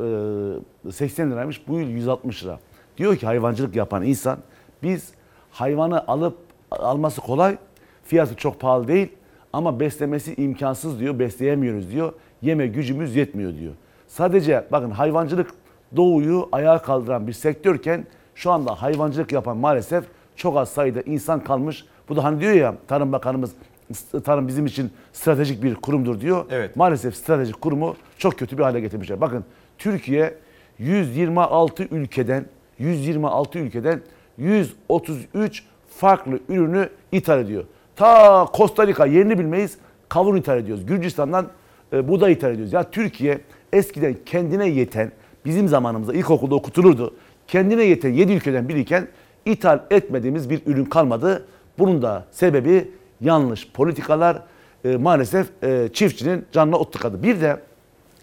e, 0.89 0.93
80 0.93 1.31
liraymış 1.31 1.69
bu 1.69 1.79
yıl 1.79 1.89
160 1.89 2.45
lira. 2.45 2.61
Diyor 2.99 3.17
ki 3.17 3.27
hayvancılık 3.27 3.77
yapan 3.77 4.03
insan 4.03 4.39
biz 4.83 5.11
hayvanı 5.51 6.07
alıp 6.07 6.39
alması 6.71 7.21
kolay 7.21 7.59
fiyatı 8.05 8.35
çok 8.35 8.61
pahalı 8.61 8.89
değil 8.89 9.09
ama 9.53 9.81
beslemesi 9.81 10.35
imkansız 10.35 11.01
diyor 11.01 11.19
besleyemiyoruz 11.19 11.91
diyor. 11.91 12.13
Yeme 12.43 12.67
gücümüz 12.67 13.17
yetmiyor 13.17 13.55
diyor. 13.55 13.73
Sadece 14.09 14.65
bakın 14.73 14.91
hayvancılık 14.91 15.51
doğuyu 15.97 16.49
ayağa 16.53 16.83
kaldıran 16.83 17.27
bir 17.27 17.33
sektörken 17.33 18.07
şu 18.35 18.51
anda 18.51 18.83
hayvancılık 18.83 19.33
yapan 19.33 19.57
maalesef 19.57 20.05
çok 20.37 20.57
az 20.57 20.69
sayıda 20.69 21.03
insan 21.03 21.45
kalmış. 21.45 21.85
Bu 22.09 22.17
da 22.17 22.25
hani 22.25 22.41
diyor 22.41 22.53
ya 22.53 22.75
Tarım 22.89 23.13
Bakanımız 23.13 23.51
tarım 24.25 24.49
bizim 24.49 24.67
için 24.67 24.91
stratejik 25.13 25.63
bir 25.63 25.75
kurumdur 25.75 26.21
diyor. 26.21 26.45
Evet. 26.51 26.77
Maalesef 26.77 27.17
stratejik 27.17 27.61
kurumu 27.61 27.97
çok 28.19 28.39
kötü 28.39 28.59
bir 28.59 28.63
hale 28.63 28.81
getirmişler. 28.81 29.21
Bakın 29.21 29.45
Türkiye 29.79 30.35
126 30.79 31.83
ülkeden 31.83 32.45
126 32.79 33.59
ülkeden 33.59 34.01
133 34.39 35.65
farklı 35.97 36.39
ürünü 36.49 36.89
ithal 37.13 37.41
ediyor. 37.41 37.65
Ta 37.97 38.47
Costa 38.57 38.87
Rica 38.87 39.07
yerini 39.07 39.39
bilmeyiz 39.39 39.79
kavun 40.09 40.37
ithal 40.37 40.59
ediyoruz. 40.59 40.87
Gürcistan'dan 40.87 41.49
e, 41.93 42.09
buğday 42.09 42.33
ithal 42.33 42.51
ediyoruz. 42.51 42.73
Ya 42.73 42.91
Türkiye 42.91 43.41
eskiden 43.73 44.17
kendine 44.27 44.69
yeten 44.69 45.13
bizim 45.45 45.69
zamanımızda 45.69 46.15
ilkokulda 46.15 46.55
okutulurdu. 46.55 47.15
Kendine 47.49 47.83
yeten 47.83 48.13
7 48.13 48.33
ülkeden 48.33 48.69
biriyken 48.69 49.09
ithal 49.47 49.81
etmediğimiz 49.91 50.51
bir 50.51 50.61
ürün 50.67 50.85
kalmadı. 50.85 51.47
Bunun 51.79 52.03
da 52.03 52.25
sebebi 52.31 52.91
yanlış 53.21 53.71
politikalar 53.73 54.43
e, 54.85 54.97
maalesef 54.97 55.47
e, 55.63 55.89
çiftçinin 55.93 56.45
canına 56.53 56.77
ot 56.77 56.93
tıkadı. 56.93 57.23
Bir 57.23 57.41
de 57.41 57.61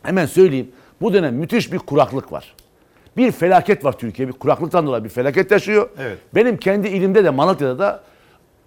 hemen 0.04 0.26
söyleyeyim 0.26 0.72
bu 1.02 1.14
dönem 1.14 1.36
müthiş 1.36 1.74
bir 1.74 1.80
kuraklık 1.80 2.32
var. 2.32 2.56
Bir 3.18 3.32
felaket 3.32 3.86
var 3.86 3.98
Türkiye. 3.98 4.28
Bir 4.28 4.34
kuraklıktan 4.34 4.88
dolayı 4.88 5.04
bir 5.04 5.10
felaket 5.10 5.52
yaşıyor. 5.52 5.90
Evet. 6.00 6.18
Benim 6.36 6.58
kendi 6.58 6.88
ilimde 6.88 7.24
de 7.24 7.30
Malatya'da 7.30 7.80
da 7.80 8.04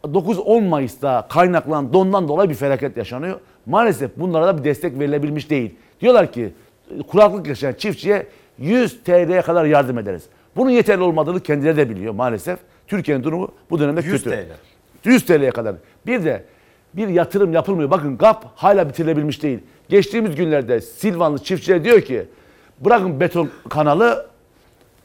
9-10 0.05 0.69
Mayıs'ta 0.69 1.29
kaynaklanan 1.31 1.93
dondan 1.93 2.29
dolayı 2.29 2.51
bir 2.51 2.55
felaket 2.55 2.97
yaşanıyor. 2.97 3.41
Maalesef 3.67 4.11
bunlara 4.17 4.47
da 4.47 4.59
bir 4.59 4.65
destek 4.65 4.99
verilebilmiş 4.99 5.51
değil. 5.51 5.75
Diyorlar 6.01 6.33
ki 6.33 6.53
kuraklık 7.09 7.47
yaşayan 7.47 7.73
çiftçiye 7.73 8.27
100 8.59 9.03
TL'ye 9.03 9.43
kadar 9.43 9.65
yardım 9.65 9.99
ederiz. 9.99 10.23
Bunun 10.57 10.71
yeterli 10.71 11.03
olmadığını 11.03 11.41
kendileri 11.41 11.77
de 11.77 11.91
biliyor 11.91 12.15
maalesef. 12.15 12.59
Türkiye'nin 12.87 13.25
durumu 13.25 13.49
bu 13.71 13.79
dönemde 13.79 14.01
100 14.01 14.11
kötü. 14.13 14.31
TL. 14.31 15.09
100 15.09 15.27
TL'ye 15.27 15.51
kadar. 15.51 15.75
Bir 16.07 16.25
de 16.25 16.45
bir 16.95 17.09
yatırım 17.09 17.53
yapılmıyor. 17.53 17.91
Bakın 17.91 18.19
GAP 18.19 18.45
hala 18.55 18.89
bitirilebilmiş 18.89 19.43
değil. 19.43 19.59
Geçtiğimiz 19.89 20.37
günlerde 20.37 20.81
Silvanlı 20.81 21.39
çiftçiler 21.39 21.85
diyor 21.85 22.01
ki 22.01 22.27
bırakın 22.81 23.21
beton 23.21 23.51
kanalı, 23.69 24.27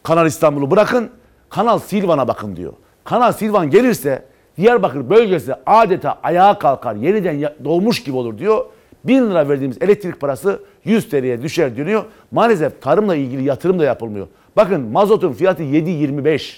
Kanal 0.04 0.28
İstanbul'u 0.28 0.72
bırakın, 0.72 1.12
Kanal 1.50 1.80
Silvan'a 1.80 2.28
bakın 2.28 2.56
diyor. 2.56 2.74
Kanal 3.04 3.32
Silvan 3.32 3.70
gelirse 3.70 4.26
Diyarbakır 4.58 5.10
bölgesi 5.10 5.54
adeta 5.66 6.20
ayağa 6.24 6.60
kalkar, 6.60 6.96
yeniden 6.96 7.54
doğmuş 7.64 8.04
gibi 8.04 8.18
olur 8.18 8.38
diyor. 8.38 8.66
1000 9.04 9.30
lira 9.30 9.50
verdiğimiz 9.50 9.78
elektrik 9.82 10.20
parası 10.20 10.60
100 10.86 11.10
TL'ye 11.10 11.42
düşer 11.42 11.76
diyor. 11.76 12.06
Maalesef 12.32 12.82
tarımla 12.82 13.16
ilgili 13.16 13.44
yatırım 13.44 13.80
da 13.80 13.84
yapılmıyor. 13.84 14.28
Bakın 14.56 14.82
mazotun 14.82 15.34
fiyatı 15.34 15.64
7.25. 15.64 16.54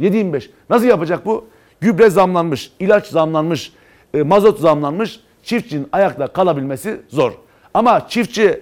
7.25. 0.00 0.48
Nasıl 0.70 0.86
yapacak 0.86 1.26
bu? 1.26 1.46
Gübre 1.80 2.10
zamlanmış, 2.10 2.72
ilaç 2.80 3.06
zamlanmış, 3.06 3.72
e, 4.14 4.22
mazot 4.22 4.60
zamlanmış. 4.60 5.20
Çiftçinin 5.42 5.88
ayakta 5.92 6.26
kalabilmesi 6.26 7.00
zor. 7.08 7.32
Ama 7.74 8.08
çiftçi 8.08 8.60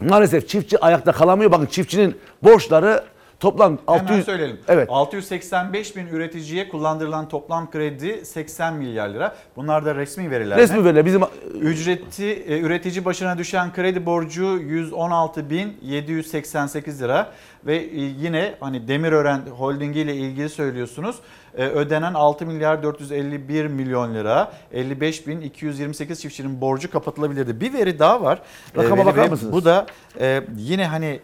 maalesef 0.00 0.48
çiftçi 0.48 0.78
ayakta 0.78 1.12
kalamıyor. 1.12 1.52
Bakın 1.52 1.66
çiftçinin 1.66 2.16
borçları 2.42 3.02
toplam 3.40 3.78
Hemen 3.86 4.00
600 4.00 4.24
söyleyelim. 4.24 4.60
Evet. 4.68 4.88
685 4.90 5.96
bin 5.96 6.06
üreticiye 6.06 6.68
kullandırılan 6.68 7.28
toplam 7.28 7.70
kredi 7.70 8.24
80 8.24 8.74
milyar 8.74 9.08
lira. 9.08 9.36
Bunlar 9.56 9.84
da 9.84 9.94
resmi 9.94 10.30
veriler. 10.30 10.58
Resmi 10.58 10.84
veriler. 10.84 11.06
Bizim 11.06 11.22
Ücreti 11.60 12.24
e, 12.24 12.60
üretici 12.60 13.04
başına 13.04 13.38
düşen 13.38 13.72
kredi 13.72 14.06
borcu 14.06 14.44
116 14.44 15.50
bin 15.50 15.76
788 15.82 17.02
lira 17.02 17.32
ve 17.66 17.76
e, 17.76 18.00
yine 18.00 18.54
hani 18.60 18.88
Demirören 18.88 19.40
Holdingi 19.56 20.00
ile 20.00 20.14
ilgili 20.14 20.48
söylüyorsunuz. 20.48 21.16
E, 21.56 21.64
Ödenen 21.64 22.14
6 22.14 22.46
milyar 22.46 22.82
451 22.82 23.66
milyon 23.66 24.14
lira 24.14 24.52
55 24.72 25.26
bin 25.26 25.40
228 25.40 26.20
çiftçinin 26.20 26.60
borcu 26.60 26.90
kapatılabilirdi. 26.90 27.60
Bir 27.60 27.72
veri 27.72 27.98
daha 27.98 28.22
var. 28.22 28.42
Rakama 28.76 28.96
Veli 28.96 29.06
bakar 29.06 29.28
mısınız? 29.28 29.52
Bu 29.52 29.64
da 29.64 29.86
e, 30.20 30.42
yine 30.56 30.86
hani 30.86 31.20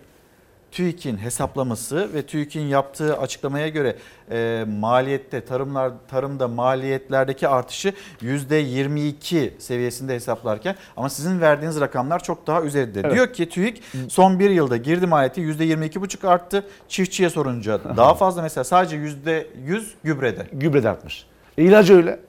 TÜİK'in 0.73 1.17
hesaplaması 1.17 2.15
ve 2.15 2.23
TÜİK'in 2.23 2.61
yaptığı 2.61 3.19
açıklamaya 3.19 3.69
göre 3.69 3.97
e, 4.31 4.65
maliyette 4.81 5.45
tarımlar 5.45 5.93
tarımda 6.09 6.49
maliyetlerdeki 6.49 7.49
artışı 7.49 7.93
%22 8.23 9.51
seviyesinde 9.59 10.15
hesaplarken 10.15 10.77
ama 10.97 11.09
sizin 11.09 11.41
verdiğiniz 11.41 11.81
rakamlar 11.81 12.23
çok 12.23 12.47
daha 12.47 12.63
üzerinde. 12.63 13.01
Evet. 13.01 13.15
Diyor 13.15 13.33
ki 13.33 13.49
TÜİK 13.49 13.83
son 14.09 14.39
bir 14.39 14.51
yılda 14.51 14.77
girdi 14.77 15.07
maliyeti 15.07 15.41
%22,5 15.41 16.29
arttı. 16.29 16.65
Çiftçiye 16.89 17.31
sorunca 17.31 17.81
daha 17.97 18.15
fazla 18.15 18.43
mesela 18.43 18.65
sadece 18.65 18.97
%100 18.97 19.83
gübrede. 20.05 20.47
gübre 20.53 20.83
de 20.83 20.89
artmış. 20.89 21.27
E, 21.59 21.65
ilacı 21.65 21.97
öyle. 21.97 22.21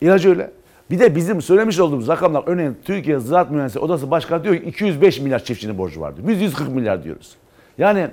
İlacı 0.00 0.28
öyle. 0.28 0.50
Bir 0.90 0.98
de 0.98 1.16
bizim 1.16 1.42
söylemiş 1.42 1.78
olduğumuz 1.78 2.08
rakamlar 2.08 2.42
örneğin 2.46 2.78
Türkiye 2.84 3.20
Ziraat 3.20 3.50
Mühendisleri 3.50 3.84
Odası 3.84 4.10
Başkanı 4.10 4.44
diyor 4.44 4.56
ki 4.56 4.62
205 4.62 5.20
milyar 5.20 5.44
çiftçinin 5.44 5.78
borcu 5.78 6.00
vardı. 6.00 6.20
Biz 6.24 6.40
140 6.40 6.68
milyar 6.68 7.04
diyoruz. 7.04 7.36
Yani 7.78 8.08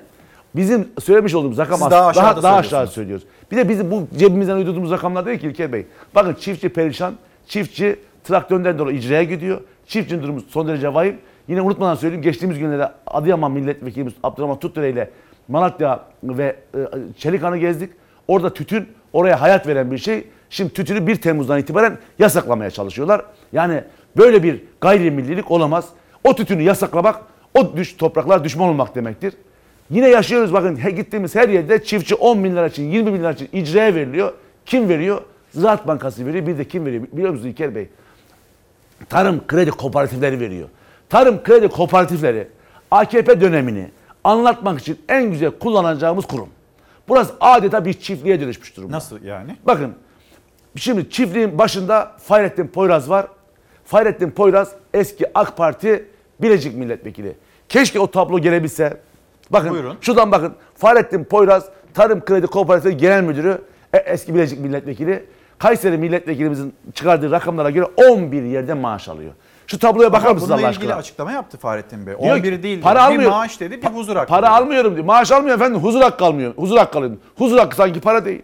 bizim 0.56 0.88
söylemiş 1.04 1.36
olduğumuz 1.36 1.58
rakam 1.58 1.78
Siz 1.80 1.92
daha 1.92 1.92
daha, 1.92 2.08
aşağıda 2.08 2.44
daha, 2.44 2.56
aşağı 2.56 2.64
söylüyorsunuz. 2.70 2.94
söylüyoruz. 2.94 3.26
Bir 3.52 3.58
de 3.58 3.70
bizim 3.70 3.92
bu 3.92 4.08
cebimizden 4.18 4.56
uydurduğumuz 4.56 4.92
rakamlar 4.92 5.26
değil 5.26 5.40
ki 5.40 5.48
İlker 5.48 5.74
Bey. 5.74 5.86
Bakın 6.16 6.34
çiftçi 6.34 6.70
perişan, 6.70 7.14
çiftçi 7.48 8.00
traktörden 8.24 8.80
dolayı 8.80 8.98
icraya 8.98 9.24
gidiyor. 9.24 9.62
Çiftçinin 9.88 10.24
durumu 10.24 10.42
son 10.42 10.68
derece 10.68 10.94
vahim. 10.94 11.18
Yine 11.48 11.62
unutmadan 11.62 11.96
söyleyeyim 11.96 12.24
geçtiğimiz 12.24 12.60
günlerde 12.60 12.92
Adıyaman 13.08 13.52
Milletvekilimiz 13.52 14.14
Abdurrahman 14.24 14.60
Tutdere 14.60 14.90
ile 14.90 15.10
Malatya 15.48 16.00
ve 16.24 16.56
e, 16.76 16.80
Çelikan'ı 17.18 17.58
gezdik. 17.58 17.90
Orada 18.28 18.54
tütün 18.54 18.88
oraya 19.14 19.42
hayat 19.42 19.68
veren 19.68 19.92
bir 19.92 19.98
şey. 19.98 20.28
Şimdi 20.50 20.74
tütünü 20.74 21.08
1 21.08 21.16
Temmuz'dan 21.16 21.60
itibaren 21.60 21.98
yasaklamaya 22.20 22.72
çalışıyorlar. 22.72 23.22
Yani 23.54 23.84
böyle 24.18 24.44
bir 24.44 24.64
gayrimillilik 24.82 25.52
olamaz. 25.52 25.90
O 26.24 26.36
tütünü 26.36 26.62
yasaklamak, 26.62 27.20
o 27.60 27.78
düş, 27.78 27.98
topraklar 27.98 28.44
düşman 28.44 28.70
olmak 28.70 28.96
demektir. 28.96 29.34
Yine 29.90 30.10
yaşıyoruz 30.10 30.54
bakın 30.54 30.76
he, 30.76 30.92
gittiğimiz 30.92 31.36
her 31.36 31.50
yerde 31.50 31.84
çiftçi 31.84 32.16
10 32.16 32.44
bin 32.44 32.52
lira 32.52 32.68
için 32.68 32.92
20 32.92 33.14
bin 33.14 33.20
lira 33.20 33.32
için 33.32 33.50
icraya 33.54 33.96
veriliyor. 33.96 34.34
Kim 34.66 34.90
veriyor? 34.90 35.22
Ziraat 35.52 35.88
Bankası 35.88 36.26
veriyor. 36.26 36.48
Bir 36.48 36.58
de 36.58 36.68
kim 36.68 36.86
veriyor 36.86 37.04
biliyor 37.14 37.30
musunuz 37.30 37.52
İlker 37.52 37.76
Bey? 37.76 37.90
Tarım 39.10 39.48
kredi 39.48 39.72
kooperatifleri 39.72 40.40
veriyor. 40.40 40.70
Tarım 41.10 41.44
kredi 41.44 41.68
kooperatifleri 41.68 42.48
AKP 42.92 43.42
dönemini 43.42 43.92
anlatmak 44.24 44.80
için 44.80 45.00
en 45.10 45.32
güzel 45.32 45.52
kullanacağımız 45.52 46.26
kurum. 46.26 46.50
Burası 47.08 47.34
adeta 47.40 47.86
bir 47.86 47.94
çiftliğe 47.94 48.42
dönüşmüş 48.42 48.78
durumda. 48.78 48.96
Nasıl 48.96 49.24
yani? 49.24 49.56
Bakın 49.66 49.94
şimdi 50.76 51.10
çiftliğin 51.10 51.58
başında 51.58 52.12
Fahrettin 52.20 52.68
Poyraz 52.68 53.10
var. 53.10 53.28
Fahrettin 53.86 54.32
Poyraz 54.32 54.72
eski 54.94 55.38
AK 55.38 55.58
Parti 55.58 56.06
Bilecik 56.42 56.76
Milletvekili. 56.76 57.36
Keşke 57.70 58.00
o 58.00 58.12
tablo 58.12 58.40
gelebilse. 58.40 58.98
Bakın 59.50 59.70
Buyurun. 59.72 59.98
şuradan 60.02 60.32
bakın. 60.32 60.54
Fahrettin 60.76 61.24
Poyraz 61.24 61.66
Tarım 61.94 62.26
Kredi 62.26 62.48
Kooperatifi 62.48 62.98
Genel 62.98 63.24
Müdürü 63.24 63.62
eski 64.06 64.36
Bilecik 64.36 64.60
Milletvekili. 64.60 65.26
Kayseri 65.60 65.98
Milletvekilimizin 65.98 66.74
çıkardığı 66.94 67.32
rakamlara 67.32 67.70
göre 67.70 67.86
11 68.12 68.44
yerde 68.44 68.74
maaş 68.74 69.10
alıyor. 69.10 69.32
Şu 69.68 69.80
tabloya 69.80 70.14
bakar 70.14 70.32
mısınız 70.32 70.50
bununla 70.52 70.62
Allah 70.68 70.72
ilgili 70.72 70.84
aşkına? 70.86 70.96
açıklama 71.00 71.32
yaptı 71.32 71.58
Fahrettin 71.58 72.08
Bey. 72.08 72.16
Diyor 72.22 72.36
11 72.36 72.52
ki, 72.58 72.64
değil. 72.64 72.82
para 72.82 73.04
almıyor. 73.04 73.22
Bir 73.24 73.28
maaş 73.30 73.60
dedi, 73.60 73.82
bir 73.82 73.88
huzur 73.88 74.16
hakkı. 74.16 74.28
Para 74.30 74.50
almıyorum 74.50 74.96
diyor. 74.96 75.06
Maaş 75.06 75.32
almıyor 75.32 75.56
efendim. 75.56 75.80
Huzur 75.84 76.02
hakkı 76.02 76.26
almıyor. 76.26 76.54
Huzur 76.58 76.78
hakkı 76.78 76.98
alıyor. 76.98 77.18
Huzur 77.38 77.58
hakkı 77.58 77.76
sanki 77.76 78.00
para 78.00 78.26
değil. 78.26 78.44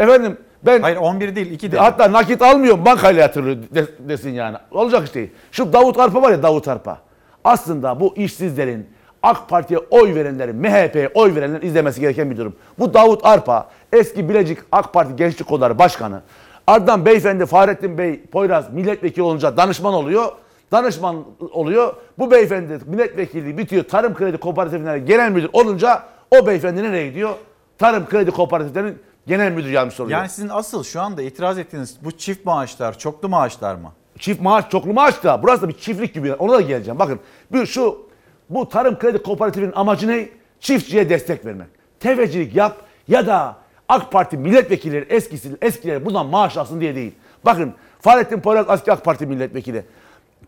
Efendim 0.00 0.36
ben 0.62 0.80
Hayır 0.82 0.96
11 0.96 1.36
değil 1.36 1.50
2 1.50 1.72
dedi. 1.72 1.80
hatta 1.80 2.12
nakit 2.12 2.42
almıyorum 2.42 2.84
bankayla 2.84 3.22
yatırılıyor 3.22 3.56
de- 3.74 4.08
desin 4.08 4.30
yani. 4.30 4.56
Olacak 4.70 5.08
iş 5.08 5.14
değil. 5.14 5.30
Şu 5.52 5.72
Davut 5.72 5.98
Arpa 5.98 6.22
var 6.22 6.30
ya 6.30 6.42
Davut 6.42 6.68
Arpa. 6.68 6.98
Aslında 7.44 8.00
bu 8.00 8.16
işsizlerin 8.16 8.86
AK 9.22 9.48
Parti'ye 9.48 9.80
oy 9.90 10.14
verenlerin, 10.14 10.56
MHP'ye 10.56 11.10
oy 11.14 11.34
verenlerin 11.34 11.66
izlemesi 11.66 12.00
gereken 12.00 12.30
bir 12.30 12.36
durum. 12.36 12.56
Bu 12.78 12.94
Davut 12.94 13.26
Arpa 13.26 13.70
eski 13.92 14.28
Bilecik 14.28 14.58
AK 14.72 14.92
Parti 14.92 15.16
Gençlik 15.16 15.48
Kolları 15.48 15.78
Başkanı. 15.78 16.22
Ardından 16.66 17.06
beyefendi 17.06 17.46
Fahrettin 17.46 17.98
Bey 17.98 18.20
Poyraz 18.22 18.72
milletvekili 18.72 19.22
olunca 19.22 19.56
danışman 19.56 19.94
oluyor. 19.94 20.32
Danışman 20.72 21.24
oluyor. 21.52 21.94
Bu 22.18 22.30
beyefendi 22.30 22.78
milletvekilliği 22.86 23.58
bitiyor. 23.58 23.84
Tarım 23.84 24.14
Kredi 24.14 24.36
Kooperatiflerine 24.36 24.98
genel 24.98 25.30
müdür 25.30 25.50
olunca 25.52 26.02
o 26.30 26.46
beyefendi 26.46 26.82
nereye 26.82 27.08
gidiyor? 27.08 27.30
Tarım 27.78 28.06
Kredi 28.08 28.30
Kooperatiflerinin 28.30 28.98
genel 29.26 29.52
müdür 29.52 29.70
yardımcısı 29.70 30.02
oluyor. 30.02 30.18
Yani 30.18 30.28
sizin 30.28 30.48
asıl 30.48 30.84
şu 30.84 31.00
anda 31.00 31.22
itiraz 31.22 31.58
ettiğiniz 31.58 31.96
bu 32.04 32.10
çift 32.10 32.46
maaşlar, 32.46 32.98
çoklu 32.98 33.28
maaşlar 33.28 33.74
mı? 33.74 33.92
Çift 34.18 34.40
maaş, 34.40 34.70
çoklu 34.70 34.92
maaş 34.92 35.24
da 35.24 35.42
burası 35.42 35.62
da 35.62 35.68
bir 35.68 35.78
çiftlik 35.78 36.14
gibi. 36.14 36.34
Ona 36.34 36.52
da 36.52 36.60
geleceğim. 36.60 36.98
Bakın 36.98 37.20
bir 37.52 37.66
şu 37.66 38.07
bu 38.50 38.68
tarım 38.68 38.98
kredi 38.98 39.22
kooperatifinin 39.22 39.72
amacı 39.74 40.08
ne? 40.08 40.28
Çiftçiye 40.60 41.10
destek 41.10 41.46
vermek. 41.46 41.66
Tefecilik 42.00 42.56
yap 42.56 42.76
ya 43.08 43.26
da 43.26 43.56
AK 43.88 44.12
Parti 44.12 44.36
milletvekilleri 44.36 45.06
eskisi 45.08 45.56
eskileri 45.62 46.04
buradan 46.04 46.26
maaş 46.26 46.56
alsın 46.56 46.80
diye 46.80 46.94
değil. 46.94 47.12
Bakın 47.44 47.74
Fahrettin 48.00 48.40
Poyraz 48.40 48.66
eski 48.70 48.92
AK 48.92 49.04
Parti 49.04 49.26
milletvekili. 49.26 49.84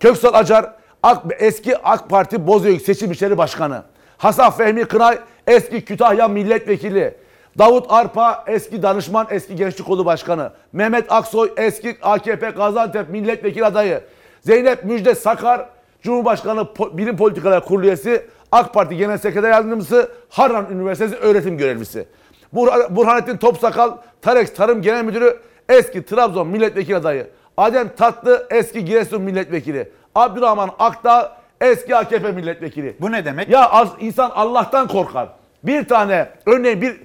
Köksal 0.00 0.34
Acar 0.34 0.74
AK, 1.02 1.22
eski 1.38 1.78
AK 1.78 2.10
Parti 2.10 2.46
Bozüyük 2.46 2.82
Seçim 2.82 3.10
İşleri 3.10 3.38
Başkanı. 3.38 3.82
Hasan 4.18 4.50
Fehmi 4.50 4.84
Kınay 4.84 5.18
eski 5.46 5.84
Kütahya 5.84 6.28
milletvekili. 6.28 7.14
Davut 7.58 7.86
Arpa 7.88 8.44
eski 8.46 8.82
danışman, 8.82 9.26
eski 9.30 9.56
gençlik 9.56 9.86
kolu 9.86 10.04
başkanı. 10.04 10.52
Mehmet 10.72 11.12
Aksoy 11.12 11.52
eski 11.56 11.96
AKP 12.02 12.50
Gaziantep 12.50 13.08
milletvekili 13.08 13.64
adayı. 13.64 14.00
Zeynep 14.40 14.84
Müjde 14.84 15.14
Sakar 15.14 15.68
Cumhurbaşkanı 16.02 16.66
Bilim 16.92 17.16
Politikalar 17.16 17.64
Kurulu 17.64 17.86
üyesi, 17.86 18.26
AK 18.52 18.74
Parti 18.74 18.96
Genel 18.96 19.18
Sekreter 19.18 19.50
Yardımcısı, 19.50 20.10
Harran 20.28 20.66
Üniversitesi 20.72 21.16
öğretim 21.16 21.58
görevlisi. 21.58 22.06
Burhan- 22.54 22.96
Burhanettin 22.96 23.36
Topsakal, 23.36 23.96
Tarex 24.22 24.54
Tarım 24.54 24.82
Genel 24.82 25.04
Müdürü, 25.04 25.38
eski 25.68 26.04
Trabzon 26.04 26.46
Milletvekili 26.48 26.96
adayı. 26.96 27.26
Adem 27.56 27.88
Tatlı, 27.96 28.46
eski 28.50 28.84
Giresun 28.84 29.22
Milletvekili. 29.22 29.88
Abdurrahman 30.14 30.70
Akdağ, 30.78 31.36
eski 31.60 31.96
AKP 31.96 32.32
Milletvekili. 32.32 32.96
Bu 33.00 33.12
ne 33.12 33.24
demek? 33.24 33.48
Ya 33.48 33.70
az 33.70 33.88
insan 34.00 34.30
Allah'tan 34.34 34.88
korkar. 34.88 35.28
Bir 35.62 35.88
tane 35.88 36.28
örneğin 36.46 36.82
bir 36.82 37.00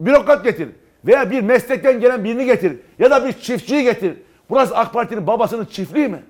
bürokrat 0.00 0.44
getir 0.44 0.68
veya 1.06 1.30
bir 1.30 1.40
meslekten 1.40 2.00
gelen 2.00 2.24
birini 2.24 2.44
getir 2.44 2.76
ya 2.98 3.10
da 3.10 3.26
bir 3.26 3.32
çiftçiyi 3.32 3.82
getir. 3.82 4.14
Burası 4.50 4.76
AK 4.76 4.92
Parti'nin 4.92 5.26
babasının 5.26 5.64
çiftliği 5.64 6.08
mi? 6.08 6.22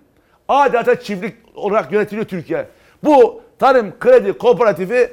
Adeta 0.49 1.01
çiftlik 1.01 1.37
olarak 1.55 1.93
yönetiliyor 1.93 2.27
Türkiye. 2.27 2.69
Bu 3.05 3.43
tarım 3.59 3.99
kredi 4.01 4.33
kooperatifi 4.33 5.13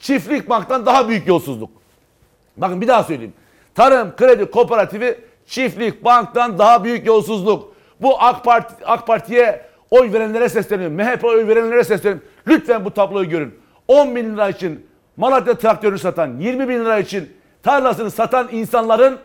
çiftlik 0.00 0.50
banktan 0.50 0.86
daha 0.86 1.08
büyük 1.08 1.26
yolsuzluk. 1.26 1.70
Bakın 2.56 2.80
bir 2.80 2.88
daha 2.88 3.04
söyleyeyim. 3.04 3.32
Tarım 3.74 4.16
kredi 4.16 4.50
kooperatifi 4.50 5.18
çiftlik 5.46 6.04
banktan 6.04 6.58
daha 6.58 6.84
büyük 6.84 7.06
yolsuzluk. 7.06 7.72
Bu 8.00 8.22
AK 8.22 8.44
Parti 8.44 8.84
AK 8.84 9.06
Parti'ye 9.06 9.62
oy 9.90 10.12
verenlere 10.12 10.48
sesleniyorum. 10.48 10.96
MHP 10.96 11.24
oy 11.24 11.48
verenlere 11.48 11.84
sesleniyorum. 11.84 12.28
Lütfen 12.46 12.84
bu 12.84 12.90
tabloyu 12.90 13.28
görün. 13.28 13.54
10 13.88 14.16
bin 14.16 14.32
lira 14.32 14.48
için 14.48 14.88
Malatya 15.16 15.54
traktörünü 15.54 15.98
satan, 15.98 16.38
20 16.38 16.68
bin 16.68 16.80
lira 16.80 16.98
için 16.98 17.32
tarlasını 17.62 18.10
satan 18.10 18.48
insanların 18.52 19.18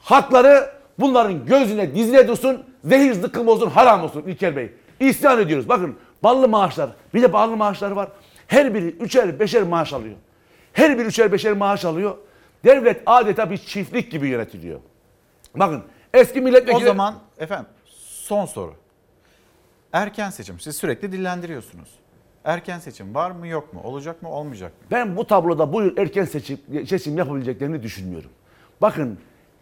hakları 0.00 0.70
bunların 0.98 1.46
gözüne 1.46 1.94
dizine 1.94 2.28
dursun, 2.28 2.62
zehir 2.84 3.12
zıkkım 3.12 3.48
olsun, 3.48 3.70
haram 3.70 4.02
olsun 4.02 4.22
İlker 4.26 4.56
Bey. 4.56 4.72
İsyan 5.00 5.40
ediyoruz. 5.40 5.68
Bakın 5.68 5.96
ballı 6.22 6.48
maaşlar, 6.48 6.90
bir 7.14 7.22
de 7.22 7.32
ballı 7.32 7.56
maaşlar 7.56 7.90
var. 7.90 8.08
Her 8.46 8.74
biri 8.74 8.86
üçer 8.86 9.40
beşer 9.40 9.62
maaş 9.62 9.92
alıyor. 9.92 10.16
Her 10.72 10.98
biri 10.98 11.06
üçer 11.06 11.32
beşer 11.32 11.52
maaş 11.52 11.84
alıyor. 11.84 12.16
Devlet 12.64 13.02
adeta 13.06 13.50
bir 13.50 13.58
çiftlik 13.58 14.10
gibi 14.12 14.28
yönetiliyor. 14.28 14.80
Bakın 15.54 15.82
eski 16.14 16.40
milletvekili... 16.40 16.84
O 16.84 16.86
zaman 16.86 17.14
efendim 17.38 17.66
son 17.96 18.46
soru. 18.46 18.74
Erken 19.92 20.30
seçim. 20.30 20.60
Siz 20.60 20.76
sürekli 20.76 21.12
dillendiriyorsunuz. 21.12 21.88
Erken 22.44 22.78
seçim 22.78 23.14
var 23.14 23.30
mı 23.30 23.46
yok 23.46 23.74
mu? 23.74 23.80
Olacak 23.84 24.22
mı 24.22 24.30
olmayacak 24.30 24.72
mı? 24.72 24.86
Ben 24.90 25.16
bu 25.16 25.26
tabloda 25.26 25.72
bu 25.72 25.82
yıl 25.82 25.96
erken 25.96 26.24
seçim, 26.24 26.58
seçim 26.86 27.18
yapabileceklerini 27.18 27.82
düşünmüyorum. 27.82 28.30
Bakın 28.80 29.18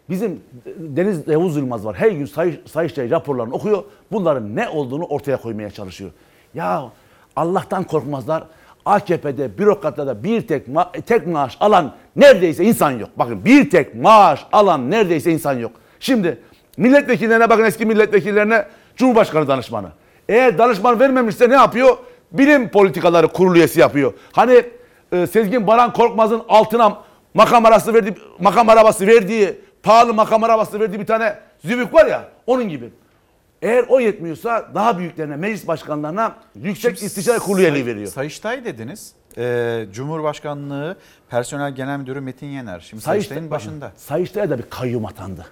bizim 0.09 0.39
Deniz 0.77 1.27
Yavuz 1.27 1.57
Yılmaz 1.57 1.85
var. 1.85 1.95
Her 1.95 2.11
gün 2.11 2.25
Sayış, 2.25 2.55
Sayıştay 2.71 3.09
raporlarını 3.09 3.53
okuyor. 3.53 3.83
Bunların 4.11 4.55
ne 4.55 4.69
olduğunu 4.69 5.03
ortaya 5.03 5.37
koymaya 5.37 5.71
çalışıyor. 5.71 6.11
Ya 6.53 6.83
Allah'tan 7.35 7.83
korkmazlar. 7.83 8.43
AKP'de, 8.85 9.57
bürokratlarda 9.57 10.23
bir 10.23 10.47
tek 10.47 10.67
ma- 10.67 11.01
tek 11.01 11.27
maaş 11.27 11.57
alan 11.59 11.95
neredeyse 12.15 12.63
insan 12.63 12.91
yok. 12.91 13.09
Bakın 13.15 13.45
bir 13.45 13.69
tek 13.69 13.95
maaş 13.95 14.45
alan 14.51 14.91
neredeyse 14.91 15.31
insan 15.31 15.53
yok. 15.53 15.71
Şimdi 15.99 16.37
milletvekillerine 16.77 17.49
bakın 17.49 17.63
eski 17.63 17.85
milletvekillerine 17.85 18.65
Cumhurbaşkanı 18.95 19.47
danışmanı. 19.47 19.87
Eğer 20.29 20.57
danışman 20.57 20.99
vermemişse 20.99 21.49
ne 21.49 21.53
yapıyor? 21.53 21.97
Bilim 22.31 22.69
politikaları 22.69 23.27
kurulu 23.27 23.57
üyesi 23.57 23.79
yapıyor. 23.79 24.13
Hani 24.31 24.63
e, 25.11 25.27
Sezgin 25.27 25.67
Baran 25.67 25.93
Korkmaz'ın 25.93 26.41
altına 26.49 26.97
makam 27.33 27.65
arası 27.65 27.93
verdiği, 27.93 28.15
makam 28.39 28.69
arabası 28.69 29.07
verdiği, 29.07 29.53
pahalı 29.87 30.13
makam 30.13 30.43
arabası 30.43 30.79
verdiği 30.79 30.99
bir 30.99 31.05
tane 31.05 31.35
zübük 31.65 31.93
var 31.93 32.05
ya 32.05 32.29
onun 32.47 32.69
gibi. 32.69 32.89
Eğer 33.61 33.85
o 33.89 33.99
yetmiyorsa 33.99 34.69
daha 34.75 34.97
büyüklerine, 34.97 35.35
meclis 35.35 35.67
başkanlarına 35.67 36.35
yüksek 36.55 37.03
istişare 37.03 37.39
kurulu 37.39 37.61
üyeliği 37.61 37.85
veriyor. 37.85 38.07
Sayıştay 38.07 38.65
dediniz. 38.65 39.11
Ee, 39.37 39.85
Cumhurbaşkanlığı 39.91 40.97
Personel 41.29 41.75
Genel 41.75 41.99
Müdürü 41.99 42.21
Metin 42.21 42.47
Yener. 42.47 42.79
Şimdi 42.79 43.03
Sayıştay'ın 43.03 43.51
başında. 43.51 43.91
Sayıştay'a 43.95 44.49
da 44.49 44.57
bir 44.57 44.69
kayyum 44.69 45.05
atandı. 45.05 45.45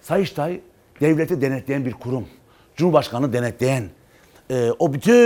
Sayıştay 0.00 0.60
devleti 1.00 1.40
denetleyen 1.40 1.84
bir 1.84 1.92
kurum. 1.92 2.28
Cumhurbaşkanı 2.76 3.32
denetleyen, 3.32 3.84
e, 4.50 4.70
o 4.78 4.92
bütün 4.92 5.20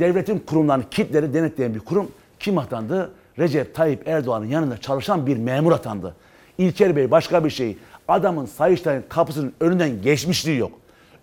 devletin 0.00 0.38
kurumlarını, 0.38 0.90
kitleri 0.90 1.34
denetleyen 1.34 1.74
bir 1.74 1.80
kurum. 1.80 2.10
Kim 2.40 2.58
atandı? 2.58 3.10
Recep 3.38 3.74
Tayyip 3.74 4.08
Erdoğan'ın 4.08 4.46
yanında 4.46 4.78
çalışan 4.78 5.26
bir 5.26 5.36
memur 5.36 5.72
atandı. 5.72 6.14
İlker 6.58 6.96
Bey 6.96 7.10
başka 7.10 7.44
bir 7.44 7.50
şey. 7.50 7.76
Adamın 8.08 8.46
Sayıştay'ın 8.46 9.04
kapısının 9.08 9.52
önünden 9.60 10.02
geçmişliği 10.02 10.58
yok. 10.58 10.72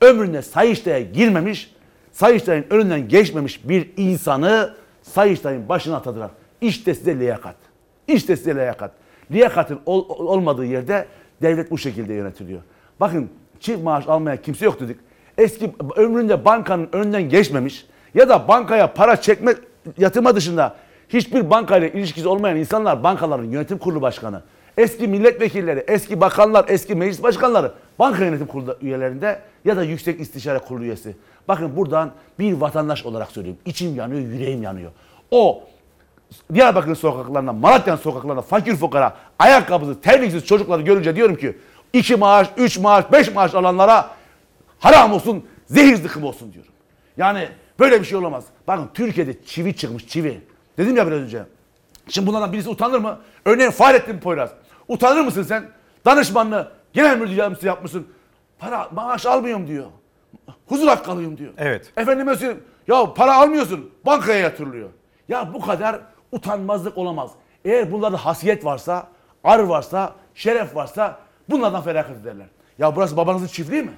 Ömründe 0.01 0.41
Sayıştay'a 0.41 0.99
girmemiş, 0.99 1.75
Sayıştay'ın 2.11 2.65
önünden 2.69 3.07
geçmemiş 3.07 3.69
bir 3.69 3.89
insanı 3.97 4.73
Sayıştay'ın 5.03 5.69
başına 5.69 5.95
atadılar. 5.95 6.31
İşte 6.61 6.93
size 6.95 7.19
liyakat. 7.19 7.55
İşte 8.07 8.35
size 8.35 8.55
liyakat. 8.55 8.91
Liyakatın 9.31 9.79
ol- 9.85 10.05
olmadığı 10.09 10.65
yerde 10.65 11.05
devlet 11.41 11.71
bu 11.71 11.77
şekilde 11.77 12.13
yönetiliyor. 12.13 12.61
Bakın 12.99 13.29
çift 13.59 13.83
maaş 13.83 14.07
almaya 14.07 14.41
kimse 14.41 14.65
yok 14.65 14.79
dedik. 14.79 14.97
Eski 15.37 15.71
ömründe 15.95 16.45
bankanın 16.45 16.89
önünden 16.93 17.29
geçmemiş 17.29 17.85
ya 18.13 18.29
da 18.29 18.47
bankaya 18.47 18.93
para 18.93 19.21
çekme 19.21 19.53
yatırma 19.97 20.35
dışında 20.35 20.75
hiçbir 21.09 21.49
bankayla 21.49 21.87
ilişkisi 21.87 22.27
olmayan 22.27 22.57
insanlar 22.57 23.03
bankaların 23.03 23.43
yönetim 23.43 23.77
kurulu 23.77 24.01
başkanı. 24.01 24.41
Eski 24.77 25.07
milletvekilleri, 25.07 25.83
eski 25.87 26.21
bakanlar, 26.21 26.65
eski 26.67 26.95
meclis 26.95 27.23
başkanları 27.23 27.71
banka 27.99 28.25
yönetim 28.25 28.47
kurulu 28.47 28.77
üyelerinde 28.81 29.39
ya 29.65 29.77
da 29.77 29.83
yüksek 29.83 30.19
istişare 30.19 30.59
kurulu 30.59 30.83
üyesi. 30.83 31.15
Bakın 31.47 31.75
buradan 31.75 32.11
bir 32.39 32.53
vatandaş 32.53 33.05
olarak 33.05 33.31
söylüyorum. 33.31 33.61
İçim 33.65 33.95
yanıyor, 33.95 34.21
yüreğim 34.21 34.63
yanıyor. 34.63 34.91
O 35.31 35.63
Diyarbakır'ın 36.53 36.93
sokaklarında, 36.93 37.53
Malatya'nın 37.53 37.99
sokaklarında 37.99 38.41
fakir 38.41 38.75
fukara, 38.75 39.15
ayakkabısız, 39.39 40.01
terliksiz 40.01 40.45
çocukları 40.45 40.81
görünce 40.81 41.15
diyorum 41.15 41.35
ki 41.35 41.57
iki 41.93 42.15
maaş, 42.15 42.49
üç 42.57 42.77
maaş, 42.77 43.11
beş 43.11 43.33
maaş 43.33 43.55
alanlara 43.55 44.09
haram 44.79 45.13
olsun, 45.13 45.45
zehir 45.65 45.95
zıkkım 45.95 46.23
olsun 46.23 46.53
diyorum. 46.53 46.71
Yani 47.17 47.49
böyle 47.79 48.01
bir 48.01 48.05
şey 48.05 48.17
olamaz. 48.17 48.45
Bakın 48.67 48.89
Türkiye'de 48.93 49.43
çivi 49.45 49.75
çıkmış, 49.75 50.07
çivi. 50.07 50.41
Dedim 50.77 50.97
ya 50.97 51.07
biraz 51.07 51.19
önce. 51.19 51.43
Şimdi 52.09 52.27
bunlardan 52.27 52.53
birisi 52.53 52.69
utanır 52.69 52.99
mı? 52.99 53.19
Örneğin 53.45 53.71
Fahrettin 53.71 54.19
Poyraz. 54.19 54.49
Utanır 54.87 55.21
mısın 55.21 55.43
sen? 55.43 55.65
Danışmanlığı, 56.05 56.71
genel 56.93 57.17
müdür 57.17 57.35
yardımcısı 57.35 57.67
yapmışsın. 57.67 58.07
Para, 58.59 58.89
maaş 58.91 59.25
almıyorum 59.25 59.67
diyor. 59.67 59.85
Huzur 60.67 60.87
hakkı 60.87 61.11
alıyorum 61.11 61.37
diyor. 61.37 61.53
Evet. 61.57 61.93
Efendime 61.97 62.35
söyleyeyim. 62.35 62.63
Ya 62.87 63.13
para 63.13 63.35
almıyorsun. 63.35 63.91
Bankaya 64.05 64.39
yatırılıyor. 64.39 64.89
Ya 65.29 65.53
bu 65.53 65.61
kadar 65.61 65.99
utanmazlık 66.31 66.97
olamaz. 66.97 67.31
Eğer 67.65 67.91
bunlarda 67.91 68.25
hasiyet 68.25 68.65
varsa, 68.65 69.07
ar 69.43 69.59
varsa, 69.59 70.13
şeref 70.35 70.75
varsa 70.75 71.19
bunlardan 71.49 71.81
feragat 71.81 72.17
ederler. 72.21 72.47
Ya 72.79 72.95
burası 72.95 73.17
babanızın 73.17 73.47
çiftliği 73.47 73.81
mi? 73.81 73.93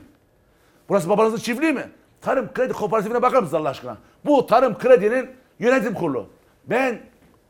Burası 0.89 1.09
babanızın 1.09 1.37
çiftliği 1.37 1.73
mi? 1.73 1.89
Tarım 2.21 2.53
Kredi 2.53 2.73
Kooperatifine 2.73 3.21
bakar 3.21 3.39
mısınız 3.39 3.61
Allah 3.61 3.69
aşkına? 3.69 3.97
Bu 4.25 4.45
Tarım 4.47 4.77
Kredi'nin 4.77 5.29
yönetim 5.59 5.93
kurulu. 5.93 6.27
Ben 6.65 6.99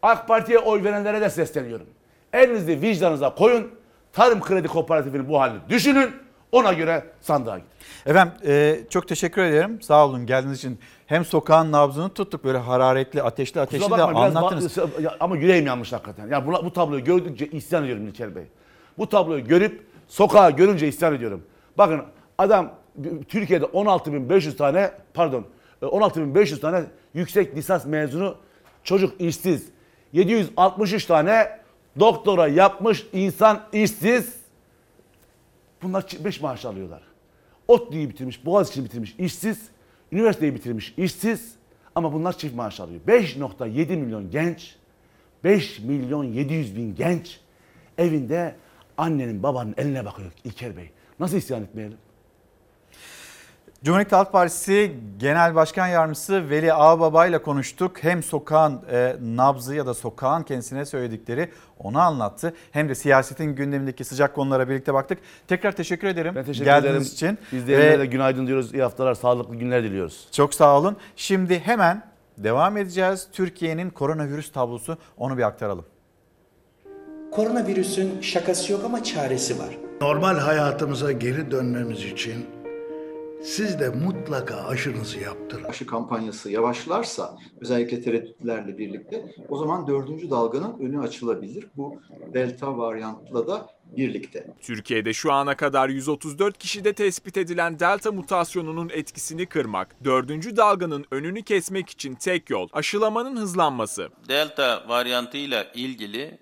AK 0.01 0.27
Parti'ye 0.27 0.59
oy 0.59 0.84
verenlere 0.84 1.22
de 1.22 1.30
sesleniyorum. 1.30 1.88
Elinizi 2.38 2.81
vicdanınıza 2.81 3.35
koyun. 3.35 3.68
Tarım 4.14 4.41
Kredi 4.41 4.68
Kooperatifinin 4.68 5.30
bu 5.30 5.39
halini 5.39 5.59
düşünün. 5.69 6.09
Ona 6.51 6.73
göre 6.73 7.03
sandığa 7.22 7.57
gidin. 7.57 7.69
Efendim 8.05 8.34
e, 8.47 8.80
çok 8.89 9.07
teşekkür 9.07 9.41
ederim. 9.41 9.81
Sağ 9.81 10.05
olun 10.05 10.26
geldiğiniz 10.26 10.57
için. 10.57 10.80
Hem 11.07 11.26
sokağın 11.26 11.72
nabzını 11.72 12.09
tuttuk 12.09 12.43
böyle 12.43 12.57
hararetli, 12.57 13.22
ateşli 13.23 13.61
ateşli 13.61 13.85
de 13.85 13.89
bakma, 13.91 14.22
biraz 14.22 14.35
anlattınız. 14.35 14.77
ya- 14.77 15.15
ama 15.19 15.38
yüreğim 15.38 15.65
yanmış 15.65 15.93
hakikaten. 15.93 16.27
Ya 16.27 16.47
bu, 16.47 16.51
bu 16.51 16.73
tabloyu 16.73 17.03
gördükçe 17.03 17.47
isyan 17.47 17.84
ediyorum 17.84 18.07
İlker 18.07 18.35
Bey. 18.35 18.43
Bu 18.97 19.09
tabloyu 19.09 19.47
görüp 19.47 19.85
sokağa 20.07 20.49
görünce 20.49 20.88
isyan 20.88 21.15
ediyorum. 21.15 21.43
Bakın 21.77 22.01
adam 22.38 22.72
Türkiye'de 23.30 23.65
16.500 23.65 24.55
tane 24.57 24.91
pardon 25.14 25.45
e, 25.81 25.85
16.500 25.85 26.59
tane 26.59 26.84
yüksek 27.14 27.55
lisans 27.55 27.85
mezunu 27.85 28.35
çocuk 28.84 29.22
işsiz. 29.22 29.69
763 30.14 31.05
tane 31.05 31.59
doktora 31.99 32.48
yapmış 32.48 33.07
insan 33.14 33.64
işsiz. 33.74 34.36
Bunlar 35.82 36.06
5 36.24 36.41
maaş 36.41 36.65
alıyorlar. 36.65 37.02
ODTÜ'yü 37.68 38.10
bitirmiş, 38.10 38.45
Boğaziçi'ni 38.45 38.86
bitirmiş 38.86 39.15
işsiz, 39.19 39.69
üniversiteyi 40.11 40.56
bitirmiş 40.56 40.94
işsiz 40.98 41.56
ama 41.95 42.14
bunlar 42.14 42.38
çift 42.38 42.56
maaş 42.56 42.80
alıyor. 42.80 43.02
5.7 43.07 43.95
milyon 43.95 44.32
genç, 44.32 44.76
5 45.44 45.80
milyon 45.80 46.24
700 46.24 46.78
bin 46.78 46.95
genç 46.95 47.40
evinde 47.98 48.56
annenin 48.98 49.44
babanın 49.44 49.74
eline 49.78 50.06
bakıyor 50.06 50.32
İlker 50.44 50.78
Bey. 50.78 50.90
Nasıl 51.19 51.38
isyan 51.38 51.64
etmeyelim? 51.64 51.98
Cumhuriyet 53.84 54.12
Halk 54.12 54.32
Partisi 54.32 54.91
Genel 55.18 55.56
Başkan 55.56 55.88
Yardımcısı 55.88 56.49
Veli 56.49 56.74
Ağbaba 56.74 57.26
ile 57.28 57.41
konuştuk. 57.41 58.04
Hem 58.04 58.24
sokağın 58.24 58.82
e, 58.91 59.16
nabzı 59.22 59.76
ya 59.76 59.86
da 59.86 59.94
sokağın 59.94 60.44
kendisine 60.44 60.86
söyledikleri 60.86 61.49
onu 61.80 61.99
anlattı. 61.99 62.54
Hem 62.72 62.90
de 62.90 62.95
siyasetin 62.95 63.56
gündemindeki 63.56 64.04
sıcak 64.04 64.36
konulara 64.36 64.70
birlikte 64.70 64.94
baktık. 64.94 65.20
Tekrar 65.48 65.72
teşekkür 65.72 66.08
ederim 66.08 66.36
Ben 66.36 66.44
teşekkür 66.45 66.66
geldiğiniz 66.66 67.14
ederim. 67.24 67.38
için. 67.49 67.58
İzleyenlere 67.58 67.94
Ve 67.94 67.99
de 67.99 68.06
günaydın 68.06 68.48
diyoruz. 68.48 68.74
İyi 68.74 68.84
haftalar, 68.84 69.14
sağlıklı 69.16 69.56
günler 69.56 69.84
diliyoruz. 69.84 70.28
Çok 70.32 70.54
sağ 70.54 70.78
olun. 70.80 70.98
Şimdi 71.16 71.60
hemen 71.60 72.04
devam 72.38 72.78
edeceğiz. 72.78 73.28
Türkiye'nin 73.34 73.90
koronavirüs 73.90 74.52
tablosu 74.52 74.98
onu 75.18 75.38
bir 75.38 75.44
aktaralım. 75.44 75.86
Koronavirüsün 77.32 78.22
şakası 78.22 78.72
yok 78.72 78.82
ama 78.86 79.04
çaresi 79.04 79.60
var. 79.60 79.78
Normal 80.02 80.38
hayatımıza 80.38 81.12
geri 81.12 81.52
dönmemiz 81.52 82.04
için 82.06 82.45
siz 83.43 83.80
de 83.80 83.89
mutlaka 83.89 84.55
aşınızı 84.55 85.19
yaptırın. 85.19 85.64
aşı 85.64 85.85
kampanyası 85.85 86.51
yavaşlarsa 86.51 87.38
özellikle 87.61 88.01
tereddütlerle 88.01 88.77
birlikte 88.77 89.35
o 89.49 89.57
zaman 89.57 89.88
dördüncü 89.88 90.30
dalganın 90.30 90.80
önü 90.80 90.99
açılabilir. 90.99 91.68
Bu 91.77 92.01
delta 92.34 92.77
varyantla 92.77 93.47
da 93.47 93.69
birlikte. 93.97 94.47
Türkiye'de 94.61 95.14
şu 95.14 95.34
ana 95.34 95.55
kadar 95.57 95.89
134 95.89 96.57
kişide 96.57 96.93
tespit 96.93 97.38
edilen 97.38 97.80
delta 97.80 98.11
mutasyonunun 98.11 98.89
etkisini 98.89 99.45
kırmak, 99.45 100.03
dördüncü 100.03 100.57
dalganın 100.57 101.05
önünü 101.11 101.43
kesmek 101.43 101.89
için 101.89 102.15
tek 102.15 102.49
yol 102.49 102.68
aşılamanın 102.73 103.38
hızlanması. 103.38 104.09
Delta 104.30 104.85
varyantıyla 104.88 105.68
ilgili 105.76 106.39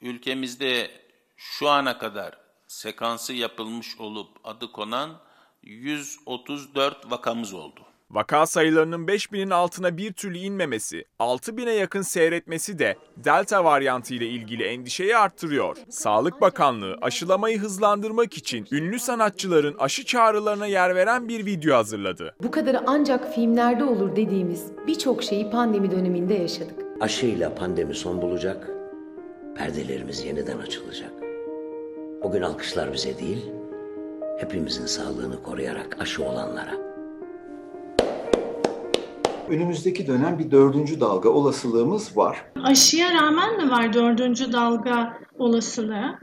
ülkemizde 0.00 0.90
şu 1.36 1.68
ana 1.68 1.98
kadar 1.98 2.38
sekansı 2.66 3.32
yapılmış 3.32 4.00
olup 4.00 4.28
adı 4.44 4.72
konan 4.72 5.10
134 5.62 7.10
vakamız 7.10 7.54
oldu. 7.54 7.80
Vaka 8.10 8.46
sayılarının 8.46 9.06
5000'in 9.06 9.50
altına 9.50 9.96
bir 9.96 10.12
türlü 10.12 10.38
inmemesi, 10.38 11.04
6000'e 11.20 11.72
yakın 11.72 12.02
seyretmesi 12.02 12.78
de 12.78 12.96
delta 13.16 13.64
varyantı 13.64 14.14
ile 14.14 14.26
ilgili 14.26 14.62
endişeyi 14.62 15.16
arttırıyor. 15.16 15.76
Sağlık 15.88 16.40
Bakanlığı 16.40 16.96
aşılamayı 17.02 17.58
hızlandırmak 17.58 18.36
için 18.36 18.66
ünlü 18.72 18.98
sanatçıların 18.98 19.78
aşı 19.78 20.04
çağrılarına 20.04 20.66
yer 20.66 20.94
veren 20.94 21.28
bir 21.28 21.46
video 21.46 21.76
hazırladı. 21.76 22.34
Bu 22.42 22.50
kadarı 22.50 22.82
ancak 22.86 23.34
filmlerde 23.34 23.84
olur 23.84 24.16
dediğimiz 24.16 24.66
birçok 24.86 25.22
şeyi 25.22 25.50
pandemi 25.50 25.90
döneminde 25.90 26.34
yaşadık. 26.34 26.84
Aşıyla 27.00 27.54
pandemi 27.54 27.94
son 27.94 28.22
bulacak, 28.22 28.70
perdelerimiz 29.56 30.24
yeniden 30.24 30.58
açılacak. 30.58 31.12
Bugün 32.22 32.42
alkışlar 32.42 32.92
bize 32.92 33.18
değil, 33.18 33.59
hepimizin 34.40 34.86
sağlığını 34.86 35.42
koruyarak 35.42 35.96
aşı 36.00 36.24
olanlara. 36.24 36.90
Önümüzdeki 39.48 40.06
dönem 40.06 40.38
bir 40.38 40.50
dördüncü 40.50 41.00
dalga 41.00 41.28
olasılığımız 41.28 42.16
var. 42.16 42.44
Aşıya 42.64 43.14
rağmen 43.14 43.56
mi 43.56 43.70
var 43.70 43.92
dördüncü 43.92 44.52
dalga 44.52 45.18
olasılığı? 45.38 46.18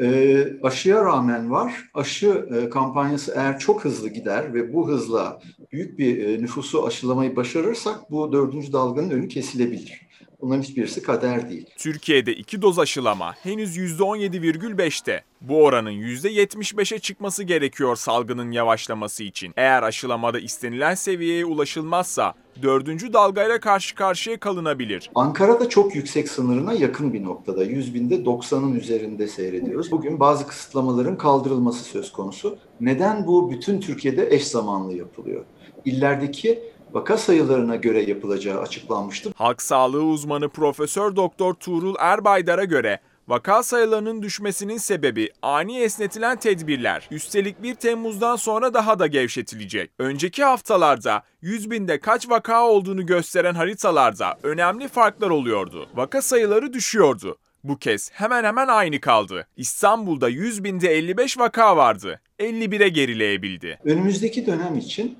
Ee, 0.00 0.46
aşıya 0.62 1.04
rağmen 1.04 1.50
var. 1.50 1.72
Aşı 1.94 2.48
e, 2.54 2.68
kampanyası 2.68 3.32
eğer 3.36 3.58
çok 3.58 3.84
hızlı 3.84 4.08
gider 4.08 4.54
ve 4.54 4.74
bu 4.74 4.88
hızla 4.88 5.40
büyük 5.72 5.98
bir 5.98 6.28
e, 6.28 6.42
nüfusu 6.42 6.86
aşılamayı 6.86 7.36
başarırsak 7.36 8.10
bu 8.10 8.32
dördüncü 8.32 8.72
dalganın 8.72 9.10
önü 9.10 9.28
kesilebilir. 9.28 10.05
Bunların 10.46 10.62
hiçbirisi 10.62 11.02
kader 11.02 11.50
değil. 11.50 11.66
Türkiye'de 11.76 12.34
iki 12.34 12.62
doz 12.62 12.78
aşılama 12.78 13.34
henüz 13.42 13.76
%17,5'te. 13.76 15.24
Bu 15.40 15.64
oranın 15.64 15.90
%75'e 15.90 16.98
çıkması 16.98 17.44
gerekiyor 17.44 17.96
salgının 17.96 18.50
yavaşlaması 18.50 19.24
için. 19.24 19.52
Eğer 19.56 19.82
aşılamada 19.82 20.38
istenilen 20.38 20.94
seviyeye 20.94 21.44
ulaşılmazsa 21.44 22.34
dördüncü 22.62 23.12
dalgayla 23.12 23.60
karşı 23.60 23.94
karşıya 23.94 24.40
kalınabilir. 24.40 25.10
Ankara'da 25.14 25.68
çok 25.68 25.94
yüksek 25.94 26.28
sınırına 26.28 26.72
yakın 26.72 27.12
bir 27.12 27.24
noktada. 27.24 27.64
100 27.64 27.94
binde 27.94 28.14
90'ın 28.14 28.74
üzerinde 28.74 29.28
seyrediyoruz. 29.28 29.90
Bugün 29.90 30.20
bazı 30.20 30.46
kısıtlamaların 30.46 31.18
kaldırılması 31.18 31.84
söz 31.84 32.12
konusu. 32.12 32.58
Neden 32.80 33.26
bu 33.26 33.50
bütün 33.50 33.80
Türkiye'de 33.80 34.28
eş 34.30 34.46
zamanlı 34.46 34.94
yapılıyor? 34.94 35.44
İllerdeki 35.84 36.62
vaka 36.92 37.18
sayılarına 37.18 37.76
göre 37.76 38.02
yapılacağı 38.02 38.60
açıklanmıştı. 38.60 39.32
Halk 39.36 39.62
sağlığı 39.62 40.02
uzmanı 40.02 40.48
Profesör 40.48 41.16
Doktor 41.16 41.54
Tuğrul 41.54 41.94
Erbaydar'a 41.98 42.64
göre 42.64 43.00
vaka 43.28 43.62
sayılarının 43.62 44.22
düşmesinin 44.22 44.76
sebebi 44.76 45.30
ani 45.42 45.78
esnetilen 45.78 46.36
tedbirler. 46.36 47.08
Üstelik 47.10 47.62
1 47.62 47.74
Temmuz'dan 47.74 48.36
sonra 48.36 48.74
daha 48.74 48.98
da 48.98 49.06
gevşetilecek. 49.06 49.90
Önceki 49.98 50.44
haftalarda 50.44 51.22
100 51.40 51.70
binde 51.70 52.00
kaç 52.00 52.30
vaka 52.30 52.68
olduğunu 52.68 53.06
gösteren 53.06 53.54
haritalarda 53.54 54.38
önemli 54.42 54.88
farklar 54.88 55.30
oluyordu. 55.30 55.86
Vaka 55.94 56.22
sayıları 56.22 56.72
düşüyordu. 56.72 57.38
Bu 57.68 57.78
kez 57.78 58.10
hemen 58.12 58.44
hemen 58.44 58.68
aynı 58.68 59.00
kaldı. 59.00 59.46
İstanbul'da 59.56 60.28
100 60.28 60.64
binde 60.64 60.88
55 60.88 61.38
vaka 61.38 61.76
vardı. 61.76 62.20
51'e 62.38 62.88
gerileyebildi. 62.88 63.78
Önümüzdeki 63.84 64.46
dönem 64.46 64.76
için 64.78 65.18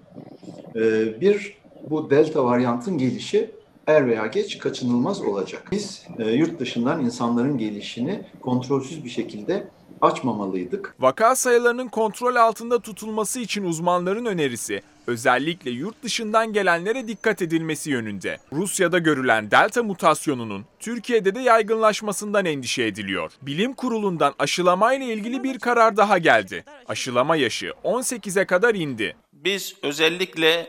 e, 0.76 0.80
bir 1.20 1.56
bu 1.90 2.10
delta 2.10 2.44
varyantın 2.44 2.98
gelişi 2.98 3.50
er 3.86 4.06
veya 4.06 4.26
geç 4.26 4.58
kaçınılmaz 4.58 5.22
olacak. 5.22 5.68
Biz 5.72 6.06
e, 6.18 6.30
yurt 6.30 6.60
dışından 6.60 7.04
insanların 7.04 7.58
gelişini 7.58 8.22
kontrolsüz 8.40 9.04
bir 9.04 9.10
şekilde 9.10 9.68
açmamalıydık. 10.00 10.94
Vaka 10.98 11.36
sayılarının 11.36 11.88
kontrol 11.88 12.36
altında 12.36 12.78
tutulması 12.78 13.40
için 13.40 13.64
uzmanların 13.64 14.24
önerisi 14.24 14.82
özellikle 15.06 15.70
yurt 15.70 16.02
dışından 16.02 16.52
gelenlere 16.52 17.08
dikkat 17.08 17.42
edilmesi 17.42 17.90
yönünde. 17.90 18.38
Rusya'da 18.52 18.98
görülen 18.98 19.50
delta 19.50 19.82
mutasyonunun 19.82 20.64
Türkiye'de 20.78 21.34
de 21.34 21.40
yaygınlaşmasından 21.40 22.44
endişe 22.44 22.82
ediliyor. 22.82 23.32
Bilim 23.42 23.72
kurulundan 23.72 24.34
aşılamayla 24.38 25.06
ilgili 25.06 25.42
bir 25.42 25.58
karar 25.58 25.96
daha 25.96 26.18
geldi. 26.18 26.64
Aşılama 26.88 27.36
yaşı 27.36 27.72
18'e 27.84 28.44
kadar 28.44 28.74
indi. 28.74 29.16
Biz 29.32 29.74
özellikle 29.82 30.66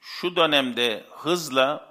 şu 0.00 0.36
dönemde 0.36 1.04
hızla 1.10 1.89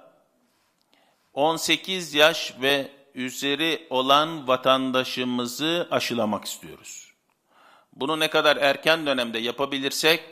18 1.34 2.14
yaş 2.14 2.54
ve 2.60 2.90
üzeri 3.14 3.86
olan 3.90 4.48
vatandaşımızı 4.48 5.88
aşılamak 5.90 6.44
istiyoruz. 6.44 7.12
Bunu 7.92 8.20
ne 8.20 8.30
kadar 8.30 8.56
erken 8.56 9.06
dönemde 9.06 9.38
yapabilirsek 9.38 10.22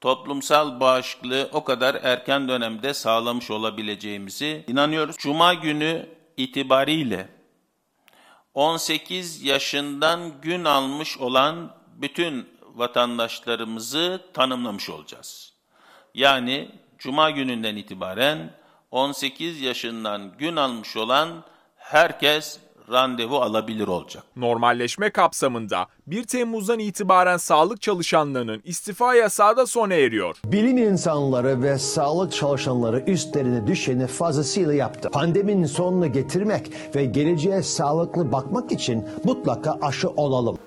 toplumsal 0.00 0.80
bağışıklığı 0.80 1.48
o 1.52 1.64
kadar 1.64 1.94
erken 1.94 2.48
dönemde 2.48 2.94
sağlamış 2.94 3.50
olabileceğimizi 3.50 4.64
inanıyoruz. 4.68 5.16
Cuma 5.18 5.54
günü 5.54 6.08
itibariyle 6.36 7.28
18 8.54 9.42
yaşından 9.42 10.40
gün 10.40 10.64
almış 10.64 11.18
olan 11.18 11.76
bütün 11.86 12.48
vatandaşlarımızı 12.62 14.22
tanımlamış 14.34 14.90
olacağız. 14.90 15.52
Yani 16.14 16.70
Cuma 16.98 17.30
gününden 17.30 17.76
itibaren 17.76 18.52
18 18.94 19.60
yaşından 19.60 20.32
gün 20.38 20.56
almış 20.56 20.96
olan 20.96 21.28
herkes 21.76 22.58
randevu 22.92 23.36
alabilir 23.36 23.88
olacak. 23.88 24.24
Normalleşme 24.36 25.10
kapsamında 25.10 25.86
1 26.06 26.24
Temmuz'dan 26.24 26.78
itibaren 26.78 27.36
sağlık 27.36 27.82
çalışanlarının 27.82 28.62
istifa 28.64 29.14
yasağı 29.14 29.56
da 29.56 29.66
sona 29.66 29.94
eriyor. 29.94 30.36
Bilim 30.44 30.78
insanları 30.78 31.62
ve 31.62 31.78
sağlık 31.78 32.32
çalışanları 32.32 33.00
üstlerine 33.06 33.66
düşeni 33.66 34.06
fazlasıyla 34.06 34.74
yaptı. 34.74 35.10
Pandeminin 35.10 35.66
sonunu 35.66 36.12
getirmek 36.12 36.70
ve 36.94 37.04
geleceğe 37.04 37.62
sağlıklı 37.62 38.32
bakmak 38.32 38.72
için 38.72 39.04
mutlaka 39.24 39.78
aşı 39.82 40.08
olalım. 40.08 40.58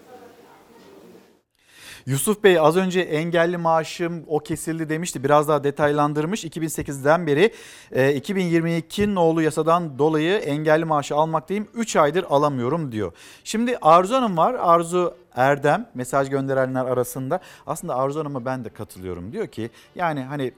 Yusuf 2.07 2.43
Bey 2.43 2.59
az 2.59 2.77
önce 2.77 2.99
engelli 2.99 3.57
maaşım 3.57 4.23
o 4.27 4.39
kesildi 4.39 4.89
demişti. 4.89 5.23
Biraz 5.23 5.47
daha 5.47 5.63
detaylandırmış. 5.63 6.45
2008'den 6.45 7.27
beri 7.27 7.53
e, 7.91 8.13
2022 8.13 9.15
nolu 9.15 9.41
yasadan 9.41 9.99
dolayı 9.99 10.37
engelli 10.37 10.85
maaşı 10.85 11.15
almaktayım. 11.15 11.67
3 11.73 11.95
aydır 11.95 12.25
alamıyorum 12.29 12.91
diyor. 12.91 13.11
Şimdi 13.43 13.77
Arzu 13.81 14.15
Hanım 14.15 14.37
var. 14.37 14.53
Arzu 14.53 15.13
Erdem 15.35 15.89
mesaj 15.93 16.29
gönderenler 16.29 16.85
arasında. 16.85 17.39
Aslında 17.67 17.95
Arzu 17.95 18.19
Hanım'a 18.19 18.45
ben 18.45 18.65
de 18.65 18.69
katılıyorum. 18.69 19.31
Diyor 19.31 19.47
ki 19.47 19.69
yani 19.95 20.21
hani 20.23 20.51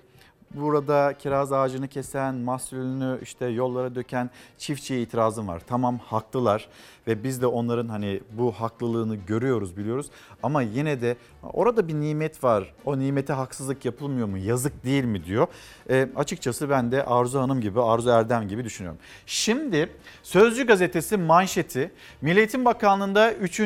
burada 0.56 1.14
kiraz 1.20 1.54
ağacını 1.54 1.88
kesen, 1.88 2.36
mahsulünü 2.36 3.20
işte 3.22 3.46
yollara 3.46 3.96
döken 3.96 4.30
çiftçiye 4.58 5.02
itirazım 5.02 5.48
var. 5.48 5.62
Tamam 5.68 5.98
haklılar 5.98 6.68
ve 7.08 7.24
biz 7.24 7.42
de 7.42 7.48
onların 7.48 7.88
hani 7.88 8.20
bu 8.32 8.52
haklılığını 8.52 9.16
görüyoruz, 9.16 9.78
biliyoruz. 9.78 10.08
Ama 10.44 10.62
yine 10.62 11.02
de 11.02 11.18
orada 11.54 11.88
bir 11.88 11.94
nimet 11.94 12.44
var. 12.44 12.74
O 12.86 13.00
nimete 13.00 13.34
haksızlık 13.34 13.86
yapılmıyor 13.86 14.28
mu? 14.28 14.38
Yazık 14.38 14.84
değil 14.84 15.04
mi 15.04 15.26
diyor. 15.26 15.48
E, 15.90 16.10
açıkçası 16.16 16.70
ben 16.70 16.92
de 16.92 17.06
Arzu 17.06 17.40
Hanım 17.40 17.62
gibi, 17.62 17.82
Arzu 17.82 18.10
Erdem 18.10 18.48
gibi 18.48 18.64
düşünüyorum. 18.64 19.00
Şimdi 19.26 19.90
Sözcü 20.24 20.68
gazetesi 20.68 21.18
manşeti 21.18 21.92
Milli 22.22 22.40
Eğitim 22.40 22.66
Bakanlığı'nda 22.66 23.34
3. 23.34 23.62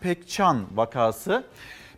Pekcan 0.00 0.64
vakası 0.74 1.44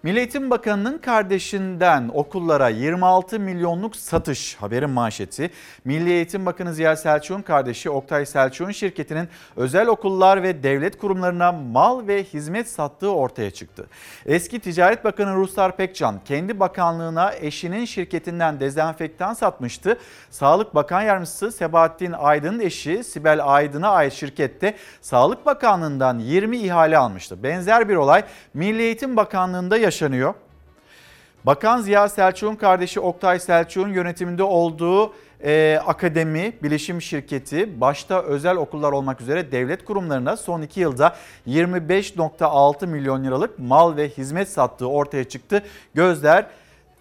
Milli 0.05 0.19
Eğitim 0.19 0.51
Bakanı'nın 0.51 0.99
kardeşinden 0.99 2.11
okullara 2.15 2.69
26 2.69 3.41
milyonluk 3.41 3.97
satış 3.97 4.55
haberin 4.55 4.91
manşeti. 4.91 5.51
Milli 5.85 6.11
Eğitim 6.11 6.47
Bakanı 6.47 6.75
Ziya 6.75 6.97
Selçuk'un 6.97 7.43
kardeşi 7.43 7.91
Oktay 7.91 8.27
Selçuk'un 8.27 8.73
şirketinin 8.73 9.29
özel 9.57 9.87
okullar 9.87 10.43
ve 10.43 10.63
devlet 10.63 10.99
kurumlarına 10.99 11.53
mal 11.53 12.07
ve 12.07 12.25
hizmet 12.25 12.69
sattığı 12.69 13.11
ortaya 13.11 13.51
çıktı. 13.51 13.87
Eski 14.27 14.61
Ticaret 14.61 15.05
Bakanı 15.05 15.35
Ruslar 15.35 15.77
Pekcan 15.77 16.21
kendi 16.25 16.61
bakanlığına 16.61 17.33
eşinin 17.35 17.85
şirketinden 17.85 18.61
dezenfektan 18.61 19.35
satmıştı. 19.35 19.99
Sağlık 20.31 20.75
Bakan 20.75 21.03
Yardımcısı 21.03 21.53
Sebahattin 21.53 22.13
Aydın'ın 22.13 22.61
eşi 22.61 23.05
Sibel 23.05 23.41
Aydın'a 23.45 23.89
ait 23.89 24.13
şirkette 24.13 24.77
Sağlık 25.01 25.47
Bakanlığı'ndan 25.47 26.19
20 26.19 26.59
ihale 26.59 26.99
almıştı. 26.99 27.43
Benzer 27.43 27.89
bir 27.89 27.97
olay 27.97 28.25
Milli 28.55 28.83
Eğitim 28.83 29.17
Bakanlığı'nda 29.17 29.92
yaşanıyor. 29.93 30.35
Bakan 31.45 31.81
Ziya 31.81 32.09
Selçuk'un 32.09 32.57
kardeşi 32.57 33.01
Oktay 33.01 33.39
Selçuk'un 33.39 33.89
yönetiminde 33.89 34.43
olduğu 34.43 35.13
e, 35.45 35.81
akademi, 35.87 36.53
bilişim 36.63 37.03
şirketi 37.03 37.81
başta 37.81 38.23
özel 38.23 38.57
okullar 38.57 38.93
olmak 38.93 39.21
üzere 39.21 39.53
devlet 39.53 39.85
kurumlarına 39.85 40.37
son 40.37 40.63
2 40.63 40.81
yılda 40.81 41.17
25.6 41.49 42.87
milyon 42.87 43.25
liralık 43.25 43.59
mal 43.59 43.97
ve 43.97 44.09
hizmet 44.09 44.49
sattığı 44.49 44.89
ortaya 44.89 45.25
çıktı. 45.25 45.63
Gözler 45.95 46.47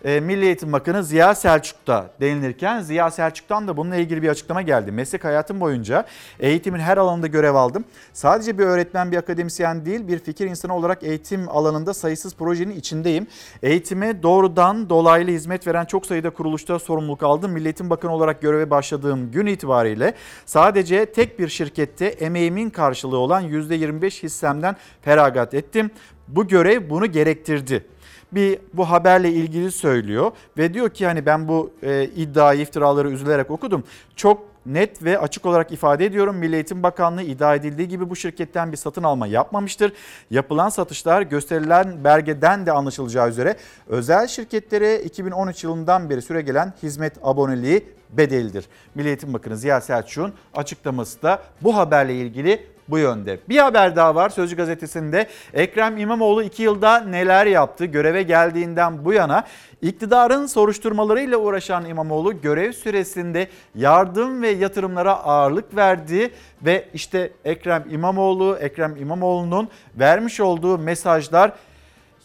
e, 0.06 0.20
Milli 0.20 0.46
Eğitim 0.46 0.74
Bakanı 0.74 1.04
Ziya 1.04 1.36
Selçuk'ta 1.36 2.10
denilirken 2.22 2.82
Ziya 2.82 3.12
Selçuk'tan 3.12 3.68
da 3.68 3.78
bununla 3.78 3.96
ilgili 3.96 4.22
bir 4.22 4.30
açıklama 4.30 4.62
geldi. 4.62 4.92
Meslek 4.92 5.24
hayatım 5.24 5.60
boyunca 5.60 6.06
eğitimin 6.40 6.80
her 6.80 6.98
alanında 6.98 7.28
görev 7.28 7.56
aldım. 7.56 7.86
Sadece 8.14 8.58
bir 8.58 8.64
öğretmen, 8.64 9.12
bir 9.12 9.18
akademisyen 9.18 9.86
değil 9.86 10.08
bir 10.08 10.20
fikir 10.20 10.46
insanı 10.48 10.76
olarak 10.76 11.04
eğitim 11.04 11.50
alanında 11.50 11.94
sayısız 11.94 12.36
projenin 12.36 12.76
içindeyim. 12.76 13.28
Eğitime 13.64 14.24
doğrudan 14.24 14.90
dolaylı 14.90 15.32
hizmet 15.32 15.68
veren 15.68 15.86
çok 15.86 16.06
sayıda 16.06 16.30
kuruluşta 16.30 16.80
sorumluluk 16.80 17.24
aldım. 17.24 17.52
Milli 17.52 17.66
Eğitim 17.66 17.90
Bakanı 17.90 18.14
olarak 18.14 18.42
göreve 18.42 18.70
başladığım 18.70 19.32
gün 19.32 19.46
itibariyle 19.46 20.14
sadece 20.46 21.06
tek 21.06 21.40
bir 21.40 21.48
şirkette 21.48 22.06
emeğimin 22.06 22.70
karşılığı 22.70 23.18
olan 23.18 23.44
%25 23.44 24.24
hissemden 24.24 24.76
feragat 25.02 25.54
ettim. 25.54 25.92
Bu 26.28 26.48
görev 26.48 26.90
bunu 26.90 27.06
gerektirdi 27.06 27.86
bir 28.32 28.60
bu 28.74 28.90
haberle 28.90 29.32
ilgili 29.32 29.72
söylüyor 29.72 30.32
ve 30.58 30.74
diyor 30.74 30.90
ki 30.90 31.06
hani 31.06 31.26
ben 31.26 31.48
bu 31.48 31.72
e, 31.84 32.04
iddiayı 32.04 32.62
iftiraları 32.62 33.12
üzülerek 33.12 33.52
okudum. 33.52 33.84
Çok 34.16 34.52
net 34.66 35.04
ve 35.04 35.20
açık 35.20 35.46
olarak 35.46 35.72
ifade 35.72 36.06
ediyorum. 36.06 36.36
Milli 36.36 36.56
Eğitim 36.56 36.84
Bakanlığı 36.84 37.22
iddia 37.22 37.56
edildiği 37.56 37.88
gibi 37.88 38.10
bu 38.10 38.16
şirketten 38.16 38.72
bir 38.72 38.78
satın 38.78 39.04
alma 39.04 39.28
yapmamıştır. 39.28 39.94
Yapılan 40.30 40.70
satışlar 40.70 41.22
gösterilen 41.22 42.04
belgeden 42.04 42.66
de 42.66 42.72
anlaşılacağı 42.72 43.30
üzere 43.30 43.56
özel 43.88 44.28
şirketlere 44.28 45.04
2013 45.04 45.64
yılından 45.64 46.10
beri 46.10 46.22
süre 46.22 46.42
gelen 46.42 46.74
hizmet 46.84 47.14
aboneliği 47.24 47.86
bedelidir. 48.10 48.66
Milli 48.96 49.08
Eğitim 49.08 49.34
Bakanı 49.34 49.58
Ziya 49.58 49.82
Selçuk'un 49.82 50.34
açıklaması 50.54 51.22
da 51.22 51.42
bu 51.62 51.78
haberle 51.78 52.16
ilgili 52.16 52.68
bu 52.88 52.98
yönde. 52.98 53.40
Bir 53.50 53.58
haber 53.58 53.96
daha 53.96 54.16
var 54.16 54.30
Sözcü 54.30 54.56
gazetesinde. 54.56 55.28
Ekrem 55.54 55.98
İmamoğlu 55.98 56.44
2 56.44 56.64
yılda 56.64 57.00
neler 57.00 57.46
yaptı? 57.46 57.86
Göreve 57.86 58.24
geldiğinden 58.24 59.06
bu 59.06 59.14
yana 59.14 59.44
iktidarın 59.82 60.46
soruşturmalarıyla 60.46 61.38
uğraşan 61.38 61.86
İmamoğlu 61.86 62.42
görev 62.42 62.72
süresinde 62.72 63.48
yardım 63.76 64.42
ve 64.42 64.50
yatırımlara 64.50 65.14
ağırlık 65.14 65.76
verdi 65.76 66.32
ve 66.62 66.90
işte 66.94 67.32
Ekrem 67.46 67.86
İmamoğlu, 67.90 68.58
Ekrem 68.58 68.96
İmamoğlu'nun 68.98 69.70
vermiş 70.00 70.40
olduğu 70.40 70.78
mesajlar 70.78 71.54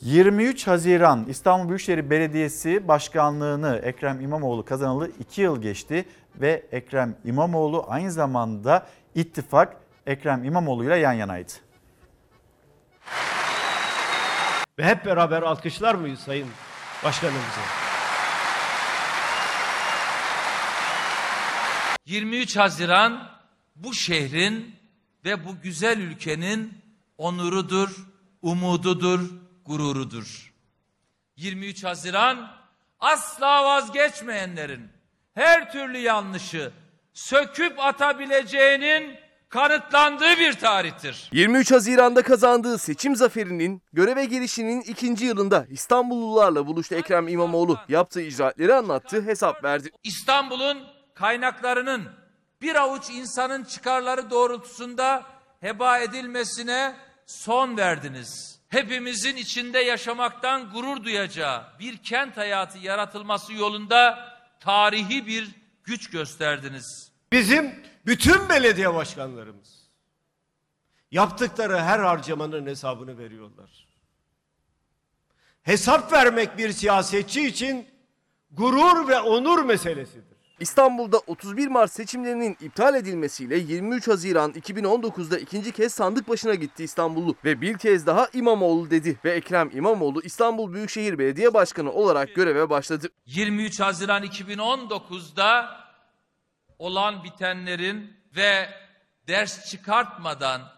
23 0.00 0.66
Haziran 0.66 1.24
İstanbul 1.28 1.68
Büyükşehir 1.68 2.10
Belediyesi 2.10 2.88
Başkanlığını 2.88 3.80
Ekrem 3.84 4.20
İmamoğlu 4.20 4.64
kazanalı 4.64 5.10
2 5.20 5.42
yıl 5.42 5.62
geçti 5.62 6.04
ve 6.40 6.62
Ekrem 6.72 7.14
İmamoğlu 7.24 7.84
aynı 7.88 8.12
zamanda 8.12 8.86
ittifak 9.14 9.76
Ekrem 10.06 10.44
İmamoğlu 10.44 10.84
ile 10.84 10.96
yan 10.96 11.12
yanaydı. 11.12 11.52
Ve 14.78 14.84
hep 14.84 15.06
beraber 15.06 15.42
alkışlar 15.42 15.94
mıyız 15.94 16.20
Sayın 16.20 16.48
Başkanımıza? 17.04 17.60
23 22.06 22.56
Haziran 22.56 23.30
bu 23.76 23.94
şehrin 23.94 24.76
ve 25.24 25.44
bu 25.44 25.60
güzel 25.60 25.98
ülkenin 25.98 26.78
onurudur, 27.18 28.06
umududur, 28.42 29.20
gururudur. 29.64 30.52
23 31.36 31.84
Haziran 31.84 32.52
asla 33.00 33.64
vazgeçmeyenlerin 33.64 34.88
her 35.34 35.72
türlü 35.72 35.98
yanlışı 35.98 36.72
söküp 37.12 37.80
atabileceğinin 37.80 39.25
kanıtlandığı 39.56 40.38
bir 40.38 40.52
tarihtir. 40.52 41.28
23 41.32 41.72
Haziran'da 41.72 42.22
kazandığı 42.22 42.78
seçim 42.78 43.16
zaferinin 43.16 43.82
göreve 43.92 44.24
gelişinin 44.24 44.80
ikinci 44.80 45.24
yılında 45.24 45.66
İstanbullularla 45.70 46.66
buluştu 46.66 46.94
Ekrem 46.94 47.28
İmamoğlu. 47.28 47.78
Yaptığı 47.88 48.20
icraatleri 48.20 48.74
anlattı, 48.74 49.22
hesap 49.22 49.64
verdi. 49.64 49.90
İstanbul'un 50.04 50.78
kaynaklarının 51.14 52.02
bir 52.62 52.74
avuç 52.74 53.10
insanın 53.10 53.64
çıkarları 53.64 54.30
doğrultusunda 54.30 55.22
heba 55.60 55.98
edilmesine 55.98 56.94
son 57.26 57.76
verdiniz. 57.76 58.60
Hepimizin 58.68 59.36
içinde 59.36 59.78
yaşamaktan 59.78 60.70
gurur 60.70 61.04
duyacağı 61.04 61.64
bir 61.80 61.96
kent 61.96 62.36
hayatı 62.36 62.78
yaratılması 62.78 63.52
yolunda 63.52 64.28
tarihi 64.60 65.26
bir 65.26 65.48
güç 65.84 66.10
gösterdiniz. 66.10 67.12
Bizim 67.32 67.74
bütün 68.06 68.48
belediye 68.48 68.94
başkanlarımız 68.94 69.86
yaptıkları 71.10 71.78
her 71.78 71.98
harcamanın 71.98 72.66
hesabını 72.66 73.18
veriyorlar. 73.18 73.86
Hesap 75.62 76.12
vermek 76.12 76.58
bir 76.58 76.72
siyasetçi 76.72 77.46
için 77.46 77.86
gurur 78.50 79.08
ve 79.08 79.20
onur 79.20 79.64
meselesidir. 79.64 80.36
İstanbul'da 80.60 81.18
31 81.26 81.68
Mart 81.68 81.92
seçimlerinin 81.92 82.56
iptal 82.60 82.94
edilmesiyle 82.94 83.56
23 83.56 84.08
Haziran 84.08 84.50
2019'da 84.52 85.38
ikinci 85.38 85.72
kez 85.72 85.94
sandık 85.94 86.28
başına 86.28 86.54
gitti 86.54 86.84
İstanbullu 86.84 87.34
ve 87.44 87.60
bir 87.60 87.78
kez 87.78 88.06
daha 88.06 88.28
İmamoğlu 88.32 88.90
dedi 88.90 89.18
ve 89.24 89.30
Ekrem 89.30 89.70
İmamoğlu 89.72 90.22
İstanbul 90.22 90.72
Büyükşehir 90.72 91.18
Belediye 91.18 91.54
Başkanı 91.54 91.92
olarak 91.92 92.34
göreve 92.34 92.70
başladı. 92.70 93.08
23 93.26 93.80
Haziran 93.80 94.24
2019'da 94.24 95.85
olan 96.78 97.24
bitenlerin 97.24 98.16
ve 98.36 98.68
ders 99.28 99.70
çıkartmadan 99.70 100.72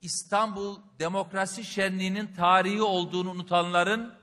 İstanbul 0.00 0.78
Demokrasi 0.98 1.64
Şenliği'nin 1.64 2.26
tarihi 2.26 2.82
olduğunu 2.82 3.30
unutanların 3.30 4.14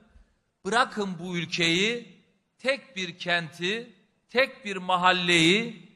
bırakın 0.64 1.18
bu 1.18 1.36
ülkeyi 1.36 2.20
tek 2.58 2.96
bir 2.96 3.18
kenti, 3.18 3.94
tek 4.28 4.64
bir 4.64 4.76
mahalleyi, 4.76 5.88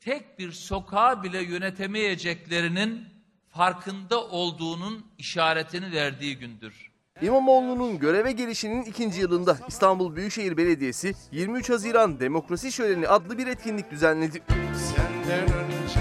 tek 0.00 0.38
bir 0.38 0.52
sokağı 0.52 1.22
bile 1.22 1.42
yönetemeyeceklerinin 1.42 3.08
farkında 3.48 4.24
olduğunun 4.28 5.06
işaretini 5.18 5.92
verdiği 5.92 6.38
gündür. 6.38 6.95
İmamoğlu'nun 7.20 7.98
göreve 7.98 8.32
gelişinin 8.32 8.82
ikinci 8.82 9.20
yılında 9.20 9.58
İstanbul 9.68 10.16
Büyükşehir 10.16 10.56
Belediyesi 10.56 11.14
23 11.32 11.70
Haziran 11.70 12.20
Demokrasi 12.20 12.72
Şöleni 12.72 13.08
adlı 13.08 13.38
bir 13.38 13.46
etkinlik 13.46 13.90
düzenledi. 13.90 14.42
Senden 14.74 15.42
önce 15.42 16.00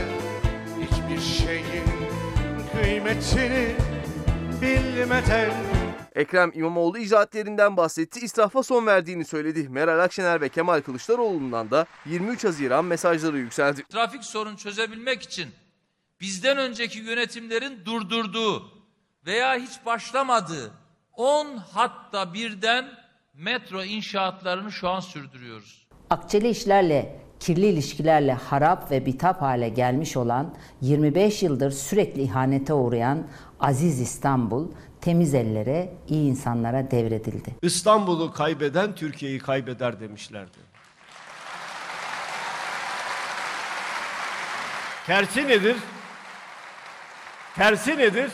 hiçbir 0.82 1.22
şeyin 1.22 1.86
kıymetini 2.72 3.76
bilmeden 4.62 5.52
Ekrem 6.16 6.52
İmamoğlu 6.54 6.98
icraatlerinden 6.98 7.78
bahsetti, 7.78 8.20
israfa 8.20 8.64
son 8.64 8.86
verdiğini 8.86 9.26
söyledi. 9.26 9.70
Meral 9.70 10.00
Akşener 10.00 10.42
ve 10.42 10.50
Kemal 10.50 10.82
Kılıçdaroğlu'ndan 10.82 11.72
da 11.72 11.86
23 12.06 12.44
Haziran 12.44 12.86
mesajları 12.86 13.38
yükseldi. 13.38 13.84
Trafik 13.84 14.24
sorun 14.24 14.56
çözebilmek 14.56 15.22
için 15.22 15.50
bizden 16.22 16.58
önceki 16.58 17.00
yönetimlerin 17.00 17.86
durdurduğu 17.86 18.72
veya 19.26 19.56
hiç 19.56 19.86
başlamadığı 19.86 20.85
10 21.18 21.58
hatta 21.74 22.34
birden 22.34 22.86
metro 23.34 23.84
inşaatlarını 23.84 24.72
şu 24.72 24.90
an 24.90 25.00
sürdürüyoruz. 25.00 25.88
Akçeli 26.10 26.50
işlerle, 26.50 27.20
kirli 27.40 27.66
ilişkilerle 27.66 28.34
harap 28.34 28.92
ve 28.92 29.06
bitap 29.06 29.42
hale 29.42 29.70
gelmiş 29.70 30.18
olan 30.18 30.56
25 30.82 31.44
yıldır 31.44 31.72
sürekli 31.72 32.22
ihanete 32.22 32.74
uğrayan 32.74 33.28
Aziz 33.60 34.02
İstanbul 34.02 34.72
temiz 35.02 35.34
ellere, 35.34 35.94
iyi 36.08 36.30
insanlara 36.30 36.92
devredildi. 36.92 37.56
İstanbul'u 37.62 38.34
kaybeden 38.34 38.96
Türkiye'yi 38.96 39.40
kaybeder 39.40 40.00
demişlerdi. 40.00 40.58
Tersi 45.06 45.48
nedir? 45.48 45.76
Tersi 47.56 47.98
nedir? 47.98 48.32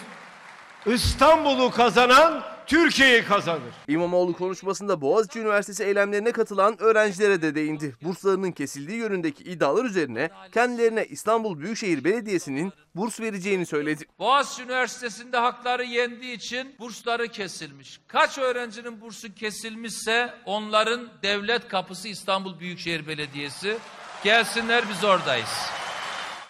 İstanbul'u 0.85 1.71
kazanan 1.71 2.43
Türkiye'yi 2.71 3.23
kazanır. 3.23 3.73
İmamoğlu 3.87 4.33
konuşmasında 4.33 5.01
Boğaziçi 5.01 5.39
Üniversitesi 5.39 5.83
eylemlerine 5.83 6.31
katılan 6.31 6.81
öğrencilere 6.81 7.41
de 7.41 7.55
değindi. 7.55 7.95
Burslarının 8.03 8.51
kesildiği 8.51 8.97
yönündeki 8.97 9.43
iddialar 9.43 9.85
üzerine 9.85 10.29
kendilerine 10.51 11.05
İstanbul 11.05 11.59
Büyükşehir 11.59 12.03
Belediyesi'nin 12.03 12.73
burs 12.95 13.19
vereceğini 13.19 13.65
söyledi. 13.65 14.05
Boğaziçi 14.19 14.63
Üniversitesi'nde 14.63 15.37
hakları 15.37 15.83
yendiği 15.83 16.35
için 16.35 16.75
bursları 16.79 17.27
kesilmiş. 17.27 17.99
Kaç 18.07 18.37
öğrencinin 18.37 19.01
bursu 19.01 19.33
kesilmişse 19.33 20.33
onların 20.45 21.09
devlet 21.23 21.67
kapısı 21.67 22.07
İstanbul 22.07 22.59
Büyükşehir 22.59 23.07
Belediyesi. 23.07 23.77
Gelsinler 24.23 24.83
biz 24.89 25.03
oradayız. 25.03 25.69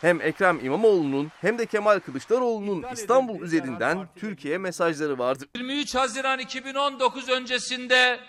Hem 0.01 0.21
Ekrem 0.21 0.65
İmamoğlu'nun 0.65 1.31
hem 1.41 1.57
de 1.57 1.65
Kemal 1.65 1.99
Kılıçdaroğlu'nun 1.99 2.85
İstanbul 2.93 3.41
üzerinden 3.41 4.07
Türkiye 4.15 4.57
mesajları 4.57 5.19
vardı. 5.19 5.45
23 5.55 5.95
Haziran 5.95 6.39
2019 6.39 7.29
öncesinde 7.29 8.19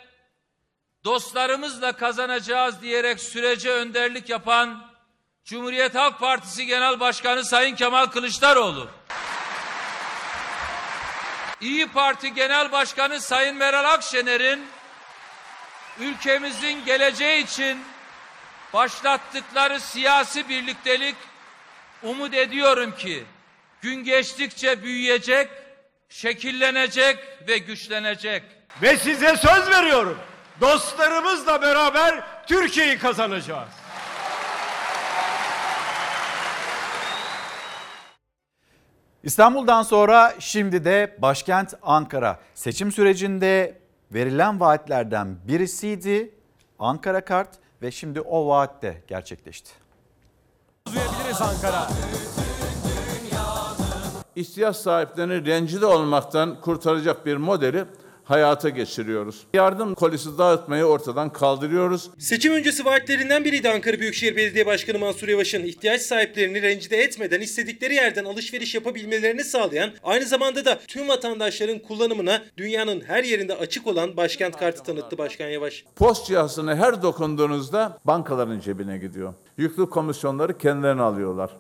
dostlarımızla 1.04 1.92
kazanacağız 1.92 2.82
diyerek 2.82 3.20
sürece 3.20 3.70
önderlik 3.70 4.28
yapan 4.28 4.84
Cumhuriyet 5.44 5.94
Halk 5.94 6.20
Partisi 6.20 6.66
Genel 6.66 7.00
Başkanı 7.00 7.44
Sayın 7.44 7.76
Kemal 7.76 8.06
Kılıçdaroğlu. 8.06 8.88
İyi 11.60 11.86
Parti 11.86 12.34
Genel 12.34 12.72
Başkanı 12.72 13.20
Sayın 13.20 13.56
Meral 13.56 13.84
Akşener'in 13.84 14.66
ülkemizin 16.00 16.84
geleceği 16.84 17.44
için 17.44 17.78
başlattıkları 18.72 19.80
siyasi 19.80 20.48
birliktelik 20.48 21.16
umut 22.02 22.34
ediyorum 22.34 22.94
ki 22.94 23.24
gün 23.80 24.04
geçtikçe 24.04 24.82
büyüyecek, 24.82 25.48
şekillenecek 26.08 27.18
ve 27.48 27.58
güçlenecek. 27.58 28.42
Ve 28.82 28.96
size 28.96 29.36
söz 29.36 29.70
veriyorum. 29.70 30.18
Dostlarımızla 30.60 31.62
beraber 31.62 32.24
Türkiye'yi 32.46 32.98
kazanacağız. 32.98 33.68
İstanbul'dan 39.22 39.82
sonra 39.82 40.34
şimdi 40.38 40.84
de 40.84 41.16
başkent 41.18 41.74
Ankara. 41.82 42.40
Seçim 42.54 42.92
sürecinde 42.92 43.78
verilen 44.10 44.60
vaatlerden 44.60 45.36
birisiydi 45.48 46.34
Ankara 46.78 47.24
Kart 47.24 47.48
ve 47.82 47.90
şimdi 47.90 48.20
o 48.20 48.48
vaat 48.48 48.82
de 48.82 49.02
gerçekleşti. 49.08 49.81
Duyabiliriz 50.86 51.42
Ankara. 51.42 51.88
ihtiyaç 54.36 54.76
sahiplerini 54.76 55.46
rencide 55.46 55.86
olmaktan 55.86 56.60
kurtaracak 56.60 57.26
bir 57.26 57.36
modeli 57.36 57.84
hayata 58.32 58.68
geçiriyoruz. 58.68 59.40
Yardım 59.54 59.94
kolisi 59.94 60.38
dağıtmayı 60.38 60.84
ortadan 60.84 61.32
kaldırıyoruz. 61.32 62.10
Seçim 62.18 62.52
öncesi 62.52 62.84
vaatlerinden 62.84 63.44
biriydi 63.44 63.70
Ankara 63.70 64.00
Büyükşehir 64.00 64.36
Belediye 64.36 64.66
Başkanı 64.66 64.98
Mansur 64.98 65.28
Yavaş'ın 65.28 65.64
ihtiyaç 65.64 66.00
sahiplerini 66.00 66.62
rencide 66.62 66.96
etmeden 66.96 67.40
istedikleri 67.40 67.94
yerden 67.94 68.24
alışveriş 68.24 68.74
yapabilmelerini 68.74 69.44
sağlayan, 69.44 69.90
aynı 70.02 70.24
zamanda 70.24 70.64
da 70.64 70.78
tüm 70.88 71.08
vatandaşların 71.08 71.78
kullanımına 71.78 72.42
dünyanın 72.56 73.00
her 73.00 73.24
yerinde 73.24 73.54
açık 73.54 73.86
olan 73.86 74.16
başkent 74.16 74.56
kartı 74.56 74.82
tanıttı 74.82 75.18
Başkan 75.18 75.48
Yavaş. 75.48 75.84
Post 75.96 76.26
cihazına 76.26 76.76
her 76.76 77.02
dokunduğunuzda 77.02 77.98
bankaların 78.04 78.60
cebine 78.60 78.98
gidiyor. 78.98 79.34
Yüklü 79.56 79.90
komisyonları 79.90 80.58
kendilerine 80.58 81.02
alıyorlar. 81.02 81.50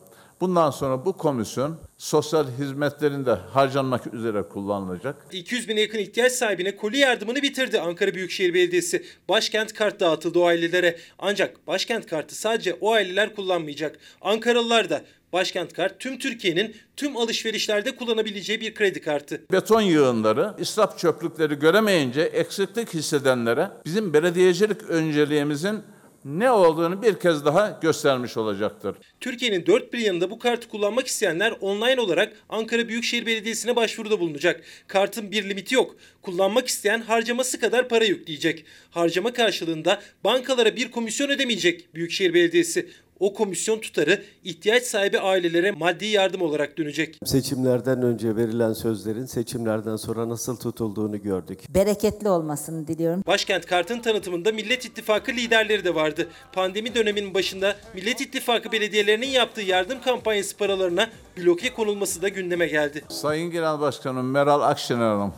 Bundan 0.42 0.70
sonra 0.70 1.04
bu 1.04 1.12
komisyon 1.12 1.76
sosyal 1.98 2.46
hizmetlerinde 2.58 3.30
harcanmak 3.30 4.14
üzere 4.14 4.42
kullanılacak. 4.42 5.26
200 5.32 5.68
bine 5.68 5.80
yakın 5.80 5.98
ihtiyaç 5.98 6.32
sahibine 6.32 6.76
koli 6.76 6.98
yardımını 6.98 7.42
bitirdi 7.42 7.80
Ankara 7.80 8.14
Büyükşehir 8.14 8.54
Belediyesi. 8.54 9.04
Başkent 9.28 9.72
kart 9.72 10.00
dağıtıldı 10.00 10.38
o 10.38 10.46
ailelere. 10.46 10.96
Ancak 11.18 11.66
başkent 11.66 12.06
kartı 12.06 12.34
sadece 12.34 12.74
o 12.80 12.92
aileler 12.92 13.34
kullanmayacak. 13.34 13.98
Ankaralılar 14.20 14.90
da 14.90 15.02
Başkent 15.32 15.72
kart 15.72 16.00
tüm 16.00 16.18
Türkiye'nin 16.18 16.76
tüm 16.96 17.16
alışverişlerde 17.16 17.96
kullanabileceği 17.96 18.60
bir 18.60 18.74
kredi 18.74 19.00
kartı. 19.00 19.42
Beton 19.52 19.80
yığınları, 19.80 20.54
israf 20.58 20.98
çöplükleri 20.98 21.54
göremeyince 21.58 22.20
eksiklik 22.20 22.94
hissedenlere 22.94 23.70
bizim 23.84 24.12
belediyecilik 24.14 24.82
önceliğimizin 24.82 25.82
ne 26.24 26.50
olduğunu 26.50 27.02
bir 27.02 27.14
kez 27.14 27.44
daha 27.44 27.78
göstermiş 27.82 28.36
olacaktır. 28.36 28.96
Türkiye'nin 29.20 29.66
dört 29.66 29.92
bir 29.92 29.98
yanında 29.98 30.30
bu 30.30 30.38
kartı 30.38 30.68
kullanmak 30.68 31.06
isteyenler 31.06 31.54
online 31.60 32.00
olarak 32.00 32.32
Ankara 32.48 32.88
Büyükşehir 32.88 33.26
Belediyesi'ne 33.26 33.76
başvuruda 33.76 34.20
bulunacak. 34.20 34.64
Kartın 34.86 35.30
bir 35.30 35.48
limiti 35.48 35.74
yok. 35.74 35.96
Kullanmak 36.22 36.68
isteyen 36.68 37.00
harcaması 37.00 37.60
kadar 37.60 37.88
para 37.88 38.04
yükleyecek. 38.04 38.64
Harcama 38.90 39.32
karşılığında 39.32 40.02
bankalara 40.24 40.76
bir 40.76 40.90
komisyon 40.90 41.30
ödemeyecek 41.30 41.94
Büyükşehir 41.94 42.34
Belediyesi. 42.34 42.88
O 43.22 43.34
komisyon 43.34 43.78
tutarı 43.78 44.22
ihtiyaç 44.44 44.82
sahibi 44.82 45.20
ailelere 45.20 45.70
maddi 45.70 46.06
yardım 46.06 46.42
olarak 46.42 46.78
dönecek. 46.78 47.18
Seçimlerden 47.24 48.02
önce 48.02 48.36
verilen 48.36 48.72
sözlerin 48.72 49.26
seçimlerden 49.26 49.96
sonra 49.96 50.28
nasıl 50.28 50.56
tutulduğunu 50.56 51.22
gördük. 51.22 51.60
Bereketli 51.68 52.28
olmasını 52.28 52.88
diliyorum. 52.88 53.22
Başkent 53.26 53.66
Kart'ın 53.66 54.00
tanıtımında 54.00 54.52
Millet 54.52 54.84
İttifakı 54.84 55.32
liderleri 55.32 55.84
de 55.84 55.94
vardı. 55.94 56.28
Pandemi 56.52 56.94
döneminin 56.94 57.34
başında 57.34 57.76
Millet 57.94 58.20
İttifakı 58.20 58.72
belediyelerinin 58.72 59.26
yaptığı 59.26 59.62
yardım 59.62 60.00
kampanyası 60.00 60.56
paralarına 60.56 61.08
bloke 61.38 61.74
konulması 61.74 62.22
da 62.22 62.28
gündeme 62.28 62.66
geldi. 62.66 63.04
Sayın 63.08 63.50
Genel 63.50 63.80
Başkanım 63.80 64.30
Meral 64.30 64.60
Akşener 64.60 65.10
Hanım, 65.10 65.32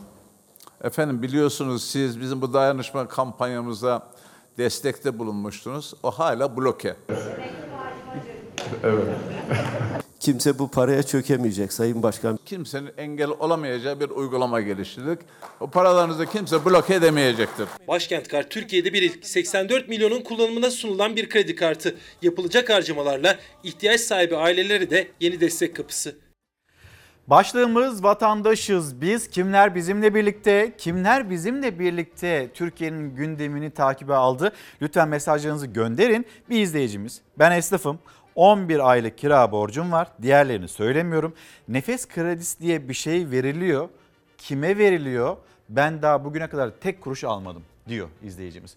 efendim 0.83 1.21
biliyorsunuz 1.21 1.83
siz 1.83 2.21
bizim 2.21 2.41
bu 2.41 2.53
dayanışma 2.53 3.07
kampanyamıza 3.07 4.07
destekte 4.57 5.19
bulunmuştunuz. 5.19 5.93
O 6.03 6.11
hala 6.11 6.57
bloke. 6.57 6.95
Evet. 8.83 9.03
Kimse 10.19 10.59
bu 10.59 10.71
paraya 10.71 11.03
çökemeyecek 11.03 11.73
Sayın 11.73 12.03
Başkan. 12.03 12.39
Kimsenin 12.45 12.91
engel 12.97 13.29
olamayacağı 13.29 13.99
bir 13.99 14.09
uygulama 14.09 14.61
geliştirdik. 14.61 15.19
O 15.59 15.67
paralarınızı 15.67 16.25
kimse 16.25 16.65
bloke 16.65 16.95
edemeyecektir. 16.95 17.67
Başkent 17.87 18.27
Kart 18.27 18.49
Türkiye'de 18.49 18.93
bir 18.93 19.01
ilk 19.01 19.25
84 19.25 19.89
milyonun 19.89 20.21
kullanımına 20.21 20.71
sunulan 20.71 21.15
bir 21.15 21.29
kredi 21.29 21.55
kartı. 21.55 21.95
Yapılacak 22.21 22.69
harcamalarla 22.69 23.37
ihtiyaç 23.63 24.01
sahibi 24.01 24.37
ailelere 24.37 24.89
de 24.89 25.07
yeni 25.19 25.41
destek 25.41 25.75
kapısı. 25.75 26.15
Başlığımız 27.27 28.03
vatandaşız 28.03 29.01
biz. 29.01 29.29
Kimler 29.29 29.75
bizimle 29.75 30.15
birlikte, 30.15 30.73
kimler 30.77 31.29
bizimle 31.29 31.79
birlikte 31.79 32.49
Türkiye'nin 32.53 33.15
gündemini 33.15 33.71
takibe 33.71 34.13
aldı. 34.13 34.51
Lütfen 34.81 35.09
mesajlarınızı 35.09 35.67
gönderin. 35.67 36.25
Bir 36.49 36.61
izleyicimiz, 36.61 37.21
ben 37.39 37.51
esnafım. 37.51 37.99
11 38.35 38.89
aylık 38.89 39.17
kira 39.17 39.51
borcum 39.51 39.91
var. 39.91 40.07
Diğerlerini 40.21 40.67
söylemiyorum. 40.67 41.33
Nefes 41.67 42.07
kredisi 42.07 42.59
diye 42.59 42.89
bir 42.89 42.93
şey 42.93 43.31
veriliyor. 43.31 43.89
Kime 44.37 44.77
veriliyor? 44.77 45.37
Ben 45.69 46.01
daha 46.01 46.25
bugüne 46.25 46.47
kadar 46.47 46.71
tek 46.81 47.01
kuruş 47.01 47.23
almadım 47.23 47.63
diyor 47.87 48.07
izleyicimiz. 48.23 48.75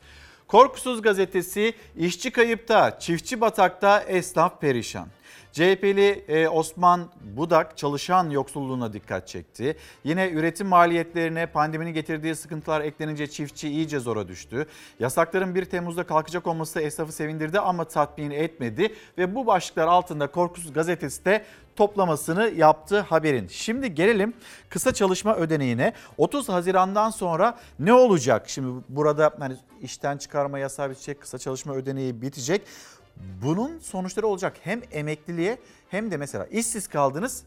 Korkusuz 0.49 1.03
gazetesi 1.03 1.75
işçi 1.97 2.31
kayıpta, 2.31 2.99
çiftçi 2.99 3.41
batakta, 3.41 4.01
esnaf 4.01 4.61
perişan. 4.61 5.09
CHP'li 5.53 6.25
e, 6.29 6.49
Osman 6.49 7.09
Budak 7.37 7.77
çalışan 7.79 8.31
yoksulluğuna 8.31 8.93
dikkat 8.93 9.29
çekti. 9.29 9.77
Yine 10.05 10.31
üretim 10.31 10.67
maliyetlerine 10.67 11.47
pandeminin 11.47 11.93
getirdiği 11.93 12.35
sıkıntılar 12.35 12.81
eklenince 12.81 13.27
çiftçi 13.27 13.69
iyice 13.69 13.99
zora 14.01 14.29
düştü. 14.29 14.67
Yasakların 15.01 15.55
1 15.55 15.65
Temmuz'da 15.65 16.05
kalkacak 16.05 16.47
olması 16.47 16.81
esnafı 16.81 17.13
sevindirdi 17.13 17.61
ama 17.61 17.85
tatmin 17.85 18.31
etmedi. 18.31 18.95
Ve 19.19 19.35
bu 19.35 19.47
başlıklar 19.47 19.87
altında 19.87 20.27
Korkusuz 20.27 20.73
gazetesi 20.73 21.25
de 21.25 21.45
toplamasını 21.77 22.51
yaptı 22.57 23.01
haberin. 23.01 23.49
Şimdi 23.49 23.95
gelelim 23.95 24.35
kısa 24.69 24.95
çalışma 24.95 25.37
ödeneğine. 25.37 25.93
30 26.17 26.49
Haziran'dan 26.49 27.11
sonra 27.11 27.59
ne 27.79 27.93
olacak? 27.93 28.49
Şimdi 28.49 28.85
burada 28.89 29.35
hani 29.39 29.57
işten 29.83 30.17
çıkarma 30.17 30.59
yasağı 30.59 30.91
bitecek, 30.91 31.21
kısa 31.21 31.39
çalışma 31.39 31.75
ödeneği 31.75 32.23
bitecek. 32.23 32.63
Bunun 33.43 33.79
sonuçları 33.79 34.27
olacak 34.27 34.57
hem 34.63 34.83
emekliliğe 34.93 35.59
hem 35.89 36.11
de 36.11 36.17
mesela 36.17 36.47
işsiz 36.47 36.89
kaldınız, 36.89 37.43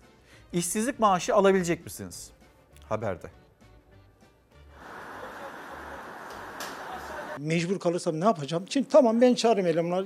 işsizlik 0.54 1.00
maaşı 1.00 1.36
alabilecek 1.36 1.84
misiniz? 1.84 2.30
Haberde. 2.90 3.28
Mecbur 7.38 7.80
kalırsam 7.80 8.20
ne 8.20 8.26
yapacağım? 8.26 8.66
Şimdi 8.70 8.90
tamam 8.90 9.22
ben 9.22 9.34
çağırayım 9.34 9.68
elemanlar. 9.68 10.06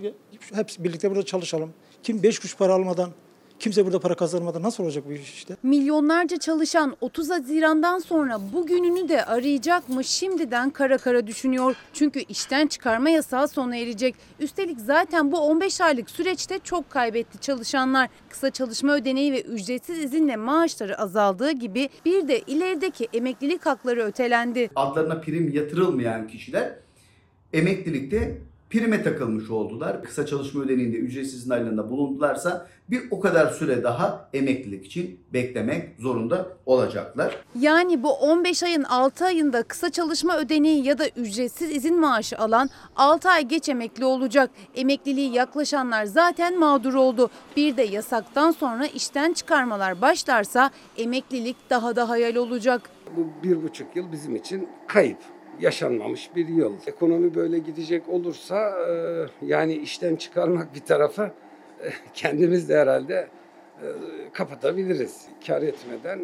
Hepsi 0.53 0.83
birlikte 0.83 1.11
burada 1.11 1.25
çalışalım. 1.25 1.73
Kim 2.03 2.23
beş 2.23 2.39
kuruş 2.39 2.57
para 2.57 2.73
almadan 2.73 3.11
Kimse 3.59 3.85
burada 3.85 3.99
para 3.99 4.15
kazanmadan 4.15 4.63
nasıl 4.63 4.83
olacak 4.83 5.03
bu 5.07 5.13
iş 5.13 5.33
işte? 5.33 5.55
Milyonlarca 5.63 6.37
çalışan 6.37 6.97
30 7.01 7.29
Haziran'dan 7.29 7.99
sonra 7.99 8.39
bugününü 8.53 9.09
de 9.09 9.25
arayacak 9.25 9.89
mı 9.89 10.03
şimdiden 10.03 10.69
kara 10.69 10.97
kara 10.97 11.27
düşünüyor. 11.27 11.75
Çünkü 11.93 12.19
işten 12.19 12.67
çıkarma 12.67 13.09
yasağı 13.09 13.47
sona 13.47 13.77
erecek. 13.77 14.15
Üstelik 14.39 14.79
zaten 14.79 15.31
bu 15.31 15.39
15 15.39 15.81
aylık 15.81 16.09
süreçte 16.09 16.59
çok 16.59 16.89
kaybetti 16.89 17.37
çalışanlar. 17.39 18.09
Kısa 18.29 18.49
çalışma 18.51 18.95
ödeneği 18.95 19.33
ve 19.33 19.41
ücretsiz 19.41 19.99
izinle 19.99 20.35
maaşları 20.35 20.99
azaldığı 20.99 21.51
gibi 21.51 21.89
bir 22.05 22.27
de 22.27 22.39
ilerideki 22.39 23.07
emeklilik 23.13 23.65
hakları 23.65 24.03
ötelendi. 24.03 24.69
Adlarına 24.75 25.21
prim 25.21 25.51
yatırılmayan 25.53 26.27
kişiler 26.27 26.73
emeklilikte 27.53 28.37
prime 28.79 29.03
takılmış 29.03 29.49
oldular. 29.49 30.03
Kısa 30.03 30.25
çalışma 30.25 30.63
ödeneğinde 30.63 30.97
ücretsiz 30.97 31.39
izin 31.39 31.49
aylığında 31.49 31.89
bulundularsa 31.89 32.67
bir 32.89 33.01
o 33.11 33.19
kadar 33.19 33.51
süre 33.51 33.83
daha 33.83 34.29
emeklilik 34.33 34.85
için 34.85 35.19
beklemek 35.33 35.89
zorunda 35.99 36.47
olacaklar. 36.65 37.43
Yani 37.59 38.03
bu 38.03 38.11
15 38.13 38.63
ayın 38.63 38.83
6 38.83 39.25
ayında 39.25 39.63
kısa 39.63 39.89
çalışma 39.89 40.37
ödeneği 40.37 40.85
ya 40.85 40.97
da 40.97 41.07
ücretsiz 41.07 41.71
izin 41.71 41.99
maaşı 41.99 42.37
alan 42.37 42.69
6 42.95 43.29
ay 43.29 43.47
geç 43.47 43.69
emekli 43.69 44.05
olacak. 44.05 44.49
Emekliliği 44.75 45.33
yaklaşanlar 45.33 46.05
zaten 46.05 46.59
mağdur 46.59 46.93
oldu. 46.93 47.29
Bir 47.57 47.77
de 47.77 47.83
yasaktan 47.83 48.51
sonra 48.51 48.85
işten 48.85 49.33
çıkarmalar 49.33 50.01
başlarsa 50.01 50.69
emeklilik 50.97 51.57
daha 51.69 51.95
da 51.95 52.09
hayal 52.09 52.35
olacak. 52.35 52.81
Bu 53.17 53.43
bir 53.43 53.63
buçuk 53.63 53.95
yıl 53.95 54.11
bizim 54.11 54.35
için 54.35 54.69
kayıp. 54.87 55.34
Yaşanmamış 55.59 56.35
bir 56.35 56.47
yıl. 56.47 56.73
Ekonomi 56.87 57.35
böyle 57.35 57.59
gidecek 57.59 58.09
olursa 58.09 58.87
e, 58.89 59.25
yani 59.41 59.73
işten 59.73 60.15
çıkarmak 60.15 60.75
bir 60.75 60.79
tarafa 60.79 61.25
e, 61.25 61.89
kendimiz 62.13 62.69
de 62.69 62.77
herhalde 62.77 63.27
e, 63.81 63.85
kapatabiliriz. 64.33 65.27
Kar 65.47 65.61
etmeden 65.61 66.19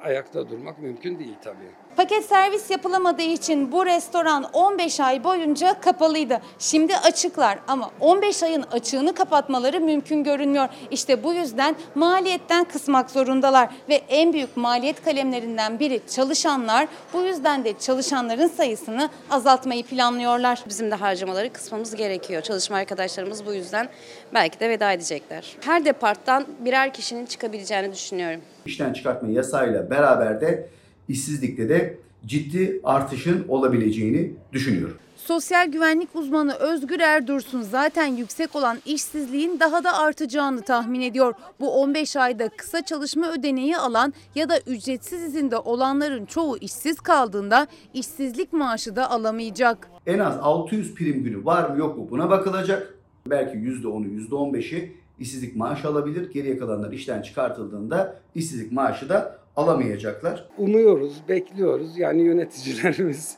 ayakta 0.00 0.48
durmak 0.48 0.78
mümkün 0.78 1.18
değil 1.18 1.36
tabii. 1.42 1.79
Paket 1.96 2.24
servis 2.24 2.70
yapılamadığı 2.70 3.22
için 3.22 3.72
bu 3.72 3.86
restoran 3.86 4.44
15 4.52 5.00
ay 5.00 5.24
boyunca 5.24 5.80
kapalıydı. 5.80 6.40
Şimdi 6.58 6.96
açıklar 6.96 7.58
ama 7.68 7.90
15 8.00 8.42
ayın 8.42 8.62
açığını 8.72 9.14
kapatmaları 9.14 9.80
mümkün 9.80 10.24
görünmüyor. 10.24 10.68
İşte 10.90 11.24
bu 11.24 11.32
yüzden 11.32 11.76
maliyetten 11.94 12.64
kısmak 12.64 13.10
zorundalar 13.10 13.68
ve 13.88 13.94
en 13.94 14.32
büyük 14.32 14.56
maliyet 14.56 15.04
kalemlerinden 15.04 15.78
biri 15.78 16.00
çalışanlar. 16.10 16.88
Bu 17.12 17.20
yüzden 17.20 17.64
de 17.64 17.78
çalışanların 17.78 18.48
sayısını 18.48 19.08
azaltmayı 19.30 19.84
planlıyorlar. 19.84 20.64
Bizim 20.68 20.90
de 20.90 20.94
harcamaları 20.94 21.52
kısmamız 21.52 21.94
gerekiyor. 21.94 22.42
Çalışma 22.42 22.76
arkadaşlarımız 22.76 23.46
bu 23.46 23.54
yüzden 23.54 23.88
belki 24.34 24.60
de 24.60 24.68
veda 24.68 24.92
edecekler. 24.92 25.56
Her 25.60 25.84
departtan 25.84 26.46
birer 26.58 26.92
kişinin 26.92 27.26
çıkabileceğini 27.26 27.92
düşünüyorum. 27.92 28.40
İşten 28.66 28.92
çıkartma 28.92 29.28
yasayla 29.28 29.90
beraber 29.90 30.40
de 30.40 30.68
işsizlikte 31.10 31.68
de 31.68 31.98
ciddi 32.26 32.80
artışın 32.84 33.44
olabileceğini 33.48 34.32
düşünüyorum. 34.52 34.96
Sosyal 35.16 35.68
güvenlik 35.68 36.16
uzmanı 36.16 36.54
Özgür 36.54 37.00
Erdursun 37.00 37.62
zaten 37.62 38.06
yüksek 38.06 38.56
olan 38.56 38.78
işsizliğin 38.86 39.60
daha 39.60 39.84
da 39.84 39.98
artacağını 39.98 40.62
tahmin 40.62 41.00
ediyor. 41.00 41.34
Bu 41.60 41.70
15 41.82 42.16
ayda 42.16 42.48
kısa 42.48 42.84
çalışma 42.84 43.32
ödeneği 43.32 43.76
alan 43.76 44.14
ya 44.34 44.48
da 44.48 44.60
ücretsiz 44.66 45.22
izinde 45.22 45.56
olanların 45.56 46.26
çoğu 46.26 46.58
işsiz 46.58 47.00
kaldığında 47.00 47.66
işsizlik 47.94 48.52
maaşı 48.52 48.96
da 48.96 49.10
alamayacak. 49.10 49.88
En 50.06 50.18
az 50.18 50.38
600 50.42 50.94
prim 50.94 51.24
günü 51.24 51.44
var 51.44 51.70
mı 51.70 51.78
yok 51.78 51.98
mu 51.98 52.08
buna 52.10 52.30
bakılacak. 52.30 52.94
Belki 53.26 53.58
%10'u 53.58 54.06
%15'i 54.40 54.92
işsizlik 55.18 55.56
maaşı 55.56 55.88
alabilir. 55.88 56.32
Geriye 56.32 56.58
kalanlar 56.58 56.92
işten 56.92 57.22
çıkartıldığında 57.22 58.16
işsizlik 58.34 58.72
maaşı 58.72 59.08
da 59.08 59.39
alamayacaklar. 59.56 60.48
Umuyoruz, 60.58 61.28
bekliyoruz. 61.28 61.98
Yani 61.98 62.22
yöneticilerimiz 62.22 63.36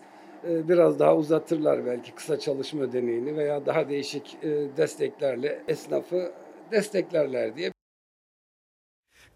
e, 0.48 0.68
biraz 0.68 0.98
daha 0.98 1.16
uzatırlar 1.16 1.86
belki 1.86 2.14
kısa 2.14 2.38
çalışma 2.38 2.82
ödeneğini 2.82 3.36
veya 3.36 3.66
daha 3.66 3.88
değişik 3.88 4.38
e, 4.42 4.76
desteklerle 4.76 5.62
esnafı 5.68 6.32
desteklerler 6.72 7.56
diye 7.56 7.72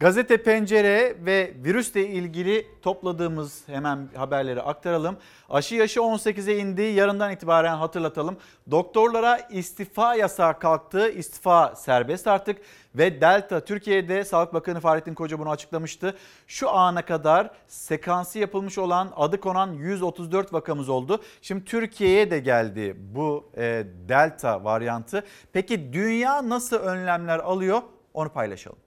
Gazete 0.01 0.43
Pencere 0.43 1.16
ve 1.27 1.55
virüsle 1.64 2.09
ilgili 2.09 2.66
topladığımız 2.82 3.62
hemen 3.68 4.09
haberleri 4.16 4.62
aktaralım. 4.62 5.16
Aşı 5.48 5.74
yaşı 5.74 6.01
18'e 6.01 6.59
indi. 6.59 6.82
Yarından 6.82 7.32
itibaren 7.32 7.77
hatırlatalım. 7.77 8.36
Doktorlara 8.70 9.36
istifa 9.39 10.14
yasağı 10.14 10.59
kalktı. 10.59 11.10
İstifa 11.10 11.74
serbest 11.74 12.27
artık 12.27 12.59
ve 12.94 13.20
Delta 13.20 13.60
Türkiye'de 13.60 14.24
Sağlık 14.24 14.55
Bakanı 14.55 14.81
Fahrettin 14.81 15.14
Koca 15.14 15.39
bunu 15.39 15.51
açıklamıştı. 15.51 16.16
Şu 16.47 16.70
ana 16.70 17.02
kadar 17.02 17.51
sekansı 17.68 18.39
yapılmış 18.39 18.78
olan 18.78 19.12
adı 19.16 19.40
konan 19.40 19.73
134 19.73 20.52
vakamız 20.52 20.89
oldu. 20.89 21.23
Şimdi 21.43 21.64
Türkiye'ye 21.64 22.31
de 22.31 22.39
geldi 22.39 22.97
bu 22.98 23.51
e, 23.56 23.86
Delta 24.09 24.64
varyantı. 24.64 25.24
Peki 25.52 25.93
dünya 25.93 26.48
nasıl 26.48 26.77
önlemler 26.77 27.39
alıyor? 27.39 27.82
Onu 28.14 28.28
paylaşalım. 28.28 28.86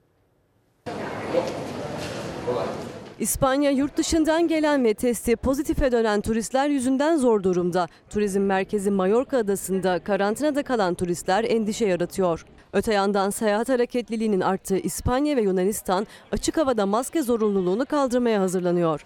İspanya 3.20 3.70
yurt 3.70 3.96
dışından 3.96 4.48
gelen 4.48 4.84
ve 4.84 4.94
testi 4.94 5.36
pozitife 5.36 5.92
dönen 5.92 6.20
turistler 6.20 6.68
yüzünden 6.68 7.16
zor 7.16 7.42
durumda. 7.42 7.88
Turizm 8.10 8.40
merkezi 8.40 8.90
Mallorca 8.90 9.38
adasında 9.38 9.98
karantinada 9.98 10.62
kalan 10.62 10.94
turistler 10.94 11.44
endişe 11.44 11.86
yaratıyor. 11.86 12.44
Öte 12.72 12.94
yandan 12.94 13.30
seyahat 13.30 13.68
hareketliliğinin 13.68 14.40
arttığı 14.40 14.78
İspanya 14.78 15.36
ve 15.36 15.42
Yunanistan 15.42 16.06
açık 16.32 16.56
havada 16.56 16.86
maske 16.86 17.22
zorunluluğunu 17.22 17.86
kaldırmaya 17.86 18.40
hazırlanıyor. 18.40 19.04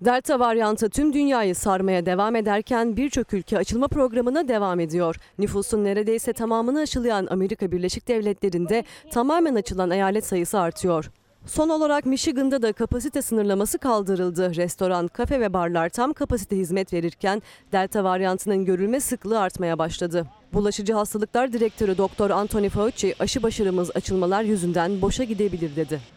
Delta 0.00 0.40
varyantı 0.40 0.90
tüm 0.90 1.12
dünyayı 1.12 1.54
sarmaya 1.54 2.06
devam 2.06 2.36
ederken 2.36 2.96
birçok 2.96 3.34
ülke 3.34 3.58
açılma 3.58 3.88
programına 3.88 4.48
devam 4.48 4.80
ediyor. 4.80 5.16
Nüfusun 5.38 5.84
neredeyse 5.84 6.32
tamamını 6.32 6.80
aşılayan 6.80 7.26
Amerika 7.30 7.72
Birleşik 7.72 8.08
Devletleri'nde 8.08 8.84
tamamen 9.10 9.54
açılan 9.54 9.90
eyalet 9.90 10.26
sayısı 10.26 10.60
artıyor. 10.60 11.10
Son 11.46 11.68
olarak 11.68 12.06
Michigan'da 12.06 12.62
da 12.62 12.72
kapasite 12.72 13.22
sınırlaması 13.22 13.78
kaldırıldı. 13.78 14.56
Restoran, 14.56 15.08
kafe 15.08 15.40
ve 15.40 15.52
barlar 15.52 15.88
tam 15.88 16.12
kapasite 16.12 16.56
hizmet 16.56 16.92
verirken 16.92 17.42
Delta 17.72 18.04
varyantının 18.04 18.64
görülme 18.64 19.00
sıklığı 19.00 19.40
artmaya 19.40 19.78
başladı. 19.78 20.26
Bulaşıcı 20.52 20.92
Hastalıklar 20.92 21.52
Direktörü 21.52 21.98
Doktor 21.98 22.30
Anthony 22.30 22.68
Fauci 22.68 23.14
aşı 23.18 23.42
başarımız 23.42 23.90
açılmalar 23.94 24.42
yüzünden 24.42 25.02
boşa 25.02 25.24
gidebilir 25.24 25.76
dedi. 25.76 26.15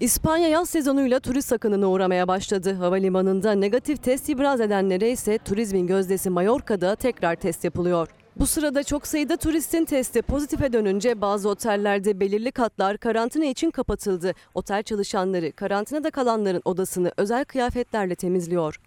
İspanya 0.00 0.48
yaz 0.48 0.68
sezonuyla 0.68 1.20
turist 1.20 1.52
akınına 1.52 1.88
uğramaya 1.90 2.28
başladı. 2.28 2.74
Havalimanında 2.74 3.52
negatif 3.52 4.02
test 4.02 4.28
ibraz 4.28 4.60
edenlere 4.60 5.10
ise 5.10 5.38
turizmin 5.38 5.86
gözdesi 5.86 6.30
Mallorca'da 6.30 6.96
tekrar 6.96 7.34
test 7.36 7.64
yapılıyor. 7.64 8.08
Bu 8.36 8.46
sırada 8.46 8.82
çok 8.82 9.06
sayıda 9.06 9.36
turistin 9.36 9.84
testi 9.84 10.22
pozitife 10.22 10.72
dönünce 10.72 11.20
bazı 11.20 11.48
otellerde 11.48 12.20
belirli 12.20 12.52
katlar 12.52 12.98
karantina 12.98 13.44
için 13.44 13.70
kapatıldı. 13.70 14.34
Otel 14.54 14.82
çalışanları 14.82 15.52
karantinada 15.52 16.10
kalanların 16.10 16.62
odasını 16.64 17.12
özel 17.16 17.44
kıyafetlerle 17.44 18.14
temizliyor. 18.14 18.80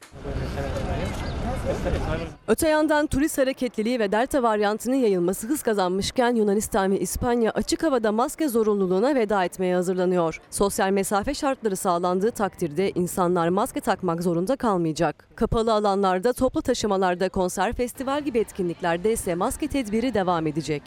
Öte 2.48 2.70
yandan 2.70 3.08
turist 3.08 3.38
hareketliliği 3.38 4.00
ve 4.00 4.12
delta 4.12 4.44
varyantının 4.44 4.96
yayılması 4.96 5.48
hız 5.48 5.64
kazanmışken 5.64 6.36
Yunanistan 6.36 6.92
ve 6.92 7.00
İspanya 7.00 7.52
açık 7.52 7.84
havada 7.84 8.12
maske 8.12 8.48
zorunluluğuna 8.48 9.16
veda 9.16 9.46
etmeye 9.46 9.76
hazırlanıyor. 9.76 10.42
Sosyal 10.52 10.90
mesafe 10.90 11.34
şartları 11.34 11.76
sağlandığı 11.76 12.32
takdirde 12.32 12.92
insanlar 12.92 13.48
maske 13.48 13.80
takmak 13.80 14.24
zorunda 14.24 14.56
kalmayacak. 14.56 15.28
Kapalı 15.36 15.74
alanlarda, 15.74 16.34
toplu 16.34 16.62
taşımalarda, 16.62 17.30
konser, 17.30 17.74
festival 17.74 18.22
gibi 18.22 18.40
etkinliklerde 18.40 19.14
ise 19.14 19.36
maske 19.36 19.68
tedbiri 19.68 20.14
devam 20.14 20.48
edecek. 20.48 20.84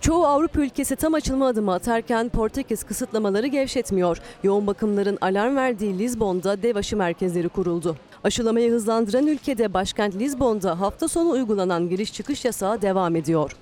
Çoğu 0.00 0.26
Avrupa 0.26 0.60
ülkesi 0.60 0.96
tam 0.96 1.14
açılma 1.14 1.46
adımı 1.46 1.74
atarken 1.74 2.28
Portekiz 2.28 2.84
kısıtlamaları 2.84 3.46
gevşetmiyor. 3.46 4.18
Yoğun 4.42 4.66
bakımların 4.66 5.18
alarm 5.20 5.56
verdiği 5.56 5.98
Lizbon'da 5.98 6.62
dev 6.62 6.76
aşı 6.76 6.96
merkezleri 6.96 7.48
kuruldu. 7.48 7.96
Aşılamayı 8.24 8.72
hızlandıran 8.72 9.26
ülkede 9.26 9.74
başkent 9.74 10.14
Lizbon'da 10.14 10.80
hafta 10.80 11.08
sonu 11.08 11.30
uygulanan 11.30 11.88
giriş 11.88 12.12
çıkış 12.12 12.44
yasağı 12.44 12.82
devam 12.82 13.16
ediyor. 13.16 13.56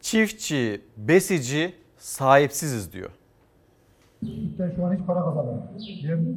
Çiftçi, 0.00 0.80
besici 0.96 1.74
sahipsiziz 1.98 2.92
diyor. 2.92 3.10
Ben 4.58 4.72
şu 4.76 4.86
an 4.86 4.94
hiç 4.94 5.00
para 5.06 5.24
kazanamıyorum. 5.24 5.62
Yem 5.78 6.36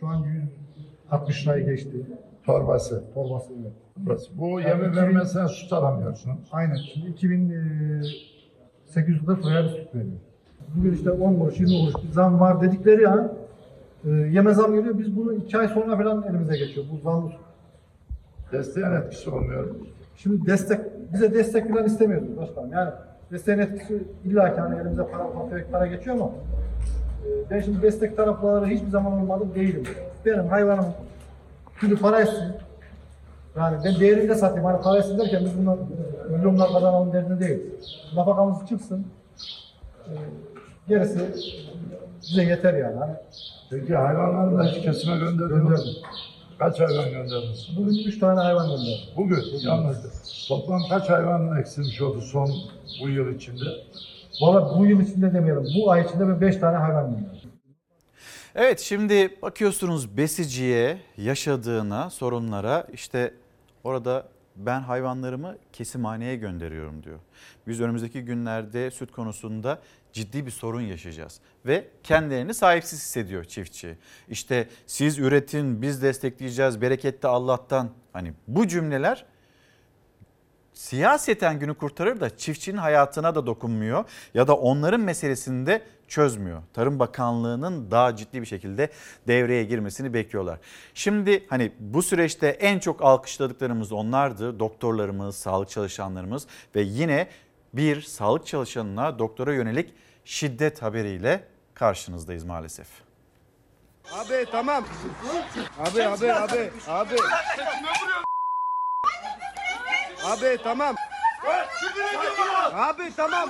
şu 0.00 0.06
an 0.06 0.26
160 1.10 1.46
lirayı 1.46 1.66
geçti. 1.66 2.06
Torbası. 2.46 3.04
Torbası 3.14 3.52
evet. 3.62 3.72
Burası. 3.96 4.38
Bu 4.38 4.60
yemi 4.60 4.96
vermezsen 4.96 5.46
süt 5.46 5.72
alamıyorsun. 5.72 6.32
Aynen. 6.52 6.76
Şimdi 6.76 7.06
2840 7.08 9.46
liraya 9.46 9.64
bir 9.64 9.68
süt 9.68 9.94
veriyor. 9.94 10.12
Bugün 10.76 10.94
işte 10.94 11.10
10 11.10 11.34
kuruş, 11.38 11.60
20 11.60 11.92
kuruş 11.92 12.04
bir 12.04 12.10
zam 12.12 12.40
var 12.40 12.60
dedikleri 12.60 13.08
an 13.08 13.32
e, 14.06 14.10
yeme 14.10 14.54
zam 14.54 14.74
geliyor. 14.74 14.98
Biz 14.98 15.16
bunu 15.16 15.32
2 15.32 15.58
ay 15.58 15.68
sonra 15.68 15.96
falan 15.96 16.22
elimize 16.22 16.58
geçiyor. 16.58 16.86
Bu 16.92 16.98
zam 16.98 17.32
Desteğin 18.52 18.92
etkisi 18.92 19.30
olmuyor. 19.30 19.66
Şimdi 20.16 20.46
destek, 20.46 20.80
bize 21.12 21.34
destek 21.34 21.68
falan 21.68 21.84
istemiyoruz 21.84 22.36
başkanım. 22.36 22.72
Yani 22.72 22.90
desteğin 23.30 23.58
etkisi 23.58 24.02
illa 24.24 24.54
ki 24.54 24.60
hani 24.60 24.80
elimize 24.80 25.06
para, 25.06 25.32
para, 25.32 25.64
para 25.72 25.86
geçiyor 25.86 26.16
ama 26.16 26.30
e, 27.26 27.50
ben 27.50 27.60
şimdi 27.60 27.82
destek 27.82 28.16
tarafları 28.16 28.66
hiçbir 28.66 28.88
zaman 28.90 29.12
olmadım 29.12 29.52
değilim. 29.54 29.82
Benim 30.24 30.46
hayvanım 30.46 30.86
şimdi 31.80 31.96
para 31.96 32.20
istiyor. 32.20 32.50
Yani 33.56 33.76
ben 33.84 34.00
değerinde 34.00 34.34
satayım. 34.34 34.64
Hani 34.64 34.82
para 34.82 34.98
istiyor 34.98 35.18
derken 35.18 35.44
biz 35.44 35.58
bundan 35.58 35.78
milyonlar 36.30 36.72
kazanalım 36.72 37.12
derdinde 37.12 37.40
değil. 37.40 37.60
Nafakamız 38.16 38.68
çıksın. 38.68 39.06
E, 40.06 40.12
gerisi 40.88 41.20
bize 42.22 42.42
yeter 42.42 42.74
yani. 42.74 42.96
Hani 42.96 43.12
Peki 43.70 43.94
hayvanları 43.94 44.58
da 44.58 44.64
hiç 44.64 44.82
kesime 44.84 45.18
gönderdin 45.18 45.70
mi? 45.70 45.78
Kaç 46.58 46.80
hayvan 46.80 47.10
gönderdiniz? 47.10 47.68
Bugün 47.76 48.04
üç 48.08 48.18
tane 48.18 48.40
hayvan 48.40 48.66
gönderdim. 48.66 49.14
Bugün 49.16 49.44
yalnız. 49.60 49.98
Toplam 50.48 50.80
kaç 50.90 51.10
hayvan 51.10 51.60
eksilmiş 51.60 52.00
oldu 52.00 52.20
son 52.20 52.50
bu 53.02 53.08
yıl 53.08 53.34
içinde? 53.34 53.64
Valla 54.40 54.78
bu 54.78 54.86
yıl 54.86 55.00
içinde 55.00 55.34
demeyelim. 55.34 55.66
Bu 55.76 55.90
ay 55.90 56.04
içinde 56.04 56.28
ben 56.28 56.40
beş 56.40 56.56
tane 56.56 56.76
hayvan 56.76 57.10
gönderdim. 57.10 57.50
Evet 58.54 58.80
şimdi 58.80 59.38
bakıyorsunuz 59.42 60.16
besiciye, 60.16 60.98
yaşadığına, 61.16 62.10
sorunlara 62.10 62.86
işte 62.92 63.34
orada 63.84 64.26
ben 64.56 64.80
hayvanlarımı 64.80 65.56
kesimhaneye 65.72 66.36
gönderiyorum 66.36 67.02
diyor. 67.02 67.18
Biz 67.66 67.80
önümüzdeki 67.80 68.22
günlerde 68.22 68.90
süt 68.90 69.12
konusunda 69.12 69.78
ciddi 70.14 70.46
bir 70.46 70.50
sorun 70.50 70.80
yaşayacağız 70.80 71.40
ve 71.66 71.88
kendilerini 72.02 72.54
sahipsiz 72.54 73.00
hissediyor 73.00 73.44
çiftçi. 73.44 73.98
İşte 74.28 74.68
siz 74.86 75.18
üretin, 75.18 75.82
biz 75.82 76.02
destekleyeceğiz, 76.02 76.80
bereket 76.80 77.24
Allah'tan. 77.24 77.90
Hani 78.12 78.32
bu 78.48 78.68
cümleler 78.68 79.26
siyaseten 80.74 81.58
günü 81.58 81.74
kurtarır 81.74 82.20
da 82.20 82.36
çiftçinin 82.36 82.76
hayatına 82.76 83.34
da 83.34 83.46
dokunmuyor 83.46 84.04
ya 84.34 84.48
da 84.48 84.56
onların 84.56 85.00
meselesini 85.00 85.66
de 85.66 85.82
çözmüyor. 86.08 86.62
Tarım 86.72 86.98
Bakanlığı'nın 86.98 87.90
daha 87.90 88.16
ciddi 88.16 88.40
bir 88.40 88.46
şekilde 88.46 88.90
devreye 89.28 89.64
girmesini 89.64 90.14
bekliyorlar. 90.14 90.58
Şimdi 90.94 91.46
hani 91.48 91.72
bu 91.78 92.02
süreçte 92.02 92.48
en 92.48 92.78
çok 92.78 93.02
alkışladıklarımız 93.02 93.92
onlardı. 93.92 94.58
Doktorlarımız, 94.58 95.36
sağlık 95.36 95.70
çalışanlarımız 95.70 96.46
ve 96.74 96.82
yine 96.82 97.28
bir 97.76 98.02
sağlık 98.02 98.46
çalışanına 98.46 99.18
doktora 99.18 99.52
yönelik 99.54 99.94
şiddet 100.24 100.82
haberiyle 100.82 101.44
karşınızdayız 101.74 102.44
maalesef. 102.44 102.86
Abi 104.12 104.46
tamam. 104.52 104.84
Abi 105.80 106.04
abi 106.04 106.32
abi 106.32 106.56
abi. 106.88 107.18
Abi 110.24 110.58
tamam. 110.64 110.94
Abi 112.74 113.12
tamam. 113.16 113.48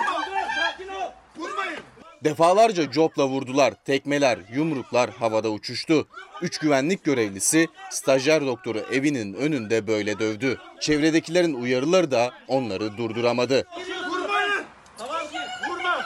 Vurmayın. 1.37 1.79
Defalarca 2.25 2.91
copla 2.91 3.27
vurdular, 3.27 3.85
tekmeler, 3.85 4.39
yumruklar 4.53 5.11
havada 5.11 5.49
uçuştu. 5.51 6.07
Üç 6.43 6.59
güvenlik 6.59 7.05
görevlisi 7.05 7.69
stajyer 7.91 8.47
doktoru 8.47 8.79
evinin 8.79 9.35
önünde 9.35 9.87
böyle 9.87 10.19
dövdü. 10.19 10.59
Çevredekilerin 10.81 11.55
uyarıları 11.55 12.11
da 12.11 12.31
onları 12.49 12.97
durduramadı. 12.97 13.67
Vurmayın. 14.09 14.65
Tamam 14.99 15.21
ki 15.21 15.39
vurma. 15.69 16.01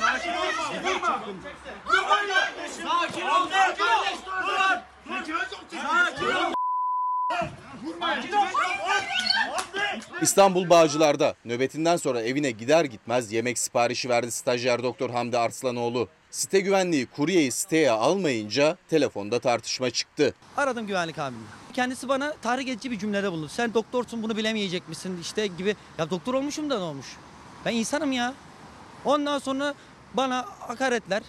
Sakin 0.00 0.30
ol. 0.30 0.84
Vurma. 0.84 1.22
Vurmayın. 1.86 2.28
Sakin 2.84 3.26
ol. 3.26 3.48
Sakin 3.50 3.84
ol. 3.84 4.04
Sakin 5.06 5.32
ol. 5.32 5.38
Vurmayın. 5.72 6.11
İstanbul 10.22 10.70
Bağcılar'da 10.70 11.34
nöbetinden 11.44 11.96
sonra 11.96 12.22
evine 12.22 12.50
gider 12.50 12.84
gitmez 12.84 13.32
yemek 13.32 13.58
siparişi 13.58 14.08
verdi 14.08 14.30
stajyer 14.30 14.82
doktor 14.82 15.10
Hamdi 15.10 15.38
Arslanoğlu. 15.38 16.08
Site 16.30 16.60
güvenliği 16.60 17.06
kuryeyi 17.06 17.52
siteye 17.52 17.90
almayınca 17.90 18.76
telefonda 18.90 19.38
tartışma 19.38 19.90
çıktı. 19.90 20.34
Aradım 20.56 20.86
güvenlik 20.86 21.18
amirini. 21.18 21.46
Kendisi 21.72 22.08
bana 22.08 22.32
tahrik 22.42 22.68
edici 22.68 22.90
bir 22.90 22.98
cümlede 22.98 23.32
bulundu. 23.32 23.48
Sen 23.48 23.74
doktorsun 23.74 24.22
bunu 24.22 24.36
bilemeyecek 24.36 24.88
misin 24.88 25.18
işte 25.20 25.46
gibi. 25.46 25.76
Ya 25.98 26.10
doktor 26.10 26.34
olmuşum 26.34 26.70
da 26.70 26.78
ne 26.78 26.84
olmuş? 26.84 27.06
Ben 27.64 27.74
insanım 27.74 28.12
ya. 28.12 28.34
Ondan 29.04 29.38
sonra 29.38 29.74
bana 30.14 30.46
hakaretler. 30.58 31.22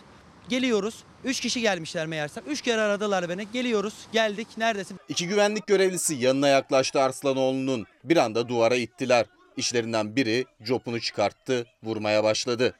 Geliyoruz. 0.49 1.03
Üç 1.23 1.39
kişi 1.39 1.61
gelmişler 1.61 2.05
meğersem. 2.07 2.43
Üç 2.47 2.61
kere 2.61 2.81
aradılar 2.81 3.29
beni. 3.29 3.47
Geliyoruz. 3.51 3.93
Geldik. 4.11 4.47
Neredesin? 4.57 4.99
İki 5.09 5.27
güvenlik 5.27 5.67
görevlisi 5.67 6.15
yanına 6.15 6.47
yaklaştı 6.47 7.01
Arslanoğlu'nun. 7.01 7.85
Bir 8.03 8.17
anda 8.17 8.49
duvara 8.49 8.75
ittiler. 8.75 9.25
İşlerinden 9.57 10.15
biri 10.15 10.45
copunu 10.63 11.01
çıkarttı, 11.01 11.65
vurmaya 11.83 12.23
başladı. 12.23 12.75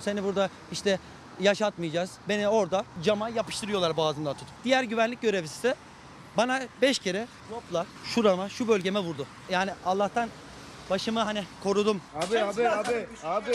Seni 0.00 0.24
burada 0.24 0.50
işte 0.72 0.98
yaşatmayacağız. 1.40 2.10
Beni 2.28 2.48
orada 2.48 2.84
cama 3.04 3.28
yapıştırıyorlar 3.28 3.96
boğazımdan 3.96 4.32
tutup. 4.34 4.54
Diğer 4.64 4.82
güvenlik 4.82 5.22
görevlisi 5.22 5.62
de 5.62 5.74
bana 6.36 6.62
beş 6.82 6.98
kere 6.98 7.26
topla 7.50 7.86
şurama 8.04 8.48
şu 8.48 8.68
bölgeme 8.68 9.00
vurdu. 9.00 9.26
Yani 9.50 9.70
Allah'tan 9.84 10.28
başımı 10.90 11.20
hani 11.20 11.44
korudum. 11.62 12.00
Abi 12.16 12.40
abi 12.40 12.68
abi 12.68 13.06
abi. 13.24 13.52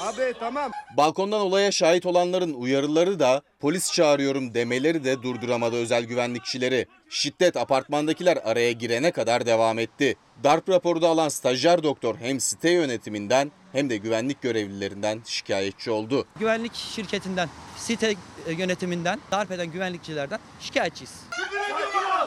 Abi 0.00 0.34
tamam. 0.40 0.70
Balkondan 0.96 1.40
olaya 1.40 1.72
şahit 1.72 2.06
olanların 2.06 2.54
uyarıları 2.54 3.18
da 3.20 3.42
polis 3.60 3.92
çağırıyorum 3.92 4.54
demeleri 4.54 5.04
de 5.04 5.22
durduramadı 5.22 5.76
özel 5.76 6.04
güvenlikçileri. 6.04 6.86
Şiddet 7.08 7.56
apartmandakiler 7.56 8.38
araya 8.44 8.72
girene 8.72 9.10
kadar 9.10 9.46
devam 9.46 9.78
etti. 9.78 10.16
Darp 10.44 10.68
raporu 10.68 11.02
da 11.02 11.08
alan 11.08 11.28
stajyer 11.28 11.82
doktor 11.82 12.16
hem 12.16 12.40
site 12.40 12.70
yönetiminden 12.70 13.52
hem 13.72 13.90
de 13.90 13.96
güvenlik 13.96 14.42
görevlilerinden 14.42 15.20
şikayetçi 15.26 15.90
oldu. 15.90 16.26
Güvenlik 16.38 16.74
şirketinden, 16.74 17.48
site 17.76 18.14
e, 18.46 18.52
yönetiminden, 18.52 19.20
darp 19.30 19.50
eden 19.50 19.66
güvenlikçilerden 19.66 20.40
şikayetçiyiz. 20.60 21.12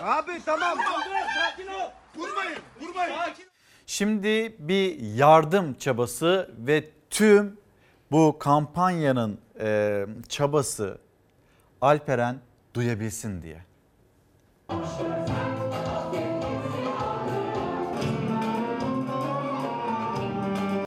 Abi 0.04 0.32
tamam. 0.46 0.78
Sakin 1.36 1.68
ol. 1.68 1.92
Vurmayın. 2.16 2.60
Vurmayın. 2.82 3.14
Şimdi 3.86 4.56
bir 4.60 5.00
yardım 5.00 5.74
çabası 5.74 6.52
ve 6.58 6.90
tüm 7.10 7.58
bu 8.12 8.40
kampanyanın 8.40 9.40
e, 9.60 10.06
çabası 10.30 10.98
Alperen 11.82 12.40
duyabilsin 12.74 13.42
diye. 13.42 13.66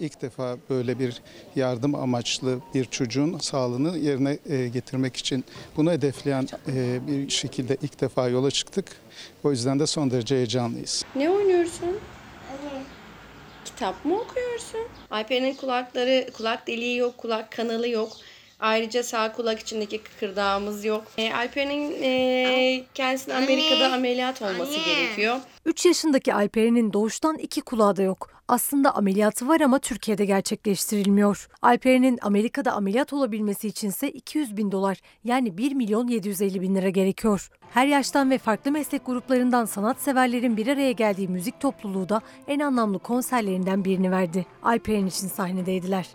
İlk 0.06 0.22
defa 0.22 0.56
böyle 0.70 0.98
bir 0.98 1.22
yardım 1.56 1.94
amaçlı 1.94 2.58
bir 2.74 2.84
çocuğun 2.84 3.38
sağlığını 3.38 3.98
yerine 3.98 4.38
e, 4.50 4.68
getirmek 4.68 5.16
için 5.16 5.44
bunu 5.76 5.92
hedefleyen 5.92 6.48
e, 6.68 7.06
bir 7.06 7.30
şekilde 7.30 7.76
ilk 7.82 8.00
defa 8.00 8.28
yola 8.28 8.50
çıktık. 8.50 8.84
O 9.44 9.50
yüzden 9.50 9.78
de 9.80 9.86
son 9.86 10.10
derece 10.10 10.36
heyecanlıyız. 10.36 11.04
Ne 11.16 11.30
oynuyorsun? 11.30 11.98
Kitap 13.64 14.04
mı 14.04 14.20
okuyorsun? 14.20 14.80
Alper'in 15.10 15.54
kulakları, 15.54 16.26
kulak 16.32 16.66
deliği 16.66 16.96
yok, 16.96 17.18
kulak 17.18 17.52
kanalı 17.52 17.88
yok. 17.88 18.12
Ayrıca 18.60 19.02
sağ 19.02 19.32
kulak 19.32 19.60
içindeki 19.60 19.98
kıkırdağımız 19.98 20.84
yok. 20.84 21.04
E, 21.18 21.32
Alper'in 21.34 22.02
e, 22.02 22.84
kendisine 22.94 23.34
Amerika'da 23.34 23.92
ameliyat 23.92 24.42
olması 24.42 24.78
gerekiyor. 24.84 25.36
3 25.64 25.86
yaşındaki 25.86 26.34
Alperen'in 26.34 26.92
doğuştan 26.92 27.38
iki 27.38 27.60
kulağı 27.60 27.96
da 27.96 28.02
yok. 28.02 28.35
Aslında 28.48 28.94
ameliyatı 28.94 29.48
var 29.48 29.60
ama 29.60 29.78
Türkiye'de 29.78 30.24
gerçekleştirilmiyor. 30.24 31.48
Alperen'in 31.62 32.18
Amerika'da 32.23 32.73
ameliyat 32.73 33.12
olabilmesi 33.12 33.68
içinse 33.68 34.10
200 34.10 34.56
bin 34.56 34.73
dolar 34.73 34.98
yani 35.24 35.59
1 35.59 35.73
milyon 35.73 36.09
750 36.09 36.60
bin 36.60 36.74
lira 36.74 36.89
gerekiyor. 36.89 37.48
Her 37.70 37.86
yaştan 37.86 38.31
ve 38.31 38.39
farklı 38.39 38.73
meslek 38.73 39.06
gruplarından 39.06 39.64
sanatseverlerin 39.64 40.56
bir 40.56 40.66
araya 40.66 40.93
geldiği 40.93 41.28
müzik 41.28 41.60
topluluğu 41.60 42.09
da 42.09 42.20
en 42.48 42.60
anlamlı 42.60 42.98
konserlerinden 42.98 43.85
birini 43.85 44.10
verdi. 44.10 44.47
Alperen 44.62 45.06
için 45.06 45.28
sahnedeydiler. 45.28 46.06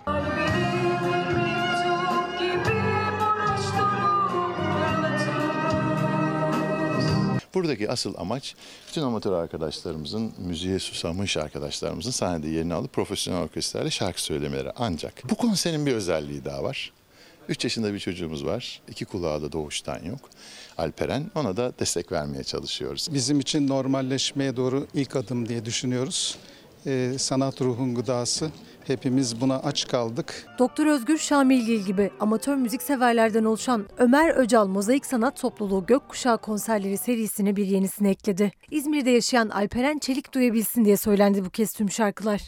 Buradaki 7.54 7.92
asıl 7.92 8.14
amaç 8.18 8.56
bütün 8.88 9.02
amatör 9.02 9.32
arkadaşlarımızın, 9.34 10.34
müziğe 10.38 10.80
susamış 10.80 11.38
arkadaşlarımızın 11.38 12.12
sahnede 12.12 12.48
yerini 12.48 12.74
alıp 12.74 12.94
profesyonel 12.94 13.44
orkestrayla 13.44 13.90
şarkı 13.90 14.22
söylemeleri. 14.24 14.72
Ancak 14.76 15.30
bu 15.30 15.36
konserin 15.36 15.86
bir 15.86 15.94
özelliği 15.94 16.46
daha 16.46 16.64
var. 16.64 16.92
3 17.50 17.64
yaşında 17.64 17.94
bir 17.94 18.00
çocuğumuz 18.00 18.46
var. 18.46 18.82
İki 18.90 19.06
kulağı 19.06 19.42
da 19.42 19.52
doğuştan 19.52 20.04
yok. 20.04 20.20
Alperen. 20.78 21.32
Ona 21.36 21.58
da 21.58 21.74
destek 21.80 22.12
vermeye 22.12 22.44
çalışıyoruz. 22.44 23.08
Bizim 23.14 23.40
için 23.40 23.68
normalleşmeye 23.68 24.56
doğru 24.56 24.88
ilk 24.94 25.16
adım 25.16 25.50
diye 25.50 25.66
düşünüyoruz. 25.66 26.38
E, 26.86 27.14
sanat 27.18 27.62
ruhun 27.62 27.96
gıdası. 27.96 28.52
Hepimiz 28.88 29.42
buna 29.42 29.60
aç 29.60 29.88
kaldık. 29.88 30.46
Doktor 30.60 30.86
Özgür 30.86 31.18
Şamilgil 31.18 31.80
gibi 31.80 32.12
amatör 32.20 32.56
müzikseverlerden 32.56 33.44
oluşan 33.44 33.86
Ömer 33.98 34.36
Öcal 34.36 34.68
Mozaik 34.68 35.06
Sanat 35.06 35.38
Topluluğu 35.42 35.86
Gökkuşağı 35.86 36.38
konserleri 36.38 36.98
serisine 36.98 37.56
bir 37.56 37.66
yenisini 37.66 38.10
ekledi. 38.10 38.52
İzmir'de 38.72 39.10
yaşayan 39.10 39.50
Alperen 39.50 39.98
Çelik 39.98 40.34
duyabilsin 40.34 40.86
diye 40.86 40.98
söylendi 40.98 41.46
bu 41.46 41.50
kez 41.50 41.74
tüm 41.74 41.92
şarkılar. 41.92 42.42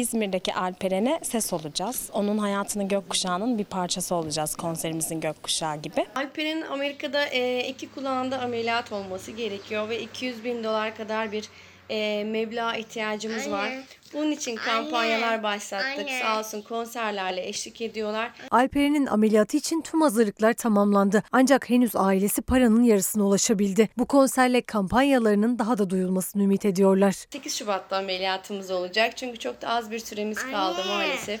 İzmir'deki 0.00 0.54
Alperen'e 0.54 1.20
ses 1.22 1.52
olacağız. 1.52 2.10
Onun 2.12 2.38
hayatının 2.38 2.88
gökkuşağının 2.88 3.58
bir 3.58 3.64
parçası 3.64 4.14
olacağız 4.14 4.56
konserimizin 4.56 5.20
gökkuşağı 5.20 5.76
gibi. 5.76 6.06
Alper'in 6.14 6.62
Amerika'da 6.62 7.26
e, 7.26 7.68
iki 7.68 7.88
kulağında 7.88 8.40
ameliyat 8.40 8.92
olması 8.92 9.30
gerekiyor 9.30 9.88
ve 9.88 10.00
200 10.02 10.44
bin 10.44 10.64
dolar 10.64 10.96
kadar 10.96 11.32
bir 11.32 11.48
e, 11.90 12.24
meblağ 12.24 12.76
ihtiyacımız 12.76 13.50
var. 13.50 13.72
Bunun 14.14 14.30
için 14.30 14.56
kampanyalar 14.56 15.42
başlattık. 15.42 16.10
Sağ 16.22 16.38
olsun 16.38 16.62
konserlerle 16.62 17.48
eşlik 17.48 17.80
ediyorlar. 17.80 18.30
Alperen'in 18.50 19.06
ameliyatı 19.06 19.56
için 19.56 19.80
tüm 19.80 20.00
hazırlıklar 20.00 20.52
tamamlandı. 20.52 21.22
Ancak 21.32 21.70
henüz 21.70 21.96
ailesi 21.96 22.42
paranın 22.42 22.82
yarısına 22.82 23.24
ulaşabildi. 23.24 23.88
Bu 23.98 24.06
konserle 24.06 24.62
kampanyalarının 24.62 25.58
daha 25.58 25.78
da 25.78 25.90
duyulmasını 25.90 26.42
ümit 26.42 26.64
ediyorlar. 26.64 27.14
8 27.30 27.56
Şubat'ta 27.56 27.96
ameliyatımız 27.96 28.70
olacak. 28.70 29.16
Çünkü 29.16 29.38
çok 29.38 29.62
da 29.62 29.68
az 29.68 29.90
bir 29.90 29.98
süremiz 29.98 30.38
kaldı 30.50 30.80
maalesef. 30.88 31.40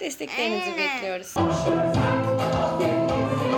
Desteklerinizi 0.00 0.78
bekliyoruz. 0.78 1.34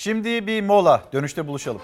Şimdi 0.00 0.46
bir 0.46 0.62
mola. 0.62 1.02
Dönüşte 1.12 1.46
buluşalım. 1.46 1.80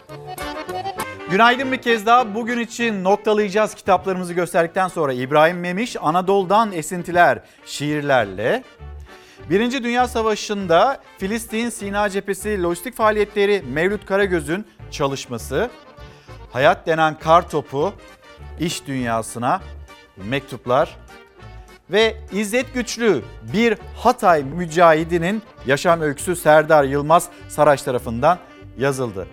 Günaydın 1.30 1.72
bir 1.72 1.82
kez 1.82 2.06
daha. 2.06 2.34
Bugün 2.34 2.58
için 2.58 3.04
noktalayacağız 3.04 3.74
kitaplarımızı 3.74 4.32
gösterdikten 4.32 4.88
sonra 4.88 5.12
İbrahim 5.12 5.60
Memiş 5.60 5.96
Anadolu'dan 6.00 6.72
esintiler 6.72 7.40
şiirlerle 7.66 8.64
Birinci 9.50 9.84
Dünya 9.84 10.08
Savaşı'nda 10.08 11.00
Filistin 11.18 11.68
Sina 11.68 12.10
Cephesi 12.10 12.62
lojistik 12.62 12.96
faaliyetleri 12.96 13.62
Mevlüt 13.72 14.06
Karagöz'ün 14.06 14.66
çalışması, 14.90 15.70
hayat 16.52 16.86
denen 16.86 17.18
kar 17.18 17.50
topu, 17.50 17.92
iş 18.60 18.86
dünyasına 18.86 19.60
mektuplar 20.16 20.96
ve 21.90 22.16
İzzet 22.32 22.74
Güçlü 22.74 23.22
bir 23.52 23.78
Hatay 23.96 24.44
mücahidinin 24.44 25.42
yaşam 25.66 26.00
öyküsü 26.00 26.36
Serdar 26.36 26.84
Yılmaz 26.84 27.28
Saraç 27.48 27.82
tarafından 27.82 28.38
yazıldı. 28.78 29.26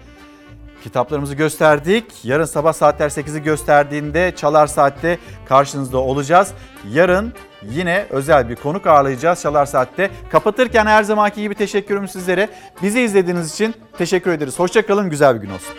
Kitaplarımızı 0.83 1.35
gösterdik. 1.35 2.25
Yarın 2.25 2.45
sabah 2.45 2.73
saatler 2.73 3.09
8'i 3.09 3.43
gösterdiğinde 3.43 4.33
Çalar 4.35 4.67
Saat'te 4.67 5.17
karşınızda 5.45 5.97
olacağız. 5.97 6.53
Yarın 6.91 7.33
yine 7.63 8.05
özel 8.09 8.49
bir 8.49 8.55
konuk 8.55 8.87
ağırlayacağız 8.87 9.41
Çalar 9.41 9.65
Saat'te. 9.65 10.11
Kapatırken 10.31 10.85
her 10.85 11.03
zamanki 11.03 11.41
gibi 11.41 11.55
teşekkürüm 11.55 12.07
sizlere. 12.07 12.49
Bizi 12.81 13.01
izlediğiniz 13.01 13.53
için 13.53 13.75
teşekkür 13.97 14.31
ederiz. 14.31 14.59
Hoşçakalın, 14.59 15.09
güzel 15.09 15.35
bir 15.35 15.41
gün 15.41 15.49
olsun. 15.49 15.73